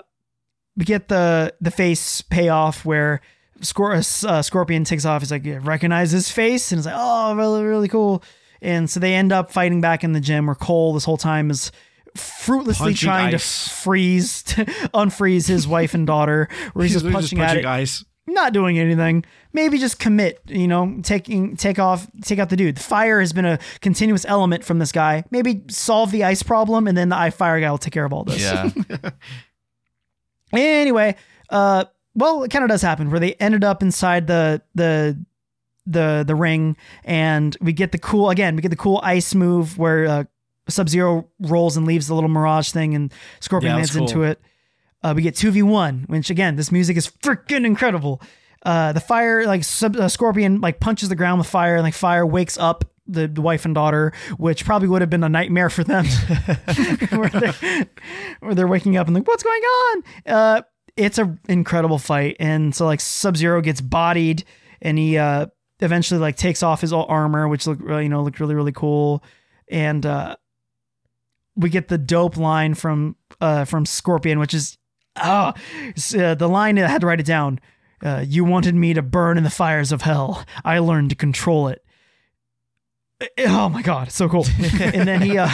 we 0.76 0.84
get 0.84 1.08
the 1.08 1.54
the 1.60 1.70
face 1.70 2.22
payoff 2.22 2.84
where 2.84 3.20
Scor- 3.60 4.24
uh, 4.24 4.42
Scorpion 4.42 4.84
takes 4.84 5.04
off. 5.04 5.22
He's 5.22 5.30
like, 5.30 5.44
yeah, 5.44 5.60
recognize 5.62 6.10
his 6.10 6.30
face, 6.30 6.72
and 6.72 6.78
it's 6.78 6.86
like, 6.86 6.96
oh, 6.98 7.34
really, 7.36 7.62
really 7.62 7.88
cool. 7.88 8.22
And 8.60 8.88
so 8.90 9.00
they 9.00 9.14
end 9.14 9.32
up 9.32 9.50
fighting 9.50 9.80
back 9.80 10.04
in 10.04 10.12
the 10.12 10.20
gym 10.20 10.46
where 10.46 10.54
Cole 10.54 10.94
this 10.94 11.04
whole 11.04 11.16
time 11.16 11.50
is 11.50 11.72
fruitlessly 12.16 12.92
Punching 12.92 13.06
trying 13.06 13.34
ice. 13.34 13.64
to 13.64 13.70
freeze, 13.70 14.42
unfreeze 14.94 15.48
his 15.48 15.66
wife 15.66 15.94
and 15.94 16.06
daughter, 16.06 16.48
where 16.72 16.84
he's, 16.84 16.92
just 16.94 17.04
literally 17.04 17.22
punching, 17.22 17.40
at 17.40 17.66
ice. 17.66 18.04
Not 18.26 18.52
doing 18.52 18.78
anything. 18.78 19.24
Maybe 19.52 19.78
just 19.78 19.98
commit, 19.98 20.40
you 20.46 20.68
know, 20.68 21.00
taking 21.02 21.56
take 21.56 21.78
off, 21.78 22.06
take 22.22 22.38
out 22.38 22.50
the 22.50 22.56
dude. 22.56 22.76
The 22.76 22.82
fire 22.82 23.20
has 23.20 23.32
been 23.32 23.44
a 23.44 23.58
continuous 23.80 24.24
element 24.26 24.64
from 24.64 24.78
this 24.78 24.92
guy. 24.92 25.24
Maybe 25.30 25.62
solve 25.68 26.10
the 26.12 26.24
ice 26.24 26.42
problem, 26.42 26.86
and 26.86 26.96
then 26.96 27.08
the 27.08 27.32
fire 27.36 27.60
guy 27.60 27.70
will 27.70 27.78
take 27.78 27.92
care 27.92 28.04
of 28.04 28.12
all 28.12 28.24
this. 28.24 28.40
Yeah. 28.40 28.70
Anyway, 30.52 31.16
uh, 31.48 31.84
well, 32.14 32.42
it 32.42 32.50
kind 32.50 32.62
of 32.62 32.68
does 32.68 32.82
happen 32.82 33.10
where 33.10 33.20
they 33.20 33.32
ended 33.34 33.64
up 33.64 33.82
inside 33.82 34.26
the 34.26 34.60
the 34.74 35.18
the 35.86 36.24
the 36.26 36.34
ring, 36.34 36.76
and 37.04 37.56
we 37.60 37.72
get 37.72 37.92
the 37.92 37.98
cool 37.98 38.30
again. 38.30 38.54
We 38.54 38.62
get 38.62 38.68
the 38.68 38.76
cool 38.76 39.00
ice 39.02 39.34
move 39.34 39.78
where 39.78 40.06
uh, 40.06 40.24
Sub 40.68 40.88
Zero 40.88 41.28
rolls 41.40 41.76
and 41.76 41.86
leaves 41.86 42.08
the 42.08 42.14
little 42.14 42.28
mirage 42.28 42.70
thing, 42.70 42.94
and 42.94 43.12
Scorpion 43.40 43.70
Yeah, 43.70 43.76
lands 43.76 43.94
that's 43.94 44.12
into 44.12 44.24
it. 44.24 44.40
Uh, 45.02 45.12
we 45.16 45.22
get 45.22 45.34
two 45.34 45.50
v 45.50 45.62
one, 45.62 46.04
which 46.08 46.30
again, 46.30 46.56
this 46.56 46.70
music 46.70 46.96
is 46.96 47.08
freaking 47.08 47.66
incredible. 47.66 48.20
Uh, 48.64 48.92
the 48.92 49.00
fire, 49.00 49.44
like 49.46 49.64
sub, 49.64 49.96
uh, 49.96 50.08
Scorpion, 50.08 50.60
like 50.60 50.78
punches 50.78 51.08
the 51.08 51.16
ground 51.16 51.38
with 51.38 51.48
fire, 51.48 51.74
and 51.74 51.82
like 51.82 51.94
fire 51.94 52.24
wakes 52.24 52.56
up 52.56 52.84
the, 53.06 53.26
the 53.26 53.42
wife 53.42 53.64
and 53.64 53.74
daughter, 53.74 54.12
which 54.38 54.64
probably 54.64 54.88
would 54.88 55.02
have 55.02 55.10
been 55.10 55.24
a 55.24 55.28
nightmare 55.28 55.70
for 55.70 55.82
them. 55.82 56.06
where, 57.10 57.28
they're, 57.28 57.88
where 58.40 58.54
they're 58.54 58.68
waking 58.68 58.96
up 58.96 59.08
and 59.08 59.14
like, 59.16 59.26
what's 59.26 59.42
going 59.42 59.62
on? 59.62 60.02
Uh, 60.26 60.62
it's 60.96 61.18
a 61.18 61.36
incredible 61.48 61.98
fight, 61.98 62.36
and 62.38 62.74
so 62.74 62.84
like 62.84 63.00
Sub 63.00 63.36
Zero 63.36 63.60
gets 63.60 63.80
bodied, 63.80 64.44
and 64.80 64.98
he 64.98 65.16
uh, 65.16 65.46
eventually 65.80 66.20
like 66.20 66.36
takes 66.36 66.62
off 66.62 66.82
his 66.82 66.92
all 66.92 67.06
armor, 67.08 67.48
which 67.48 67.66
look 67.66 67.78
really, 67.80 68.04
you 68.04 68.08
know 68.08 68.22
looked 68.22 68.40
really 68.40 68.54
really 68.54 68.72
cool, 68.72 69.24
and 69.68 70.04
uh, 70.04 70.36
we 71.56 71.70
get 71.70 71.88
the 71.88 71.98
dope 71.98 72.36
line 72.36 72.74
from 72.74 73.16
uh, 73.40 73.64
from 73.64 73.86
Scorpion, 73.86 74.38
which 74.38 74.52
is 74.52 74.76
ah 75.16 75.54
uh, 76.18 76.34
the 76.34 76.48
line 76.48 76.78
I 76.78 76.86
had 76.86 77.00
to 77.00 77.06
write 77.06 77.20
it 77.20 77.26
down. 77.26 77.60
Uh, 78.02 78.24
you 78.26 78.44
wanted 78.44 78.74
me 78.74 78.94
to 78.94 79.02
burn 79.02 79.38
in 79.38 79.44
the 79.44 79.50
fires 79.50 79.92
of 79.92 80.02
hell. 80.02 80.44
I 80.64 80.80
learned 80.80 81.10
to 81.10 81.16
control 81.16 81.68
it. 81.68 81.84
Oh 83.38 83.68
my 83.68 83.82
god, 83.82 84.10
so 84.10 84.28
cool! 84.28 84.46
and 84.80 85.06
then 85.06 85.22
he, 85.22 85.38
uh, 85.38 85.48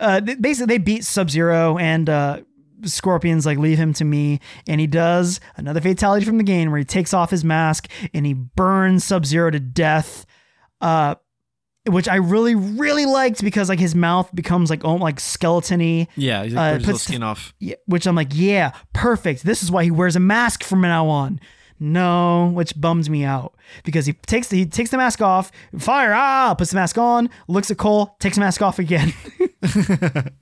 uh, 0.00 0.20
basically 0.20 0.74
they 0.74 0.78
beat 0.78 1.04
Sub 1.04 1.28
Zero 1.28 1.76
and 1.76 2.08
uh, 2.08 2.40
Scorpions 2.84 3.44
like 3.44 3.58
leave 3.58 3.78
him 3.78 3.92
to 3.94 4.04
me, 4.04 4.40
and 4.66 4.80
he 4.80 4.86
does 4.86 5.40
another 5.56 5.80
fatality 5.80 6.24
from 6.24 6.38
the 6.38 6.44
game 6.44 6.70
where 6.70 6.78
he 6.78 6.84
takes 6.84 7.12
off 7.12 7.30
his 7.30 7.44
mask 7.44 7.90
and 8.14 8.24
he 8.24 8.32
burns 8.32 9.04
Sub 9.04 9.26
Zero 9.26 9.50
to 9.50 9.60
death. 9.60 10.24
Uh, 10.80 11.16
which 11.88 12.08
I 12.08 12.16
really 12.16 12.54
really 12.54 13.06
liked 13.06 13.42
because 13.42 13.68
like 13.68 13.80
his 13.80 13.94
mouth 13.94 14.32
becomes 14.34 14.70
like 14.70 14.84
oh 14.84 14.94
like 14.96 15.16
skeletony. 15.16 16.06
Yeah, 16.16 16.40
Uh, 16.42 16.44
like, 16.44 16.56
uh, 16.56 16.74
puts 16.84 16.86
the- 16.86 16.98
skin 17.12 17.22
off. 17.22 17.54
Yeah, 17.58 17.74
which 17.86 18.06
I'm 18.06 18.14
like, 18.14 18.28
yeah, 18.32 18.72
perfect. 18.92 19.42
This 19.44 19.62
is 19.62 19.70
why 19.70 19.84
he 19.84 19.90
wears 19.90 20.16
a 20.16 20.20
mask 20.20 20.62
from 20.64 20.80
now 20.80 21.08
on. 21.08 21.40
No, 21.80 22.52
which 22.54 22.80
bums 22.80 23.10
me 23.10 23.24
out 23.24 23.54
because 23.82 24.06
he 24.06 24.12
takes 24.12 24.46
the, 24.46 24.58
he 24.58 24.66
takes 24.66 24.90
the 24.90 24.96
mask 24.96 25.20
off, 25.20 25.50
fire, 25.76 26.12
ah, 26.14 26.54
puts 26.56 26.70
the 26.70 26.76
mask 26.76 26.96
on, 26.96 27.28
looks 27.48 27.72
at 27.72 27.78
Cole, 27.78 28.14
takes 28.20 28.36
the 28.36 28.40
mask 28.40 28.62
off 28.62 28.78
again. 28.78 29.12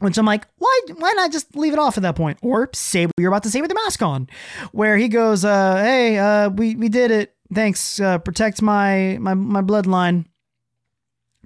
which 0.00 0.18
I'm 0.18 0.26
like, 0.26 0.46
why 0.58 0.80
why 0.96 1.12
not 1.16 1.32
just 1.32 1.56
leave 1.56 1.72
it 1.72 1.78
off 1.78 1.96
at 1.96 2.02
that 2.02 2.16
point 2.16 2.38
or 2.42 2.68
say 2.74 3.06
what 3.06 3.14
you're 3.18 3.30
about 3.30 3.42
to 3.44 3.50
say 3.50 3.60
with 3.62 3.70
the 3.70 3.74
mask 3.74 4.02
on? 4.02 4.28
Where 4.72 4.96
he 4.98 5.08
goes, 5.08 5.44
uh, 5.44 5.76
hey, 5.76 6.18
uh, 6.18 6.50
we 6.50 6.74
we 6.76 6.88
did 6.88 7.10
it. 7.10 7.34
Thanks. 7.52 7.98
Uh, 7.98 8.18
protect 8.18 8.60
my 8.62 9.16
my 9.20 9.34
my 9.34 9.62
bloodline. 9.62 10.26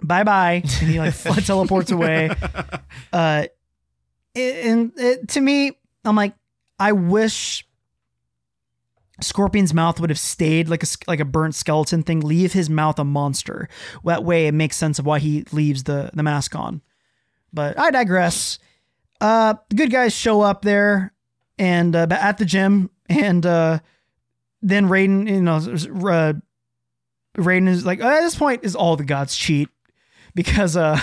Bye 0.03 0.25
bye. 0.25 0.63
And 0.65 0.71
he 0.71 0.99
like 0.99 1.15
teleports 1.45 1.91
away. 1.91 2.31
Uh, 3.13 3.47
and 4.35 4.93
it, 4.97 5.29
to 5.29 5.41
me, 5.41 5.73
I'm 6.05 6.17
like, 6.17 6.35
I 6.79 6.93
wish 6.93 7.67
Scorpion's 9.21 9.73
mouth 9.73 10.01
would 10.01 10.11
have 10.11 10.19
stayed 10.19 10.69
like 10.69 10.83
a 10.83 10.87
like 11.07 11.21
a 11.21 11.25
burnt 11.25 11.55
skeleton 11.55 12.03
thing. 12.03 12.21
Leave 12.21 12.53
his 12.53 12.69
mouth 12.69 12.99
a 12.99 13.05
monster. 13.05 13.69
That 14.05 14.25
way, 14.25 14.47
it 14.47 14.55
makes 14.55 14.77
sense 14.77 14.99
of 14.99 15.07
why 15.07 15.19
he 15.19 15.45
leaves 15.53 15.85
the 15.85 16.11
the 16.13 16.23
mask 16.23 16.55
on. 16.55 16.83
But 17.53 17.79
I 17.79 17.91
digress. 17.91 18.59
Uh, 19.21 19.55
the 19.69 19.77
good 19.77 19.91
guys 19.93 20.13
show 20.13 20.41
up 20.41 20.63
there 20.63 21.13
and 21.59 21.95
uh, 21.95 22.07
at 22.11 22.39
the 22.39 22.45
gym, 22.45 22.91
and 23.09 23.45
uh, 23.47 23.79
then 24.63 24.89
Raiden, 24.89 25.29
you 25.29 25.43
know, 25.43 25.57
uh, 25.57 26.33
Raiden 27.37 27.69
is 27.69 27.87
like 27.87 28.01
at 28.01 28.21
this 28.23 28.35
point 28.35 28.65
is 28.65 28.75
all 28.75 28.97
the 28.97 29.05
gods 29.05 29.37
cheat 29.37 29.69
because 30.35 30.77
uh 30.77 30.99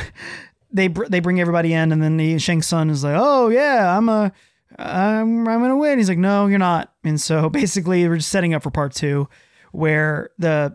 they 0.72 0.88
br- 0.88 1.08
they 1.08 1.20
bring 1.20 1.40
everybody 1.40 1.74
in 1.74 1.92
and 1.92 2.02
then 2.02 2.18
the 2.18 2.38
Shang 2.40 2.62
Tsung 2.62 2.90
is 2.90 3.04
like 3.04 3.16
oh 3.18 3.50
yeah 3.50 3.98
I'm 3.98 4.10
a 4.10 4.32
I'm 4.78 5.48
I'm 5.48 5.62
gonna 5.62 5.78
win. 5.78 5.98
He's 5.98 6.10
like 6.10 6.18
no 6.18 6.48
you're 6.48 6.60
not. 6.60 6.94
And 7.04 7.20
so 7.20 7.50
basically 7.50 8.08
we're 8.08 8.18
just 8.18 8.30
setting 8.30 8.54
up 8.54 8.64
for 8.64 8.72
part 8.72 8.94
two 8.94 9.28
where 9.72 10.32
the 10.40 10.74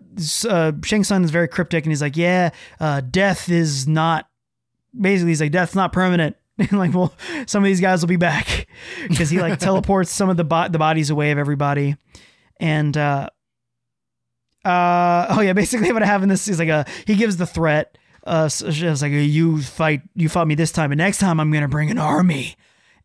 uh, 0.49 0.73
Shang 0.85 1.03
Tsung 1.05 1.25
is 1.25 1.31
very 1.31 1.49
cryptic 1.49 1.85
and 1.85 1.91
he's 1.91 2.03
like 2.03 2.17
yeah 2.17 2.51
uh, 2.81 3.01
death 3.01 3.49
is 3.49 3.87
not 3.89 4.29
basically 4.99 5.31
he's 5.31 5.41
like 5.41 5.53
death's 5.53 5.75
not 5.75 5.93
permanent. 5.93 6.37
And 6.57 6.79
like 6.79 6.95
well 6.95 7.13
some 7.47 7.65
of 7.65 7.67
these 7.67 7.81
guys 7.81 8.01
will 8.01 8.09
be 8.09 8.15
back 8.15 8.69
because 9.09 9.29
he 9.29 9.41
like 9.41 9.59
teleports 9.59 10.13
some 10.13 10.29
of 10.29 10.37
the 10.37 10.45
bo- 10.45 10.69
the 10.69 10.79
bodies 10.79 11.11
away 11.11 11.33
of 11.33 11.39
everybody. 11.39 11.97
And 12.61 12.97
uh 12.97 13.31
uh 14.65 15.27
oh 15.31 15.41
yeah 15.41 15.53
basically 15.53 15.91
what 15.93 16.03
happened 16.03 16.31
this 16.31 16.47
is 16.47 16.61
like 16.61 16.69
a 16.69 16.87
he 17.07 17.16
gives 17.16 17.37
the 17.39 17.47
threat 17.47 17.99
uh 18.25 18.49
so 18.49 18.67
it's 18.69 19.03
like 19.03 19.13
you 19.13 19.61
fight 19.63 20.03
you 20.15 20.29
fought 20.29 20.47
me 20.47 20.55
this 20.55 20.73
time 20.73 20.93
and 20.93 20.99
next 20.99 21.19
time 21.19 21.41
i'm 21.41 21.51
gonna 21.53 21.69
bring 21.69 21.91
an 21.91 21.99
army. 21.99 22.57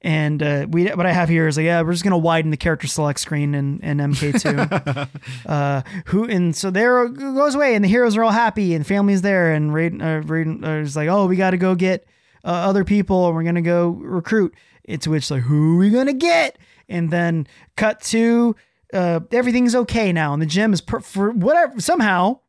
And 0.02 0.42
uh 0.42 0.66
we 0.70 0.88
what 0.88 1.06
i 1.06 1.12
have 1.12 1.28
here 1.28 1.48
is 1.48 1.58
like 1.58 1.66
yeah 1.66 1.82
we're 1.82 1.92
just 1.92 2.06
gonna 2.06 2.18
widen 2.18 2.52
the 2.52 2.58
character 2.58 2.88
select 2.88 3.20
screen 3.20 3.54
in, 3.54 3.82
in 3.82 3.98
mk2 3.98 5.10
uh 5.46 5.82
who 6.06 6.24
and 6.24 6.56
so 6.56 6.72
there 6.72 7.04
it 7.04 7.16
goes 7.16 7.54
away 7.56 7.76
and 7.76 7.84
the 7.84 7.90
heroes 7.90 8.16
are 8.16 8.24
all 8.24 8.32
happy 8.32 8.74
and 8.74 8.88
family's 8.88 9.22
there 9.22 9.52
and 9.52 9.72
Raiden, 9.72 10.02
uh, 10.02 10.26
Raiden 10.26 10.66
uh, 10.66 10.82
is 10.82 10.96
like 10.96 11.10
oh 11.10 11.26
we 11.26 11.36
gotta 11.36 11.58
go 11.58 11.76
get 11.76 12.06
uh, 12.44 12.48
other 12.52 12.84
people 12.84 13.28
and 13.28 13.36
we're 13.36 13.44
gonna 13.44 13.62
go 13.62 13.90
recruit. 13.90 14.56
It's 14.84 15.08
which 15.08 15.30
like 15.30 15.44
who 15.44 15.76
are 15.76 15.80
we 15.80 15.90
gonna 15.90 16.14
get? 16.14 16.58
And 16.88 17.12
then 17.12 17.48
cut 17.76 18.02
to 18.04 18.56
uh, 18.94 19.20
everything's 19.32 19.76
okay 19.76 20.12
now, 20.12 20.34
and 20.34 20.42
the 20.42 20.48
gym 20.48 20.74
is 20.74 20.82
per- 20.82 21.02
for 21.02 21.32
whatever 21.32 21.80
somehow 21.80 22.40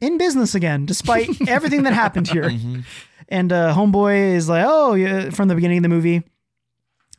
in 0.00 0.18
business 0.18 0.54
again, 0.54 0.86
despite 0.86 1.28
everything 1.48 1.84
that 1.84 1.92
happened 1.92 2.28
here. 2.28 2.50
And 3.28 3.52
uh, 3.52 3.74
homeboy 3.74 4.34
is 4.34 4.48
like, 4.48 4.64
oh, 4.66 4.94
yeah, 4.94 5.30
from 5.30 5.48
the 5.48 5.54
beginning 5.54 5.78
of 5.78 5.82
the 5.82 5.88
movie, 5.88 6.22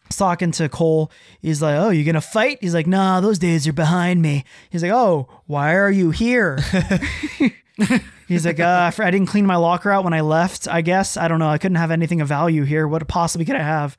talking 0.10 0.52
to 0.52 0.70
Cole. 0.70 1.12
He's 1.41 1.62
like, 1.62 1.76
oh, 1.76 1.90
you 1.90 2.04
gonna 2.04 2.22
fight? 2.22 2.60
He's 2.62 2.74
like, 2.74 2.88
nah, 2.88 3.20
those 3.20 3.40
days 3.40 3.68
are 3.68 3.74
behind 3.74 4.22
me. 4.22 4.45
He's 4.70 4.84
like, 4.84 4.91
oh, 4.91 5.28
why 5.45 5.76
are 5.76 5.91
you 5.91 6.12
here? 6.12 6.60
He's 8.28 8.45
like, 8.45 8.60
uh, 8.60 8.91
I 8.98 9.12
didn't 9.12 9.28
clean 9.28 9.45
my 9.45 9.56
locker 9.56 9.91
out 9.91 10.04
when 10.04 10.14
I 10.14 10.22
left. 10.22 10.68
I 10.68 10.82
guess 10.82 11.16
I 11.16 11.28
don't 11.28 11.40
know. 11.40 11.49
I 11.49 11.58
couldn't 11.58 11.76
have 11.76 11.91
anything 11.91 12.22
of 12.22 12.28
value 12.28 12.64
here. 12.64 12.88
What 12.88 13.08
possibly 13.08 13.45
could 13.45 13.56
I 13.56 13.62
have? 13.64 13.98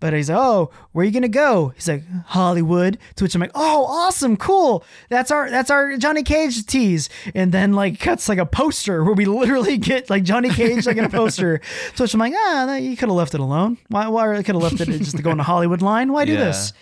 But 0.00 0.12
he's 0.12 0.30
like, 0.30 0.38
oh, 0.38 0.70
where 0.92 1.02
are 1.02 1.06
you 1.06 1.10
gonna 1.12 1.26
go? 1.28 1.72
He's 1.74 1.88
like, 1.88 2.04
Hollywood. 2.26 2.98
To 3.16 3.24
which 3.24 3.34
I'm 3.34 3.40
like, 3.40 3.50
oh, 3.56 3.84
awesome, 3.86 4.36
cool. 4.36 4.84
That's 5.08 5.30
our 5.32 5.50
that's 5.50 5.70
our 5.72 5.96
Johnny 5.96 6.22
Cage 6.22 6.64
tease. 6.66 7.08
And 7.34 7.50
then 7.50 7.72
like 7.72 7.98
cuts 7.98 8.28
like 8.28 8.38
a 8.38 8.46
poster 8.46 9.02
where 9.02 9.14
we 9.14 9.24
literally 9.24 9.76
get 9.90 10.08
like 10.08 10.22
Johnny 10.22 10.50
Cage 10.50 10.86
like 10.86 10.96
in 10.98 11.04
a 11.04 11.08
poster. 11.08 11.60
To 11.96 12.04
which 12.04 12.14
I'm 12.14 12.20
like, 12.20 12.34
ah, 12.36 12.76
you 12.76 12.96
could 12.96 13.08
have 13.08 13.16
left 13.16 13.34
it 13.34 13.40
alone. 13.40 13.76
Why? 13.88 14.06
Why 14.06 14.36
could 14.42 14.54
have 14.54 14.62
left 14.62 14.80
it 14.80 14.86
just 14.86 15.16
to 15.16 15.22
go 15.22 15.30
on 15.30 15.40
a 15.40 15.42
Hollywood 15.44 15.82
line? 15.82 16.12
Why 16.12 16.24
do 16.24 16.32
Yeah. 16.32 16.44
this? 16.44 16.72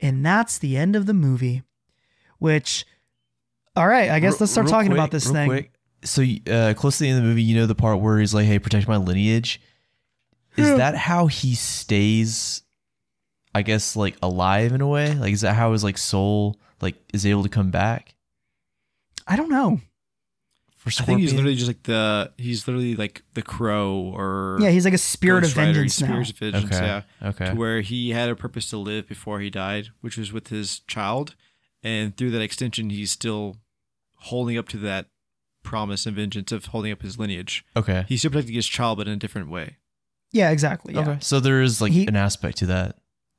And 0.00 0.26
that's 0.26 0.58
the 0.58 0.76
end 0.76 0.96
of 0.96 1.06
the 1.06 1.14
movie. 1.14 1.62
Which, 2.38 2.84
all 3.76 3.86
right, 3.86 4.10
I 4.10 4.18
guess 4.20 4.40
let's 4.40 4.52
start 4.52 4.66
talking 4.66 4.90
quick- 4.90 4.98
about 4.98 5.10
this 5.10 5.30
thing. 5.30 5.48
quick, 5.48 5.72
so 6.02 6.22
uh, 6.50 6.74
close 6.74 6.98
to 6.98 7.04
the 7.04 7.10
end 7.10 7.18
of 7.18 7.22
the 7.24 7.28
movie, 7.30 7.42
you 7.42 7.56
know 7.56 7.66
the 7.66 7.74
part 7.74 8.00
where 8.00 8.18
he's 8.18 8.34
like, 8.34 8.46
"Hey, 8.46 8.58
protect 8.58 8.88
my 8.88 8.96
lineage." 8.96 9.60
Is 10.56 10.76
that 10.76 10.94
how 10.94 11.26
he 11.26 11.54
stays? 11.54 12.62
I 13.54 13.62
guess 13.62 13.96
like 13.96 14.16
alive 14.22 14.72
in 14.72 14.80
a 14.80 14.86
way. 14.86 15.14
Like, 15.14 15.32
is 15.32 15.40
that 15.40 15.54
how 15.54 15.72
his 15.72 15.82
like 15.82 15.96
soul 15.98 16.60
like 16.80 16.96
is 17.14 17.24
able 17.24 17.42
to 17.42 17.48
come 17.48 17.70
back? 17.70 18.14
I 19.26 19.36
don't 19.36 19.50
know. 19.50 19.80
For 20.76 20.90
I 21.02 21.04
think 21.06 21.20
he's 21.20 21.32
literally 21.32 21.56
just 21.56 21.66
like 21.66 21.82
the 21.82 22.32
he's 22.36 22.68
literally 22.68 22.94
like 22.94 23.22
the 23.34 23.42
crow 23.42 24.12
or 24.14 24.58
Yeah, 24.60 24.70
he's 24.70 24.84
like 24.84 24.94
a 24.94 24.98
spirit 24.98 25.38
of 25.38 25.42
Ghost 25.50 25.56
Rider, 25.56 25.72
vengeance 25.72 26.00
now. 26.00 26.06
Spirit 26.22 26.54
of 26.54 26.60
vengeance, 26.62 26.76
Okay, 26.76 26.86
yeah. 26.86 27.02
okay. 27.30 27.44
To 27.50 27.54
where 27.56 27.80
he 27.80 28.10
had 28.10 28.28
a 28.28 28.36
purpose 28.36 28.70
to 28.70 28.76
live 28.76 29.08
before 29.08 29.40
he 29.40 29.50
died, 29.50 29.88
which 30.00 30.16
was 30.16 30.32
with 30.32 30.48
his 30.48 30.80
child, 30.80 31.34
and 31.82 32.16
through 32.16 32.30
that 32.32 32.42
extension, 32.42 32.90
he's 32.90 33.10
still 33.10 33.56
holding 34.18 34.56
up 34.56 34.68
to 34.68 34.76
that 34.78 35.06
promise 35.64 36.06
and 36.06 36.14
vengeance 36.14 36.52
of 36.52 36.66
holding 36.66 36.92
up 36.92 37.02
his 37.02 37.18
lineage. 37.18 37.64
okay. 37.76 38.04
He's 38.08 38.20
still 38.20 38.30
protecting 38.30 38.54
his 38.54 38.68
child, 38.68 38.98
but 38.98 39.08
in 39.08 39.14
a 39.14 39.16
different 39.16 39.48
way. 39.50 39.78
Yeah, 40.32 40.50
exactly. 40.50 40.94
Yeah. 40.94 41.00
Okay. 41.00 41.16
So 41.20 41.40
there 41.40 41.62
is 41.62 41.80
like 41.80 41.92
He- 41.92 42.06
an 42.06 42.16
aspect 42.16 42.58
to 42.58 42.66
that, 42.66 42.96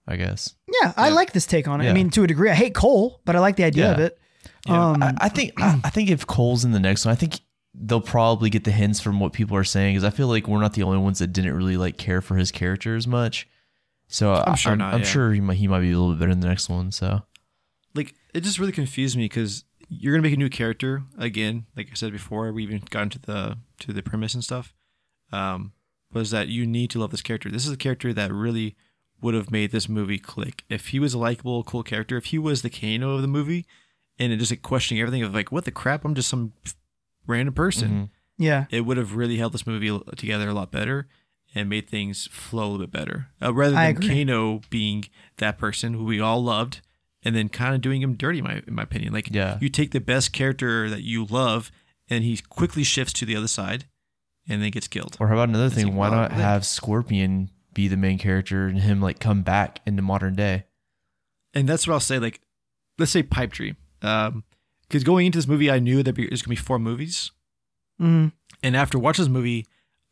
I 0.07 0.15
guess. 0.15 0.55
Yeah, 0.81 0.93
I 0.97 1.09
like 1.09 1.33
this 1.33 1.45
take 1.45 1.67
on 1.67 1.81
it. 1.81 1.89
I 1.89 1.93
mean, 1.93 2.09
to 2.11 2.23
a 2.23 2.27
degree, 2.27 2.49
I 2.49 2.55
hate 2.55 2.73
Cole, 2.73 3.21
but 3.25 3.35
I 3.35 3.39
like 3.39 3.55
the 3.55 3.63
idea 3.65 3.85
Yeah. 3.87 3.91
of 3.93 3.99
it. 3.99 4.19
Yeah. 4.65 4.89
Um, 4.91 5.03
I, 5.03 5.13
I 5.21 5.29
think 5.29 5.53
I, 5.61 5.79
I 5.85 5.89
think 5.89 6.09
if 6.09 6.25
Cole's 6.27 6.63
in 6.65 6.71
the 6.71 6.79
next 6.79 7.05
one, 7.05 7.11
I 7.11 7.15
think 7.15 7.39
they'll 7.73 8.01
probably 8.01 8.49
get 8.49 8.63
the 8.63 8.71
hints 8.71 8.99
from 8.99 9.19
what 9.19 9.33
people 9.33 9.55
are 9.55 9.63
saying 9.63 9.95
because 9.95 10.03
I 10.03 10.09
feel 10.15 10.27
like 10.27 10.47
we're 10.47 10.59
not 10.61 10.73
the 10.73 10.83
only 10.83 10.97
ones 10.97 11.19
that 11.19 11.27
didn't 11.27 11.53
really 11.55 11.77
like 11.77 11.97
care 11.97 12.21
for 12.21 12.35
his 12.35 12.51
character 12.51 12.95
as 12.95 13.05
much. 13.07 13.47
So 14.07 14.33
I'm 14.33 14.53
I- 14.53 14.55
sure 14.55 14.71
I'm, 14.71 14.77
not, 14.79 14.93
I'm 14.93 15.01
yeah. 15.01 15.05
sure 15.05 15.33
he 15.33 15.41
might 15.41 15.57
he 15.57 15.67
might 15.67 15.81
be 15.81 15.91
a 15.91 15.99
little 15.99 16.13
bit 16.13 16.19
better 16.19 16.31
in 16.31 16.39
the 16.39 16.47
next 16.47 16.69
one. 16.69 16.91
So 16.91 17.21
Like 17.93 18.15
it 18.33 18.41
just 18.41 18.57
really 18.59 18.71
confused 18.71 19.15
me 19.17 19.25
because 19.25 19.63
you're 19.89 20.13
gonna 20.13 20.23
make 20.23 20.33
a 20.33 20.37
new 20.37 20.49
character 20.49 21.03
again. 21.17 21.65
Like 21.75 21.89
I 21.91 21.95
said 21.95 22.11
before, 22.11 22.51
we 22.51 22.63
even 22.63 22.81
got 22.89 23.03
into 23.03 23.19
the 23.19 23.57
to 23.81 23.93
the 23.93 24.01
premise 24.01 24.33
and 24.33 24.43
stuff. 24.43 24.73
Um, 25.31 25.73
was 26.13 26.31
that 26.31 26.47
you 26.47 26.65
need 26.65 26.89
to 26.91 26.99
love 26.99 27.11
this 27.11 27.21
character. 27.21 27.49
This 27.49 27.65
is 27.65 27.71
a 27.73 27.77
character 27.77 28.13
that 28.13 28.33
really 28.33 28.75
would 29.21 29.33
have 29.33 29.51
made 29.51 29.71
this 29.71 29.89
movie 29.89 30.19
click. 30.19 30.63
If 30.69 30.87
he 30.89 30.99
was 30.99 31.13
a 31.13 31.17
likable, 31.17 31.63
cool 31.63 31.83
character, 31.83 32.17
if 32.17 32.25
he 32.25 32.37
was 32.37 32.61
the 32.61 32.69
Kano 32.69 33.15
of 33.15 33.21
the 33.21 33.27
movie, 33.27 33.65
and 34.19 34.31
it 34.31 34.37
just 34.37 34.51
like 34.51 34.61
questioning 34.61 35.01
everything 35.01 35.23
of 35.23 35.33
like, 35.33 35.51
what 35.51 35.65
the 35.65 35.71
crap? 35.71 36.05
I'm 36.05 36.15
just 36.15 36.29
some 36.29 36.53
random 37.25 37.53
person. 37.53 37.89
Mhm. 37.89 38.09
yeah, 38.37 38.65
It 38.69 38.81
would 38.81 38.97
have 38.97 39.15
really 39.15 39.37
held 39.37 39.53
this 39.53 39.65
movie 39.67 39.99
together 40.15 40.47
a 40.49 40.53
lot 40.53 40.71
better 40.71 41.07
and 41.55 41.67
made 41.69 41.89
things 41.89 42.27
flow 42.31 42.63
a 42.63 42.69
little 42.69 42.85
bit 42.85 42.91
better. 42.91 43.29
Uh, 43.41 43.53
rather 43.53 43.75
than. 43.93 44.07
Kano 44.27 44.61
being 44.69 45.05
that 45.37 45.57
person 45.57 45.93
who 45.93 46.03
we 46.05 46.19
all 46.19 46.43
loved 46.43 46.81
and 47.23 47.35
then 47.35 47.49
kind 47.49 47.73
of 47.75 47.81
doing 47.81 48.01
him 48.01 48.13
dirty, 48.13 48.37
in 48.39 48.43
my 48.43 48.61
in 48.67 48.75
my 48.75 48.83
opinion. 48.83 49.11
Like 49.13 49.29
Yeah. 49.33 49.57
you 49.59 49.69
take 49.69 49.91
the 49.91 49.99
best 49.99 50.31
character 50.33 50.89
that 50.89 51.01
you 51.03 51.25
love 51.25 51.71
and 52.09 52.23
he 52.23 52.37
quickly 52.37 52.83
shifts 52.83 53.13
to 53.13 53.25
the 53.25 53.35
other 53.35 53.47
side 53.47 53.85
and 54.47 54.61
then 54.61 54.71
gets 54.71 54.87
killed. 54.87 55.17
or 55.19 55.27
how 55.27 55.33
about 55.33 55.49
another 55.49 55.69
thing? 55.69 55.95
Why 55.95 56.09
not 56.09 56.29
then- 56.31 56.39
have 56.39 56.65
Scorpion 56.65 57.49
be 57.73 57.87
the 57.87 57.97
main 57.97 58.17
character 58.17 58.67
and 58.67 58.79
him 58.79 59.01
like 59.01 59.19
come 59.19 59.41
back 59.43 59.81
into 59.85 60.01
modern 60.01 60.35
day? 60.35 60.65
And 61.53 61.67
that's 61.67 61.87
what 61.87 61.93
I'll 61.93 61.99
say. 61.99 62.19
Like, 62.19 62.41
let's 62.97 63.11
say 63.11 63.23
Pipe 63.23 63.51
Dream. 63.51 63.77
Um, 64.01 64.43
because 64.87 65.03
going 65.03 65.25
into 65.25 65.37
this 65.37 65.47
movie, 65.47 65.69
I 65.71 65.79
knew 65.79 66.01
that 66.03 66.15
there's 66.15 66.41
gonna 66.41 66.51
be 66.51 66.55
four 66.55 66.79
movies. 66.79 67.31
Mhm. 68.01 68.31
And 68.63 68.75
after 68.75 68.97
watching 68.99 69.25
this 69.25 69.31
movie, 69.31 69.65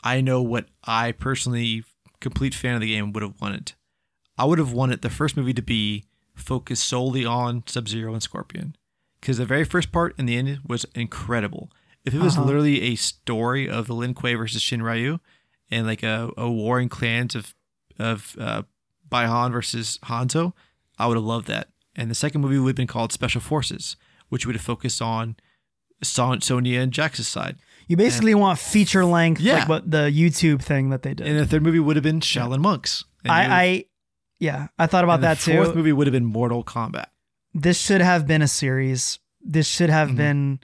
I 0.03 0.21
know 0.21 0.41
what 0.41 0.67
I 0.83 1.11
personally, 1.13 1.83
complete 2.19 2.53
fan 2.53 2.75
of 2.75 2.81
the 2.81 2.87
game, 2.87 3.13
would 3.13 3.23
have 3.23 3.39
wanted. 3.41 3.73
I 4.37 4.45
would 4.45 4.59
have 4.59 4.71
wanted 4.73 5.01
the 5.01 5.09
first 5.09 5.37
movie 5.37 5.53
to 5.53 5.61
be 5.61 6.05
focused 6.33 6.83
solely 6.85 7.25
on 7.25 7.63
Sub 7.67 7.87
Zero 7.87 8.13
and 8.13 8.21
Scorpion. 8.21 8.75
Because 9.21 9.37
the 9.37 9.45
very 9.45 9.63
first 9.63 9.91
part 9.91 10.13
and 10.17 10.27
the 10.27 10.35
end 10.35 10.59
was 10.67 10.85
incredible. 10.93 11.71
If 12.05 12.13
it 12.13 12.19
was 12.19 12.37
Uh-huh. 12.37 12.45
literally 12.45 12.81
a 12.83 12.95
story 12.95 13.67
of 13.69 13.87
the 13.87 13.93
Lin 13.93 14.13
Kuei 14.13 14.35
versus 14.35 14.61
Shirai 14.61 14.83
Ryu 14.83 15.19
and 15.71 15.87
like 15.87 16.03
a, 16.03 16.29
a 16.37 16.49
warring 16.49 16.89
clans 16.89 17.35
of 17.35 17.53
of 17.97 18.35
uh, 18.39 18.63
Bi-Han 19.09 19.51
versus 19.51 19.99
Hanzo, 20.03 20.53
I 20.99 21.07
would 21.07 21.17
have 21.17 21.23
loved 21.23 21.47
that. 21.47 21.69
And 21.95 22.11
the 22.11 22.15
second 22.15 22.41
movie 22.41 22.59
would 22.59 22.69
have 22.69 22.75
been 22.75 22.87
called 22.87 23.11
Special 23.13 23.39
Forces, 23.41 23.95
which 24.29 24.45
would 24.45 24.55
have 24.55 24.65
focused 24.65 25.01
on 25.01 25.37
Son- 26.03 26.41
Sonya 26.41 26.81
and 26.81 26.91
Jax's 26.91 27.27
side. 27.27 27.55
you 27.87 27.95
basically 27.95 28.33
want 28.35 28.59
feature 28.59 29.05
length, 29.05 29.39
Yeah. 29.39 29.59
like 29.59 29.69
what 29.69 29.89
the 29.91 30.11
YouTube 30.11 30.61
thing 30.61 30.89
that 30.89 31.03
they 31.03 31.13
did. 31.13 31.25
And 31.27 31.37
the 31.39 31.45
third 31.45 31.61
movie 31.63 31.79
would 31.79 31.95
have 31.95 32.03
been 32.03 32.19
Shaolin 32.19 32.59
Monks. 32.59 33.03
And 33.23 33.31
I, 33.31 33.61
I, 33.63 33.85
yeah, 34.39 34.67
I 34.77 34.87
thought 34.87 35.03
about 35.03 35.15
and 35.15 35.23
the 35.23 35.27
that 35.27 35.37
Fourth 35.37 35.69
too. 35.69 35.75
movie 35.75 35.93
would 35.93 36.07
have 36.07 36.11
been 36.11 36.25
Mortal 36.25 36.63
Kombat. 36.63 37.05
this 37.53 37.79
should 37.79 38.01
have 38.01 38.27
been 38.27 38.41
a 38.41 38.47
series. 38.47 39.19
This 39.39 39.67
should 39.67 39.89
have 39.91 40.09
Mhm. 40.09 40.17
been 40.17 40.59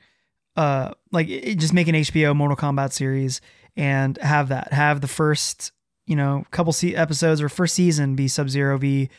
uh 0.56 0.94
like 1.11 1.28
it, 1.30 1.56
just 1.60 1.73
make 1.73 1.88
an 1.88 1.95
HBO 1.95 2.36
Mortal 2.36 2.57
Kombat 2.57 2.91
series 2.91 3.41
and 3.78 4.18
have 4.18 4.49
that. 4.49 4.73
Have 4.73 5.02
the 5.02 5.07
first, 5.07 5.72
you 6.06 6.15
know, 6.15 6.45
couple 6.52 6.73
se- 6.73 6.95
episodes 6.95 7.41
or 7.41 7.49
first 7.49 7.73
season 7.76 8.15
be 8.15 8.28
Sub 8.28 8.49
Zero 8.49 8.78
v 8.78 9.10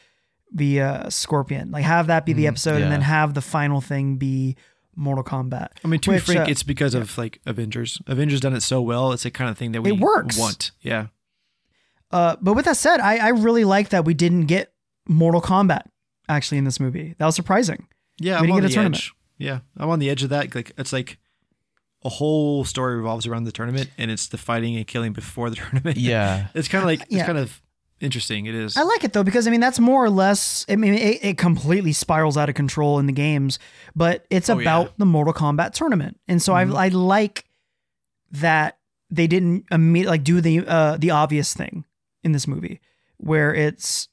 be 0.55 0.81
uh 0.81 1.09
Scorpion. 1.09 1.71
Like 1.71 1.85
have 1.85 2.07
that 2.09 2.27
be 2.27 2.33
the 2.35 2.45
Mhm, 2.45 2.49
episode 2.49 2.83
and 2.83 2.93
then 2.93 3.01
have 3.01 3.33
the 3.35 3.41
final 3.41 3.81
thing 3.81 4.17
be 4.17 4.57
Mortal 4.95 5.25
Kombat. 5.25 5.69
I 5.83 5.89
mean, 5.89 6.01
to 6.01 6.11
Which, 6.11 6.27
be 6.27 6.35
frank, 6.35 6.49
uh, 6.49 6.51
it's 6.51 6.63
because 6.63 6.95
of 6.95 7.17
like 7.17 7.41
Avengers. 7.47 8.01
Avengers 8.07 8.41
done 8.41 8.53
it 8.55 8.61
so 8.63 8.83
well. 8.83 9.13
It's 9.13 9.23
the 9.23 9.31
kind 9.31 9.49
of 9.49 9.57
thing 9.57 9.73
that 9.73 9.81
we 9.81 9.91
It 9.93 9.99
works. 9.99 10.37
want. 10.39 10.71
Yeah. 10.83 11.07
Uh 12.11 12.37
but 12.43 12.55
with 12.55 12.67
that 12.67 12.77
said, 12.77 13.01
I 13.01 13.17
I 13.17 13.29
really 13.29 13.65
like 13.65 13.89
that 13.89 14.05
we 14.05 14.13
didn't 14.15 14.47
get 14.47 14.73
Mortal 15.09 15.41
Kombat 15.41 15.83
actually 16.29 16.59
in 16.59 16.65
this 16.65 16.79
movie. 16.79 17.15
That 17.19 17.27
was 17.27 17.35
surprising. 17.35 17.87
Yeah, 18.21 18.35
We 18.35 18.37
I'm 18.37 18.43
didn't 18.45 18.53
on 18.57 18.61
get 18.61 18.65
a 18.65 18.69
the 18.69 18.75
tournament. 18.75 19.05
Yeah, 19.39 19.61
I'm 19.79 19.89
on 19.89 19.99
the 19.99 20.11
edge 20.11 20.23
of 20.23 20.29
that. 20.31 20.55
Like 20.55 20.73
it's 20.77 20.93
like 20.93 21.19
a 22.05 22.09
whole 22.09 22.65
story 22.65 22.97
revolves 22.97 23.27
around 23.27 23.45
the 23.45 23.53
tournament, 23.53 23.89
and 23.99 24.11
it's 24.11 24.27
the 24.29 24.39
fighting 24.39 24.77
and 24.77 24.87
killing 24.87 25.13
before 25.13 25.51
the 25.51 25.57
tournament. 25.63 25.97
Yeah. 25.97 26.49
it's 26.55 26.69
kind 26.69 26.83
of 26.83 26.87
like 26.87 27.01
Yeah. 27.09 27.19
it's 27.19 27.27
kind 27.27 27.39
of 27.39 27.61
interesting. 28.01 28.47
It 28.47 28.55
is. 28.57 28.77
I 28.77 28.83
like 28.83 29.05
it 29.05 29.13
though 29.13 29.23
because 29.23 29.47
I 29.47 29.51
mean 29.51 29.61
that's 29.61 29.79
more 29.79 30.05
or 30.05 30.11
less. 30.11 30.67
I 30.69 30.77
mean 30.77 30.95
it, 30.95 31.25
it 31.25 31.39
completely 31.39 31.93
spirals 31.93 32.37
out 32.37 32.49
of 32.49 32.55
control 32.57 32.99
in 32.99 33.07
the 33.07 33.13
games, 33.13 33.59
but 33.95 34.27
it's 34.31 34.51
Oh, 34.51 34.59
about 34.59 34.87
yeah. 34.87 34.93
the 34.99 35.07
Mortal 35.07 35.33
Kombat 35.33 35.73
tournament, 35.73 36.19
and 36.27 36.43
so 36.43 36.53
Mhm. 36.53 36.75
I 36.77 36.87
I 36.87 36.89
like 36.89 37.45
that 38.33 38.79
they 39.11 39.27
didn't 39.27 39.67
immediately 39.71 40.11
like 40.19 40.25
do 40.25 40.41
the 40.41 40.67
uh 40.67 40.97
the 40.97 41.11
obvious 41.11 41.55
thing 41.55 41.85
in 42.25 42.33
this 42.33 42.47
movie 42.49 42.81
where 43.19 43.55
it's. 43.55 44.09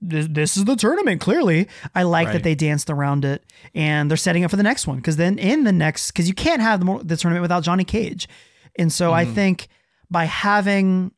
This, 0.00 0.26
this 0.30 0.56
is 0.56 0.64
the 0.64 0.76
tournament. 0.76 1.20
Clearly, 1.20 1.68
I 1.94 2.02
like 2.04 2.32
that 2.32 2.42
they 2.42 2.54
danced 2.54 2.90
around 2.90 3.24
it, 3.24 3.44
and 3.74 4.10
they're 4.10 4.16
setting 4.16 4.44
up 4.44 4.50
for 4.50 4.56
the 4.56 4.62
next 4.62 4.86
one. 4.86 4.96
Because 4.96 5.16
then 5.16 5.38
in 5.38 5.64
the 5.64 5.72
next, 5.72 6.10
because 6.10 6.28
you 6.28 6.34
can't 6.34 6.60
have 6.62 6.84
the, 6.84 7.00
the 7.04 7.16
tournament 7.16 7.42
without 7.42 7.62
Johnny 7.62 7.84
Cage, 7.84 8.28
and 8.78 8.92
so 8.92 9.12
I 9.12 9.24
Mhm. 9.24 9.34
think 9.34 9.68
by 10.10 10.24
having 10.24 11.12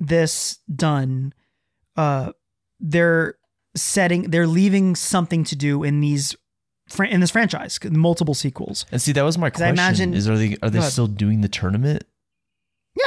this 0.00 0.58
done, 0.74 1.32
uh, 1.96 2.32
they're 2.80 3.34
setting, 3.74 4.30
they're 4.30 4.46
leaving 4.46 4.94
something 4.96 5.44
to 5.44 5.56
do 5.56 5.82
in 5.82 6.00
these, 6.00 6.36
in 7.10 7.20
this 7.20 7.30
franchise, 7.30 7.78
multiple 7.90 8.34
sequels. 8.34 8.86
And 8.92 9.02
see, 9.02 9.12
that 9.12 9.22
was 9.22 9.36
my 9.36 9.50
'Cause 9.50 9.62
I 9.62 9.72
question: 9.72 9.84
imagine- 10.10 10.14
is 10.14 10.28
are 10.28 10.36
they 10.38 10.56
are 10.62 10.70
they 10.70 10.80
still 10.82 11.06
doing 11.08 11.40
the 11.40 11.48
tournament? 11.48 12.04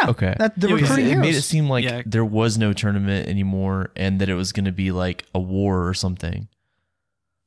Yeah, 0.01 0.09
Okay. 0.09 0.35
that 0.39 0.59
the 0.59 0.69
Yeah, 0.69 0.75
recruiting 0.75 1.05
it 1.05 1.09
heroes. 1.09 1.21
made 1.21 1.35
it 1.35 1.41
seem 1.41 1.67
like 1.69 1.83
Yeah. 1.83 2.01
there 2.05 2.23
was 2.25 2.57
no 2.57 2.71
tournament 2.73 3.27
anymore, 3.27 3.91
and 3.95 4.19
that 4.21 4.29
it 4.29 4.35
was 4.35 4.51
going 4.53 4.65
to 4.65 4.71
be 4.71 4.91
like 4.91 5.25
a 5.35 5.39
war 5.39 5.87
or 5.87 5.93
something. 5.93 6.47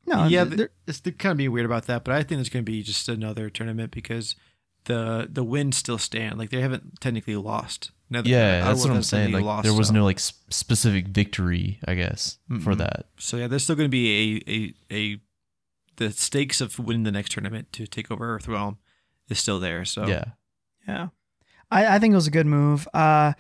no, 0.07 0.27
yeah, 0.27 0.45
they're- 0.45 0.71
it's 0.87 1.01
they're 1.01 1.13
kind 1.15 1.33
of 1.33 1.39
being 1.39 1.51
weird 1.51 1.65
about 1.65 1.87
that, 1.87 2.05
but 2.05 2.15
I 2.15 2.23
think 2.23 2.41
it's 2.41 2.51
going 2.51 2.65
to 2.65 2.71
be 2.71 2.83
just 2.83 3.09
another 3.09 3.49
tournament 3.49 3.91
because 3.91 4.35
the 4.85 5.27
the 5.33 5.43
wins 5.43 5.79
still 5.79 5.97
stand. 5.97 6.39
Like 6.39 6.51
they 6.51 6.61
haven't 6.61 7.01
technically 7.01 7.37
lost. 7.37 7.91
Now, 8.11 8.19
I 8.19 8.23
Yeah, 8.25 8.59
don't 8.59 8.67
that's 8.69 8.79
know 8.81 8.83
what 8.83 8.91
if 8.91 8.97
I'm 8.97 9.03
saying. 9.03 9.23
technically 9.29 9.41
Like 9.43 9.47
lost, 9.57 9.65
there 9.65 9.73
was 9.73 9.87
so- 9.89 9.95
no 9.95 10.05
like 10.05 10.19
s- 10.19 10.35
specific 10.51 11.09
victory, 11.09 11.79
I 11.87 11.95
guess, 11.95 12.37
for 12.61 12.75
Mm-mm. 12.75 12.79
that. 12.79 13.07
So 13.19 13.39
yeah, 13.39 13.47
there's 13.47 13.63
still 13.65 13.77
going 13.77 13.89
to 13.91 13.91
be 13.91 14.43
a, 14.47 14.53
a 14.53 14.75
a 14.95 15.21
the 15.97 16.11
stakes 16.13 16.61
of 16.61 16.79
winning 16.79 17.05
the 17.05 17.13
next 17.13 17.33
tournament 17.33 17.73
to 17.73 17.87
take 17.87 18.11
over 18.11 18.39
Earthrealm 18.39 18.77
is 19.31 19.39
still 19.39 19.59
there. 19.59 19.87
So 19.87 20.07
Yeah. 20.07 20.25
Yeah. 20.87 21.09
I, 21.75 21.97
I 21.97 21.99
think 21.99 22.13
it 22.13 22.17
was 22.17 22.27
a 22.27 22.31
good 22.31 22.47
move. 22.47 22.89
Uh, 22.95 23.33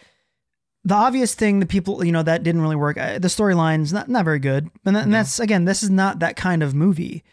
the 0.85 0.94
obvious 0.94 1.35
thing 1.35 1.61
that 1.61 1.69
people, 1.70 2.05
you 2.05 2.12
know, 2.12 2.23
that 2.23 2.43
didn't 2.43 2.61
really 2.61 2.77
work, 2.77 2.98
uh, 2.98 3.19
the 3.19 3.28
storyline's 3.28 3.93
not, 3.93 4.09
not 4.09 4.24
very 4.24 4.39
good. 4.39 4.69
And, 4.85 4.94
that, 4.97 5.05
and 5.05 5.12
No. 5.12 5.19
that's, 5.19 5.40
again, 5.40 5.65
this 5.65 5.82
is 5.82 5.89
not 5.90 6.19
that 6.19 6.36
kind 6.36 6.62
of 6.62 6.74
movie. 6.74 7.24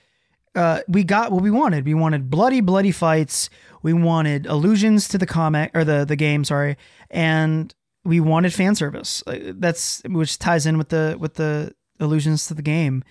Uh, 0.55 0.81
we 0.87 1.03
got 1.03 1.31
what 1.31 1.41
we 1.41 1.51
wanted. 1.51 1.85
We 1.85 1.93
wanted 1.93 2.29
bloody, 2.29 2.61
bloody 2.61 2.91
fights. 2.91 3.49
We 3.83 3.93
wanted 3.93 4.45
allusions 4.45 5.07
to 5.09 5.17
the 5.17 5.25
comic 5.25 5.71
or 5.73 5.83
the, 5.83 6.05
the 6.05 6.15
game, 6.15 6.43
sorry. 6.45 6.77
And 7.09 7.73
we 8.05 8.19
wanted 8.19 8.53
fan 8.53 8.75
service. 8.75 9.21
Uh, 9.27 9.37
That's, 9.55 10.01
which 10.05 10.39
ties 10.39 10.65
in 10.65 10.77
with 10.77 10.89
the, 10.89 11.17
with 11.19 11.33
the 11.35 11.73
allusions 11.99 12.47
to 12.47 12.53
the 12.53 12.61
game. 12.61 13.03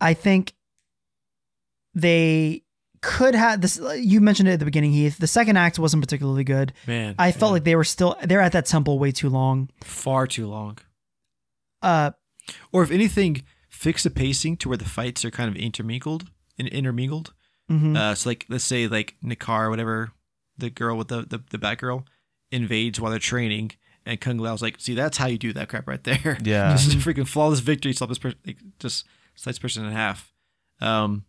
I 0.00 0.12
think 0.12 0.52
they 1.94 2.62
could 3.06 3.34
have 3.34 3.60
this. 3.60 3.80
You 3.96 4.20
mentioned 4.20 4.48
it 4.48 4.52
at 4.52 4.58
the 4.58 4.64
beginning, 4.64 4.92
Heath. 4.92 5.18
The 5.18 5.26
second 5.26 5.56
act 5.56 5.78
wasn't 5.78 6.02
particularly 6.02 6.44
good. 6.44 6.72
man, 6.86 7.14
I 7.18 7.32
felt 7.32 7.50
yeah. 7.50 7.52
like 7.54 7.64
they 7.64 7.76
were 7.76 7.84
still 7.84 8.16
they're 8.22 8.40
at 8.40 8.52
that 8.52 8.66
temple 8.66 8.98
way 8.98 9.12
too 9.12 9.28
long. 9.28 9.70
far 9.84 10.26
too 10.26 10.46
long. 10.46 10.78
Uh, 11.82 12.10
Or 12.72 12.82
if 12.82 12.90
anything, 12.90 13.44
fix 13.68 14.02
the 14.02 14.10
pacing 14.10 14.56
to 14.58 14.68
where 14.68 14.78
the 14.78 14.84
fights 14.84 15.24
are 15.24 15.30
kind 15.30 15.48
of 15.48 15.56
intermingled 15.56 16.24
and 16.58 16.68
intermingled. 16.68 17.32
mhm. 17.70 17.96
Uh, 17.96 18.14
so 18.14 18.30
like 18.30 18.46
let's 18.48 18.64
say 18.64 18.88
like 18.88 19.14
Nitara 19.24 19.66
or 19.66 19.70
whatever 19.70 20.10
the 20.58 20.70
girl 20.70 20.96
with 20.96 21.08
the 21.08 21.22
the, 21.22 21.42
the 21.50 21.58
Batgirl, 21.58 22.04
invades 22.50 23.00
while 23.00 23.10
they're 23.10 23.18
training, 23.20 23.72
and 24.04 24.20
Kung 24.20 24.38
Lao's 24.38 24.62
like, 24.62 24.80
"See, 24.80 24.94
that's 24.94 25.18
how 25.18 25.26
you 25.26 25.38
do 25.38 25.52
that 25.52 25.68
crap 25.68 25.86
right 25.86 26.02
there. 26.02 26.38
Yeah. 26.42 26.72
just 26.76 26.94
a 26.94 26.96
freaking 26.96 27.26
flawless 27.28 27.60
victory, 27.60 27.92
stop 27.92 28.08
this 28.08 28.18
person, 28.18 28.38
like, 28.46 28.58
just 28.78 29.04
slice 29.34 29.54
this 29.54 29.58
person 29.58 29.84
in 29.84 29.92
half." 29.92 30.32
Um, 30.80 31.24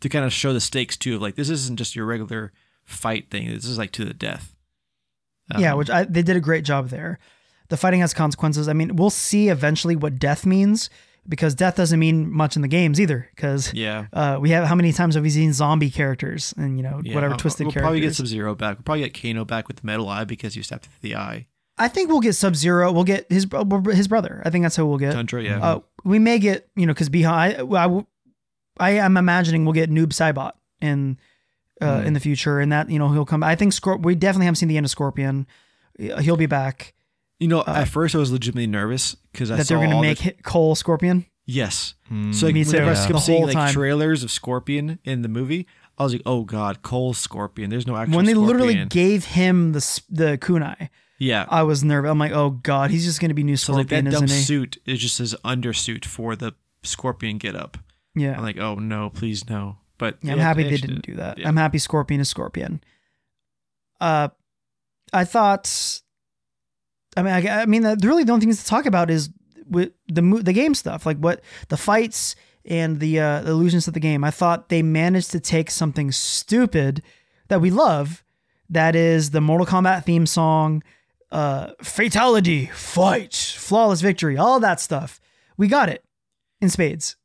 to 0.00 0.08
kind 0.08 0.24
of 0.24 0.32
show 0.32 0.52
the 0.52 0.60
stakes 0.60 0.96
too 0.96 1.16
of 1.16 1.22
like 1.22 1.34
this 1.34 1.50
isn't 1.50 1.76
just 1.78 1.96
your 1.96 2.06
regular 2.06 2.52
fight 2.84 3.30
thing. 3.30 3.48
This 3.48 3.64
is 3.64 3.78
like 3.78 3.92
to 3.92 4.04
the 4.04 4.14
death. 4.14 4.54
yeah, 5.58 5.72
Um, 5.72 5.78
which 5.78 5.90
I, 5.90 6.04
they 6.04 6.22
did 6.22 6.36
a 6.36 6.40
great 6.40 6.64
job 6.64 6.88
there. 6.88 7.18
The 7.68 7.76
fighting 7.76 8.00
has 8.00 8.14
consequences. 8.14 8.68
I 8.68 8.72
mean, 8.72 8.96
we'll 8.96 9.10
see 9.10 9.48
eventually 9.48 9.94
what 9.96 10.18
death 10.18 10.46
means 10.46 10.88
because 11.28 11.54
death 11.54 11.76
doesn't 11.76 11.98
mean 11.98 12.30
much 12.32 12.56
in 12.56 12.62
the 12.62 12.68
games 12.68 12.98
either. 12.98 13.28
Because 13.34 13.74
yeah. 13.74 14.06
uh, 14.14 14.38
we 14.40 14.50
have 14.50 14.66
how 14.66 14.74
many 14.74 14.92
times 14.92 15.14
have 15.16 15.22
we 15.24 15.28
seen 15.30 15.52
zombie 15.52 15.90
characters 15.90 16.54
and 16.56 16.78
you 16.78 16.82
know 16.82 17.00
Yeah, 17.04 17.14
whatever 17.14 17.34
I'll- 17.34 17.38
twisted 17.38 17.66
we'll 17.66 17.72
characters? 17.72 17.86
probably 17.86 18.00
get 18.00 18.14
Sub 18.14 18.26
Zero 18.26 18.54
back. 18.54 18.78
We'll 18.78 18.84
probably 18.84 19.08
get 19.08 19.20
Kano 19.20 19.44
back 19.44 19.68
with 19.68 19.78
the 19.78 19.86
metal 19.86 20.08
eye 20.08 20.24
because 20.24 20.56
you 20.56 20.62
stabbed 20.62 20.88
the 21.02 21.16
eye. 21.16 21.46
I 21.76 21.88
think 21.88 22.08
we'll 22.08 22.20
get 22.20 22.34
Sub 22.34 22.56
Zero. 22.56 22.90
We'll 22.90 23.04
get 23.04 23.30
his 23.30 23.46
his 23.92 24.08
brother. 24.08 24.42
I 24.44 24.50
think 24.50 24.64
that's 24.64 24.76
who 24.76 24.86
we'll 24.86 24.98
get. 24.98 25.12
Tundra, 25.12 25.42
yeah. 25.44 25.62
Uh, 25.62 25.80
we 26.04 26.18
may 26.18 26.38
get 26.38 26.68
you 26.74 26.86
know 26.86 26.94
because 26.94 27.08
behind 27.10 27.56
I, 27.76 27.84
I 27.84 28.04
I 28.80 28.90
am 28.90 29.16
imagining 29.16 29.64
we'll 29.64 29.72
get 29.74 29.90
Noob 29.90 30.08
Saibot 30.08 30.52
in 30.80 31.18
uh, 31.80 32.00
Hmm. 32.00 32.06
in 32.08 32.12
the 32.12 32.20
future, 32.20 32.58
and 32.60 32.72
that 32.72 32.90
you 32.90 32.98
know 32.98 33.08
he'll 33.10 33.24
come. 33.24 33.42
I 33.42 33.54
think 33.54 33.72
Scorp- 33.72 34.02
we 34.02 34.14
definitely 34.14 34.46
haven't 34.46 34.56
seen 34.56 34.68
the 34.68 34.76
end 34.76 34.86
of 34.86 34.90
Scorpion. 34.90 35.46
Uh, 36.00 36.20
He'll 36.20 36.36
be 36.36 36.46
back. 36.46 36.94
You 37.40 37.46
know, 37.48 37.62
at 37.66 37.86
first 37.88 38.14
I 38.14 38.18
was 38.18 38.32
legitimately 38.32 38.66
nervous 38.66 39.14
because 39.32 39.50
I 39.50 39.54
uh, 39.54 39.56
that 39.58 39.66
saw 39.66 39.78
they're 39.78 39.86
going 39.88 39.96
to 39.96 40.02
make 40.02 40.18
the- 40.18 40.42
Cole 40.42 40.74
Scorpion. 40.74 41.24
yes. 41.46 41.94
Mm. 42.12 42.34
So 42.34 42.46
like, 42.46 42.54
Me 42.54 42.64
too. 42.64 42.78
I 42.78 42.80
Yeah. 42.80 42.94
kept 42.94 43.12
The 43.12 43.18
seeing 43.20 43.38
whole 43.38 43.46
like 43.46 43.54
time. 43.54 43.72
trailers 43.72 44.24
of 44.24 44.30
Scorpion 44.32 44.98
in 45.04 45.22
the 45.22 45.28
movie, 45.28 45.66
I 45.96 46.02
was 46.04 46.12
like, 46.12 46.22
"Oh 46.26 46.42
God, 46.44 46.82
Cole 46.82 47.14
Scorpion." 47.14 47.70
There's 47.70 47.86
no 47.86 47.96
actual. 47.96 48.16
when 48.16 48.24
they 48.26 48.34
literally 48.34 48.84
gave 48.86 49.24
him 49.24 49.72
the 49.72 50.00
the 50.10 50.36
kunai, 50.38 50.88
yeah. 51.20 51.46
I 51.48 51.62
was 51.62 51.84
nervous. 51.84 52.10
I'm 52.10 52.18
like, 52.18 52.32
oh 52.32 52.50
god, 52.50 52.90
he's 52.90 53.04
just 53.04 53.20
going 53.20 53.28
to 53.30 53.34
be 53.34 53.42
new 53.44 53.56
so 53.56 53.72
like 53.72 53.86
Scorpion, 53.88 54.04
that 54.06 54.10
dumb 54.12 54.22
he? 54.22 54.28
suit 54.28 54.78
is 54.86 54.98
just 55.00 55.18
his 55.18 55.34
undersuit 55.44 56.04
for 56.04 56.34
the 56.36 56.54
Scorpion 56.82 57.38
get 57.38 57.54
up. 57.56 57.78
Yeah. 58.18 58.36
I'm 58.36 58.42
like, 58.42 58.58
oh 58.58 58.74
no, 58.76 59.10
please 59.10 59.48
no. 59.48 59.78
But 59.98 60.18
Yeah, 60.22 60.32
I'm 60.34 60.38
happy 60.38 60.62
they 60.62 60.70
didn't 60.76 60.96
did. 60.96 61.02
do 61.02 61.14
that. 61.16 61.38
Yeah. 61.38 61.48
I'm 61.48 61.56
happy 61.56 61.78
Scorpion 61.78 62.20
is 62.20 62.28
Scorpion. 62.28 62.80
Uh, 64.00 64.28
I 65.12 65.24
thought. 65.24 66.00
I 67.16 67.22
mean, 67.22 67.32
I, 67.32 67.62
I 67.62 67.66
mean, 67.66 67.82
the, 67.82 67.98
really 68.02 68.22
the 68.24 68.32
only 68.32 68.44
things 68.44 68.62
to 68.62 68.68
talk 68.68 68.86
about 68.86 69.10
is 69.10 69.30
with 69.68 69.92
the 70.06 70.22
the 70.42 70.52
game 70.52 70.74
stuff, 70.74 71.04
like 71.04 71.18
what 71.18 71.42
the 71.68 71.76
fights 71.76 72.36
and 72.64 73.00
the 73.00 73.18
uh, 73.18 73.40
the 73.42 73.50
illusions 73.50 73.88
of 73.88 73.94
the 73.94 74.00
game. 74.00 74.22
I 74.22 74.30
thought 74.30 74.68
they 74.68 74.82
managed 74.82 75.30
to 75.32 75.40
take 75.40 75.70
something 75.70 76.12
stupid 76.12 77.02
that 77.48 77.60
we 77.60 77.70
love, 77.70 78.22
that 78.70 78.94
is 78.94 79.30
the 79.30 79.40
Mortal 79.40 79.66
Kombat 79.66 80.04
theme 80.04 80.26
song, 80.26 80.82
uh, 81.32 81.72
fatality, 81.82 82.66
fight, 82.66 83.34
flawless 83.34 84.00
victory, 84.02 84.36
all 84.36 84.60
that 84.60 84.80
stuff. 84.80 85.18
We 85.56 85.66
got 85.66 85.88
it 85.88 86.04
in 86.60 86.68
spades, 86.68 87.16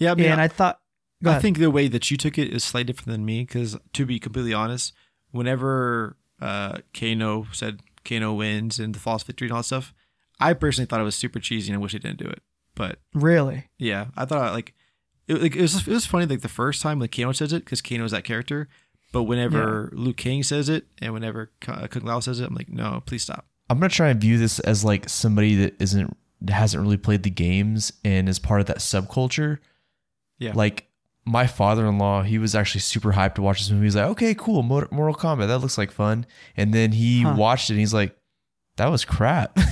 Yeah, 0.00 0.12
I 0.12 0.14
mean, 0.16 0.26
and 0.26 0.40
I 0.40 0.48
thought. 0.48 0.80
Go 1.22 1.30
I 1.30 1.32
ahead. 1.34 1.42
think 1.42 1.58
the 1.58 1.70
way 1.70 1.86
that 1.86 2.10
you 2.10 2.16
took 2.16 2.38
it 2.38 2.48
is 2.48 2.64
slightly 2.64 2.92
different 2.92 3.12
than 3.12 3.24
me 3.26 3.42
because, 3.42 3.76
to 3.92 4.06
be 4.06 4.18
completely 4.18 4.54
honest, 4.54 4.94
whenever 5.30 6.16
uh, 6.40 6.78
Kano 6.94 7.46
said 7.52 7.80
Kano 8.04 8.32
wins 8.32 8.78
and 8.80 8.94
the 8.94 8.98
false 8.98 9.22
victory 9.22 9.46
and 9.48 9.52
all 9.52 9.58
that 9.58 9.64
stuff, 9.64 9.92
I 10.40 10.54
personally 10.54 10.86
thought 10.86 11.00
it 11.00 11.04
was 11.04 11.14
super 11.14 11.38
cheesy 11.38 11.70
and 11.70 11.78
I 11.78 11.82
wish 11.82 11.92
they 11.92 11.98
didn't 11.98 12.18
do 12.18 12.28
it. 12.28 12.42
But 12.74 13.00
really. 13.12 13.68
yeah, 13.76 14.06
I 14.16 14.24
thought 14.24 14.54
like 14.54 14.74
it, 15.28 15.42
like, 15.42 15.54
it 15.54 15.60
was 15.60 15.86
it 15.86 15.92
was 15.92 16.06
funny 16.06 16.24
like 16.24 16.40
the 16.40 16.48
first 16.48 16.80
time 16.80 16.98
like 16.98 17.14
Kano 17.14 17.32
says 17.32 17.52
it 17.52 17.66
because 17.66 17.82
Kano 17.82 18.04
is 18.04 18.12
that 18.12 18.24
character, 18.24 18.68
but 19.12 19.24
whenever 19.24 19.90
Liu 19.92 20.14
Kang 20.14 20.42
says 20.42 20.70
it 20.70 20.86
and 21.02 21.12
whenever 21.12 21.50
K- 21.60 21.88
Kung 21.88 22.04
Lao 22.04 22.20
says 22.20 22.40
it, 22.40 22.48
I'm 22.48 22.54
like, 22.54 22.70
no, 22.70 23.02
please 23.04 23.24
stop. 23.24 23.46
I'm 23.68 23.78
gonna 23.78 23.90
try 23.90 24.08
and 24.08 24.20
view 24.20 24.38
this 24.38 24.58
as 24.60 24.84
like 24.84 25.08
somebody 25.10 25.54
that 25.56 25.74
isn't 25.82 26.16
that 26.40 26.54
hasn't 26.54 26.82
really 26.82 26.96
played 26.96 27.22
the 27.24 27.30
games 27.30 27.92
and 28.02 28.26
is 28.26 28.38
part 28.38 28.60
of 28.62 28.66
that 28.68 28.78
subculture. 28.78 29.58
Yeah. 30.40 30.52
Like 30.54 30.88
my 31.24 31.46
father-in-law, 31.46 32.22
he 32.24 32.38
was 32.38 32.56
actually 32.56 32.80
super 32.80 33.12
hyped 33.12 33.34
to 33.36 33.42
watch 33.42 33.60
this 33.60 33.70
movie. 33.70 33.84
He's 33.86 33.94
like, 33.94 34.06
"Okay, 34.06 34.34
cool, 34.34 34.62
Mor- 34.64 34.88
Mortal 34.90 35.14
Kombat, 35.14 35.46
that 35.46 35.58
looks 35.58 35.78
like 35.78 35.92
fun." 35.92 36.26
And 36.56 36.74
then 36.74 36.90
he 36.92 37.22
Huh. 37.22 37.34
watched 37.36 37.70
it, 37.70 37.74
and 37.74 37.80
he's 37.80 37.94
like, 37.94 38.16
"That 38.76 38.90
was 38.90 39.04
crap." 39.04 39.56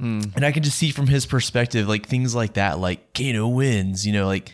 Mm. 0.00 0.32
And 0.36 0.44
I 0.44 0.52
can 0.52 0.62
just 0.62 0.78
see 0.78 0.92
from 0.92 1.08
his 1.08 1.26
perspective, 1.26 1.88
like 1.88 2.06
things 2.06 2.32
like 2.32 2.54
that, 2.54 2.78
like 2.78 3.12
Kano 3.14 3.48
wins, 3.48 4.06
you 4.06 4.12
know, 4.12 4.26
like 4.28 4.52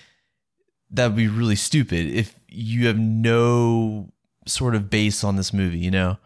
that 0.91 1.09
would 1.09 1.17
be 1.17 1.29
really 1.29 1.55
stupid 1.57 2.07
if 2.07 2.35
you 2.49 2.87
have 2.87 2.99
no 2.99 4.11
sort 4.47 4.75
of 4.75 4.89
base 4.89 5.23
on 5.23 5.37
this 5.37 5.53
movie, 5.53 5.79
you 5.81 5.91
know? 5.91 6.17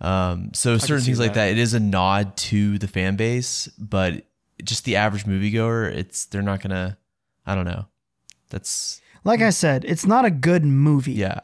Um, 0.00 0.50
so 0.54 0.76
certain 0.76 1.00
see 1.02 1.06
things 1.06 1.20
like 1.20 1.34
that. 1.34 1.46
that, 1.46 1.50
it 1.52 1.58
is 1.58 1.72
a 1.72 1.78
nod 1.78 2.36
to 2.38 2.78
the 2.78 2.88
fan 2.88 3.14
base, 3.14 3.68
but 3.78 4.24
just 4.64 4.84
the 4.84 4.96
average 4.96 5.24
moviegoer, 5.24 5.92
it's, 5.94 6.24
they're 6.24 6.42
not 6.42 6.60
gonna, 6.60 6.98
I 7.46 7.54
don't 7.54 7.64
know. 7.64 7.86
That's, 8.50 9.00
Like 9.24 9.40
I 9.40 9.50
said, 9.50 9.84
it's 9.84 10.06
not 10.06 10.24
a 10.24 10.30
good 10.30 10.64
movie. 10.64 11.12
yeah. 11.12 11.40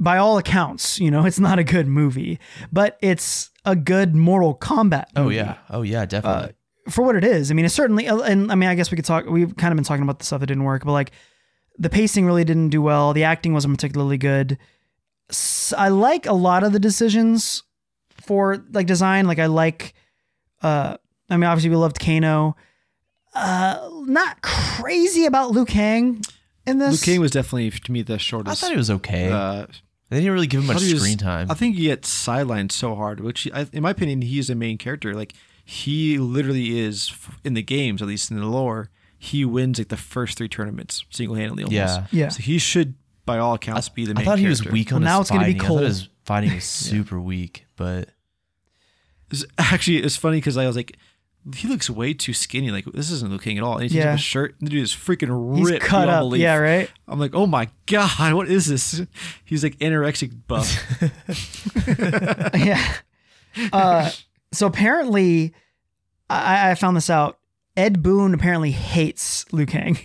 By 0.00 0.16
all 0.18 0.38
accounts, 0.38 1.00
you 1.00 1.10
know, 1.10 1.24
it's 1.26 1.40
not 1.40 1.58
a 1.58 1.64
good 1.64 1.88
movie, 1.88 2.38
but 2.70 2.96
it's 3.02 3.50
a 3.64 3.74
good 3.74 4.14
Mortal 4.14 4.54
Kombat. 4.56 5.06
Oh, 5.16 5.28
yeah. 5.28 5.56
Oh, 5.70 5.82
yeah, 5.82 6.06
definitely. 6.06 6.54
For 6.88 7.02
what 7.04 7.16
it 7.16 7.24
is. 7.24 7.50
I 7.50 7.54
mean, 7.54 7.64
it's 7.64 7.74
certainly, 7.74 8.06
and 8.06 8.50
I 8.52 8.54
mean, 8.54 8.68
I 8.68 8.74
guess 8.76 8.90
we 8.92 8.96
could 8.96 9.04
talk, 9.04 9.26
we've 9.26 9.56
kind 9.56 9.72
of 9.72 9.76
been 9.76 9.84
talking 9.84 10.04
about 10.04 10.20
the 10.20 10.24
stuff 10.24 10.40
that 10.40 10.46
didn't 10.46 10.62
work, 10.64 10.84
but 10.84 10.92
like 10.92 11.10
the 11.78 11.90
pacing 11.90 12.24
really 12.26 12.44
didn't 12.44 12.68
do 12.70 12.80
well. 12.80 13.12
The 13.12 13.24
acting 13.24 13.52
wasn't 13.52 13.74
particularly 13.76 14.16
good. 14.18 14.56
I 15.76 15.88
like 15.88 16.26
a 16.26 16.32
lot 16.32 16.62
of 16.64 16.72
the 16.72 16.78
decisions 16.78 17.62
for 18.20 18.64
like 18.72 18.86
design. 18.86 19.26
Like 19.26 19.38
I 19.38 19.46
like, 19.46 19.94
uh, 20.62 20.96
I 21.28 21.36
mean, 21.36 21.44
obviously 21.44 21.70
we 21.70 21.76
loved 21.76 21.98
Kano. 22.00 22.56
Uh, 23.38 23.90
not 24.06 24.42
crazy 24.42 25.24
about 25.26 25.50
Liu 25.52 25.64
Kang 25.64 26.22
in 26.66 26.78
this. 26.78 26.86
Liu 26.86 26.90
this. 26.92 27.04
Kang 27.04 27.20
was 27.20 27.30
definitely 27.30 27.70
to 27.70 27.92
me 27.92 28.02
the 28.02 28.18
shortest. 28.18 28.50
I 28.50 28.50
shortest. 28.50 28.60
thought 28.62 28.72
it 28.72 28.76
was 28.76 28.90
okay. 28.90 29.30
Uh, 29.30 29.66
they 30.10 30.18
didn't 30.18 30.32
really 30.32 30.46
give 30.46 30.60
him 30.60 30.66
much 30.68 30.78
thought 30.78 30.82
he 30.86 30.92
was- 30.94 31.02
screen 31.02 31.18
time. 31.18 31.50
I 31.50 31.54
think 31.54 31.76
he 31.76 31.84
gets 31.84 32.08
sidelined 32.10 32.72
so 32.72 32.94
hard, 32.94 33.20
which 33.20 33.42
he, 33.42 33.52
I, 33.52 33.66
in 33.72 33.82
my 33.82 33.90
opinion, 33.90 34.22
he 34.22 34.38
is 34.38 34.48
a 34.50 34.54
main 34.54 34.78
character. 34.78 35.14
Like 35.14 35.34
he 35.64 36.18
literally 36.18 36.78
is 36.78 37.10
f- 37.12 37.38
in 37.44 37.54
the 37.54 37.62
games, 37.62 38.00
at 38.02 38.08
least 38.08 38.30
in 38.30 38.38
the 38.40 38.46
lore. 38.46 38.90
He 39.18 39.44
wins 39.44 39.78
like 39.78 39.88
the 39.88 39.96
first 39.96 40.38
three 40.38 40.48
tournaments 40.48 41.04
single 41.10 41.36
handedly. 41.36 41.64
Almost. 41.64 41.74
Yeah. 41.74 42.06
Yeah. 42.10 42.28
So 42.30 42.40
he 42.42 42.58
should, 42.58 42.94
by 43.26 43.38
all 43.38 43.54
accounts, 43.54 43.88
be 43.88 44.04
the 44.06 44.12
I 44.12 44.14
main. 44.14 44.24
thought 44.24 44.38
he 44.38 44.46
was 44.46 44.60
character. 44.60 44.72
weak 44.72 44.92
on 44.92 45.02
Well, 45.02 45.10
now 45.10 45.20
it's 45.20 45.30
gonna 45.30 45.44
be 45.44 45.52
fighting. 45.58 45.62
I 45.64 45.68
thought 45.68 45.82
his 45.84 46.08
fighting 46.24 46.54
was 46.54 46.64
super 46.64 47.20
weak, 47.20 47.66
but 47.76 48.08
It's- 49.30 49.44
actually, 49.58 49.98
it's 49.98 50.16
funny 50.16 50.38
because 50.38 50.56
I 50.56 50.66
was 50.66 50.76
like, 50.76 50.96
he 51.56 51.68
looks 51.68 51.88
way 51.90 52.14
too 52.14 52.32
skinny. 52.32 52.70
Like 52.70 52.84
this 52.86 53.10
isn't 53.10 53.30
Liu 53.30 53.38
Kang 53.38 53.58
at 53.58 53.64
all. 53.64 53.74
And 53.74 53.82
he 53.84 53.88
takes 53.88 53.96
Yeah. 54.04 54.12
his 54.12 54.20
shirt. 54.20 54.54
And 54.58 54.66
the 54.66 54.70
dude 54.70 54.82
is 54.82 54.92
freaking 54.94 55.56
He's 55.56 55.70
ripped. 55.70 55.84
cut 55.84 56.08
up. 56.08 56.20
belief. 56.22 56.40
Yeah, 56.42 56.56
right. 56.56 56.90
I'm 57.06 57.18
like, 57.18 57.34
oh 57.34 57.46
my 57.46 57.68
god, 57.86 58.34
what 58.34 58.48
is 58.48 58.66
this? 58.66 59.02
He's 59.44 59.62
like 59.62 59.76
anorexic 59.78 60.32
buff. 60.46 60.68
yeah. 62.54 62.94
Uh, 63.72 64.10
so 64.52 64.66
apparently, 64.66 65.52
I, 66.30 66.70
I 66.70 66.74
found 66.74 66.96
this 66.96 67.10
out. 67.10 67.38
Ed 67.76 68.02
Boon 68.02 68.34
apparently 68.34 68.70
hates 68.72 69.44
Liu 69.52 69.64
Kang, 69.66 69.98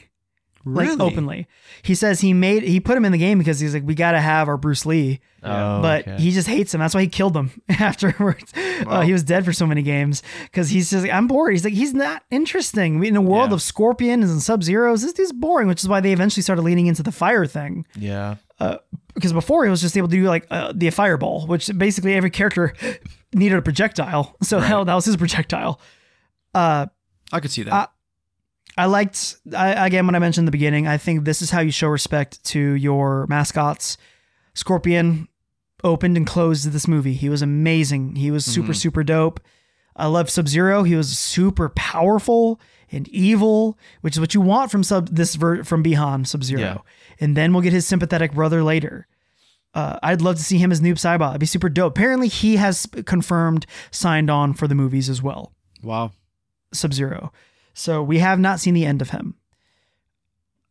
like 0.66 0.88
Really? 0.88 1.02
openly. 1.02 1.48
He 1.82 1.96
says 1.96 2.22
he 2.22 2.34
made 2.34 2.64
he 2.64 2.80
put 2.80 2.96
him 2.98 3.06
in 3.06 3.12
the 3.12 3.18
game 3.18 3.38
because 3.38 3.60
he's 3.60 3.74
like, 3.74 3.84
we 3.86 3.96
got 3.96 4.12
to 4.14 4.20
have 4.22 4.48
our 4.48 4.58
Bruce 4.58 4.86
Lee, 4.86 5.20
oh, 5.44 5.82
but 5.82 6.08
okay. 6.08 6.22
he 6.22 6.32
just 6.32 6.48
hates 6.48 6.74
him. 6.74 6.80
That's 6.80 6.94
why 6.96 7.02
he 7.02 7.08
killed 7.08 7.36
him 7.36 7.52
afterwards. 7.70 8.54
Uh, 8.56 9.02
he 9.02 9.12
was 9.12 9.24
dead 9.24 9.44
for 9.46 9.52
so 9.54 9.66
many 9.68 9.82
games 9.82 10.24
because 10.44 10.70
he's 10.70 10.90
just 10.90 11.04
like, 11.04 11.14
I'm 11.14 11.28
bored. 11.28 11.52
He's 11.54 11.64
like, 11.64 11.74
he's 11.74 11.94
not 11.94 12.24
interesting. 12.32 13.04
In 13.04 13.16
a 13.16 13.22
world 13.22 13.50
Yeah. 13.50 13.56
of 13.56 13.62
scorpions 13.62 14.32
and 14.32 14.42
sub 14.42 14.64
zeros, 14.64 15.02
this 15.02 15.14
dude's 15.14 15.32
boring. 15.34 15.68
Which 15.68 15.82
is 15.84 15.90
why 15.90 16.00
they 16.00 16.14
eventually 16.14 16.44
started 16.44 16.62
leaning 16.62 16.88
into 16.88 17.04
the 17.04 17.12
fire 17.12 17.46
thing 17.46 17.86
yeah. 17.98 18.36
because 19.14 19.34
before 19.34 19.64
he 19.66 19.70
was 19.70 19.82
just 19.82 19.98
able 19.98 20.08
to 20.08 20.16
do 20.16 20.24
like 20.24 20.48
uh, 20.50 20.72
the 20.76 20.90
fireball, 20.92 21.46
which 21.48 21.70
basically 21.78 22.14
every 22.14 22.30
character 22.30 22.74
needed 23.34 23.58
a 23.58 23.62
projectile. 23.62 24.36
So 24.44 24.60
hell, 24.60 24.86
that 24.86 24.94
was 24.96 25.06
his 25.06 25.18
projectile. 25.18 25.80
Uh, 26.54 26.88
I 27.32 27.40
could 27.40 27.52
see 27.52 27.64
that. 27.64 27.92
I 28.78 28.86
liked 28.86 29.38
I, 29.56 29.86
again 29.86 30.06
when 30.06 30.16
I 30.16 30.20
mentioned 30.20 30.44
in 30.44 30.46
the 30.46 30.52
beginning. 30.52 30.88
I 30.88 30.98
think 30.98 31.26
this 31.26 31.42
is 31.42 31.52
how 31.52 31.62
you 31.62 31.72
show 31.72 31.88
respect 31.88 32.44
to 32.46 32.60
your 32.60 33.28
mascots. 33.28 33.98
Scorpion 34.54 35.28
opened 35.84 36.18
and 36.18 36.26
closed 36.26 36.72
this 36.72 36.88
movie. 36.88 37.14
He 37.14 37.30
was 37.30 37.42
amazing. 37.42 38.16
He 38.16 38.32
was 38.32 38.46
super 38.46 38.74
super 38.74 39.04
dope. 39.04 39.40
I 39.96 40.08
love 40.08 40.30
Sub 40.30 40.48
Zero. 40.48 40.84
He 40.84 40.96
was 40.96 41.18
super 41.18 41.70
powerful 41.70 42.60
and 42.92 43.08
evil, 43.10 43.78
which 44.02 44.16
is 44.16 44.20
what 44.20 44.34
you 44.34 44.42
want 44.42 44.72
from 44.72 44.84
sub 44.84 45.10
this 45.10 45.36
ver- 45.36 45.64
from 45.64 45.84
Bi-Han 45.84 46.26
Sub 46.26 46.44
Zero. 46.44 46.62
Yeah. 46.62 46.78
And 47.20 47.38
then 47.38 47.54
we'll 47.54 47.62
get 47.62 47.74
his 47.74 47.86
sympathetic 47.86 48.34
brother 48.34 48.64
later. 48.64 49.08
Uh, 49.74 49.98
I'd 50.04 50.22
love 50.22 50.36
to 50.38 50.44
see 50.44 50.58
him 50.60 50.72
as 50.72 50.82
Noob 50.82 50.94
Saibot. 50.94 51.30
It'd 51.32 51.40
be 51.40 51.48
super 51.48 51.70
dope. 51.70 51.94
Apparently, 51.94 52.28
he 52.28 52.58
has 52.58 52.88
confirmed 53.06 53.66
signed 53.90 54.30
on 54.30 54.54
for 54.54 54.68
the 54.68 54.76
movies 54.76 55.10
as 55.10 55.22
well. 55.22 55.54
wow. 55.84 56.12
Sub 56.72 56.92
Zero. 56.94 57.32
So 57.74 58.04
we 58.04 58.20
have 58.20 58.40
not 58.40 58.60
seen 58.60 58.74
the 58.74 58.86
end 58.86 59.02
of 59.02 59.10
him. 59.10 59.36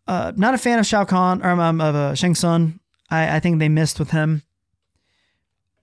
Uh, 0.07 0.33
not 0.37 0.55
a 0.55 0.59
fan 0.59 0.79
of 0.79 0.87
Shao 0.87 1.05
Kahn 1.05 1.43
or 1.43 1.51
um, 1.51 1.81
of 1.81 1.95
uh, 1.95 2.15
Shang 2.15 2.35
Tsung. 2.35 2.81
I, 3.11 3.37
I 3.37 3.41
think 3.41 3.59
they 3.59 3.69
missed 3.69 3.99
with 3.99 4.11
him. 4.11 4.43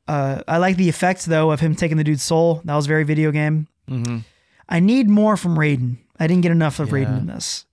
Uh, 0.07 0.41
I 0.47 0.57
like 0.57 0.75
the 0.77 0.89
effect 0.89 1.25
though 1.25 1.51
of 1.51 1.59
him 1.59 1.75
taking 1.75 1.97
the 1.97 2.03
dude's 2.03 2.23
soul. 2.23 2.61
That 2.65 2.75
was 2.75 2.87
very 2.87 3.03
video 3.03 3.31
game. 3.31 3.67
Mhm. 3.87 4.23
I 4.67 4.79
need 4.79 5.09
more 5.09 5.37
from 5.37 5.55
Raiden. 5.55 5.97
I 6.19 6.27
didn't 6.27 6.41
get 6.43 6.51
enough 6.51 6.79
of 6.79 6.89
Raiden 6.89 7.19
in 7.19 7.27
this. 7.27 7.65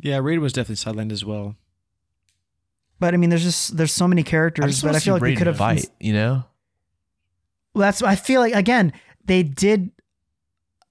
Yeah, 0.00 0.18
Raiden 0.18 0.40
was 0.40 0.52
definitely 0.52 0.76
sidelined 0.76 1.12
as 1.12 1.24
well. 1.24 1.56
But 3.00 3.14
I 3.14 3.16
mean, 3.16 3.30
there's 3.30 3.42
just 3.44 3.76
there's 3.76 3.92
so 3.92 4.08
many 4.08 4.22
I 4.22 4.24
characters, 4.24 4.82
but 4.82 4.94
I 4.94 5.00
feel 5.00 5.14
like 5.14 5.22
we 5.22 5.34
Raiden 5.34 5.38
could 5.38 5.46
have. 5.46 5.56
fight. 5.58 5.86
You 6.00 6.12
know, 6.14 6.44
Well, 7.74 7.82
that's 7.82 8.02
I 8.02 8.14
feel 8.16 8.40
like 8.40 8.54
again 8.54 8.92
they 9.26 9.42
did 9.42 9.90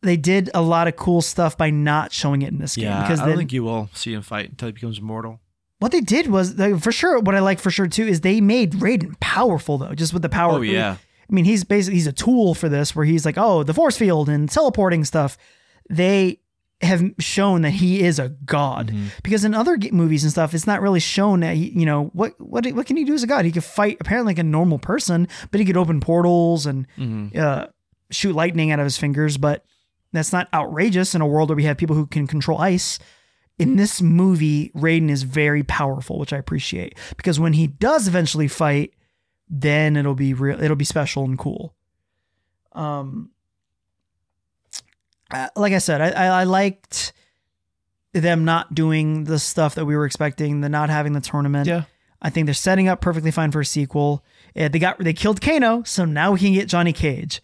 they 0.03 0.17
did 0.17 0.49
a 0.53 0.61
lot 0.61 0.87
of 0.87 0.95
cool 0.95 1.21
stuff 1.21 1.57
by 1.57 1.69
not 1.69 2.11
showing 2.11 2.41
it 2.43 2.49
in 2.51 2.59
this 2.59 2.75
game 2.75 2.85
Yeah, 2.85 3.01
because 3.01 3.19
I 3.19 3.23
don't 3.23 3.29
then 3.31 3.37
think 3.39 3.53
you 3.53 3.63
will 3.63 3.89
see 3.93 4.13
him 4.13 4.21
fight 4.21 4.49
until 4.51 4.67
he 4.67 4.71
becomes 4.73 5.01
mortal. 5.01 5.39
what 5.79 5.91
they 5.91 6.01
did 6.01 6.27
was 6.27 6.57
like, 6.57 6.79
for 6.81 6.91
sure 6.91 7.19
what 7.19 7.35
I 7.35 7.39
like 7.39 7.59
for 7.59 7.71
sure 7.71 7.87
too 7.87 8.05
is 8.05 8.21
they 8.21 8.39
made 8.41 8.73
Raiden 8.73 9.19
powerful 9.19 9.77
though 9.77 9.95
just 9.95 10.13
with 10.13 10.21
the 10.21 10.29
power. 10.29 10.59
Oh, 10.59 10.61
yeah. 10.61 10.97
I 11.29 11.33
mean 11.33 11.45
he's 11.45 11.63
basically 11.63 11.95
he's 11.95 12.07
a 12.07 12.13
tool 12.13 12.53
for 12.53 12.69
this 12.69 12.95
where 12.95 13.05
he's 13.05 13.25
like 13.25 13.37
oh 13.37 13.63
the 13.63 13.73
force 13.73 13.97
field 13.97 14.29
and 14.29 14.49
teleporting 14.49 15.03
stuff. 15.05 15.37
They 15.89 16.39
have 16.81 17.01
shown 17.19 17.61
that 17.61 17.69
he 17.71 18.01
is 18.01 18.19
a 18.19 18.29
god 18.29 18.87
Mm-hmm. 18.89 19.07
because 19.23 19.45
in 19.45 19.53
other 19.53 19.77
movies 19.93 20.23
and 20.23 20.31
stuff 20.31 20.53
it's 20.53 20.67
not 20.67 20.81
really 20.81 20.99
shown 20.99 21.39
that 21.39 21.55
he, 21.55 21.69
you 21.69 21.85
know 21.85 22.05
what 22.13 22.33
what 22.41 22.65
what 22.73 22.85
can 22.85 22.97
he 22.97 23.05
do 23.05 23.13
as 23.13 23.23
a 23.23 23.27
god 23.27 23.45
he 23.45 23.51
could 23.53 23.63
fight 23.63 23.95
apparently 24.01 24.31
like 24.31 24.39
a 24.39 24.43
normal 24.43 24.79
person 24.79 25.29
but 25.51 25.59
he 25.61 25.65
could 25.65 25.77
open 25.77 26.01
portals 26.01 26.65
and 26.65 26.85
Mm-hmm. 26.97 27.39
uh, 27.39 27.67
shoot 28.11 28.35
lightning 28.35 28.71
out 28.71 28.79
of 28.79 28.83
his 28.85 28.97
fingers 28.97 29.37
but 29.37 29.63
that's 30.13 30.33
not 30.33 30.47
outrageous 30.53 31.13
in 31.13 31.21
a 31.21 31.27
world 31.27 31.49
where 31.49 31.55
we 31.55 31.63
have 31.63 31.77
people 31.77 31.95
who 31.95 32.05
can 32.05 32.27
control 32.27 32.59
ice 32.59 32.99
in 33.59 33.75
this 33.75 34.01
movie 34.01 34.71
Raiden 34.75 35.09
is 35.09 35.23
very 35.23 35.63
powerful 35.63 36.17
which 36.17 36.33
I 36.33 36.37
appreciate 36.37 36.97
because 37.17 37.39
when 37.39 37.53
he 37.53 37.67
does 37.67 38.07
eventually 38.07 38.47
fight 38.47 38.93
then 39.49 39.97
it'll 39.97 40.15
be 40.15 40.33
real 40.33 40.61
it'll 40.61 40.75
be 40.75 40.85
special 40.85 41.23
and 41.23 41.37
cool 41.37 41.75
um 42.71 43.29
uh, 45.33 45.49
like 45.55 45.73
I 45.73 45.79
said, 45.79 45.99
I, 45.99 46.09
I, 46.09 46.41
I 46.41 46.43
liked 46.43 47.11
them 48.13 48.45
not 48.45 48.75
doing 48.75 49.23
the 49.23 49.39
stuff 49.39 49.75
that 49.75 49.85
we 49.85 49.95
were 49.95 50.05
expecting, 50.05 50.61
the 50.61 50.69
not 50.69 50.89
having 50.89 51.13
the 51.13 51.21
tournament. 51.21 51.67
Yeah. 51.67 51.83
I 52.21 52.29
think 52.29 52.45
they're 52.45 52.53
setting 52.53 52.87
up 52.87 53.01
perfectly 53.01 53.31
fine 53.31 53.51
for 53.51 53.59
a 53.59 53.65
sequel. 53.65 54.23
They 54.55 54.69
got 54.69 54.99
they 54.99 55.13
killed 55.13 55.41
Kano, 55.41 55.83
so 55.83 56.05
now 56.05 56.31
we 56.31 56.39
can 56.39 56.53
get 56.53 56.69
Johnny 56.69 56.93
Cage, 56.93 57.41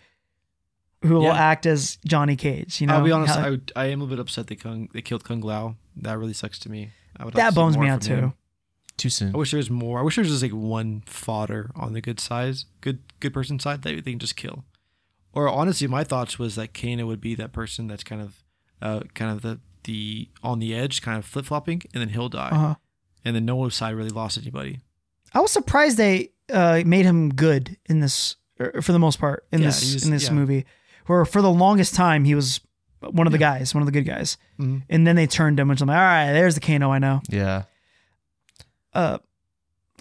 who 1.02 1.16
will 1.16 1.24
Yeah. 1.24 1.34
act 1.38 1.66
as 1.66 1.98
Johnny 2.06 2.36
Cage. 2.36 2.82
You 2.82 2.88
know, 2.88 2.96
I'll 2.96 3.04
be 3.04 3.12
honest, 3.12 3.36
How- 3.36 3.46
I, 3.46 3.50
would- 3.52 3.72
I 3.76 3.86
am 3.86 4.02
a 4.02 4.04
little 4.04 4.18
bit 4.18 4.22
upset 4.22 4.48
they 4.48 4.56
Kung, 4.56 4.90
they 4.94 5.02
killed 5.02 5.24
Kung 5.24 5.42
Lao. 5.42 5.76
That 5.98 6.18
really 6.18 6.34
sucks 6.34 6.60
to 6.60 6.70
me. 6.70 6.92
I 7.18 7.26
would 7.26 7.34
that 7.36 7.54
bones 7.56 7.78
me 7.78 7.88
out 7.88 8.02
too. 8.02 8.16
him. 8.16 8.34
too 8.98 9.10
soon. 9.10 9.34
I 9.34 9.38
wish 9.38 9.52
there 9.52 9.58
was 9.58 9.70
more. 9.70 10.00
I 10.00 10.02
wish 10.04 10.16
there 10.16 10.24
was 10.24 10.32
just 10.32 10.44
like 10.44 10.52
one 10.54 11.04
fodder 11.06 11.72
on 11.76 11.94
the 11.94 12.02
good 12.02 12.20
size, 12.20 12.66
good 12.82 13.00
good 13.20 13.34
person 13.34 13.60
side 13.60 13.82
that 13.84 14.04
they 14.06 14.12
can 14.12 14.20
just 14.20 14.36
kill. 14.36 14.66
Or 15.34 15.48
honestly, 15.48 15.88
my 15.88 16.04
thoughts 16.04 16.38
was 16.40 16.56
that 16.56 16.74
Kano 16.74 17.06
would 17.06 17.22
be 17.22 17.36
that 17.36 17.52
person 17.54 17.88
that's 17.88 18.04
kind 18.04 18.22
of, 18.22 18.44
uh, 18.82 19.02
kind 19.14 19.32
of 19.32 19.42
the 19.42 19.60
the 19.86 20.30
on 20.44 20.60
the 20.60 20.74
edge, 20.76 21.02
kind 21.02 21.18
of 21.18 21.26
flip 21.26 21.46
flopping, 21.46 21.82
and 21.94 22.02
then 22.02 22.10
he'll 22.10 22.30
die, 22.30 22.50
Uh-huh. 22.52 22.76
and 23.24 23.36
then 23.36 23.46
no 23.46 23.56
one 23.56 23.72
side 23.72 23.96
really 23.96 24.10
lost 24.10 24.38
anybody. 24.38 24.80
I 25.34 25.40
was 25.40 25.52
surprised 25.52 25.98
they 25.98 26.32
uh, 26.52 26.82
made 26.86 27.06
him 27.06 27.30
good 27.30 27.78
in 27.86 28.00
this, 28.00 28.36
er, 28.60 28.82
for 28.82 28.92
the 28.92 29.00
most 29.00 29.20
part, 29.20 29.46
in 29.52 29.60
Yeah, 29.62 29.68
this 29.68 29.94
was- 29.94 30.04
in 30.06 30.12
this 30.12 30.26
yeah. 30.28 30.34
movie. 30.34 30.66
Where 31.10 31.26
for 31.26 31.42
the 31.42 31.50
longest 31.50 31.96
time 31.96 32.24
he 32.24 32.36
was 32.36 32.62
one 33.02 33.26
of 33.26 33.32
the 33.32 33.40
guys, 33.40 33.74
one 33.74 33.82
of 33.82 33.88
the 33.88 33.92
good 33.92 34.06
guys, 34.06 34.38
Mhm. 34.60 34.84
and 34.92 35.08
then 35.08 35.16
they 35.16 35.26
turned 35.26 35.60
him, 35.60 35.68
which 35.68 35.82
I'm 35.82 35.88
like, 35.88 35.98
all 35.98 36.04
right, 36.04 36.32
there's 36.34 36.54
the 36.54 36.62
Kano 36.62 36.92
I 36.92 37.00
know. 37.00 37.22
Yeah. 37.30 37.64
Uh, 38.94 39.18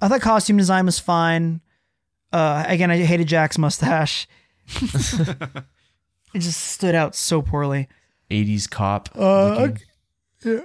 I 0.03 0.09
thought 0.09 0.21
costume 0.21 0.59
design 0.59 0.85
was 0.85 0.99
fine. 0.99 1.63
Uh, 2.31 2.63
again, 2.67 2.91
I 2.91 2.99
hated 2.99 3.27
Jax's 3.27 3.57
mustache. 3.57 4.29
it 6.35 6.41
just 6.41 6.61
stood 6.61 6.95
out 6.95 7.15
so 7.15 7.41
poorly. 7.41 7.89
80s 8.31 8.69
cop. 8.69 9.09
Uh, 9.15 9.69
yeah. 10.45 10.61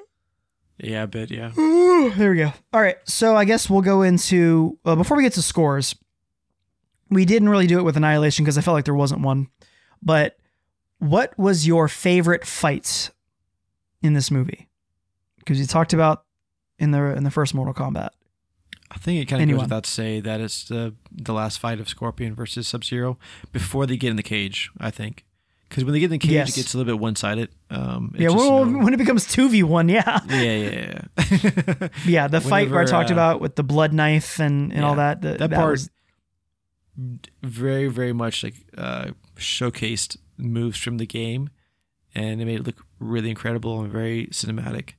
Yeah, 0.77 1.03
a 1.03 1.07
bit. 1.07 1.31
Yeah. 1.31 1.51
Ooh, 1.57 2.11
there 2.15 2.31
we 2.31 2.37
go. 2.37 2.51
All 2.73 2.81
right, 2.81 2.97
so 3.05 3.37
I 3.37 3.45
guess 3.45 3.69
we'll 3.69 3.81
go 3.81 4.01
into 4.01 4.77
uh, 4.83 4.95
before 4.97 5.15
we 5.15 5.23
get 5.23 5.31
to 5.33 5.41
scores. 5.41 5.95
We 7.09 7.23
didn't 7.23 7.47
really 7.47 7.67
do 7.67 7.79
it 7.79 7.83
with 7.83 7.95
Annihilation 7.95 8.43
because 8.43 8.57
I 8.57 8.61
felt 8.61 8.75
like 8.75 8.83
there 8.85 8.93
wasn't 8.93 9.21
one. 9.21 9.47
But 10.03 10.37
what 10.99 11.37
was 11.37 11.65
your 11.67 11.87
favorite 11.87 12.45
fight 12.45 13.09
in 14.01 14.13
this 14.13 14.29
movie? 14.31 14.67
Because 15.39 15.59
you 15.59 15.65
talked 15.65 15.93
about 15.93 16.23
in 16.79 16.91
the 16.91 17.15
in 17.15 17.23
the 17.23 17.31
first 17.31 17.53
Mortal 17.53 17.73
Kombat. 17.73 18.09
I 18.91 18.97
think 18.97 19.21
it 19.21 19.25
kind 19.25 19.41
of 19.41 19.43
Anyone. 19.43 19.59
goes 19.61 19.65
without 19.65 19.85
say 19.85 20.19
that 20.19 20.39
it's 20.41 20.65
the 20.65 20.93
the 21.11 21.33
last 21.33 21.57
fight 21.59 21.79
of 21.79 21.87
Scorpion 21.89 22.35
versus 22.35 22.67
Sub 22.67 22.83
Zero 22.83 23.17
before 23.51 23.85
they 23.85 23.97
get 23.97 24.09
in 24.11 24.15
the 24.17 24.23
cage. 24.23 24.69
I 24.79 24.91
think 24.91 25.25
because 25.69 25.83
when 25.83 25.93
they 25.93 25.99
get 25.99 26.05
in 26.05 26.11
the 26.11 26.17
cage, 26.19 26.31
Yes. 26.31 26.49
it 26.49 26.55
gets 26.61 26.73
a 26.73 26.77
little 26.77 26.93
bit 26.93 27.01
one 27.01 27.15
sided. 27.15 27.49
Um, 27.71 28.13
yeah, 28.15 28.27
just, 28.27 28.37
well, 28.37 28.59
you 28.65 28.71
know- 28.73 28.83
when 28.83 28.93
it 28.93 28.97
becomes 28.97 29.25
two 29.27 29.49
v 29.49 29.63
one, 29.63 29.89
yeah, 29.97 30.19
yeah, 30.29 30.41
yeah, 30.41 31.01
yeah. 31.17 31.87
yeah. 32.05 32.27
The 32.27 32.41
fight 32.41 32.69
where 32.69 32.81
I 32.81 32.85
talked 32.85 33.09
uh, 33.09 33.13
about 33.13 33.41
with 33.41 33.55
the 33.55 33.63
blood 33.63 33.93
knife 33.93 34.39
and, 34.39 34.71
and 34.71 34.85
all 34.85 34.95
that. 34.95 35.21
the- 35.21 35.37
that 35.37 35.49
part 35.51 35.71
was- 35.71 35.89
very 37.41 37.87
very 37.87 38.13
much 38.13 38.43
like 38.43 38.53
uh 38.77 39.09
showcased 39.37 40.17
moves 40.37 40.77
from 40.77 40.97
the 40.97 41.05
game 41.05 41.49
and 42.15 42.41
it 42.41 42.45
made 42.45 42.59
it 42.59 42.65
look 42.65 42.85
really 42.99 43.29
incredible 43.29 43.81
and 43.81 43.91
very 43.91 44.27
cinematic 44.27 44.91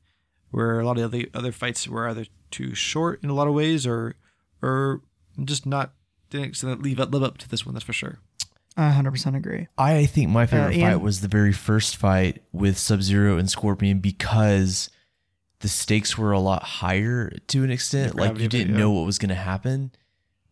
where 0.51 0.81
a 0.81 0.87
lot 0.87 0.99
of 0.99 1.11
the 1.11 1.19
other 1.19 1.29
other 1.35 1.53
fights 1.53 1.89
were 1.89 2.09
either 2.09 2.27
too 2.51 2.75
short 2.75 3.23
in 3.23 3.31
a 3.31 3.35
lot 3.35 3.49
of 3.49 3.55
ways 3.55 3.87
or 3.87 4.15
or 4.63 5.01
just 5.45 5.67
not 5.67 5.93
didn't 6.31 6.83
live 6.83 7.01
up, 7.01 7.13
live 7.13 7.23
up 7.23 7.39
to 7.39 7.49
this 7.49 7.67
one 7.67 7.75
that's 7.75 7.85
for 7.85 7.93
sure 7.93 8.19
I 8.77 8.91
100% 8.91 9.37
agree. 9.37 9.69
I 9.79 10.07
think 10.07 10.31
my 10.31 10.43
uh, 10.43 10.47
favorite 10.47 10.77
Ian? 10.77 10.91
fight 10.91 11.01
was 11.01 11.21
the 11.21 11.29
very 11.29 11.53
first 11.53 11.97
fight 11.97 12.43
with 12.53 12.77
Sub 12.77 13.03
Zero 13.03 13.39
and 13.39 13.49
Scorpion 13.49 14.01
because 14.01 14.91
the 15.61 15.69
stakes 15.69 16.19
were 16.19 16.33
a 16.33 16.41
lot 16.41 16.63
higher 16.63 17.31
to 17.49 17.63
an 17.63 17.71
extent. 17.71 18.17
Like 18.17 18.39
you 18.39 18.49
didn't 18.49 18.73
yeah. 18.73 18.81
know 18.81 18.91
what 18.91 19.07
was 19.07 19.19
going 19.19 19.29
to 19.29 19.37
happen, 19.37 19.93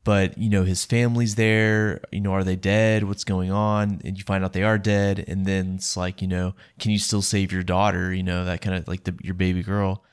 but 0.05 0.37
you 0.37 0.49
know 0.49 0.65
his 0.65 0.85
family's 0.85 1.35
there. 1.37 2.01
You 2.11 2.21
know, 2.21 2.33
are 2.33 2.45
they 2.45 2.57
dead? 2.57 3.05
What's 3.05 3.25
going 3.25 3.51
on? 3.51 4.01
And 4.05 4.19
you 4.19 4.25
find 4.25 4.45
out 4.45 4.53
they 4.53 4.63
are 4.63 4.79
dead, 4.79 5.25
and 5.29 5.47
then 5.47 5.77
it's 5.77 5.97
like 5.97 6.23
you 6.23 6.29
know, 6.29 6.55
can 6.79 6.91
you 6.91 6.99
still 6.99 7.23
save 7.23 7.53
your 7.53 7.63
daughter? 7.63 8.13
You 8.13 8.23
know, 8.23 8.45
that 8.45 8.61
kind 8.61 8.77
of 8.77 8.89
like 8.89 9.05
the 9.05 9.17
your 9.23 9.35
baby 9.35 9.63
girl. 9.63 10.05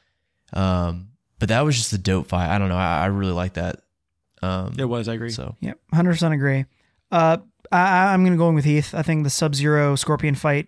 Um, 0.54 1.10
but 1.40 1.50
that 1.50 1.62
was 1.62 1.76
just 1.76 1.94
a 1.94 1.98
dope 1.98 2.28
fight. 2.28 2.54
I 2.54 2.58
don't 2.58 2.70
know. 2.70 2.78
I, 2.78 3.04
I 3.04 3.06
really 3.08 3.34
like 3.34 3.54
that. 3.54 3.82
Um, 4.42 4.74
it 4.78 4.86
was 4.86 5.10
i 5.10 5.14
agree 5.16 5.32
so 5.32 5.58
Yep, 5.60 5.80
hundred 5.94 6.12
percent 6.12 6.34
agree. 6.34 6.66
Uh, 7.12 7.38
I, 7.72 8.14
I'm 8.14 8.24
gonna 8.24 8.38
go 8.38 8.50
in 8.50 8.56
with 8.56 8.66
Heath. 8.66 8.94
I 8.94 9.02
think 9.02 9.24
the 9.24 9.30
Sub 9.30 9.56
Zero 9.56 9.96
Scorpion 9.96 10.36
fight 10.36 10.68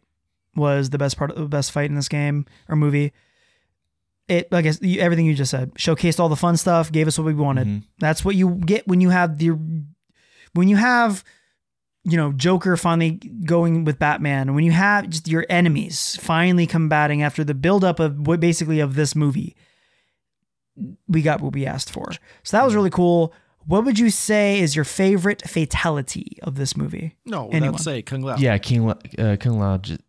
was 0.56 0.90
the 0.90 0.98
best 0.98 1.18
part, 1.18 1.32
of 1.32 1.38
the 1.38 1.46
best 1.46 1.72
fight 1.72 1.90
in 1.90 1.96
this 1.96 2.10
game 2.10 2.46
or 2.68 2.76
movie. 2.76 3.14
It, 4.32 4.52
like 4.52 4.60
I 4.66 4.70
guess 4.70 4.80
everything 5.00 5.26
you 5.26 5.36
just 5.36 5.52
said, 5.52 5.74
showcased 5.76 6.20
all 6.20 6.30
the 6.30 6.36
fun 6.36 6.56
stuff, 6.58 6.92
gave 6.92 7.08
us 7.08 7.18
what 7.18 7.26
we 7.26 7.34
wanted. 7.34 7.68
Mhm. 7.68 7.84
That's 8.00 8.24
what 8.26 8.36
you 8.36 8.56
get 8.66 8.88
when 8.88 9.02
you 9.02 9.10
have 9.10 9.38
the, 9.38 9.52
when 10.54 10.68
you 10.68 10.78
have, 10.78 11.24
you 12.04 12.18
know, 12.18 12.32
Joker 12.32 12.78
finally 12.78 13.12
going 13.46 13.84
with 13.86 14.00
Batman, 14.00 14.56
when 14.56 14.64
you 14.64 14.72
have 14.72 15.10
just 15.10 15.28
your 15.28 15.46
enemies 15.50 16.18
finally 16.22 16.66
combating 16.66 17.22
after 17.22 17.44
the 17.44 17.54
buildup 17.54 18.00
of 18.00 18.26
what 18.26 18.40
basically 18.40 18.80
of 18.80 18.96
this 18.96 19.16
movie. 19.16 19.56
We 21.08 21.22
got 21.22 21.42
what 21.42 21.54
we 21.54 21.66
asked 21.66 21.92
for, 21.92 22.12
so 22.44 22.58
that 22.58 22.64
was 22.66 22.74
really 22.74 22.90
cool. 22.90 23.34
What 23.68 23.84
would 23.86 24.00
you 24.00 24.10
say 24.10 24.60
is 24.60 24.76
your 24.76 24.86
favorite 24.86 25.44
fatality 25.48 26.40
of 26.42 26.56
this 26.56 26.76
movie? 26.76 27.18
no 27.26 27.50
Anyone. 27.50 27.74
let's 27.74 27.84
say 27.84 28.02
kung 28.02 28.22
lao 28.22 28.38
yeah, 28.38 28.58
King 28.58 28.88
La- 28.88 28.96
uh, 29.20 29.36
Kung 29.36 29.60
Lao. 29.60 29.78
Just, 29.78 30.00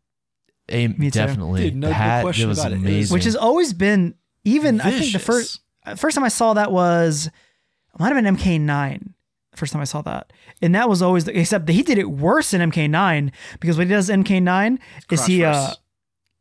eh, 0.73 0.89
Me 0.89 1.11
too. 1.11 1.19
definitely. 1.19 1.62
Dude, 1.65 1.77
no- 1.77 1.89
no 1.89 1.93
that, 1.93 2.23
question 2.23 2.49
was 2.49 2.59
about 2.59 2.73
it. 2.73 2.77
It 2.77 2.78
was- 2.78 2.85
amazing. 2.90 3.15
Which 3.15 3.24
has 3.24 3.36
always 3.36 3.73
been 3.73 4.15
even 4.44 4.81
I 4.81 4.85
think 4.90 5.12
the 5.12 5.19
Vicious. 5.19 5.24
first 5.24 5.61
first 5.97 6.15
time 6.15 6.24
I 6.24 6.28
saw 6.28 6.55
that 6.55 6.73
was 6.73 7.27
it 7.27 8.01
might 8.01 8.12
have 8.15 8.23
been 8.23 8.36
MK9. 8.36 9.12
The 9.53 9.57
first 9.59 9.73
time 9.73 9.82
I 9.82 9.85
saw 9.85 10.01
that, 10.03 10.32
and 10.62 10.74
that 10.74 10.89
was 10.89 11.03
always 11.03 11.27
the, 11.27 11.39
except 11.39 11.66
that 11.66 11.74
he 11.74 11.82
did 11.82 11.99
it 11.99 12.11
worse 12.11 12.55
in 12.55 12.70
MK9 12.70 13.31
because 13.61 13.77
what 13.77 13.86
he 13.86 13.93
does 13.93 14.09
in 14.09 14.24
MK9 14.24 14.78
is 14.99 15.05
crotch 15.05 15.27
he 15.27 15.44
uh 15.44 15.70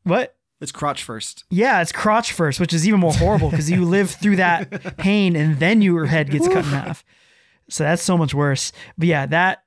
what 0.03 0.35
it's 0.61 0.71
crotch 0.71 1.03
first 1.03 1.43
yeah 1.49 1.81
it's 1.81 1.91
crotch 1.91 2.31
first 2.31 2.59
which 2.59 2.71
is 2.73 2.87
even 2.87 2.99
more 3.01 3.11
horrible 3.13 3.49
because 3.49 3.69
you 3.69 3.83
live 3.83 4.11
through 4.11 4.37
that 4.37 4.97
pain 4.97 5.35
and 5.35 5.59
then 5.59 5.81
your 5.81 6.05
head 6.05 6.29
gets 6.29 6.47
cut 6.47 6.57
in 6.59 6.63
half 6.71 7.03
so 7.69 7.83
that's 7.83 8.01
so 8.01 8.17
much 8.17 8.33
worse 8.33 8.71
but 8.97 9.07
yeah 9.07 9.25
that 9.25 9.63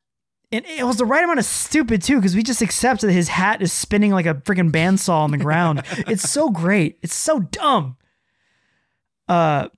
and 0.53 0.65
it 0.67 0.85
was 0.87 0.97
the 0.99 1.05
right 1.05 1.25
amount 1.25 1.39
of 1.39 1.45
stupid 1.45 2.03
too 2.03 2.17
because 2.17 2.35
we 2.37 2.43
just 2.43 2.63
accept 2.63 3.01
that 3.01 3.11
his 3.13 3.29
hat 3.29 3.61
is 3.63 3.73
spinning 3.73 4.13
like 4.13 4.27
a 4.27 4.35
freaking 4.35 4.71
bandsaw 4.71 5.11
on 5.21 5.31
the 5.31 5.39
ground 5.39 5.83
it's 6.07 6.29
so 6.31 6.51
great 6.51 6.99
it's 7.03 7.15
so 7.15 7.41
dumb 7.41 7.97
uh 9.29 9.69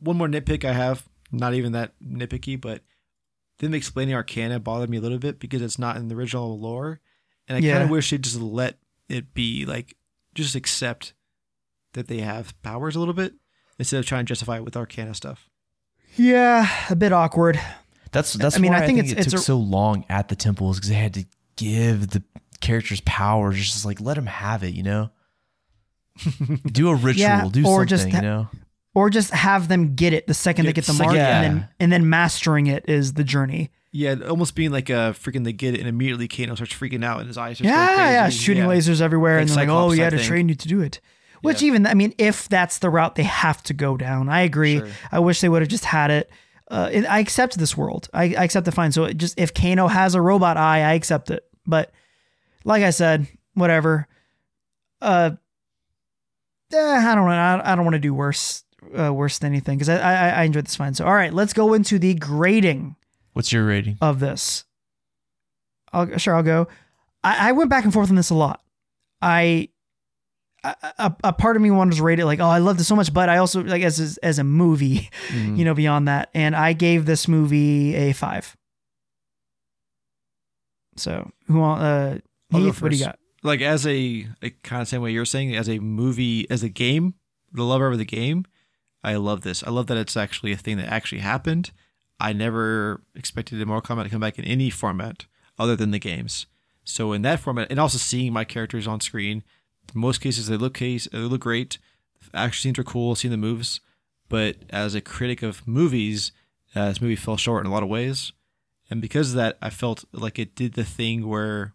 one 0.00 0.16
more 0.16 0.26
nitpick 0.26 0.64
I 0.64 0.72
have, 0.72 1.08
not 1.30 1.54
even 1.54 1.70
that 1.72 1.92
nitpicky, 2.02 2.60
but 2.60 2.82
them 3.60 3.74
explaining 3.74 4.14
Arcana 4.14 4.58
bothered 4.58 4.90
me 4.90 4.96
a 4.96 5.00
little 5.00 5.18
bit 5.18 5.38
because 5.38 5.62
it's 5.62 5.78
not 5.78 5.96
in 5.96 6.08
the 6.08 6.16
original 6.16 6.58
lore, 6.58 7.00
and 7.46 7.56
I 7.56 7.60
Yeah. 7.60 7.74
kind 7.74 7.84
of 7.84 7.90
wish 7.90 8.10
they 8.10 8.18
just 8.18 8.40
let 8.40 8.78
it 9.08 9.34
be 9.34 9.64
like 9.66 9.96
just 10.34 10.56
accept 10.56 11.12
that 11.92 12.08
they 12.08 12.18
have 12.18 12.60
powers 12.62 12.96
a 12.96 12.98
little 12.98 13.14
bit 13.14 13.34
instead 13.78 13.98
of 14.00 14.06
trying 14.06 14.24
to 14.24 14.28
justify 14.28 14.56
it 14.56 14.64
with 14.64 14.76
Arcana 14.76 15.14
stuff. 15.14 15.48
yeah 16.16 16.68
a 16.90 16.96
bit 16.96 17.12
awkward 17.12 17.60
That's 18.12 18.32
that's 18.34 18.56
I 18.56 18.60
mean, 18.60 18.72
why 18.72 18.78
I 18.78 18.82
I 18.82 18.86
think 18.86 18.98
think, 19.00 19.10
it's- 19.12 19.26
it 19.26 19.26
it's 19.26 19.32
took 19.34 19.40
a- 19.40 19.44
so 19.44 19.58
long 19.58 20.04
at 20.08 20.28
the 20.28 20.36
temples 20.36 20.76
because 20.78 20.88
they 20.90 20.96
had 20.96 21.14
to 21.14 21.24
give 21.56 22.08
the 22.10 22.22
characters 22.60 23.00
powers. 23.02 23.56
Just 23.56 23.84
like 23.84 24.00
let 24.00 24.14
them 24.14 24.26
have 24.26 24.62
it, 24.64 24.74
you 24.74 24.82
know. 24.82 25.10
do 26.72 26.88
a 26.90 26.94
ritual, 26.94 27.20
Yeah, 27.20 27.48
do 27.50 27.64
or 27.66 27.86
something, 27.86 27.88
just 27.88 28.06
you 28.12 28.20
know. 28.22 28.48
or 28.94 29.08
just 29.10 29.30
have 29.30 29.68
them 29.68 29.94
get 29.94 30.12
it 30.12 30.26
the 30.26 30.34
second 30.34 30.64
they 30.66 30.72
Get 30.72 30.84
get 30.84 30.86
the 30.86 30.92
the 30.92 31.02
mark, 31.04 31.14
second- 31.14 31.44
and 31.44 31.58
then 31.60 31.68
and 31.80 31.92
then 31.92 32.10
mastering 32.10 32.66
it 32.66 32.84
is 32.88 33.12
the 33.14 33.24
journey. 33.24 33.70
Yeah, 33.92 34.16
almost 34.28 34.54
being 34.54 34.70
like 34.70 34.90
a 34.90 35.14
freaking 35.18 35.44
they 35.44 35.52
get 35.52 35.74
it 35.74 35.80
and 35.80 35.88
immediately 35.88 36.28
Kano 36.28 36.54
starts 36.56 36.74
freaking 36.74 37.04
out 37.04 37.20
and 37.20 37.26
his 37.28 37.38
eyes 37.38 37.58
just 37.58 37.68
go 37.68 37.74
Yeah, 37.74 37.86
crazy. 37.86 38.12
yeah, 38.12 38.28
shooting 38.28 38.64
lasers 38.64 39.00
everywhere, 39.00 39.36
Like 39.36 39.42
and 39.42 39.50
then 39.50 39.56
like, 39.56 39.68
Cyclops 39.68 39.90
oh, 39.90 39.92
you 39.94 40.02
type 40.02 40.12
had 40.12 40.18
to 40.20 40.24
train 40.26 40.48
you 40.48 40.54
to 40.56 40.68
do 40.68 40.80
it. 40.82 41.00
Which 41.40 41.62
Yeah. 41.62 41.68
even, 41.68 41.86
I 41.86 41.94
mean, 41.94 42.12
if 42.18 42.48
that's 42.48 42.80
the 42.80 42.90
route 42.90 43.14
they 43.14 43.22
have 43.22 43.62
to 43.64 43.72
go 43.72 43.96
down, 43.96 44.28
I 44.28 44.40
agree. 44.42 44.78
Sure. 44.80 44.88
I 45.12 45.20
wish 45.20 45.40
they 45.40 45.48
would 45.48 45.62
have 45.62 45.68
just 45.70 45.84
had 45.84 46.10
it. 46.10 46.28
Uh, 46.70 46.90
I 47.08 47.18
accept 47.20 47.58
this 47.58 47.76
world. 47.76 48.08
I, 48.12 48.24
I 48.34 48.44
accept 48.44 48.66
the 48.66 48.72
fine. 48.72 48.92
So 48.92 49.04
it 49.04 49.16
just 49.16 49.38
if 49.38 49.54
Kano 49.54 49.86
has 49.86 50.14
a 50.14 50.20
robot 50.20 50.56
eye, 50.56 50.78
I 50.82 50.92
accept 50.94 51.30
it. 51.30 51.44
But 51.66 51.90
like 52.64 52.82
I 52.82 52.90
said, 52.90 53.26
whatever. 53.54 54.06
Uh, 55.00 55.30
eh, 56.72 56.76
I 56.78 57.14
don't 57.14 57.24
know. 57.26 57.30
I, 57.32 57.72
I 57.72 57.74
don't 57.74 57.84
want 57.84 57.94
to 57.94 58.00
do 58.00 58.12
worse, 58.12 58.64
uh, 58.98 59.12
worse 59.14 59.38
than 59.38 59.52
anything 59.52 59.78
because 59.78 59.88
I, 59.88 59.98
I 59.98 60.28
I 60.28 60.42
enjoyed 60.44 60.66
this 60.66 60.76
fine. 60.76 60.94
So 60.94 61.06
all 61.06 61.14
right, 61.14 61.32
let's 61.32 61.52
go 61.52 61.72
into 61.74 61.98
the 61.98 62.14
grading 62.14 62.96
What's 63.32 63.52
your 63.52 63.64
rating? 63.66 63.96
of 64.00 64.20
this. 64.20 64.64
I'll 65.92 66.18
sure 66.18 66.34
I'll 66.34 66.42
go. 66.42 66.68
I, 67.24 67.48
I 67.48 67.52
went 67.52 67.70
back 67.70 67.84
and 67.84 67.92
forth 67.92 68.10
on 68.10 68.16
this 68.16 68.30
a 68.30 68.34
lot. 68.34 68.62
I 69.22 69.70
a, 70.64 70.76
a, 70.98 71.16
a 71.24 71.32
part 71.32 71.56
of 71.56 71.62
me 71.62 71.70
wanted 71.70 71.96
to 71.96 72.02
rate 72.02 72.18
it 72.18 72.26
like, 72.26 72.40
oh, 72.40 72.48
I 72.48 72.58
loved 72.58 72.80
it 72.80 72.84
so 72.84 72.96
much, 72.96 73.12
but 73.12 73.28
I 73.28 73.38
also 73.38 73.62
like 73.62 73.82
as 73.82 74.18
as, 74.18 74.38
a 74.38 74.44
movie, 74.44 75.08
you 75.32 75.64
know, 75.64 75.74
beyond 75.74 76.08
that, 76.08 76.30
and 76.34 76.56
I 76.56 76.72
gave 76.72 77.06
this 77.06 77.28
movie 77.28 77.94
a 77.94 78.12
five. 78.12 78.56
So 80.96 81.30
who 81.46 81.62
uh 81.62 82.18
Heath, 82.50 82.82
what 82.82 82.90
do 82.90 82.96
you 82.96 83.04
got? 83.04 83.18
Like 83.42 83.60
as 83.60 83.86
a 83.86 84.26
like, 84.42 84.62
kind 84.62 84.82
of 84.82 84.88
same 84.88 85.02
way 85.02 85.12
you're 85.12 85.24
saying, 85.24 85.54
as 85.54 85.68
a 85.68 85.78
movie, 85.78 86.50
as 86.50 86.62
a 86.62 86.68
game, 86.68 87.14
the 87.52 87.62
lover 87.62 87.88
of 87.88 87.98
the 87.98 88.04
game, 88.04 88.44
I 89.04 89.14
love 89.16 89.42
this. 89.42 89.62
I 89.62 89.70
love 89.70 89.86
that 89.86 89.96
it's 89.96 90.16
actually 90.16 90.52
a 90.52 90.56
thing 90.56 90.76
that 90.78 90.88
actually 90.88 91.20
happened. 91.20 91.70
I 92.18 92.32
never 92.32 93.02
expected 93.14 93.64
Mortal 93.64 93.96
Kombat 93.96 94.04
to 94.04 94.10
come 94.10 94.20
back 94.20 94.38
in 94.38 94.44
any 94.44 94.70
format 94.70 95.26
other 95.58 95.76
than 95.76 95.92
the 95.92 96.00
games. 96.00 96.46
So 96.84 97.12
in 97.12 97.22
that 97.22 97.38
format, 97.38 97.68
and 97.70 97.78
also 97.78 97.98
seeing 97.98 98.32
my 98.32 98.44
characters 98.44 98.88
on 98.88 99.00
screen, 99.00 99.44
in 99.94 100.00
most 100.00 100.20
cases 100.20 100.46
they 100.48 100.56
look 100.56 100.74
case 100.74 101.08
they 101.10 101.18
look 101.18 101.40
great. 101.42 101.78
Action 102.34 102.62
scenes 102.62 102.78
are 102.78 102.84
cool, 102.84 103.14
seeing 103.14 103.30
the 103.32 103.36
moves. 103.36 103.80
But 104.28 104.56
as 104.70 104.94
a 104.94 105.00
critic 105.00 105.42
of 105.42 105.66
movies, 105.66 106.32
uh, 106.74 106.88
this 106.88 107.00
movie 107.00 107.16
fell 107.16 107.36
short 107.38 107.64
in 107.64 107.70
a 107.70 107.72
lot 107.72 107.82
of 107.82 107.88
ways, 107.88 108.32
and 108.90 109.00
because 109.00 109.30
of 109.30 109.36
that, 109.36 109.56
I 109.62 109.70
felt 109.70 110.04
like 110.12 110.38
it 110.38 110.54
did 110.54 110.74
the 110.74 110.84
thing 110.84 111.26
where 111.26 111.72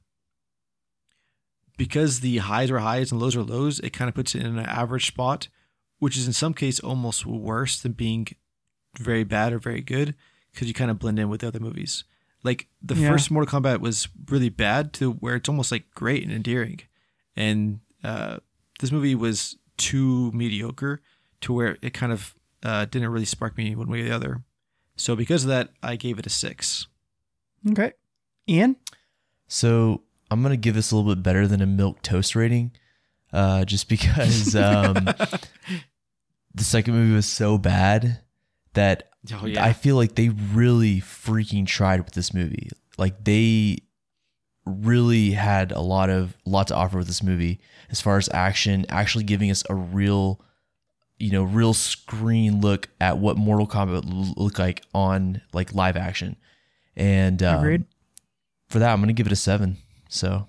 because 1.78 2.20
the 2.20 2.38
highs 2.38 2.70
are 2.70 2.80
highs 2.80 3.12
and 3.12 3.20
lows 3.20 3.36
are 3.36 3.42
lows, 3.44 3.80
it 3.80 3.92
kind 3.92 4.08
of 4.10 4.16
puts 4.16 4.36
it 4.36 4.42
in 4.44 4.58
an 4.58 4.66
average 4.66 5.08
spot, 5.08 5.48
which 6.00 6.18
is 6.18 6.28
in 6.28 6.34
some 6.34 6.54
case 6.54 6.80
almost 6.80 7.26
worse 7.26 7.82
than 7.82 7.94
being 7.94 8.28
very 9.00 9.24
bad 9.24 9.54
or 9.54 9.60
very 9.60 9.82
good 9.82 10.14
because 10.52 10.68
you 10.68 10.74
kind 10.74 10.92
of 10.92 11.00
blend 11.00 11.18
in 11.18 11.30
with 11.30 11.42
the 11.42 11.48
other 11.48 11.60
movies. 11.60 12.04
Like 12.44 12.68
the 12.82 12.94
Yeah. 12.96 13.08
first 13.08 13.32
Mortal 13.32 13.60
Kombat 13.60 13.80
was 13.80 14.08
really 14.30 14.50
bad 14.50 14.94
to 14.94 15.14
where 15.14 15.36
it's 15.36 15.50
almost 15.50 15.72
like 15.72 15.90
great 15.96 16.24
and 16.24 16.32
endearing, 16.32 16.82
and 17.36 17.80
uh, 18.04 18.38
this 18.80 18.92
movie 18.92 19.16
was 19.16 19.58
too 19.78 20.32
mediocre 20.34 21.02
to 21.42 21.54
where 21.54 21.78
it 21.82 21.94
kind 21.94 22.12
of 22.12 22.36
uh, 22.64 22.86
didn't 22.86 23.10
really 23.10 23.26
spark 23.26 23.58
me 23.58 23.76
one 23.76 23.90
way 23.90 24.02
or 24.02 24.06
the 24.06 24.16
other. 24.16 24.44
So 24.96 25.16
because 25.16 25.44
of 25.44 25.50
that, 25.50 25.70
I 25.82 25.96
gave 25.96 26.20
it 26.20 26.26
a 26.26 26.30
six. 26.30 26.88
Okay, 27.72 27.94
Ian. 28.48 28.76
So 29.48 30.04
I'm 30.30 30.42
gonna 30.42 30.58
give 30.58 30.76
this 30.76 30.92
a 30.92 30.96
little 30.96 31.16
bit 31.16 31.24
better 31.24 31.48
than 31.48 31.62
a 31.62 31.66
milk 31.66 32.02
toast 32.02 32.36
rating, 32.36 32.72
uh, 33.32 33.66
just 33.66 33.90
because 33.90 34.56
um, 34.56 35.06
the 36.54 36.64
second 36.64 36.94
movie 36.94 37.14
was 37.14 37.26
so 37.26 37.58
bad 37.58 38.22
that 38.74 39.10
Oh, 39.32 39.46
yeah. 39.46 39.64
I 39.64 39.74
feel 39.74 39.96
like 39.96 40.16
they 40.16 40.30
really 40.30 41.00
freaking 41.00 41.66
tried 41.66 42.02
with 42.04 42.14
this 42.14 42.34
movie. 42.34 42.70
Like 42.98 43.24
they 43.24 43.78
really 44.66 45.32
had 45.32 45.72
a 45.72 45.82
lot 45.82 46.10
of 46.10 46.36
lot 46.46 46.68
to 46.68 46.76
offer 46.76 46.98
with 47.00 47.08
this 47.08 47.22
movie 47.24 47.60
as 47.90 48.00
far 48.02 48.18
as 48.18 48.30
action, 48.34 48.86
actually 48.90 49.24
giving 49.24 49.52
us 49.52 49.64
a 49.70 49.76
real, 49.76 50.40
you 51.20 51.32
know, 51.32 51.44
real 51.44 51.74
screen 51.74 52.62
look 52.62 52.90
at 53.02 53.18
what 53.18 53.38
Mortal 53.38 53.68
Kombat 53.68 54.06
l- 54.06 54.34
look 54.38 54.58
like 54.60 54.84
on 54.94 55.42
like 55.54 55.74
live 55.76 55.98
action. 55.98 56.36
And 56.96 57.42
um, 57.44 57.60
Agreed. 57.60 57.86
for 58.70 58.80
that, 58.80 58.92
I'm 58.94 59.00
gonna 59.02 59.14
give 59.14 59.28
it 59.28 59.34
a 59.34 59.38
seven. 59.38 59.78
So 60.10 60.48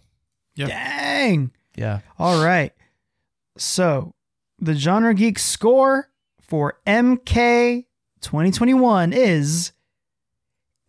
Yep. 0.56 0.68
Dang. 0.68 1.50
yeah, 1.76 2.00
All 2.18 2.44
right. 2.44 2.72
So 3.58 4.12
the 4.60 4.74
genre 4.74 5.14
geek 5.14 5.38
score 5.38 6.08
for 6.40 6.78
MK 6.86 7.86
2021 8.20 9.12
is 9.12 9.72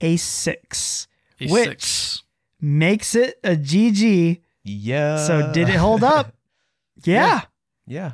a 0.02 0.18
six, 0.18 1.08
A 1.40 1.48
which 1.48 1.68
six. 1.84 2.05
Makes 2.62 3.16
it 3.16 3.40
a 3.44 3.56
GG. 3.56 4.42
yeah. 4.64 5.18
So 5.26 5.52
did 5.54 5.70
it 5.70 5.76
hold 5.78 6.04
up? 6.04 6.32
Yeah. 7.04 7.42
Yeah. 7.86 8.14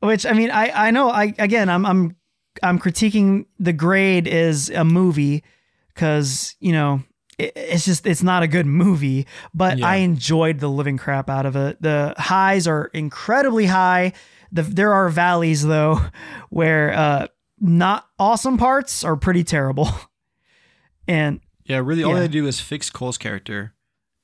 Which 0.00 0.24
I 0.26 0.34
mean, 0.34 0.50
I 0.50 0.88
I 0.88 0.90
know. 0.92 1.08
I 1.10 1.34
again, 1.38 1.68
I'm 1.68 1.84
I'm 1.84 2.16
I'm 2.62 2.78
critiquing 2.78 3.46
the 3.58 3.72
grade 3.72 4.26
is 4.28 4.68
a 4.70 4.84
movie 4.84 5.42
because 5.88 6.54
you 6.60 6.72
know 6.72 7.02
it, 7.38 7.52
it's 7.56 7.84
just 7.86 8.06
it's 8.06 8.22
not 8.22 8.42
a 8.42 8.46
good 8.46 8.66
movie. 8.66 9.26
But 9.52 9.78
Yeah. 9.78 9.88
I 9.88 9.96
enjoyed 9.96 10.60
the 10.60 10.68
living 10.68 10.96
crap 10.96 11.28
out 11.28 11.44
of 11.46 11.56
it. 11.56 11.80
The 11.82 12.14
highs 12.18 12.68
are 12.68 12.90
incredibly 12.94 13.66
high. 13.66 14.12
The, 14.52 14.62
there 14.62 14.92
are 14.92 15.08
valleys 15.08 15.66
though 15.66 16.00
where 16.50 16.92
uh, 16.92 17.26
not 17.58 18.06
awesome 18.18 18.58
parts 18.58 19.02
are 19.02 19.16
pretty 19.16 19.42
terrible. 19.44 19.88
And 21.08 21.40
Yeah, 21.70 21.78
really, 21.84 22.02
all 22.02 22.10
Yeah. 22.10 22.16
they 22.16 22.22
had 22.22 22.32
to 22.32 22.38
do 22.40 22.46
is 22.46 22.60
fix 22.60 22.90
Cole's 22.90 23.16
character 23.18 23.74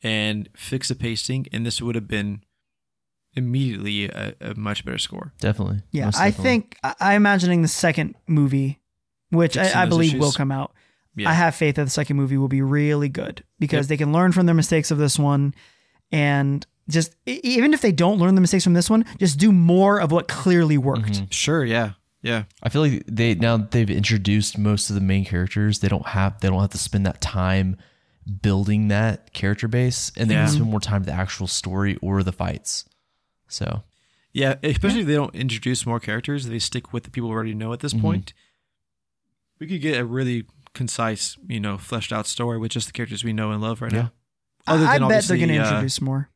and 0.03 0.49
fix 0.57 0.89
the 0.89 0.95
pacing, 0.95 1.47
and 1.53 1.65
this 1.65 1.81
would 1.81 1.95
have 1.95 2.09
been 2.09 2.43
immediately 3.35 4.07
a, 4.09 4.35
a 4.41 4.55
much 4.55 4.85
better 4.85 4.99
score. 4.99 5.33
Definitely. 5.41 5.83
yeah, 5.93 6.07
Most 6.07 6.19
I 6.19 6.31
definitely. 6.31 6.51
think 6.51 6.77
I, 6.83 6.95
I'm 7.01 7.17
imagining 7.17 7.63
the 7.63 7.69
second 7.69 8.15
movie, 8.27 8.81
which 9.31 9.57
I, 9.59 9.83
I 9.83 9.85
those 9.85 9.91
believe 9.91 10.19
will 10.19 10.33
come 10.33 10.51
out. 10.53 10.73
Yeah. 11.15 11.31
I 11.31 11.33
have 11.35 11.55
faith 11.55 11.77
that 11.77 11.85
the 11.85 11.91
second 11.91 12.17
movie 12.17 12.37
will 12.37 12.49
be 12.49 12.61
really 12.63 13.09
good 13.09 13.43
because 13.59 13.85
Yep. 13.87 13.89
they 13.89 13.97
can 13.97 14.13
learn 14.13 14.33
from 14.33 14.47
their 14.47 14.55
mistakes 14.55 14.91
of 14.91 14.99
this 14.99 15.19
one, 15.19 15.55
and 16.13 16.67
just 16.89 17.17
even 17.27 17.73
if 17.75 17.81
they 17.81 17.93
don't 17.93 18.19
learn 18.19 18.35
the 18.35 18.41
mistakes 18.41 18.65
from 18.65 18.75
this 18.75 18.89
one, 18.91 19.05
just 19.19 19.39
do 19.39 19.51
more 19.53 20.01
of 20.01 20.13
what 20.13 20.29
clearly 20.29 20.79
worked. 20.79 21.13
Mm-hmm. 21.13 21.25
Sure, 21.31 21.65
yeah, 21.65 21.93
yeah, 22.27 22.45
I 22.63 22.69
feel 22.69 22.83
like 22.83 23.05
they 23.07 23.35
now 23.37 23.57
that 23.57 23.71
they've 23.71 23.89
introduced 23.89 24.59
most 24.59 24.91
of 24.91 24.95
the 24.95 25.01
main 25.01 25.25
characters. 25.25 25.79
They 25.79 25.89
don't 25.89 26.07
have 26.09 26.41
they 26.41 26.49
don't 26.49 26.61
have 26.61 26.71
to 26.71 26.79
spend 26.79 27.07
that 27.07 27.21
time 27.21 27.77
building 28.43 28.89
that 28.89 29.33
character 29.33 29.69
base, 29.69 30.11
and 30.17 30.29
they 30.29 30.35
Yeah. 30.35 30.47
can 30.47 30.55
spend 30.55 30.71
more 30.71 30.81
time 30.81 31.03
with 31.03 31.07
the 31.09 31.15
actual 31.15 31.47
story 31.47 31.97
or 32.03 32.23
the 32.25 32.33
fights. 32.33 32.85
So 33.49 33.85
yeah. 34.33 34.57
Especially 34.63 35.01
if 35.01 35.07
they 35.07 35.15
don't 35.15 35.35
introduce 35.35 35.87
more 35.87 36.01
characters, 36.01 36.47
they 36.47 36.59
stick 36.59 36.93
with 36.93 37.05
the 37.05 37.11
people 37.11 37.29
we 37.31 37.35
already 37.35 37.55
know 37.55 37.73
at 37.73 37.81
this 37.81 37.95
Mhm. 37.95 38.01
point, 38.03 38.33
we 39.61 39.67
could 39.67 39.81
get 39.81 39.99
a 40.01 40.05
really 40.05 40.45
concise, 40.75 41.39
you 41.49 41.61
know, 41.61 41.79
fleshed 41.79 42.13
out 42.13 42.27
story 42.27 42.59
with 42.59 42.73
just 42.73 42.87
the 42.89 42.93
characters 42.93 43.25
we 43.25 43.33
know 43.33 43.51
and 43.53 43.63
love 43.63 43.81
right 43.81 43.93
Yeah. 43.93 44.03
now. 44.03 44.13
I, 44.67 44.97
I 44.97 44.99
bet 45.09 45.25
they're 45.25 45.37
going 45.39 45.49
to 45.51 45.57
uh, 45.59 45.63
introduce 45.69 46.01
more. 46.01 46.29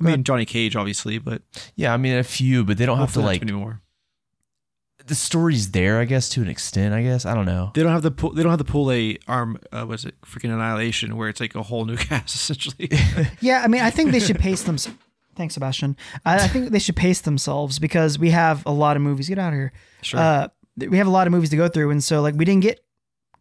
I 0.00 0.04
mean, 0.04 0.24
Johnny 0.24 0.44
Cage, 0.46 0.74
obviously, 0.74 1.18
but 1.18 1.42
yeah, 1.76 1.92
I 1.94 1.96
mean 1.98 2.14
a 2.16 2.24
few, 2.24 2.64
but 2.64 2.78
they 2.78 2.86
don't 2.86 2.98
have 2.98 3.12
to 3.12 3.20
like 3.20 3.40
too 3.42 3.46
many 3.46 3.58
more. 3.58 3.82
The 5.06 5.14
story's 5.14 5.70
there. 5.72 5.98
I 6.00 6.04
guess 6.06 6.28
to 6.30 6.42
an 6.42 6.48
extent. 6.48 6.94
I 6.94 7.02
guess 7.02 7.26
I 7.26 7.34
don't 7.34 7.44
know. 7.44 7.70
They 7.74 7.82
don't 7.82 7.92
have 7.92 8.02
the 8.02 8.10
pull, 8.10 8.30
they 8.32 8.42
don't 8.42 8.50
have 8.50 8.58
to 8.58 8.64
pull 8.64 8.90
a 8.90 9.18
arm. 9.28 9.58
Uh, 9.70 9.84
was 9.86 10.04
it 10.04 10.14
freaking 10.22 10.52
annihilation 10.52 11.16
where 11.16 11.28
it's 11.28 11.40
like 11.40 11.54
a 11.54 11.62
whole 11.62 11.84
new 11.84 11.96
cast 12.08 12.34
essentially. 12.34 12.90
Yeah, 13.40 13.62
I 13.62 13.68
mean, 13.68 13.82
I 13.82 13.90
think 13.90 14.12
they 14.12 14.20
should 14.20 14.38
pace 14.38 14.62
them. 14.62 14.76
Thanks, 15.36 15.54
Sebastian. 15.54 15.96
I, 16.24 16.44
I 16.44 16.48
think 16.48 16.70
they 16.70 16.78
should 16.78 16.96
pace 16.96 17.20
themselves 17.20 17.78
because 17.78 18.18
we 18.18 18.30
have 18.30 18.64
a 18.66 18.70
lot 18.72 18.96
of 18.96 19.02
movies. 19.02 19.28
Get 19.28 19.38
out 19.38 19.52
of 19.52 19.58
here. 19.58 19.72
Sure. 20.02 20.20
Uh, 20.20 20.48
we 20.76 20.96
have 20.98 21.06
a 21.06 21.10
lot 21.10 21.26
of 21.26 21.32
movies 21.32 21.50
to 21.50 21.56
go 21.56 21.68
through, 21.68 21.90
and 21.90 22.02
so 22.02 22.22
like 22.22 22.34
we 22.36 22.44
didn't 22.44 22.62
get 22.62 22.84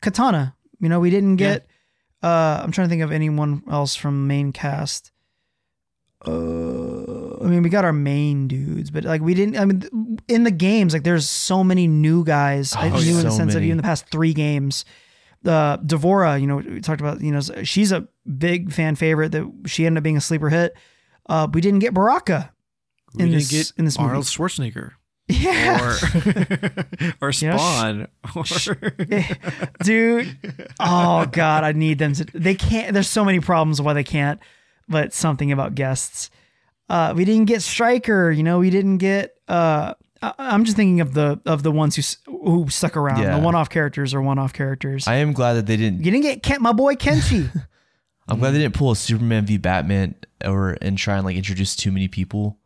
Kitana. 0.02 0.54
You 0.80 0.90
know, 0.90 1.00
we 1.00 1.10
didn't 1.10 1.38
get. 1.38 1.68
Uh, 2.22 2.62
I'm 2.64 2.72
trying 2.72 2.88
to 2.88 2.90
think 2.90 3.04
of 3.04 3.12
anyone 3.12 3.64
else 3.70 3.96
from 3.96 4.28
main 4.28 4.52
cast. 4.52 5.12
Uh, 6.26 7.23
I 7.42 7.46
mean, 7.46 7.64
we 7.64 7.70
got 7.70 7.86
our 7.86 7.94
main 7.94 8.48
dudes, 8.48 8.92
but 8.92 9.04
like 9.04 9.22
we 9.22 9.34
didn't. 9.34 9.58
I 9.58 9.66
mean, 9.66 10.18
in 10.28 10.44
the 10.44 10.52
games, 10.52 10.94
like 10.94 11.04
there's 11.04 11.30
so 11.30 11.64
many 11.64 11.88
new 11.88 12.24
guys. 12.24 12.74
I 12.76 12.90
Oh, 12.90 13.00
new 13.00 13.18
in 13.18 13.24
the 13.24 13.32
so 13.32 13.38
sense 13.38 13.52
of 13.54 13.62
many. 13.62 13.68
even 13.68 13.78
the 13.78 13.84
past 13.84 14.06
three 14.12 14.34
games. 14.34 14.86
Uh, 15.46 15.76
D'Vorah, 15.78 16.38
you 16.38 16.48
know, 16.48 16.58
we 16.58 16.80
talked 16.82 17.02
about. 17.02 17.22
You 17.22 17.32
know, 17.32 17.42
she's 17.64 17.92
a 17.92 18.08
big 18.38 18.72
fan 18.72 18.96
favorite. 18.96 19.32
That 19.34 19.50
she 19.66 19.86
ended 19.86 20.00
up 20.00 20.04
being 20.04 20.18
a 20.18 20.22
sleeper 20.22 20.50
hit. 20.50 20.74
Uh, 21.28 21.48
we 21.54 21.62
didn't 21.62 21.80
get 21.80 21.94
Baraka 21.94 22.52
we 23.16 23.24
in 23.24 23.30
didn't 23.32 23.40
this 23.50 23.52
get 23.52 23.74
in 23.78 23.86
this 23.86 23.98
movie. 23.98 24.08
Arnold 24.10 24.26
Schwarzenegger. 24.26 24.92
Yeah. 25.30 25.80
or 25.82 25.96
or 27.22 27.32
You 27.32 27.50
know, 27.50 27.58
sh- 27.58 27.60
Spawn 27.60 28.08
or 28.36 28.44
dude. 29.84 30.38
Oh 30.80 31.26
god, 31.28 31.64
I 31.64 31.72
need 31.72 32.00
them 32.00 32.14
to. 32.14 32.26
They 32.34 32.56
can't. 32.56 32.94
There's 32.94 33.10
so 33.10 33.24
many 33.26 33.40
problems 33.40 33.82
why 33.82 33.94
they 33.94 34.04
can't. 34.04 34.40
But 34.90 35.14
something 35.14 35.52
about 35.52 35.76
guests. 35.76 36.30
Uh, 36.90 37.14
we 37.16 37.26
didn't 37.26 37.46
get 37.46 37.62
Stryker. 37.62 38.32
You 38.32 38.44
know, 38.44 38.60
we 38.60 38.70
didn't 38.70 38.98
get. 38.98 39.36
Uh, 39.48 39.94
I, 40.22 40.34
I'm 40.38 40.64
just 40.66 40.76
thinking 40.78 41.02
of 41.02 41.14
the 41.14 41.40
of 41.46 41.64
the 41.64 41.72
ones 41.72 41.96
who 41.96 42.32
who 42.32 42.70
stuck 42.70 42.96
around. 42.98 43.22
Yeah. 43.22 43.38
The 43.38 43.44
one-off 43.44 43.70
characters 43.70 44.14
or 44.14 44.22
one-off 44.22 44.54
characters. 44.54 45.08
I 45.08 45.16
am 45.16 45.34
glad 45.34 45.54
that 45.54 45.66
they 45.66 45.78
didn't. 45.78 46.00
you 46.04 46.12
didn't 46.12 46.24
get 46.24 46.44
Kent, 46.44 46.62
my 46.62 46.74
boy 46.74 46.96
Kenshi. 46.96 47.50
I'm 48.28 48.40
glad 48.40 48.52
they 48.52 48.60
didn't 48.60 48.76
pull 48.76 48.92
a 48.92 48.96
Superman 48.96 49.46
v 49.46 49.58
Batman 49.58 50.16
or 50.46 50.78
and 50.82 50.98
try 50.98 51.16
and 51.18 51.26
like 51.26 51.36
introduce 51.36 51.76
too 51.76 51.92
many 51.92 52.08
people 52.08 52.58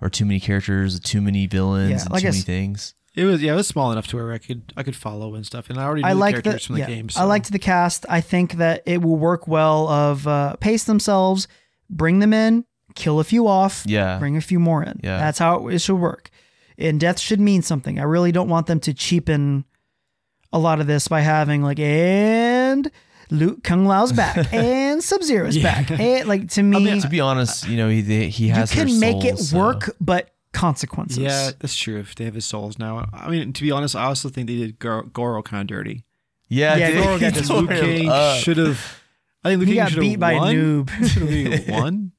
or 0.00 0.08
too 0.08 0.24
many 0.24 0.38
characters, 0.40 1.00
too 1.00 1.20
many 1.20 1.46
villains, 1.46 1.90
Yeah, 1.90 2.00
and 2.02 2.10
like 2.10 2.22
too 2.22 2.28
many 2.28 2.38
s- 2.38 2.44
things. 2.44 2.94
it 3.16 3.24
was 3.24 3.42
yeah, 3.42 3.52
it 3.52 3.56
was 3.56 3.66
small 3.66 3.90
enough 3.90 4.06
to 4.08 4.16
where 4.16 4.32
I 4.32 4.38
could 4.38 4.72
I 4.76 4.84
could 4.84 4.94
follow 4.94 5.34
and 5.34 5.44
stuff. 5.44 5.68
And 5.68 5.80
I 5.80 5.84
already 5.84 6.02
knew 6.02 6.08
I 6.08 6.14
the 6.14 6.20
like 6.20 6.42
the, 6.44 6.58
from 6.60 6.74
the 6.76 6.80
yeah, 6.82 6.86
game. 6.86 7.08
I 7.16 7.24
liked 7.24 7.50
the 7.50 7.58
cast. 7.58 8.06
I 8.08 8.20
think 8.20 8.52
that 8.54 8.82
it 8.86 9.02
will 9.02 9.16
work 9.16 9.48
well. 9.48 9.88
Of 9.88 10.28
uh, 10.28 10.54
pace 10.56 10.84
themselves, 10.84 11.48
bring 11.90 12.20
them 12.20 12.32
in, 12.32 12.64
kill 12.94 13.20
a 13.20 13.24
few 13.24 13.46
off, 13.48 13.82
Yeah. 13.86 14.18
bring 14.18 14.36
a 14.36 14.40
few 14.40 14.58
more 14.58 14.82
in. 14.82 15.00
Yeah. 15.02 15.18
that's 15.18 15.38
how 15.38 15.68
it 15.68 15.78
should 15.80 15.96
work. 15.96 16.30
And 16.78 16.98
death 16.98 17.18
should 17.18 17.40
mean 17.40 17.62
something. 17.62 17.98
I 17.98 18.04
really 18.04 18.32
don't 18.32 18.48
want 18.48 18.66
them 18.66 18.80
to 18.80 18.94
cheapen 18.94 19.64
a 20.52 20.58
lot 20.58 20.80
of 20.80 20.86
this 20.86 21.08
by 21.08 21.20
having 21.20 21.62
like 21.62 21.78
and 21.78 22.90
Luke 23.30 23.62
Kung 23.62 23.86
Lao's 23.86 24.12
back 24.12 24.52
and 24.54 25.02
Sub 25.04 25.22
Zero's 25.22 25.58
back. 25.58 25.90
And, 25.90 26.26
like 26.28 26.48
to 26.50 26.62
me, 26.62 27.00
To 27.00 27.08
be 27.08 27.20
honest, 27.20 27.68
you 27.68 27.76
know 27.76 27.88
he 27.88 28.00
they, 28.00 28.28
he 28.28 28.46
you 28.48 28.52
has. 28.54 28.72
their 28.72 28.86
can 28.86 28.98
make 28.98 29.24
it 29.24 29.38
so- 29.38 29.56
work, 29.58 29.94
but 30.00 30.30
consequences. 30.52 31.18
Yeah, 31.18 31.50
that's 31.60 31.76
true. 31.76 31.98
If 32.00 32.14
they 32.16 32.24
have 32.24 32.34
his 32.34 32.44
souls 32.44 32.78
now, 32.78 33.08
I 33.12 33.28
mean, 33.30 33.52
to 33.52 33.62
be 33.62 33.70
honest, 33.70 33.94
I 33.94 34.04
also 34.06 34.28
think 34.28 34.48
they 34.48 34.56
did 34.56 34.78
Goro, 34.80 35.04
Goro 35.04 35.42
kind 35.42 35.60
of 35.60 35.66
dirty. 35.68 36.04
Yeah, 36.48 36.74
Yeah, 36.76 36.90
dude, 36.90 37.04
Goro 37.04 37.18
got 37.20 37.32
he 37.34 37.38
this 37.40 37.50
Luke 37.50 37.70
him 37.70 37.80
King 38.08 38.36
should 38.40 38.56
have. 38.56 39.00
I 39.44 39.50
think 39.50 39.60
Luke 39.60 39.68
He 39.68 39.74
King 39.74 39.82
got 39.84 39.92
should 39.92 40.00
beat 40.00 40.10
have 40.12 40.20
by 40.20 40.32
a 40.32 40.38
won. 40.38 40.54
noob. 40.56 41.06
should 41.08 41.52
have 41.52 41.68
won. 41.68 42.12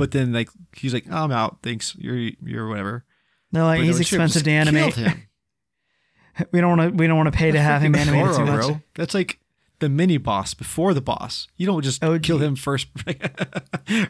But 0.00 0.12
then, 0.12 0.32
like, 0.32 0.48
he's 0.74 0.94
like, 0.94 1.04
oh, 1.10 1.24
"I'm 1.24 1.30
out. 1.30 1.58
Thanks. 1.62 1.94
You're 1.98 2.16
you're 2.42 2.66
whatever." 2.66 3.04
They're 3.52 3.64
like 3.64 3.80
But 3.80 3.84
he's 3.86 3.96
no, 3.96 4.00
expensive 4.00 4.42
to 4.44 4.50
animate. 4.50 4.96
We 6.52 6.60
don't 6.62 6.78
want 6.78 6.90
to. 6.92 6.96
We 6.96 7.06
don't 7.06 7.18
want 7.18 7.26
to 7.30 7.36
pay 7.36 7.50
to 7.50 7.60
have 7.60 7.82
him 7.82 7.94
animated 7.94 8.34
too 8.34 8.46
much. 8.46 8.66
bro. 8.66 8.80
That's 8.94 9.12
like 9.12 9.40
the 9.80 9.90
mini 9.90 10.16
boss 10.16 10.54
before 10.54 10.94
the 10.94 11.02
boss. 11.02 11.48
You 11.58 11.66
don't 11.66 11.82
just 11.82 12.02
OG. 12.02 12.22
kill 12.22 12.38
him 12.38 12.56
first 12.56 12.86
right 13.06 13.20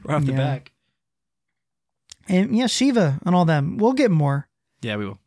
off 0.08 0.24
the 0.24 0.32
Yeah. 0.32 0.36
back. 0.36 0.70
And 2.28 2.56
yeah, 2.56 2.66
Sheeva 2.66 3.18
and 3.26 3.34
all 3.34 3.44
them. 3.44 3.78
We'll 3.78 3.94
get 3.94 4.12
more. 4.12 4.46
Yeah, 4.80 4.96
we 4.96 5.06
will. 5.06 5.18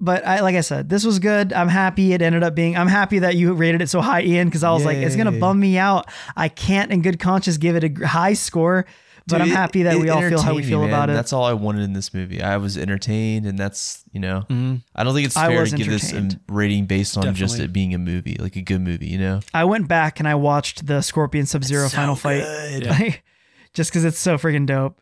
But 0.00 0.26
I, 0.26 0.40
like 0.40 0.56
I 0.56 0.60
said, 0.62 0.88
this 0.88 1.04
was 1.04 1.20
good. 1.20 1.52
I'm 1.52 1.68
happy 1.68 2.12
it 2.14 2.20
ended 2.20 2.42
up 2.42 2.56
being. 2.56 2.76
I'm 2.76 2.88
happy 2.88 3.20
that 3.20 3.36
you 3.36 3.52
rated 3.54 3.80
it 3.80 3.88
so 3.88 4.00
high, 4.00 4.22
Ian, 4.22 4.48
because 4.48 4.64
I 4.64 4.72
was 4.72 4.84
like, 4.84 4.96
it's 4.96 5.14
gonna 5.14 5.38
bum 5.38 5.60
me 5.60 5.78
out. 5.78 6.08
I 6.36 6.48
can't, 6.48 6.90
in 6.90 7.00
good 7.02 7.20
conscience, 7.20 7.58
give 7.58 7.76
it 7.76 7.84
a 8.02 8.06
high 8.06 8.32
score. 8.32 8.86
But 9.26 9.38
Dude, 9.38 9.48
I'm 9.48 9.54
happy 9.54 9.82
that 9.84 9.94
it 9.94 10.00
we 10.00 10.10
all 10.10 10.20
feel 10.20 10.42
how 10.42 10.54
we 10.54 10.62
feel 10.62 10.80
man. 10.80 10.88
about 10.90 11.08
it. 11.08 11.14
That's 11.14 11.32
all 11.32 11.44
I 11.44 11.54
wanted 11.54 11.82
in 11.82 11.94
this 11.94 12.12
movie. 12.12 12.42
I 12.42 12.58
was 12.58 12.76
entertained, 12.76 13.46
and 13.46 13.58
that's 13.58 14.04
you 14.12 14.20
know, 14.20 14.44
Mhm. 14.50 14.82
I 14.94 15.02
don't 15.02 15.14
think 15.14 15.24
it's 15.26 15.36
I 15.36 15.48
fair 15.48 15.60
was 15.62 15.70
to 15.70 15.76
give 15.78 15.86
this 15.88 16.12
a 16.12 16.28
rating 16.48 16.84
based 16.84 17.16
on 17.16 17.34
just 17.34 17.58
it 17.58 17.72
being 17.72 17.94
a 17.94 17.98
movie, 17.98 18.36
like 18.38 18.56
a 18.56 18.60
good 18.60 18.82
movie. 18.82 19.06
You 19.06 19.18
know, 19.18 19.40
I 19.54 19.64
went 19.64 19.88
back 19.88 20.20
and 20.20 20.28
I 20.28 20.34
watched 20.34 20.86
the 20.86 21.00
Scorpion 21.00 21.46
Sub 21.46 21.64
Zero 21.64 21.88
final 21.88 22.14
fight, 22.16 22.44
like, 22.86 23.24
just 23.72 23.90
because 23.90 24.04
it's 24.04 24.18
so 24.18 24.36
freaking 24.36 24.66
dope. 24.66 25.00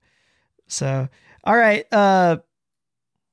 So, 0.68 1.08
all 1.42 1.56
right, 1.56 1.84
uh, 1.92 2.36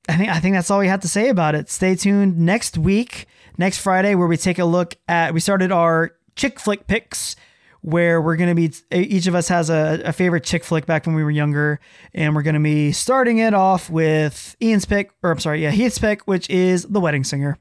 I 0.08 0.18
think 0.18 0.30
I 0.30 0.40
think 0.40 0.56
that's 0.56 0.72
all 0.72 0.80
we 0.80 0.88
have 0.88 1.02
to 1.02 1.08
say 1.08 1.30
about 1.30 1.54
it. 1.54 1.70
Stay 1.70 1.94
tuned 1.96 2.40
next 2.40 2.80
week, 2.80 3.28
next 3.60 3.78
Friday, 3.78 4.16
where 4.16 4.28
we 4.28 4.38
take 4.38 4.58
a 4.58 4.66
look 4.66 4.96
at. 5.08 5.36
We 5.36 5.40
started 5.40 5.72
our 5.72 6.16
chick 6.36 6.60
flick 6.60 6.88
picks, 6.88 7.36
where 7.82 8.22
we're 8.22 8.36
gonna 8.36 8.56
be 8.56 8.72
each 8.92 9.28
of 9.28 9.36
us 9.36 9.48
has 9.48 9.70
a, 9.70 10.02
a 10.06 10.14
favorite 10.14 10.44
chick 10.44 10.64
flick 10.64 10.86
back 10.86 11.06
when 11.06 11.16
we 11.16 11.24
were 11.24 11.32
younger, 11.32 11.80
and 12.14 12.36
we're 12.36 12.42
gonna 12.42 12.60
be 12.60 12.92
starting 12.92 13.38
it 13.40 13.54
off 13.54 13.90
with 13.90 14.56
Ian's 14.62 14.86
pick, 14.86 15.12
or 15.24 15.32
I'm 15.32 15.40
sorry, 15.40 15.64
yeah, 15.64 15.72
Heath's 15.72 16.00
pick, 16.00 16.24
which 16.28 16.50
is 16.50 16.84
The 16.84 17.00
Wedding 17.00 17.24
Singer. 17.24 17.58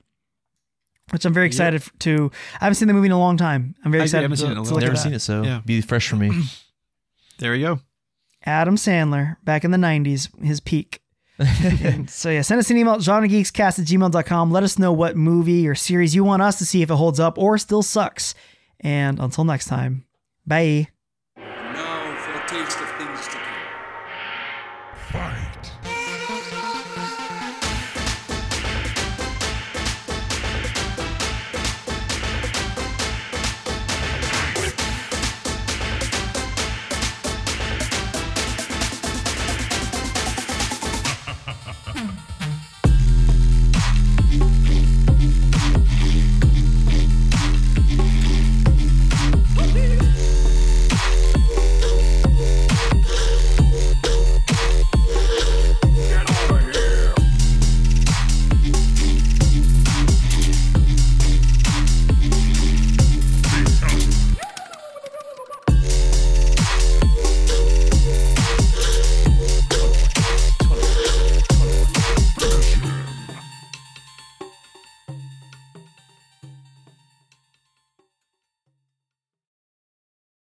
Which 1.10 1.24
I'm 1.24 1.32
very 1.32 1.46
excited 1.46 1.80
f 1.80 1.90
to. 2.00 2.30
I 2.60 2.64
haven't 2.64 2.74
seen 2.74 2.88
the 2.88 2.92
movie 2.94 3.06
in 3.06 3.12
a 3.12 3.18
long 3.18 3.38
time. 3.38 3.74
I'm 3.82 3.90
very 3.90 4.02
I 4.02 4.04
excited 4.04 4.22
haven't 4.24 4.36
to, 4.36 4.42
seen 4.42 4.50
it 4.50 4.52
in 4.52 4.58
a 4.58 4.64
to 4.64 4.70
long 4.70 4.74
look 4.74 4.82
at 4.82 4.86
never 4.86 4.96
that. 4.96 5.02
seen 5.02 5.12
it, 5.14 5.20
so 5.20 5.42
Yeah. 5.42 5.60
be 5.64 5.80
fresh 5.80 6.06
for 6.08 6.16
me. 6.16 6.30
There 7.38 7.52
we 7.52 7.60
go. 7.60 7.78
Adam 8.44 8.74
Sandler 8.76 9.36
back 9.44 9.64
in 9.64 9.70
the 9.70 9.78
90s, 9.78 10.28
his 10.44 10.58
peak. 10.60 11.00
So 12.08 12.30
yeah, 12.30 12.42
send 12.42 12.58
us 12.58 12.68
an 12.70 12.76
email 12.76 12.94
at 12.94 13.00
genregeekscast 13.00 13.78
at 13.78 13.84
gmail.com. 13.86 14.50
Let 14.50 14.64
us 14.64 14.76
know 14.78 14.92
what 14.92 15.16
movie 15.16 15.68
or 15.68 15.76
series 15.76 16.14
you 16.16 16.24
want 16.24 16.42
us 16.42 16.58
to 16.58 16.66
see 16.66 16.82
if 16.82 16.90
it 16.90 16.94
holds 16.94 17.20
up 17.20 17.38
or 17.38 17.56
still 17.58 17.82
sucks. 17.82 18.34
And 18.80 19.20
until 19.20 19.44
next 19.44 19.66
time, 19.66 20.04
bye. 20.48 20.88